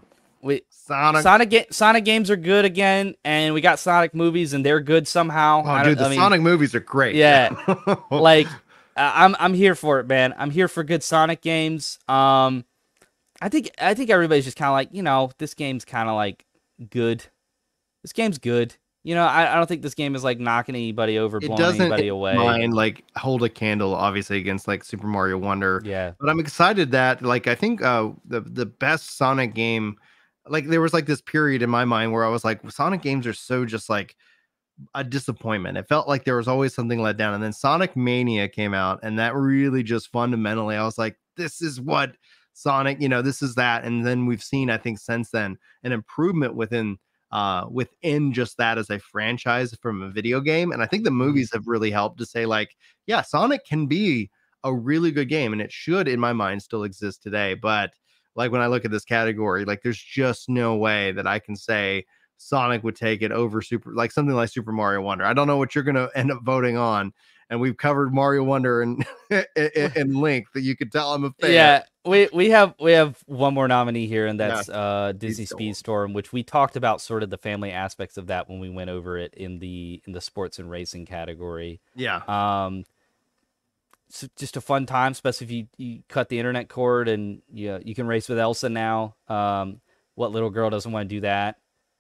We, 0.42 0.62
Sonic. 0.70 1.22
Sonic 1.22 1.50
ga- 1.50 1.68
Sonic 1.72 2.06
games 2.06 2.30
are 2.30 2.36
good 2.36 2.66
again, 2.66 3.16
and 3.24 3.54
we 3.54 3.62
got 3.62 3.80
Sonic 3.80 4.14
movies, 4.14 4.54
and 4.54 4.66
they're 4.66 4.82
good 4.82 5.08
somehow. 5.08 5.64
Oh, 5.66 5.70
I 5.70 5.84
dude, 5.84 5.98
the 5.98 6.06
I 6.06 6.10
mean, 6.10 6.20
Sonic 6.20 6.42
movies 6.42 6.76
are 6.76 6.82
great. 6.82 7.16
Yeah. 7.16 7.50
like 8.12 8.48
I'm 8.98 9.36
I'm 9.40 9.54
here 9.54 9.76
for 9.76 10.02
it, 10.02 10.08
man. 10.08 10.34
I'm 10.38 10.52
here 10.52 10.68
for 10.68 10.84
good 10.84 11.04
Sonic 11.04 11.42
games. 11.42 12.00
Um, 12.10 12.66
I 13.42 13.48
think 13.48 13.72
I 13.80 13.94
think 13.94 14.10
everybody's 14.10 14.46
just 14.46 14.58
kind 14.58 14.70
of 14.70 14.74
like 14.74 14.90
you 14.92 15.04
know 15.04 15.32
this 15.38 15.54
game's 15.54 15.86
kind 15.86 16.10
of 16.10 16.16
like 16.16 16.46
good. 16.90 17.26
This 18.02 18.12
game's 18.12 18.38
good. 18.38 18.76
You 19.10 19.16
know, 19.16 19.26
I, 19.26 19.52
I 19.52 19.56
don't 19.56 19.66
think 19.66 19.82
this 19.82 19.96
game 19.96 20.14
is 20.14 20.24
like 20.24 20.40
knocking 20.40 20.76
anybody 20.76 21.18
over, 21.18 21.40
blowing 21.40 21.82
anybody 21.82 22.10
away. 22.10 22.36
mind 22.36 22.76
like 22.76 23.04
hold 23.18 23.42
a 23.42 23.50
candle, 23.50 23.96
obviously, 23.96 24.38
against 24.38 24.68
like 24.68 24.84
Super 24.84 25.08
Mario 25.08 25.40
Wonder. 25.40 25.82
Yeah, 25.84 26.12
but 26.20 26.30
I'm 26.30 26.40
excited 26.40 26.92
that 26.92 27.24
like 27.24 27.48
I 27.48 27.56
think 27.56 27.82
uh 27.82 28.12
the 28.26 28.42
the 28.42 28.68
best 28.68 29.18
Sonic 29.18 29.56
game 29.56 29.96
like 30.48 30.68
there 30.68 30.80
was 30.80 30.94
like 30.94 31.08
this 31.08 31.22
period 31.22 31.64
in 31.64 31.72
my 31.72 31.86
mind 31.86 32.12
where 32.12 32.24
I 32.24 32.30
was 32.30 32.46
like 32.46 32.70
Sonic 32.70 33.02
games 33.02 33.26
are 33.26 33.34
so 33.34 33.66
just 33.66 33.90
like 33.90 34.16
a 34.94 35.04
disappointment. 35.04 35.80
It 35.80 35.88
felt 35.88 36.08
like 36.08 36.24
there 36.24 36.38
was 36.38 36.48
always 36.48 36.76
something 36.76 37.02
let 37.02 37.18
down 37.18 37.34
and 37.34 37.42
then 37.42 37.52
Sonic 37.52 37.96
Mania 37.96 38.48
came 38.48 38.76
out 38.76 39.00
and 39.02 39.18
that 39.18 39.34
really 39.34 39.82
just 39.82 40.12
fundamentally 40.12 40.76
I 40.76 40.86
was 40.86 41.00
like 41.00 41.18
this 41.36 41.64
is 41.64 41.82
what 41.82 42.16
Sonic, 42.54 43.02
you 43.02 43.10
know, 43.10 43.24
this 43.24 43.42
is 43.42 43.56
that 43.56 43.86
and 43.86 44.06
then 44.06 44.28
we've 44.28 44.44
seen 44.44 44.70
I 44.70 44.78
think 44.78 45.00
since 45.00 45.32
then 45.32 45.58
an 45.82 45.94
improvement 45.94 46.54
within 46.54 47.00
uh 47.32 47.66
within 47.70 48.34
just 48.34 48.58
that 48.58 48.78
as 48.78 48.90
a 48.90 49.00
franchise 49.00 49.76
from 49.82 50.02
a 50.02 50.10
video 50.10 50.40
game 50.40 50.72
and 50.72 50.82
I 50.82 50.86
think 50.86 51.04
the 51.04 51.12
movies 51.12 51.52
have 51.54 51.68
really 51.68 51.92
helped 51.92 52.18
to 52.20 52.26
say 52.26 52.46
like 52.46 52.76
yeah, 53.08 53.22
Sonic 53.22 53.66
can 53.66 53.88
be 53.88 54.30
a 54.64 54.74
really 54.74 55.12
good 55.12 55.30
game 55.30 55.54
and 55.54 55.62
it 55.62 55.72
should 55.72 56.08
in 56.08 56.20
my 56.20 56.34
mind 56.34 56.62
still 56.62 56.84
exist 56.84 57.24
today 57.24 57.54
but 57.54 57.92
like 58.36 58.52
when 58.52 58.60
i 58.60 58.68
look 58.68 58.84
at 58.84 58.92
this 58.92 59.06
category 59.06 59.64
like 59.64 59.82
there's 59.82 59.98
just 59.98 60.50
no 60.50 60.76
way 60.76 61.14
that 61.14 61.26
i 61.26 61.40
can 61.40 61.56
say 61.56 62.04
sonic 62.40 62.84
would 62.84 62.96
take 62.96 63.22
it 63.22 63.32
over 63.32 63.62
super 63.62 63.94
like 63.94 64.12
something 64.12 64.36
like 64.36 64.50
super 64.50 64.72
mario 64.72 65.02
wonder. 65.02 65.26
I 65.26 65.34
don't 65.34 65.48
know 65.48 65.58
what 65.58 65.76
you're 65.76 65.84
going 65.84 65.96
to 65.96 66.10
end 66.16 66.32
up 66.32 66.40
voting 66.44 66.78
on 66.78 67.14
and 67.50 67.60
we've 67.60 67.78
covered 67.78 68.14
mario 68.14 68.44
wonder 68.44 68.82
and 68.82 69.06
in 69.96 70.14
length 70.14 70.52
that 70.54 70.62
you 70.62 70.76
could 70.76 70.92
tell 70.92 71.14
i'm 71.14 71.24
a 71.26 71.32
fan 71.42 71.52
yeah. 71.52 71.84
We 72.06 72.30
we 72.34 72.50
have 72.52 72.74
we 72.80 72.94
have 72.94 73.22
one 73.26 73.54
more 73.54 73.68
nominee 73.68 74.08
here, 74.08 74.26
and 74.26 74.40
Yeah. 74.40 74.48
that's 74.48 74.70
uh 74.70 75.12
Disney 75.18 75.46
Speedstorm. 75.46 75.74
Speedstorm, 76.10 76.14
which 76.14 76.32
we 76.32 76.44
talked 76.44 76.76
about 76.78 77.02
sort 77.02 77.24
of 77.24 77.30
the 77.30 77.38
family 77.38 77.72
aspects 77.72 78.18
of 78.18 78.28
that 78.28 78.50
when 78.50 78.60
we 78.60 78.70
went 78.70 78.90
over 78.90 79.18
it 79.18 79.34
in 79.36 79.60
the 79.60 80.02
in 80.08 80.14
the 80.14 80.22
sports 80.22 80.60
and 80.60 80.72
racing 80.72 81.06
category. 81.06 81.82
yeah 81.96 82.22
Um, 82.28 82.86
so 84.08 84.28
just 84.38 84.58
a 84.58 84.62
fun 84.62 84.86
time, 84.86 85.12
especially 85.12 85.46
if 85.46 85.52
you, 85.52 85.68
you 85.78 86.04
cut 86.08 86.30
the 86.30 86.40
internet 86.40 86.70
cord 86.70 87.10
and 87.10 87.42
you 87.52 87.80
you 87.84 87.94
can 87.94 88.08
race 88.08 88.30
with 88.30 88.40
Elsa 88.40 88.70
now. 88.70 89.16
Um, 89.28 89.82
what 90.16 90.32
little 90.32 90.50
girl 90.50 90.70
doesn't 90.70 90.92
want 90.92 91.10
to 91.10 91.16
do 91.16 91.22
that? 91.22 91.58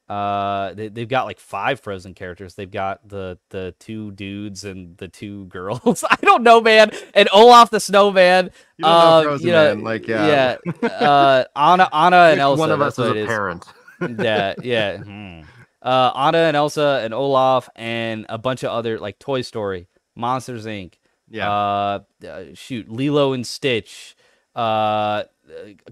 Uh, 0.09 0.73
they, 0.73 0.87
they've 0.87 1.07
got 1.07 1.25
like 1.25 1.39
five 1.39 1.79
Frozen 1.79 2.15
characters. 2.15 2.55
They've 2.55 2.69
got 2.69 3.07
the 3.07 3.37
the 3.49 3.75
two 3.79 4.11
dudes 4.11 4.63
and 4.63 4.97
the 4.97 5.07
two 5.07 5.45
girls. 5.49 6.03
I 6.09 6.17
don't 6.21 6.43
know, 6.43 6.61
man. 6.61 6.91
And 7.13 7.29
Olaf 7.31 7.69
the 7.69 7.79
snowman. 7.79 8.51
you 8.77 8.85
don't 8.85 8.91
know 8.91 8.99
um, 8.99 9.23
Frozen 9.23 9.47
you 9.47 9.53
know, 9.53 9.75
Man, 9.75 9.83
like 9.83 10.07
yeah, 10.07 10.57
yeah. 10.65 10.89
Uh, 10.89 11.43
Anna 11.55 11.87
Anna 11.93 12.29
and 12.31 12.39
Elsa. 12.39 12.59
one 12.59 12.71
of 12.71 12.81
us 12.81 12.97
is 12.97 13.09
a 13.09 13.25
parent 13.25 13.65
yeah, 14.01 14.53
yeah. 14.63 14.97
hmm. 15.03 15.41
Uh, 15.81 16.11
Anna 16.15 16.39
and 16.39 16.57
Elsa 16.57 17.01
and 17.03 17.13
Olaf 17.13 17.69
and 17.75 18.25
a 18.29 18.37
bunch 18.37 18.63
of 18.63 18.71
other 18.71 18.99
like 18.99 19.17
Toy 19.19 19.41
Story, 19.41 19.87
Monsters 20.15 20.65
Inc. 20.65 20.95
yeah 21.29 21.49
Uh, 21.49 21.99
uh, 22.27 22.43
shoot, 22.53 22.89
Lilo 22.89 23.33
and 23.33 23.45
Stitch. 23.47 24.15
Uh, 24.55 24.59
uh, 24.59 25.23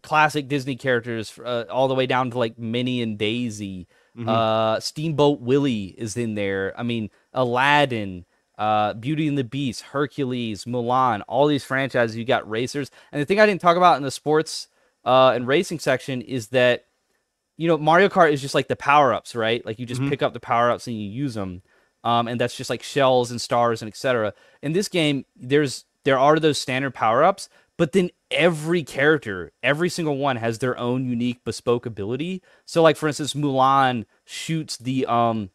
classic 0.04 0.48
Disney 0.48 0.76
characters, 0.76 1.40
uh, 1.40 1.66
all 1.70 1.88
the 1.88 1.96
way 1.96 2.06
down 2.06 2.32
to 2.32 2.38
like 2.38 2.60
Minnie 2.60 3.02
and 3.02 3.18
Daisy. 3.18 3.88
Mhm. 4.18 4.28
Uh, 4.28 4.80
Steamboat 4.80 5.42
Willie 5.42 5.96
is 5.98 6.18
in 6.18 6.36
there. 6.36 6.74
I 6.78 6.84
mean, 6.84 7.10
Aladdin. 7.34 8.26
Uh, 8.58 8.94
Beauty 8.94 9.28
and 9.28 9.38
the 9.38 9.44
Beast, 9.44 9.82
Hercules, 9.84 10.66
Mulan, 10.66 11.22
all 11.28 11.46
these 11.46 11.64
franchises. 11.64 12.18
You 12.18 12.26
got 12.26 12.50
racers, 12.50 12.90
and 13.12 13.22
the 13.22 13.26
thing 13.26 13.40
I 13.40 13.46
didn't 13.46 13.62
talk 13.62 13.78
about 13.78 13.98
in 13.98 14.04
the 14.04 14.10
sports 14.10 14.68
uh, 15.06 15.34
and 15.36 15.46
racing 15.48 15.78
section 15.78 16.22
is 16.24 16.48
that 16.48 16.86
you 17.56 17.68
know, 17.68 17.78
Mario 17.78 18.08
Kart 18.10 18.32
is 18.32 18.42
just 18.42 18.54
like 18.56 18.68
the 18.68 18.76
power 18.76 19.14
ups, 19.14 19.36
right? 19.36 19.64
Like 19.66 19.78
you 19.80 19.86
just 19.88 20.02
Mhm. 20.02 20.10
pick 20.10 20.22
up 20.24 20.34
the 20.34 20.40
power 20.40 20.70
ups 20.72 20.86
and 20.88 20.96
you 20.96 21.08
use 21.10 21.34
them, 21.36 21.62
um, 22.04 22.28
and 22.28 22.40
that's 22.42 22.56
just 22.58 22.70
like 22.70 22.82
shells 22.84 23.30
and 23.32 23.40
stars 23.42 23.82
and 23.84 23.90
etc. 23.90 24.34
In 24.64 24.74
this 24.74 24.88
game, 24.88 25.26
there's 25.36 25.86
there 26.04 26.18
are 26.20 26.40
those 26.40 26.58
standard 26.60 26.94
power 26.96 27.24
ups, 27.24 27.50
but 27.78 27.92
then 27.94 28.10
every 28.32 28.84
character, 28.84 29.52
every 29.64 29.90
single 29.90 30.18
one 30.18 30.36
has 30.38 30.60
their 30.60 30.78
own 30.78 31.06
unique 31.06 31.44
bespoke 31.44 31.86
ability. 31.86 32.42
So, 32.66 32.82
like 32.82 32.98
for 32.98 33.08
instance, 33.08 33.34
Mulan 33.34 34.06
shoots 34.26 34.78
the 34.78 35.06
um 35.06 35.50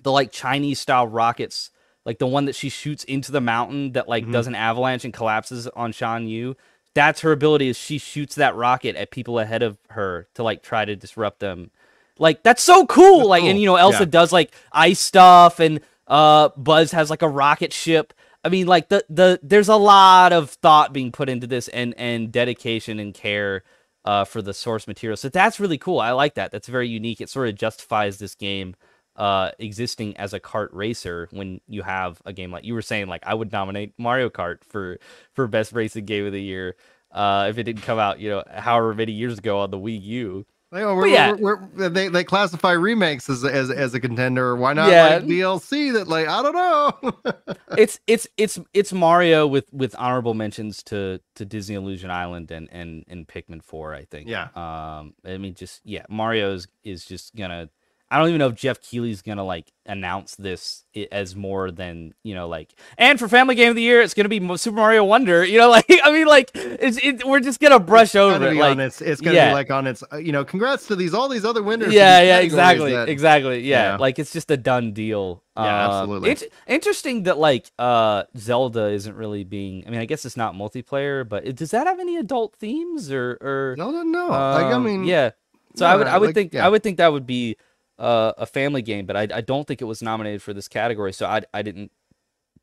the 0.00 0.12
like 0.12 0.30
Chinese 0.30 0.78
style 0.80 1.06
rockets, 1.08 1.70
like 2.04 2.18
the 2.18 2.26
one 2.26 2.44
that 2.44 2.54
she 2.54 2.68
shoots 2.68 3.04
into 3.04 3.32
the 3.32 3.40
mountain 3.40 3.92
that 3.92 4.08
like 4.08 4.26
Mhm. 4.26 4.32
does 4.32 4.46
an 4.46 4.54
avalanche 4.54 5.04
and 5.04 5.14
collapses 5.14 5.66
on 5.68 5.92
Shan 5.92 6.28
Yu. 6.28 6.56
That's 6.94 7.22
her 7.22 7.32
ability 7.32 7.68
is 7.68 7.76
she 7.76 7.98
shoots 7.98 8.34
that 8.36 8.54
rocket 8.54 8.94
at 8.96 9.10
people 9.10 9.38
ahead 9.40 9.62
of 9.62 9.78
her 9.90 10.28
to 10.34 10.42
like 10.44 10.62
try 10.62 10.84
to 10.84 10.94
disrupt 10.94 11.40
them. 11.40 11.70
Like 12.18 12.42
that's 12.44 12.62
so 12.62 12.86
cool. 12.86 13.18
That's 13.20 13.28
like 13.30 13.42
and 13.44 13.58
you 13.58 13.66
know 13.66 13.76
Elsa 13.76 14.00
Yeah. 14.00 14.04
does 14.04 14.32
like 14.32 14.52
ice 14.70 15.00
stuff 15.00 15.58
and 15.58 15.80
uh 16.06 16.50
Buzz 16.56 16.92
has 16.92 17.08
like 17.10 17.22
a 17.22 17.28
rocket 17.28 17.72
ship. 17.72 18.12
I 18.44 18.48
mean 18.50 18.66
like 18.66 18.88
the 18.88 19.04
the 19.08 19.40
there's 19.42 19.68
a 19.68 19.76
lot 19.76 20.32
of 20.32 20.50
thought 20.50 20.92
being 20.92 21.12
put 21.12 21.28
into 21.28 21.46
this 21.46 21.68
and 21.68 21.94
and 21.98 22.30
dedication 22.32 22.98
and 23.00 23.14
care 23.14 23.64
uh 24.04 24.24
for 24.24 24.42
the 24.42 24.54
source 24.54 24.86
material. 24.86 25.16
So 25.16 25.28
that's 25.28 25.60
really 25.60 25.78
cool. 25.78 26.00
I 26.00 26.12
like 26.12 26.34
that. 26.34 26.52
That's 26.52 26.68
very 26.68 26.88
unique. 26.88 27.20
It 27.20 27.30
sort 27.30 27.48
of 27.48 27.54
justifies 27.56 28.18
this 28.18 28.34
game 28.34 28.76
uh 29.16 29.52
existing 29.58 30.16
as 30.16 30.34
a 30.34 30.40
kart 30.40 30.68
racer 30.72 31.28
when 31.30 31.60
you 31.68 31.82
have 31.82 32.20
a 32.26 32.32
game 32.32 32.50
like 32.50 32.64
you 32.64 32.74
were 32.74 32.82
saying 32.82 33.06
like 33.06 33.22
I 33.26 33.34
would 33.34 33.52
nominate 33.52 33.94
Mario 33.98 34.28
Kart 34.28 34.64
for 34.64 34.98
for 35.34 35.46
best 35.46 35.72
racing 35.72 36.04
game 36.04 36.26
of 36.26 36.32
the 36.32 36.42
year 36.42 36.74
uh 37.12 37.46
if 37.48 37.56
it 37.58 37.62
didn't 37.62 37.82
come 37.82 37.98
out 38.00 38.18
you 38.18 38.28
know 38.30 38.42
however 38.52 38.92
many 38.94 39.12
years 39.12 39.38
ago 39.38 39.60
on 39.60 39.70
the 39.70 39.78
Wii 39.78 40.02
U 40.02 40.46
we're, 40.74 41.06
yeah. 41.06 41.32
we're, 41.32 41.56
we're, 41.76 41.88
they 41.88 42.08
they 42.08 42.24
classify 42.24 42.72
remakes 42.72 43.28
as 43.30 43.44
as, 43.44 43.70
as 43.70 43.94
a 43.94 44.00
contender. 44.00 44.56
Why 44.56 44.72
not 44.72 44.90
Yeah. 44.90 45.16
like 45.16 45.24
DLC? 45.24 45.92
That 45.92 46.08
like 46.08 46.26
I 46.28 46.42
don't 46.42 46.54
know. 46.54 47.34
it's 47.78 48.00
it's 48.06 48.26
it's 48.36 48.58
it's 48.72 48.92
Mario 48.92 49.46
with 49.46 49.72
with 49.72 49.94
honorable 49.98 50.34
mentions 50.34 50.82
to 50.84 51.20
to 51.36 51.44
Disney 51.44 51.74
Illusion 51.76 52.10
Island 52.10 52.50
and 52.50 52.68
and 52.72 53.04
and 53.08 53.26
Pikmin 53.28 53.62
4 53.62 53.94
I 53.94 54.04
think 54.04 54.28
Yeah. 54.28 54.48
um 54.54 55.14
I 55.24 55.38
mean 55.38 55.54
just 55.54 55.80
yeah 55.84 56.04
Mario's 56.08 56.66
is 56.82 57.04
just 57.04 57.34
gonna 57.36 57.68
I 58.10 58.18
don't 58.18 58.28
even 58.28 58.38
know 58.38 58.48
if 58.48 58.54
Geoff 58.54 58.80
Keighley's 58.80 59.22
gonna 59.22 59.44
like 59.44 59.72
announce 59.86 60.36
this 60.36 60.84
as 61.10 61.34
more 61.34 61.70
than 61.70 62.14
you 62.22 62.34
know 62.34 62.46
like 62.48 62.72
and 62.96 63.18
for 63.18 63.28
Family 63.28 63.54
Game 63.54 63.70
of 63.70 63.76
the 63.76 63.82
Year 63.82 64.00
it's 64.02 64.14
gonna 64.14 64.28
be 64.28 64.40
Super 64.56 64.76
Mario 64.76 65.04
Wonder 65.04 65.44
you 65.44 65.58
know 65.58 65.68
like 65.70 65.86
I 66.02 66.12
mean 66.12 66.26
like 66.26 66.50
it's 66.54 66.98
it, 67.02 67.24
we're 67.24 67.40
just 67.40 67.60
gonna 67.60 67.80
brush 67.80 68.08
It's 68.08 68.14
gonna 68.14 68.34
over 68.36 68.48
it 68.48 68.54
like 68.56 68.78
its, 68.78 69.00
it's 69.00 69.20
gonna 69.20 69.34
yeah. 69.36 69.48
be 69.48 69.54
like 69.54 69.70
on 69.70 69.86
its 69.86 70.04
uh, 70.12 70.16
you 70.16 70.32
know 70.32 70.44
congrats 70.44 70.86
to 70.88 70.96
these 70.96 71.12
all 71.12 71.28
these 71.28 71.44
other 71.44 71.62
winners 71.62 71.92
yeah 71.92 72.20
yeah 72.22 72.38
exactly 72.38 72.92
that- 72.92 73.08
exactly 73.08 73.60
yeah. 73.60 73.92
Yeah. 73.92 73.96
like 73.96 74.18
it's 74.18 74.32
just 74.32 74.50
a 74.50 74.56
done 74.56 74.92
deal 74.92 75.42
Yeah, 75.56 75.62
Um, 75.62 75.90
absolutely. 76.02 76.30
it's 76.30 76.44
interesting 76.66 77.24
that 77.24 77.38
like 77.38 77.70
uh 77.78 78.24
zelda 78.36 78.86
isn't 78.90 79.16
really 79.16 79.44
being 79.44 79.84
i 79.86 79.90
mean 79.90 80.00
i 80.00 80.04
guess 80.04 80.24
it's 80.24 80.36
not 80.36 80.54
multiplayer 80.54 81.28
but 81.28 81.46
it, 81.46 81.56
does 81.56 81.72
that 81.72 81.86
have 81.86 81.98
any 81.98 82.16
adult 82.16 82.54
themes 82.56 83.10
or 83.10 83.38
or 83.40 83.74
no 83.76 83.90
no 83.90 84.02
no 84.02 84.28
like 84.28 84.66
I 84.66 84.72
um, 84.72 84.84
mean 84.84 85.04
yeah 85.04 85.30
so 85.74 85.84
i 85.86 85.96
would 85.96 86.06
i 86.06 86.16
would 86.18 86.28
like, 86.28 86.34
think 86.34 86.52
yeah. 86.54 86.64
i 86.64 86.68
would 86.68 86.82
think 86.82 86.98
that 86.98 87.12
would 87.12 87.26
be 87.26 87.56
uh, 87.98 88.32
a 88.38 88.46
family 88.46 88.82
game 88.82 89.06
but 89.06 89.16
I, 89.16 89.28
I 89.38 89.40
don't 89.40 89.66
think 89.66 89.80
it 89.80 89.86
was 89.86 90.02
nominated 90.02 90.42
for 90.42 90.52
this 90.52 90.68
category 90.68 91.12
so 91.12 91.26
i 91.26 91.42
i 91.54 91.62
didn't 91.62 91.90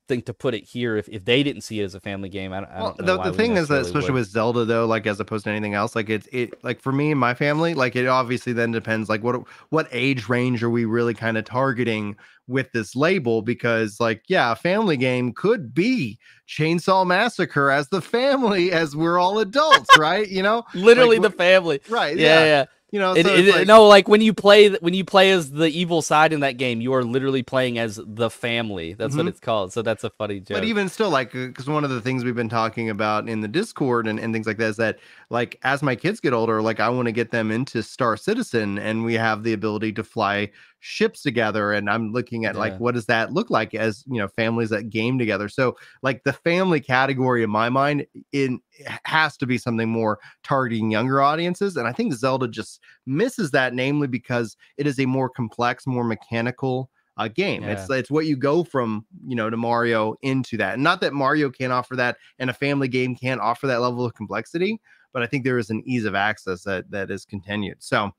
think 0.08 0.26
to 0.26 0.34
put 0.34 0.54
it 0.54 0.66
here 0.66 0.98
if, 0.98 1.08
if 1.08 1.24
they 1.24 1.42
didn't 1.42 1.62
see 1.62 1.80
it 1.80 1.86
as 1.86 1.96
a 1.96 2.00
family 2.02 2.28
game 2.28 2.52
i, 2.52 2.60
don't- 2.60 2.70
I 2.72 2.82
Well, 2.82 2.96
don't 2.98 3.06
know 3.06 3.32
the, 3.32 3.34
thing 3.38 3.56
is 3.56 3.70
that 3.70 3.82
especially 3.84 4.12
would. 4.12 4.20
with 4.20 4.28
Zelda 4.30 4.66
though, 4.66 4.86
like 4.86 5.08
as 5.08 5.20
opposed 5.22 5.46
to 5.46 5.52
anything 5.52 5.74
else, 5.74 5.96
like 5.96 6.10
it's 6.10 6.28
it 6.34 6.62
like 6.64 6.82
for 6.82 6.92
me 6.92 7.12
and 7.12 7.20
my 7.20 7.34
family, 7.34 7.74
like 7.76 7.96
it 7.96 8.08
obviously 8.08 8.52
then 8.52 8.72
depends 8.72 9.08
like 9.08 9.24
what 9.24 9.44
what 9.70 9.88
age 9.92 10.28
range 10.28 10.64
are 10.64 10.70
we 10.70 10.84
really 10.86 11.14
kind 11.14 11.38
of 11.38 11.46
targeting 11.46 12.18
with 12.48 12.70
this 12.74 12.94
label 12.96 13.42
because 13.42 14.00
like 14.02 14.24
yeah, 14.28 14.52
a 14.52 14.56
family 14.56 14.98
game 14.98 15.32
could 15.32 15.74
be 15.74 16.20
Chainsaw 16.48 17.06
Massacre 17.08 17.72
as 17.72 17.88
the 17.90 18.02
family 18.02 18.72
as 18.74 18.96
we're 18.96 19.18
all 19.18 19.40
adults, 19.40 19.90
right? 19.98 20.28
You 20.28 20.44
know, 20.44 20.64
literally 20.74 21.20
like, 21.20 21.32
the 21.32 21.38
family 21.38 21.80
right? 21.88 22.18
yeah, 22.18 22.44
yeah. 22.44 22.66
You 22.94 23.00
know, 23.00 23.14
so 23.14 23.20
it- 23.34 23.56
like- 23.56 23.68
no, 23.68 23.88
like 23.88 24.10
when 24.10 24.20
you 24.20 24.34
play 24.34 24.70
when 24.70 24.94
you 24.94 25.06
play 25.06 25.32
as 25.32 25.52
the 25.52 25.70
evil 25.70 26.02
side 26.02 26.34
in 26.34 26.42
that 26.42 26.58
game, 26.58 26.82
you 26.82 26.94
are 26.94 27.06
literally 27.06 27.42
playing 27.42 27.78
as 27.80 28.02
the 28.06 28.30
family. 28.30 28.94
That's 28.94 29.16
what 29.16 29.26
Mhm. 29.26 29.30
it's 29.30 29.40
called. 29.40 29.72
So 29.72 29.82
that's 29.82 30.04
a 30.04 30.10
funny 30.10 30.42
joke. 30.42 30.58
But 30.58 30.66
even 30.66 30.90
still, 30.90 31.10
like, 31.10 31.32
because 31.32 31.68
one 31.70 31.86
of 31.86 31.90
the 31.90 32.02
things 32.02 32.26
we've 32.26 32.36
been 32.36 32.50
talking 32.50 32.90
about 32.90 33.30
in 33.30 33.40
the 33.40 33.48
Discord 33.48 34.08
and, 34.08 34.20
and 34.20 34.34
things 34.34 34.46
like 34.46 34.58
that 34.58 34.72
is 34.72 34.76
that, 34.78 35.00
like, 35.30 35.58
as 35.64 35.82
my 35.82 35.96
kids 35.96 36.20
get 36.20 36.34
older, 36.34 36.62
like, 36.62 36.82
I 36.82 36.90
want 36.90 37.06
to 37.06 37.14
get 37.14 37.32
them 37.32 37.50
into 37.50 37.82
Star 37.82 38.18
Citizen, 38.18 38.78
and 38.78 39.06
we 39.06 39.14
have 39.14 39.44
the 39.44 39.54
ability 39.54 39.94
to 39.94 40.04
fly 40.04 40.50
ships 40.82 41.22
together. 41.22 41.72
And 41.72 41.90
I'm 41.90 42.12
looking 42.12 42.46
at 42.46 42.56
like, 42.56 42.78
what 42.80 42.96
does 42.96 43.06
that 43.06 43.32
look 43.32 43.50
like 43.50 43.74
as 43.74 44.04
you 44.08 44.18
know, 44.18 44.28
families 44.28 44.70
that 44.72 44.90
game 44.90 45.18
together? 45.18 45.48
So, 45.48 45.78
like, 46.02 46.24
the 46.24 46.34
family 46.34 46.82
category 46.82 47.44
in 47.44 47.50
my 47.50 47.70
mind, 47.70 48.06
in 48.34 48.60
has 49.06 49.38
to 49.38 49.46
be 49.46 49.58
something 49.58 49.88
more 49.88 50.20
targeting 50.44 50.92
younger 50.92 51.22
audiences, 51.22 51.78
and 51.78 51.88
I 51.88 51.94
think 51.94 52.14
Zelda 52.14 52.48
just 52.48 52.82
misses 53.06 53.52
that, 53.52 53.74
namely 53.74 54.08
because 54.08 54.58
it 54.78 54.88
is 54.88 55.00
a 55.00 55.06
more 55.06 55.30
complex, 55.30 55.88
more 55.88 56.04
mechanical 56.04 56.90
uh, 57.18 57.28
game. 57.28 57.64
It's 57.64 57.90
it's 57.90 58.10
what 58.10 58.26
you 58.26 58.36
go 58.36 58.64
from 58.64 59.06
you 59.26 59.36
know 59.36 59.50
to 59.50 59.58
Mario 59.58 60.16
into 60.24 60.58
that. 60.58 60.74
And 60.74 60.84
not 60.84 61.00
that 61.02 61.14
Mario 61.14 61.52
can't 61.52 61.72
offer 61.72 61.96
that, 61.96 62.18
and 62.40 62.50
a 62.50 62.54
family 62.54 62.88
game 62.88 63.16
can't 63.16 63.40
offer 63.40 63.68
that 63.68 63.82
level 63.82 64.04
of 64.04 64.16
complexity, 64.16 64.82
but 65.14 65.22
I 65.22 65.28
think 65.28 65.44
there 65.44 65.60
is 65.60 65.70
an 65.70 65.84
ease 65.86 66.06
of 66.06 66.16
access 66.16 66.64
that 66.64 66.90
that 66.92 67.12
is 67.12 67.24
continued. 67.24 67.78
So. 67.80 68.12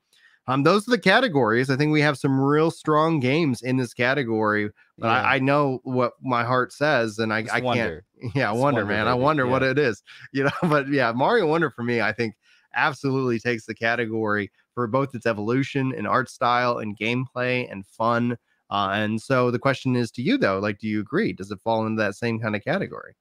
Um, 0.47 0.63
those 0.63 0.87
are 0.87 0.91
the 0.91 0.99
categories. 0.99 1.69
I 1.69 1.77
think 1.77 1.91
we 1.91 2.01
have 2.01 2.17
some 2.17 2.39
real 2.39 2.69
strong 2.71 3.19
games 3.19 3.61
in 3.61 3.77
this 3.77 3.93
category, 3.93 4.69
but 4.99 5.07
Yeah. 5.07 5.21
I, 5.23 5.35
I 5.35 5.39
know 5.39 5.79
what 5.83 6.13
my 6.21 6.43
heart 6.43 6.73
says, 6.73 7.17
and 7.19 7.33
I, 7.33 7.43
Just 7.43 7.53
I 7.55 7.61
can't. 7.61 7.65
wonder. 7.65 8.05
Yeah, 8.35 8.49
I 8.49 8.53
wonder, 8.53 8.85
wonder, 8.85 8.85
man. 8.85 9.07
I 9.09 9.13
wonder 9.15 9.45
what 9.47 9.63
it 9.63 9.77
is, 9.77 10.01
you 10.33 10.43
know. 10.45 10.51
But 10.61 10.87
yeah, 10.87 11.11
Mario 11.11 11.45
Wonder 11.47 11.69
for 11.69 11.83
me, 11.83 11.99
I 12.01 12.13
think 12.13 12.35
absolutely 12.73 13.37
takes 13.39 13.65
the 13.65 13.75
category 13.75 14.49
for 14.73 14.87
both 14.87 15.13
its 15.13 15.25
evolution 15.25 15.93
and 15.93 16.07
art 16.07 16.29
style 16.29 16.77
and 16.77 16.97
gameplay 16.97 17.69
and 17.71 17.85
fun. 17.85 18.37
Uh, 18.69 18.91
and 18.93 19.21
so 19.21 19.51
the 19.51 19.59
question 19.59 19.95
is 19.97 20.09
to 20.11 20.21
you 20.21 20.37
though, 20.37 20.59
like, 20.59 20.79
do 20.79 20.87
you 20.87 20.99
agree? 21.01 21.33
Does 21.33 21.51
it 21.51 21.59
fall 21.63 21.85
into 21.85 22.01
that 22.01 22.15
same 22.15 22.39
kind 22.39 22.55
of 22.55 22.63
category? 22.63 23.15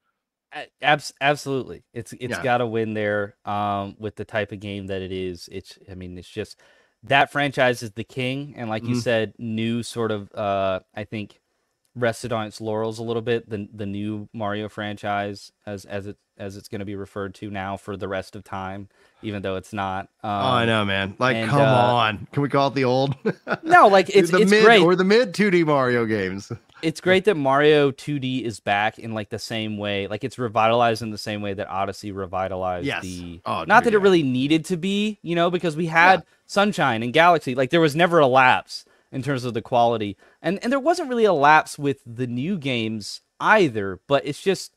Abs- 0.83 1.15
absolutely. 1.23 1.83
It's 1.95 2.13
it's 2.21 2.37
Yeah. 2.37 2.43
got 2.43 2.59
to 2.59 2.67
win 2.67 2.93
there 2.93 3.37
um 3.47 3.97
with 3.99 4.17
the 4.17 4.25
type 4.27 4.53
of 4.53 4.61
game 4.61 4.87
that 4.89 5.01
it 5.01 5.11
is. 5.11 5.49
It's 5.51 5.79
I 5.91 5.95
mean 5.95 6.19
it's 6.19 6.29
just 6.29 6.61
that 7.05 7.33
franchise 7.33 7.83
is 7.83 7.91
the 7.93 8.05
king 8.05 8.55
and 8.57 8.69
like 8.71 8.85
you 8.85 8.95
Mhm. 8.97 9.03
said 9.03 9.35
new 9.39 9.83
sort 9.83 10.11
of 10.11 10.33
uh 10.35 10.81
I 10.95 11.05
think 11.05 11.41
rested 11.95 12.33
on 12.33 12.47
its 12.47 12.61
laurels 12.61 12.99
a 12.99 13.03
little 13.03 13.23
bit 13.23 13.49
the 13.51 13.69
the 13.75 13.87
new 13.87 14.29
Mario 14.33 14.69
franchise 14.69 15.53
as 15.67 15.85
as 15.85 16.07
it 16.07 16.17
as 16.39 16.57
it's 16.57 16.69
going 16.69 16.79
to 16.79 16.85
be 16.87 16.95
referred 16.97 17.35
to 17.35 17.51
now 17.51 17.77
for 17.77 17.97
the 17.97 18.09
rest 18.09 18.35
of 18.35 18.43
time 18.45 18.89
even 19.21 19.43
though 19.43 19.57
it's 19.57 19.73
not 19.73 20.09
um, 20.25 20.31
oh, 20.31 20.53
I 20.55 20.65
know, 20.65 20.85
man. 20.85 21.15
Like, 21.19 21.37
and, 21.37 21.51
come 21.51 21.61
uh, 21.61 21.65
on. 21.95 22.27
Can 22.33 22.43
we 22.43 22.49
call 22.49 22.69
it 22.69 22.75
the 22.75 22.85
old? 22.85 23.15
No, 23.63 23.87
like 23.89 24.09
it's 24.15 24.31
the 24.31 24.41
it's 24.41 24.51
mid 24.51 24.65
great. 24.65 24.83
or 24.83 24.97
the 24.97 25.05
mid 25.05 25.33
2D 25.35 25.65
Mario 25.67 26.07
games. 26.07 26.51
It's 26.83 27.01
great 27.01 27.25
that 27.25 27.37
Mario 27.37 27.91
2D 27.91 28.43
is 28.43 28.61
back 28.61 28.99
in 28.99 29.13
like 29.13 29.31
the 29.31 29.39
same 29.39 29.79
way, 29.79 30.07
like 30.09 30.25
it's 30.25 30.39
revitalized 30.39 31.03
in 31.03 31.11
the 31.11 31.19
same 31.19 31.41
way 31.43 31.55
that 31.55 31.69
Odyssey 31.69 32.13
revitalized 32.13 32.87
Yes. 32.87 33.03
the. 33.03 33.41
Oh, 33.47 33.65
not 33.65 33.85
that 33.85 33.95
it 33.95 33.99
really 33.99 34.23
needed 34.23 34.65
to 34.67 34.77
be, 34.77 35.19
you 35.23 35.35
know, 35.35 35.51
because 35.51 35.77
we 35.77 35.87
had 35.87 36.25
Sunshine 36.47 37.03
and 37.03 37.13
Galaxy. 37.13 37.55
Like 37.55 37.71
there 37.71 37.81
was 37.81 37.95
never 37.97 38.19
a 38.19 38.27
lapse 38.27 38.85
in 39.11 39.23
terms 39.23 39.45
of 39.45 39.55
the 39.55 39.63
quality, 39.63 40.17
and 40.41 40.59
and 40.63 40.73
there 40.73 40.81
wasn't 40.81 41.09
really 41.09 41.25
a 41.25 41.33
lapse 41.33 41.79
with 41.79 42.01
the 42.07 42.27
new 42.27 42.59
games 42.59 43.21
either. 43.41 44.01
But 44.07 44.27
it's 44.27 44.43
just 44.43 44.75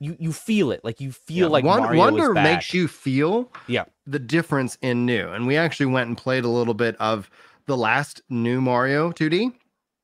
you 0.00 0.16
you 0.18 0.32
feel 0.32 0.70
it, 0.70 0.84
like 0.84 1.00
you 1.00 1.10
feel 1.12 1.46
Yeah, 1.48 1.52
like 1.52 1.64
Won- 1.64 1.80
Mario 1.80 1.98
Wonder 1.98 2.28
is 2.30 2.34
back. 2.34 2.44
makes 2.44 2.74
you 2.74 2.86
feel 2.88 3.50
Yeah. 3.66 3.84
the 4.06 4.18
difference 4.18 4.76
in 4.82 5.06
new. 5.06 5.28
And 5.28 5.46
we 5.46 5.56
actually 5.56 5.86
went 5.86 6.08
and 6.08 6.16
played 6.16 6.44
a 6.44 6.48
little 6.48 6.74
bit 6.74 6.96
of 7.00 7.30
the 7.66 7.76
last 7.76 8.20
new 8.28 8.60
Mario 8.60 9.10
2D. 9.10 9.52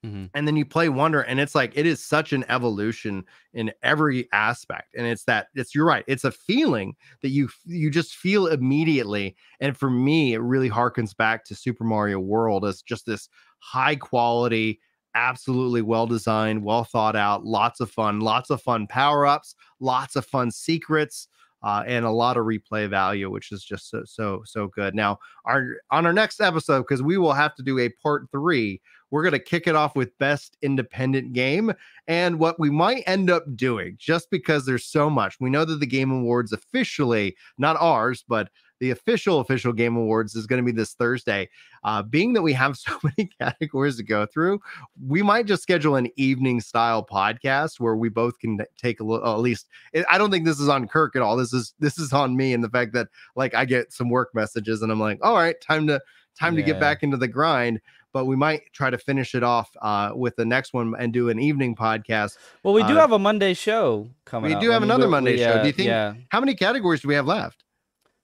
Mhm. 0.05 0.31
And 0.35 0.49
then 0.49 0.57
you 0.57 0.65
play 0.65 0.89
Wonder, 0.89 1.21
and 1.21 1.39
it's 1.39 1.55
like 1.55 1.73
it 1.77 1.87
is 1.87 2.05
such 2.05 2.33
an 2.33 2.45
evolution 2.49 3.25
in 3.55 3.73
every 3.85 4.29
aspect. 4.33 4.95
And 4.97 5.07
it's 5.07 5.25
that 5.25 5.47
it's 5.55 5.75
you're 5.77 5.85
right, 5.87 6.05
it's 6.09 6.25
a 6.25 6.33
feeling 6.33 6.97
that 7.23 7.29
you 7.29 7.49
you 7.65 7.89
just 7.89 8.17
feel 8.17 8.49
immediately. 8.49 9.37
And 9.61 9.77
for 9.77 9.91
me, 9.91 10.35
it 10.35 10.41
really 10.41 10.71
harkens 10.71 11.17
back 11.17 11.45
to 11.47 11.55
Super 11.55 11.85
Mario 11.85 12.19
World 12.19 12.65
as 12.65 12.83
just 12.83 13.07
this 13.07 13.29
high 13.61 13.95
quality, 13.95 14.81
absolutely 15.15 15.83
well 15.83 16.07
designed, 16.09 16.65
well 16.65 16.83
thought 16.85 17.15
out, 17.15 17.45
lots 17.45 17.79
of 17.81 17.89
fun, 17.91 18.19
lots 18.21 18.51
of 18.51 18.61
fun 18.61 18.89
power 18.89 19.25
ups, 19.25 19.55
lots 19.79 20.17
of 20.17 20.27
fun 20.27 20.51
secrets, 20.51 21.29
uh, 21.63 21.85
and 21.87 22.05
a 22.05 22.11
lot 22.11 22.37
of 22.37 22.45
replay 22.45 22.89
value, 22.91 23.31
which 23.31 23.53
is 23.53 23.63
just 23.63 23.89
so 23.89 24.03
so 24.05 24.43
so 24.45 24.67
good. 24.69 24.95
Now, 24.95 25.19
our 25.45 25.77
on 25.91 26.07
our 26.07 26.13
next 26.13 26.41
episode, 26.41 26.83
because 26.83 27.03
we 27.03 27.19
will 27.19 27.35
have 27.35 27.55
to 27.57 27.63
do 27.63 27.79
a 27.79 27.89
part 28.03 28.27
three, 28.33 28.81
we're 29.13 29.23
gonna 29.23 29.39
kick 29.39 29.69
it 29.69 29.77
off 29.77 29.95
with 29.95 30.17
best 30.19 30.57
independent 30.63 31.33
game, 31.33 31.73
and 32.09 32.41
what 32.41 32.59
we 32.59 32.71
might 32.71 33.05
end 33.07 33.31
up 33.31 33.45
doing, 33.55 33.95
just 33.99 34.29
because 34.31 34.67
there's 34.67 34.85
so 34.87 35.09
much. 35.09 35.37
We 35.39 35.51
know 35.51 35.65
that 35.65 35.79
the 35.79 35.87
Game 35.87 36.11
Awards 36.11 36.53
officially, 36.53 37.37
not 37.59 37.77
ours, 37.79 38.25
but 38.27 38.51
the 38.81 38.91
official 38.91 39.39
official 39.39 39.73
Game 39.73 39.95
Awards 39.95 40.35
is 40.35 40.45
going 40.49 40.61
to 40.61 40.67
be 40.67 40.77
this 40.77 40.95
Thursday. 40.95 41.49
Uh, 41.85 42.03
being 42.03 42.33
that 42.33 42.43
we 42.43 42.53
have 42.53 42.77
so 42.77 42.99
many 43.05 43.31
categories 43.41 43.97
to 43.99 44.03
go 44.03 44.27
through, 44.27 44.61
we 45.07 45.23
might 45.23 45.47
just 45.47 45.63
schedule 45.63 45.95
an 45.95 46.09
evening 46.17 46.61
style 46.61 47.07
podcast 47.07 47.79
where 47.79 47.95
we 47.95 48.09
both 48.09 48.41
can 48.41 48.59
take 48.77 48.99
a 48.99 49.05
little. 49.05 49.25
At 49.33 49.39
least, 49.39 49.69
I- 49.95 50.05
I 50.11 50.19
don't 50.19 50.33
think 50.33 50.45
this 50.45 50.59
is 50.59 50.69
on 50.69 50.89
Kirk 50.89 51.15
at 51.15 51.23
all. 51.23 51.37
This 51.37 51.53
is 51.53 51.75
this 51.79 51.97
is 51.97 52.13
on 52.13 52.37
me 52.37 52.55
and 52.55 52.65
the 52.65 52.69
fact 52.71 52.93
that 52.95 53.07
like 53.37 53.55
I 53.55 53.65
get 53.67 53.93
some 53.93 54.11
work 54.11 54.35
messages 54.35 54.83
and 54.83 54.91
I'm 54.91 54.99
like, 54.99 55.21
all 55.23 55.35
right, 55.37 55.61
time 55.61 55.87
to 55.87 56.01
time 56.37 56.57
to 56.57 56.63
get 56.63 56.81
back 56.81 57.03
into 57.05 57.17
the 57.19 57.29
grind. 57.29 57.81
But 58.13 58.27
we 58.27 58.37
might 58.37 58.63
try 58.73 58.91
to 58.91 58.99
finish 58.99 59.35
it 59.35 59.43
off 59.43 59.71
uh, 59.81 60.11
with 60.15 60.37
the 60.37 60.45
next 60.45 60.75
one 60.75 60.95
and 60.99 61.13
do 61.13 61.31
an 61.31 61.39
evening 61.39 61.75
podcast. 61.75 62.37
Well, 62.63 62.75
we 62.75 62.83
do 62.83 62.97
uh, 62.97 63.01
have 63.01 63.13
a 63.13 63.19
Monday 63.19 63.55
show 63.55 64.11
coming. 64.27 64.51
we 64.51 64.55
up. 64.55 64.61
do 64.61 64.71
I 64.71 64.75
have 64.75 64.83
mean, 64.83 64.91
another 64.91 65.07
we- 65.07 65.11
Monday 65.13 65.33
we, 65.33 65.39
show. 65.39 65.55
Do 65.55 65.61
uh, 65.61 65.65
you 65.65 65.73
think- 65.73 65.87
Yeah, 65.89 66.15
How 66.29 66.41
many 66.41 66.55
categories 66.55 67.01
do 67.01 67.09
we 67.09 67.15
have 67.15 67.27
left? 67.27 67.65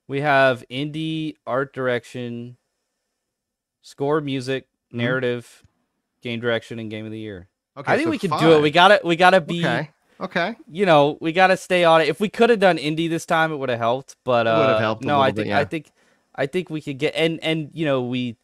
We 0.06 0.20
have 0.20 0.62
indie, 0.70 1.34
art 1.46 1.72
direction, 1.72 2.56
score, 3.82 4.20
music, 4.20 4.66
Mhm. 4.92 4.96
narrative, 4.98 5.62
game 6.22 6.40
direction, 6.40 6.78
and 6.78 6.90
game 6.90 7.04
of 7.04 7.12
the 7.12 7.18
year. 7.18 7.48
Okay, 7.76 7.92
I 7.92 7.96
think 7.96 8.06
so 8.06 8.10
we 8.10 8.18
can 8.18 8.30
do 8.38 8.52
it. 8.52 8.62
We 8.62 8.70
gotta, 8.70 9.00
we 9.04 9.16
gotta 9.16 9.40
be, 9.40 9.60
okay. 9.64 9.90
Okay. 10.20 10.56
you 10.70 10.84
know, 10.84 11.16
we 11.20 11.32
gotta 11.32 11.56
stay 11.56 11.84
on 11.84 12.00
it. 12.00 12.08
If 12.08 12.20
we 12.20 12.28
could 12.28 12.50
have 12.50 12.58
done 12.58 12.76
indie 12.76 13.08
this 13.08 13.24
time, 13.24 13.52
it 13.52 13.56
would 13.56 13.68
have 13.68 13.78
helped. 13.78 14.16
But 14.24 14.46
uh, 14.46 14.78
helped 14.78 15.04
no, 15.04 15.16
I 15.20 15.26
little 15.28 15.32
bit, 15.32 15.42
think, 15.42 15.48
yeah. 15.50 15.58
I 15.60 15.64
think, 15.64 15.90
I 16.34 16.46
think 16.46 16.70
we 16.70 16.80
could 16.80 16.98
get 16.98 17.14
and 17.14 17.38
and 17.42 17.70
you 17.72 17.84
know 17.84 18.02
we, 18.02 18.36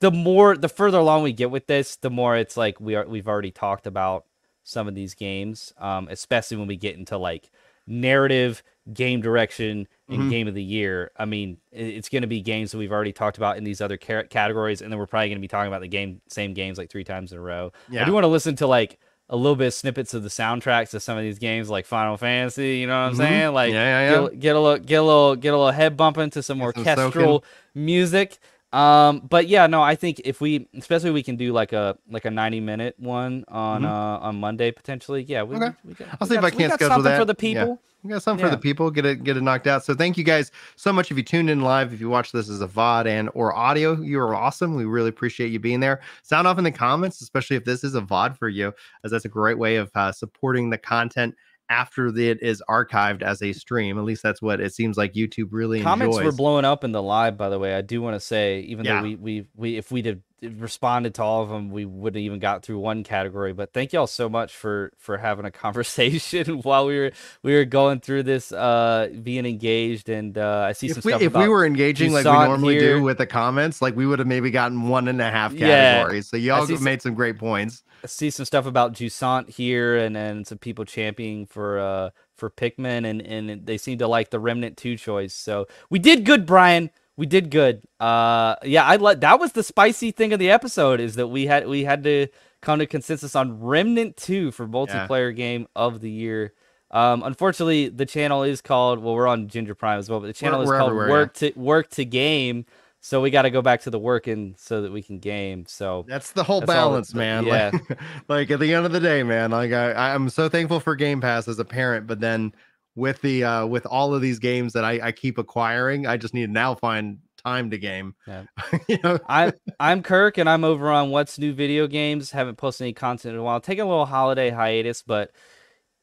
the 0.00 0.10
more 0.10 0.56
the 0.56 0.68
further 0.68 0.98
along 0.98 1.22
we 1.22 1.32
get 1.32 1.50
with 1.50 1.66
this, 1.66 1.96
the 1.96 2.10
more 2.10 2.36
it's 2.36 2.56
like 2.56 2.80
we 2.80 2.94
are 2.94 3.06
we've 3.06 3.28
already 3.28 3.50
talked 3.50 3.86
about 3.86 4.24
some 4.64 4.86
of 4.88 4.94
these 4.94 5.14
games, 5.14 5.72
um, 5.78 6.08
especially 6.10 6.56
when 6.56 6.66
we 6.68 6.76
get 6.76 6.96
into 6.96 7.16
like 7.18 7.50
narrative, 7.86 8.62
game 8.92 9.20
direction, 9.20 9.86
and 10.08 10.22
Mhm. 10.22 10.30
game 10.30 10.48
of 10.48 10.54
the 10.54 10.62
year. 10.62 11.10
I 11.16 11.24
mean, 11.24 11.58
it's 11.72 12.08
going 12.08 12.22
to 12.22 12.28
be 12.28 12.40
games 12.40 12.70
that 12.72 12.78
we've 12.78 12.92
already 12.92 13.12
talked 13.12 13.36
about 13.36 13.56
in 13.56 13.64
these 13.64 13.80
other 13.80 13.96
categories, 13.96 14.80
and 14.80 14.92
then 14.92 14.98
we're 14.98 15.06
probably 15.06 15.28
going 15.28 15.38
to 15.38 15.42
be 15.42 15.48
talking 15.48 15.68
about 15.68 15.80
the 15.80 15.88
game, 15.88 16.20
same 16.28 16.54
games 16.54 16.78
like 16.78 16.90
three 16.90 17.04
times 17.04 17.32
in 17.32 17.38
a 17.38 17.40
row. 17.40 17.72
Yeah. 17.90 18.02
I 18.02 18.04
do 18.04 18.12
want 18.12 18.24
to 18.24 18.28
listen 18.28 18.54
to 18.56 18.66
like 18.66 18.98
a 19.28 19.36
little 19.36 19.56
bit 19.56 19.68
of 19.68 19.74
snippets 19.74 20.12
of 20.14 20.22
the 20.22 20.28
soundtracks 20.28 20.92
of 20.94 21.02
some 21.02 21.16
of 21.16 21.22
these 21.22 21.38
games, 21.38 21.68
like 21.70 21.86
Final 21.86 22.16
Fantasy. 22.16 22.78
You 22.78 22.86
know 22.88 22.94
what 22.94 23.08
I'm 23.08 23.14
Mhm. 23.14 23.16
saying? 23.18 23.54
Like, 23.54 23.72
Yeah, 23.72 23.82
yeah, 24.10 24.20
yeah. 24.22 24.28
Get, 24.28 24.40
get 24.40 24.56
a 24.56 24.60
little, 24.60 24.78
get 24.84 24.96
a 24.96 25.02
little, 25.02 25.36
get 25.36 25.54
a 25.54 25.56
little 25.56 25.72
head 25.72 25.96
bumping 25.96 26.30
to 26.30 26.42
some 26.42 26.58
Get 26.58 26.74
some 26.74 26.84
orchestral 26.84 27.44
music. 27.74 28.38
Um, 28.72 29.20
but 29.28 29.48
yeah, 29.48 29.66
no, 29.66 29.82
I 29.82 29.94
think 29.96 30.20
if 30.24 30.40
we, 30.40 30.68
especially 30.76 31.10
we 31.10 31.22
can 31.22 31.36
do 31.36 31.52
like 31.52 31.72
a 31.72 31.96
like 32.08 32.24
a 32.24 32.30
90 32.30 32.60
minute 32.60 32.94
one 32.98 33.44
on 33.48 33.82
Mhm. 33.82 33.86
uh 33.88 34.18
on 34.20 34.36
Monday 34.38 34.70
potentially. 34.70 35.22
Yeah, 35.24 35.42
we, 35.42 35.56
Okay. 35.56 35.70
we 35.84 35.94
got, 35.94 36.08
I'll 36.12 36.18
we 36.20 36.26
see 36.28 36.34
if 36.36 36.44
I 36.44 36.50
can't 36.50 36.70
got 36.70 36.74
schedule 36.78 36.94
something 36.94 37.12
that. 37.12 37.18
for 37.18 37.24
the 37.24 37.32
Yeah. 37.32 37.64
people. 37.64 37.80
We 38.02 38.10
got 38.12 38.22
something 38.22 38.42
for 38.46 38.50
the 38.50 38.56
people. 38.56 38.90
Get 38.90 39.04
it, 39.04 39.24
get 39.24 39.36
it 39.36 39.42
knocked 39.42 39.66
out. 39.66 39.84
So 39.84 39.94
thank 39.94 40.16
you 40.16 40.24
guys 40.24 40.52
so 40.76 40.90
much. 40.90 41.10
If 41.10 41.18
you 41.18 41.22
tuned 41.22 41.50
in 41.50 41.60
live, 41.60 41.92
if 41.92 42.00
you 42.00 42.08
watch 42.08 42.32
this 42.32 42.48
as 42.48 42.62
a 42.62 42.66
VOD 42.66 43.06
and 43.06 43.28
or 43.34 43.54
audio, 43.54 44.00
you 44.00 44.18
are 44.20 44.34
awesome. 44.34 44.74
We 44.74 44.86
really 44.86 45.10
appreciate 45.10 45.52
you 45.52 45.58
being 45.58 45.80
there. 45.80 46.00
Sound 46.22 46.46
off 46.46 46.56
in 46.56 46.64
the 46.64 46.70
comments, 46.72 47.20
especially 47.20 47.56
if 47.56 47.64
this 47.66 47.84
is 47.84 47.94
a 47.94 48.00
VOD 48.00 48.38
for 48.38 48.48
you, 48.48 48.72
as 49.04 49.10
that's 49.10 49.26
a 49.26 49.28
great 49.28 49.58
way 49.58 49.76
of 49.76 49.90
uh, 49.94 50.12
supporting 50.12 50.70
the 50.70 50.78
content 50.78 51.34
after 51.70 52.08
it 52.08 52.42
is 52.42 52.62
archived 52.68 53.22
as 53.22 53.40
a 53.42 53.52
stream. 53.54 53.96
At 53.96 54.04
least 54.04 54.22
that's 54.22 54.42
what 54.42 54.60
it 54.60 54.74
seems 54.74 54.98
like 54.98 55.14
YouTube 55.14 55.48
really 55.52 55.80
Comments 55.80 56.14
enjoys. 56.14 56.24
were 56.32 56.36
blowing 56.36 56.64
up 56.66 56.84
in 56.84 56.92
the 56.92 57.02
live, 57.02 57.38
by 57.38 57.48
the 57.48 57.58
way. 57.58 57.74
I 57.74 57.80
do 57.80 58.02
want 58.02 58.14
to 58.16 58.20
say, 58.20 58.60
even 58.60 58.84
Yeah. 58.84 58.96
though 58.96 59.02
we 59.04 59.14
we 59.16 59.46
we 59.56 59.76
if 59.78 59.90
we'd 59.90 60.06
have 60.06 60.18
responded 60.42 61.14
to 61.14 61.22
all 61.22 61.42
of 61.42 61.48
them, 61.50 61.70
we 61.70 61.84
wouldn't 61.84 62.22
even 62.22 62.38
got 62.40 62.62
through 62.64 62.78
one 62.78 63.04
category. 63.04 63.52
But 63.52 63.72
thank 63.72 63.92
y'all 63.92 64.06
so 64.06 64.28
much 64.28 64.54
for 64.54 64.92
for 64.98 65.16
having 65.18 65.44
a 65.44 65.50
conversation 65.64 66.58
while 66.62 66.86
we 66.86 66.98
were 66.98 67.12
we 67.42 67.54
were 67.54 67.64
going 67.64 68.00
through 68.00 68.24
this, 68.24 68.50
uh, 68.50 69.08
being 69.22 69.46
engaged. 69.46 70.08
And 70.08 70.36
uh, 70.36 70.64
I 70.68 70.72
see 70.72 70.88
some 70.88 70.98
if 70.98 71.04
we, 71.04 71.12
stuff 71.12 71.22
if 71.22 71.34
we 71.34 71.48
were 71.48 71.64
engaging 71.64 72.12
like 72.12 72.24
we 72.24 72.32
normally 72.32 72.74
here. 72.78 72.96
do 72.98 73.02
with 73.04 73.18
the 73.18 73.26
comments, 73.26 73.80
like 73.80 73.94
we 73.94 74.06
would 74.06 74.18
have 74.18 74.28
maybe 74.28 74.50
gotten 74.50 74.88
one 74.88 75.08
and 75.08 75.20
a 75.20 75.30
half 75.30 75.52
Yeah. 75.52 75.68
categories. 75.68 76.28
So 76.28 76.36
y'all 76.36 76.66
made 76.80 77.00
some 77.00 77.14
great 77.14 77.38
points. 77.38 77.84
See 78.06 78.30
some 78.30 78.46
stuff 78.46 78.66
about 78.66 78.94
Jusant 78.94 79.48
here, 79.50 79.96
and 79.96 80.14
then 80.16 80.44
some 80.44 80.58
people 80.58 80.84
championing 80.84 81.46
for 81.46 81.78
uh 81.78 82.10
for 82.36 82.50
Pikmin, 82.50 83.04
and 83.08 83.20
and 83.20 83.66
they 83.66 83.76
seem 83.76 83.98
to 83.98 84.08
like 84.08 84.30
the 84.30 84.40
Remnant 84.40 84.76
Two 84.76 84.96
choice. 84.96 85.34
So 85.34 85.66
we 85.90 85.98
did 85.98 86.24
good, 86.24 86.46
Brian. 86.46 86.90
we 87.16 87.26
did 87.26 87.50
good. 87.50 87.82
Uh, 88.00 88.56
yeah, 88.64 88.84
I 88.84 88.96
let 88.96 89.20
that 89.20 89.38
was 89.38 89.52
the 89.52 89.62
spicy 89.62 90.10
thing 90.10 90.32
of 90.32 90.38
the 90.38 90.50
episode 90.50 91.00
is 91.00 91.16
that 91.16 91.28
we 91.28 91.46
had 91.46 91.68
we 91.68 91.84
had 91.84 92.02
to 92.04 92.28
come 92.62 92.78
to 92.78 92.86
consensus 92.86 93.36
on 93.36 93.60
Remnant 93.60 94.16
Two 94.16 94.50
for 94.50 94.66
multiplayer 94.66 95.34
game 95.36 95.66
of 95.76 96.00
the 96.00 96.10
year. 96.10 96.54
Um, 96.90 97.22
unfortunately, 97.22 97.88
the 97.88 98.06
channel 98.06 98.42
is 98.42 98.60
called 98.62 99.00
well, 99.00 99.14
we're 99.14 99.28
on 99.28 99.48
Ginger 99.48 99.74
Prime 99.74 99.98
as 99.98 100.08
well, 100.08 100.20
but 100.20 100.26
the 100.28 100.32
channel 100.32 100.64
we're 100.64 100.74
is 100.74 100.78
called 100.78 100.90
everywhere, 100.92 101.08
Work 101.10 101.34
to 101.34 101.52
Work 101.56 101.90
to 101.90 102.04
Game. 102.06 102.64
So 103.00 103.20
we 103.22 103.30
got 103.30 103.42
to 103.42 103.50
go 103.50 103.62
back 103.62 103.80
to 103.82 103.90
the 103.90 103.98
working 103.98 104.54
so 104.58 104.82
that 104.82 104.92
we 104.92 105.02
can 105.02 105.18
game. 105.18 105.64
So 105.66 106.04
That's 106.06 106.32
the 106.32 106.44
whole 106.44 106.60
That's 106.60 106.70
balance, 106.70 107.14
man. 107.14 107.46
yeah. 107.46 107.70
Like, 107.72 108.00
like 108.28 108.50
at 108.50 108.60
the 108.60 108.74
end 108.74 108.84
of 108.84 108.92
the 108.92 109.00
day, 109.00 109.22
man. 109.22 109.50
Like 109.50 109.72
I, 109.72 109.92
I'm 110.14 110.28
so 110.28 110.48
thankful 110.48 110.80
for 110.80 110.94
Game 110.96 111.20
Pass 111.20 111.48
as 111.48 111.58
a 111.58 111.64
parent, 111.64 112.06
but 112.06 112.20
then 112.20 112.52
with 112.96 113.22
the 113.22 113.44
uh 113.44 113.66
with 113.66 113.86
all 113.86 114.14
of 114.14 114.20
these 114.20 114.38
games 114.38 114.72
that 114.74 114.84
I, 114.84 115.00
I 115.02 115.12
keep 115.12 115.38
acquiring, 115.38 116.06
I 116.06 116.16
just 116.18 116.34
need 116.34 116.46
to 116.46 116.52
now 116.52 116.74
find 116.74 117.18
time 117.42 117.70
to 117.70 117.78
game. 117.78 118.14
Yeah. 118.26 118.44
you 118.88 118.98
know, 119.02 119.18
I'm 119.26 119.52
I'm 119.78 120.02
Kirk, 120.02 120.38
and 120.38 120.48
I'm 120.48 120.64
over 120.64 120.90
on 120.90 121.10
What's 121.10 121.38
New 121.38 121.54
Video 121.54 121.86
Games. 121.86 122.30
Haven't 122.30 122.56
posted 122.56 122.84
any 122.84 122.92
content 122.92 123.34
in 123.34 123.40
a 123.40 123.42
while. 123.42 123.60
Taking 123.60 123.84
a 123.84 123.88
little 123.88 124.06
holiday 124.06 124.50
hiatus, 124.50 125.02
but 125.02 125.32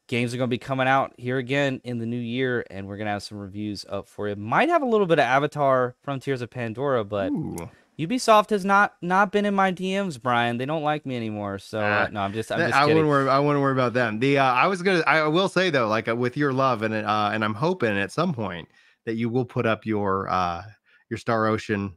games 0.08 0.34
are 0.34 0.38
going 0.38 0.50
to 0.50 0.54
be 0.54 0.58
coming 0.58 0.88
out 0.88 1.14
here 1.16 1.38
again 1.38 1.80
in 1.84 1.98
the 1.98 2.06
new 2.06 2.18
year, 2.18 2.64
and 2.70 2.88
we're 2.88 2.96
going 2.96 3.06
to 3.06 3.12
have 3.12 3.22
some 3.22 3.38
reviews 3.38 3.84
up 3.88 4.08
for 4.08 4.28
you. 4.28 4.34
Might 4.34 4.68
have 4.68 4.82
a 4.82 4.86
little 4.86 5.06
bit 5.06 5.18
of 5.20 5.24
Avatar: 5.24 5.94
Frontiers 6.02 6.42
of 6.42 6.50
Pandora, 6.50 7.04
but 7.04 7.30
Ooh. 7.30 7.70
Ubisoft 7.98 8.50
has 8.50 8.64
not 8.64 8.94
not 9.02 9.32
been 9.32 9.44
in 9.44 9.54
my 9.54 9.72
DMs, 9.72 10.20
Brian. 10.20 10.58
They 10.58 10.66
don't 10.66 10.84
like 10.84 11.04
me 11.04 11.16
anymore. 11.16 11.58
So 11.58 11.80
uh, 11.80 12.06
Ah, 12.06 12.08
no, 12.12 12.20
I'm 12.20 12.32
just 12.32 12.50
I'm 12.50 12.58
just 12.58 12.74
i 12.74 12.80
kidding. 12.80 12.96
wouldn't 12.96 13.08
worry. 13.08 13.28
I 13.28 13.38
wouldn't 13.40 13.60
worry 13.60 13.72
about 13.72 13.92
them. 13.92 14.20
The 14.20 14.38
uh, 14.38 14.44
I 14.44 14.66
was 14.66 14.82
gonna. 14.82 15.02
I 15.06 15.26
will 15.26 15.48
say 15.48 15.70
though, 15.70 15.88
like 15.88 16.08
uh, 16.08 16.14
with 16.16 16.36
your 16.36 16.52
love 16.52 16.82
and 16.82 16.94
uh, 16.94 17.30
and 17.32 17.44
I'm 17.44 17.54
hoping 17.54 17.98
at 17.98 18.12
some 18.12 18.32
point 18.32 18.68
that 19.04 19.14
you 19.14 19.28
will 19.28 19.44
put 19.44 19.66
up 19.66 19.84
your 19.84 20.28
uh 20.30 20.62
your 21.10 21.18
Star 21.18 21.46
Ocean 21.46 21.94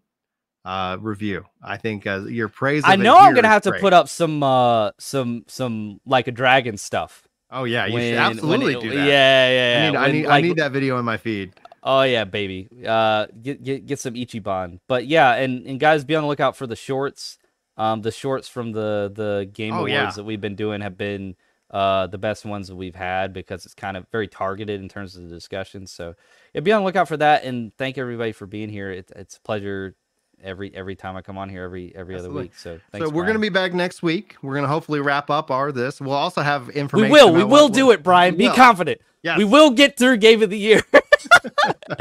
uh 0.66 0.98
review. 1.00 1.46
I 1.64 1.78
think 1.78 2.08
uh, 2.08 2.22
your 2.22 2.48
praise. 2.48 2.84
I 2.84 2.96
of 2.96 3.02
it 3.02 3.04
know 3.04 3.18
I'm 3.18 3.36
gonna 3.36 3.48
is 3.48 3.54
have 3.54 3.64
to 3.64 3.74
put 3.74 3.94
up 3.94 4.10
some 4.10 4.42
uh 4.42 4.92
some 4.98 5.46
some 5.48 6.02
like 6.06 6.28
a 6.28 6.32
dragon 6.32 6.78
stuff. 6.78 7.28
Oh 7.52 7.66
yeah, 7.66 7.86
you 7.86 7.94
when- 7.96 8.12
should 8.12 8.18
absolutely 8.20 8.74
it- 8.76 8.82
do 8.82 8.88
Yeah, 8.88 8.96
that. 8.96 9.08
yeah, 9.08 9.50
yeah. 9.52 9.88
I 9.88 9.92
need. 9.92 9.98
I 9.98 10.02
when, 10.04 10.12
need. 10.14 10.28
I 10.28 10.42
need 10.42 10.56
that 10.58 10.72
video 10.72 10.98
in 11.00 11.06
my 11.06 11.18
feed. 11.18 11.54
Oh 11.84 12.04
yeah, 12.04 12.24
baby. 12.26 12.70
Uh, 12.88 13.28
get 13.42 13.64
get 13.64 13.86
get 13.86 14.00
some 14.00 14.14
Ichiban. 14.14 14.80
But 14.88 15.08
yeah, 15.08 15.34
and 15.34 15.66
and 15.66 15.80
guys, 15.80 16.04
be 16.04 16.16
on 16.16 16.24
the 16.24 16.28
lookout 16.30 16.56
for 16.56 16.68
the 16.68 16.76
shorts. 16.76 17.38
Um, 17.78 18.02
the 18.02 18.12
shorts 18.12 18.48
from 18.48 18.72
the 18.72 19.12
the 19.14 19.50
game 19.52 19.74
Oh, 19.74 19.78
awards 19.80 19.92
yeah. 19.92 20.12
that 20.12 20.24
we've 20.24 20.42
been 20.42 20.56
doing 20.56 20.82
have 20.82 20.98
been 20.98 21.36
uh 21.72 22.06
the 22.08 22.18
best 22.18 22.46
ones 22.46 22.68
that 22.68 22.76
we've 22.76 22.96
had 22.96 23.32
because 23.32 23.66
it's 23.66 23.74
kind 23.74 23.96
of 23.96 24.06
very 24.12 24.28
targeted 24.28 24.82
in 24.82 24.90
terms 24.90 25.16
of 25.16 25.24
the 25.24 25.30
discussion. 25.30 25.88
So 25.88 26.14
yeah, 26.54 26.62
be 26.62 26.72
on 26.72 26.82
the 26.82 26.86
lookout 26.86 27.08
for 27.08 27.18
that. 27.18 27.44
And 27.46 27.72
thank 27.78 27.98
everybody 27.98 28.32
for 28.34 28.46
being 28.46 28.70
here. 28.70 28.92
It's 28.92 29.12
it's 29.16 29.38
a 29.38 29.42
pleasure 29.42 29.96
every 30.44 30.74
every 30.76 30.96
time 30.96 31.16
I 31.16 31.22
come 31.22 31.38
on 31.38 31.50
here 31.50 31.64
every 31.64 31.94
every 31.96 32.16
other 32.16 32.32
week. 32.32 32.56
So 32.56 32.80
thanks. 32.92 33.06
so 33.06 33.10
we're 33.10 33.24
Brian. 33.24 33.28
gonna 33.28 33.40
be 33.40 33.50
back 33.50 33.74
next 33.74 34.02
week. 34.02 34.36
We're 34.42 34.56
gonna 34.56 34.68
hopefully 34.68 35.00
wrap 35.00 35.30
up 35.30 35.52
our 35.52 35.72
this. 35.72 36.02
We'll 36.02 36.12
also 36.12 36.42
have 36.42 36.70
information. 36.70 37.12
We 37.12 37.24
will. 37.24 37.34
We 37.34 37.44
will 37.44 37.70
do 37.70 37.92
it, 37.92 38.04
Brian. 38.04 38.36
Be 38.36 38.48
will. 38.48 38.56
confident. 38.56 39.02
Yes. 39.24 39.38
We 39.38 39.44
will 39.44 39.72
get 39.72 39.98
through 39.98 40.18
Game 40.18 40.42
of 40.42 40.50
the 40.50 40.58
Year. 40.58 40.82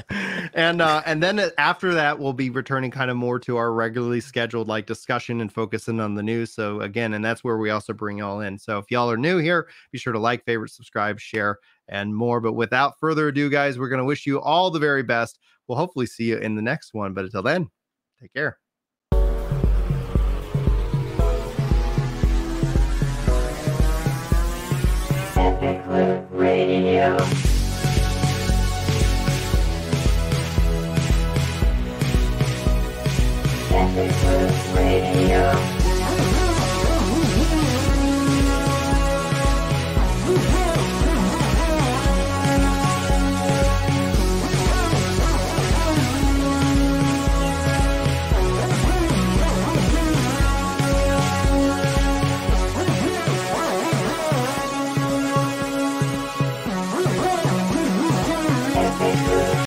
and 0.54 0.80
uh 0.80 1.02
and 1.06 1.22
then 1.22 1.40
after 1.58 1.94
that 1.94 2.18
we'll 2.18 2.32
be 2.32 2.50
returning 2.50 2.90
kind 2.90 3.10
of 3.10 3.16
more 3.16 3.38
to 3.38 3.56
our 3.56 3.72
regularly 3.72 4.20
scheduled 4.20 4.68
like 4.68 4.86
discussion 4.86 5.40
and 5.40 5.52
focusing 5.52 6.00
on 6.00 6.14
the 6.14 6.22
news 6.22 6.52
so 6.52 6.80
again 6.80 7.14
and 7.14 7.24
that's 7.24 7.44
where 7.44 7.58
we 7.58 7.70
also 7.70 7.92
bring 7.92 8.18
y'all 8.18 8.40
in 8.40 8.58
so 8.58 8.78
if 8.78 8.90
y'all 8.90 9.10
are 9.10 9.16
new 9.16 9.38
here 9.38 9.68
be 9.92 9.98
sure 9.98 10.12
to 10.12 10.18
like 10.18 10.44
favorite 10.44 10.70
subscribe 10.70 11.18
share 11.18 11.58
and 11.88 12.14
more 12.14 12.40
but 12.40 12.54
without 12.54 12.98
further 12.98 13.28
ado 13.28 13.50
guys 13.50 13.78
we're 13.78 13.88
going 13.88 13.98
to 13.98 14.04
wish 14.04 14.26
you 14.26 14.40
all 14.40 14.70
the 14.70 14.78
very 14.78 15.02
best 15.02 15.38
we'll 15.66 15.78
hopefully 15.78 16.06
see 16.06 16.24
you 16.24 16.38
in 16.38 16.54
the 16.54 16.62
next 16.62 16.94
one 16.94 17.12
but 17.12 17.24
until 17.24 17.42
then 17.42 17.68
take 18.20 18.32
care 18.34 18.58
Radio. 26.30 27.16
Epic 33.72 34.22
Loot 34.24 34.74
Radio. 34.74 35.79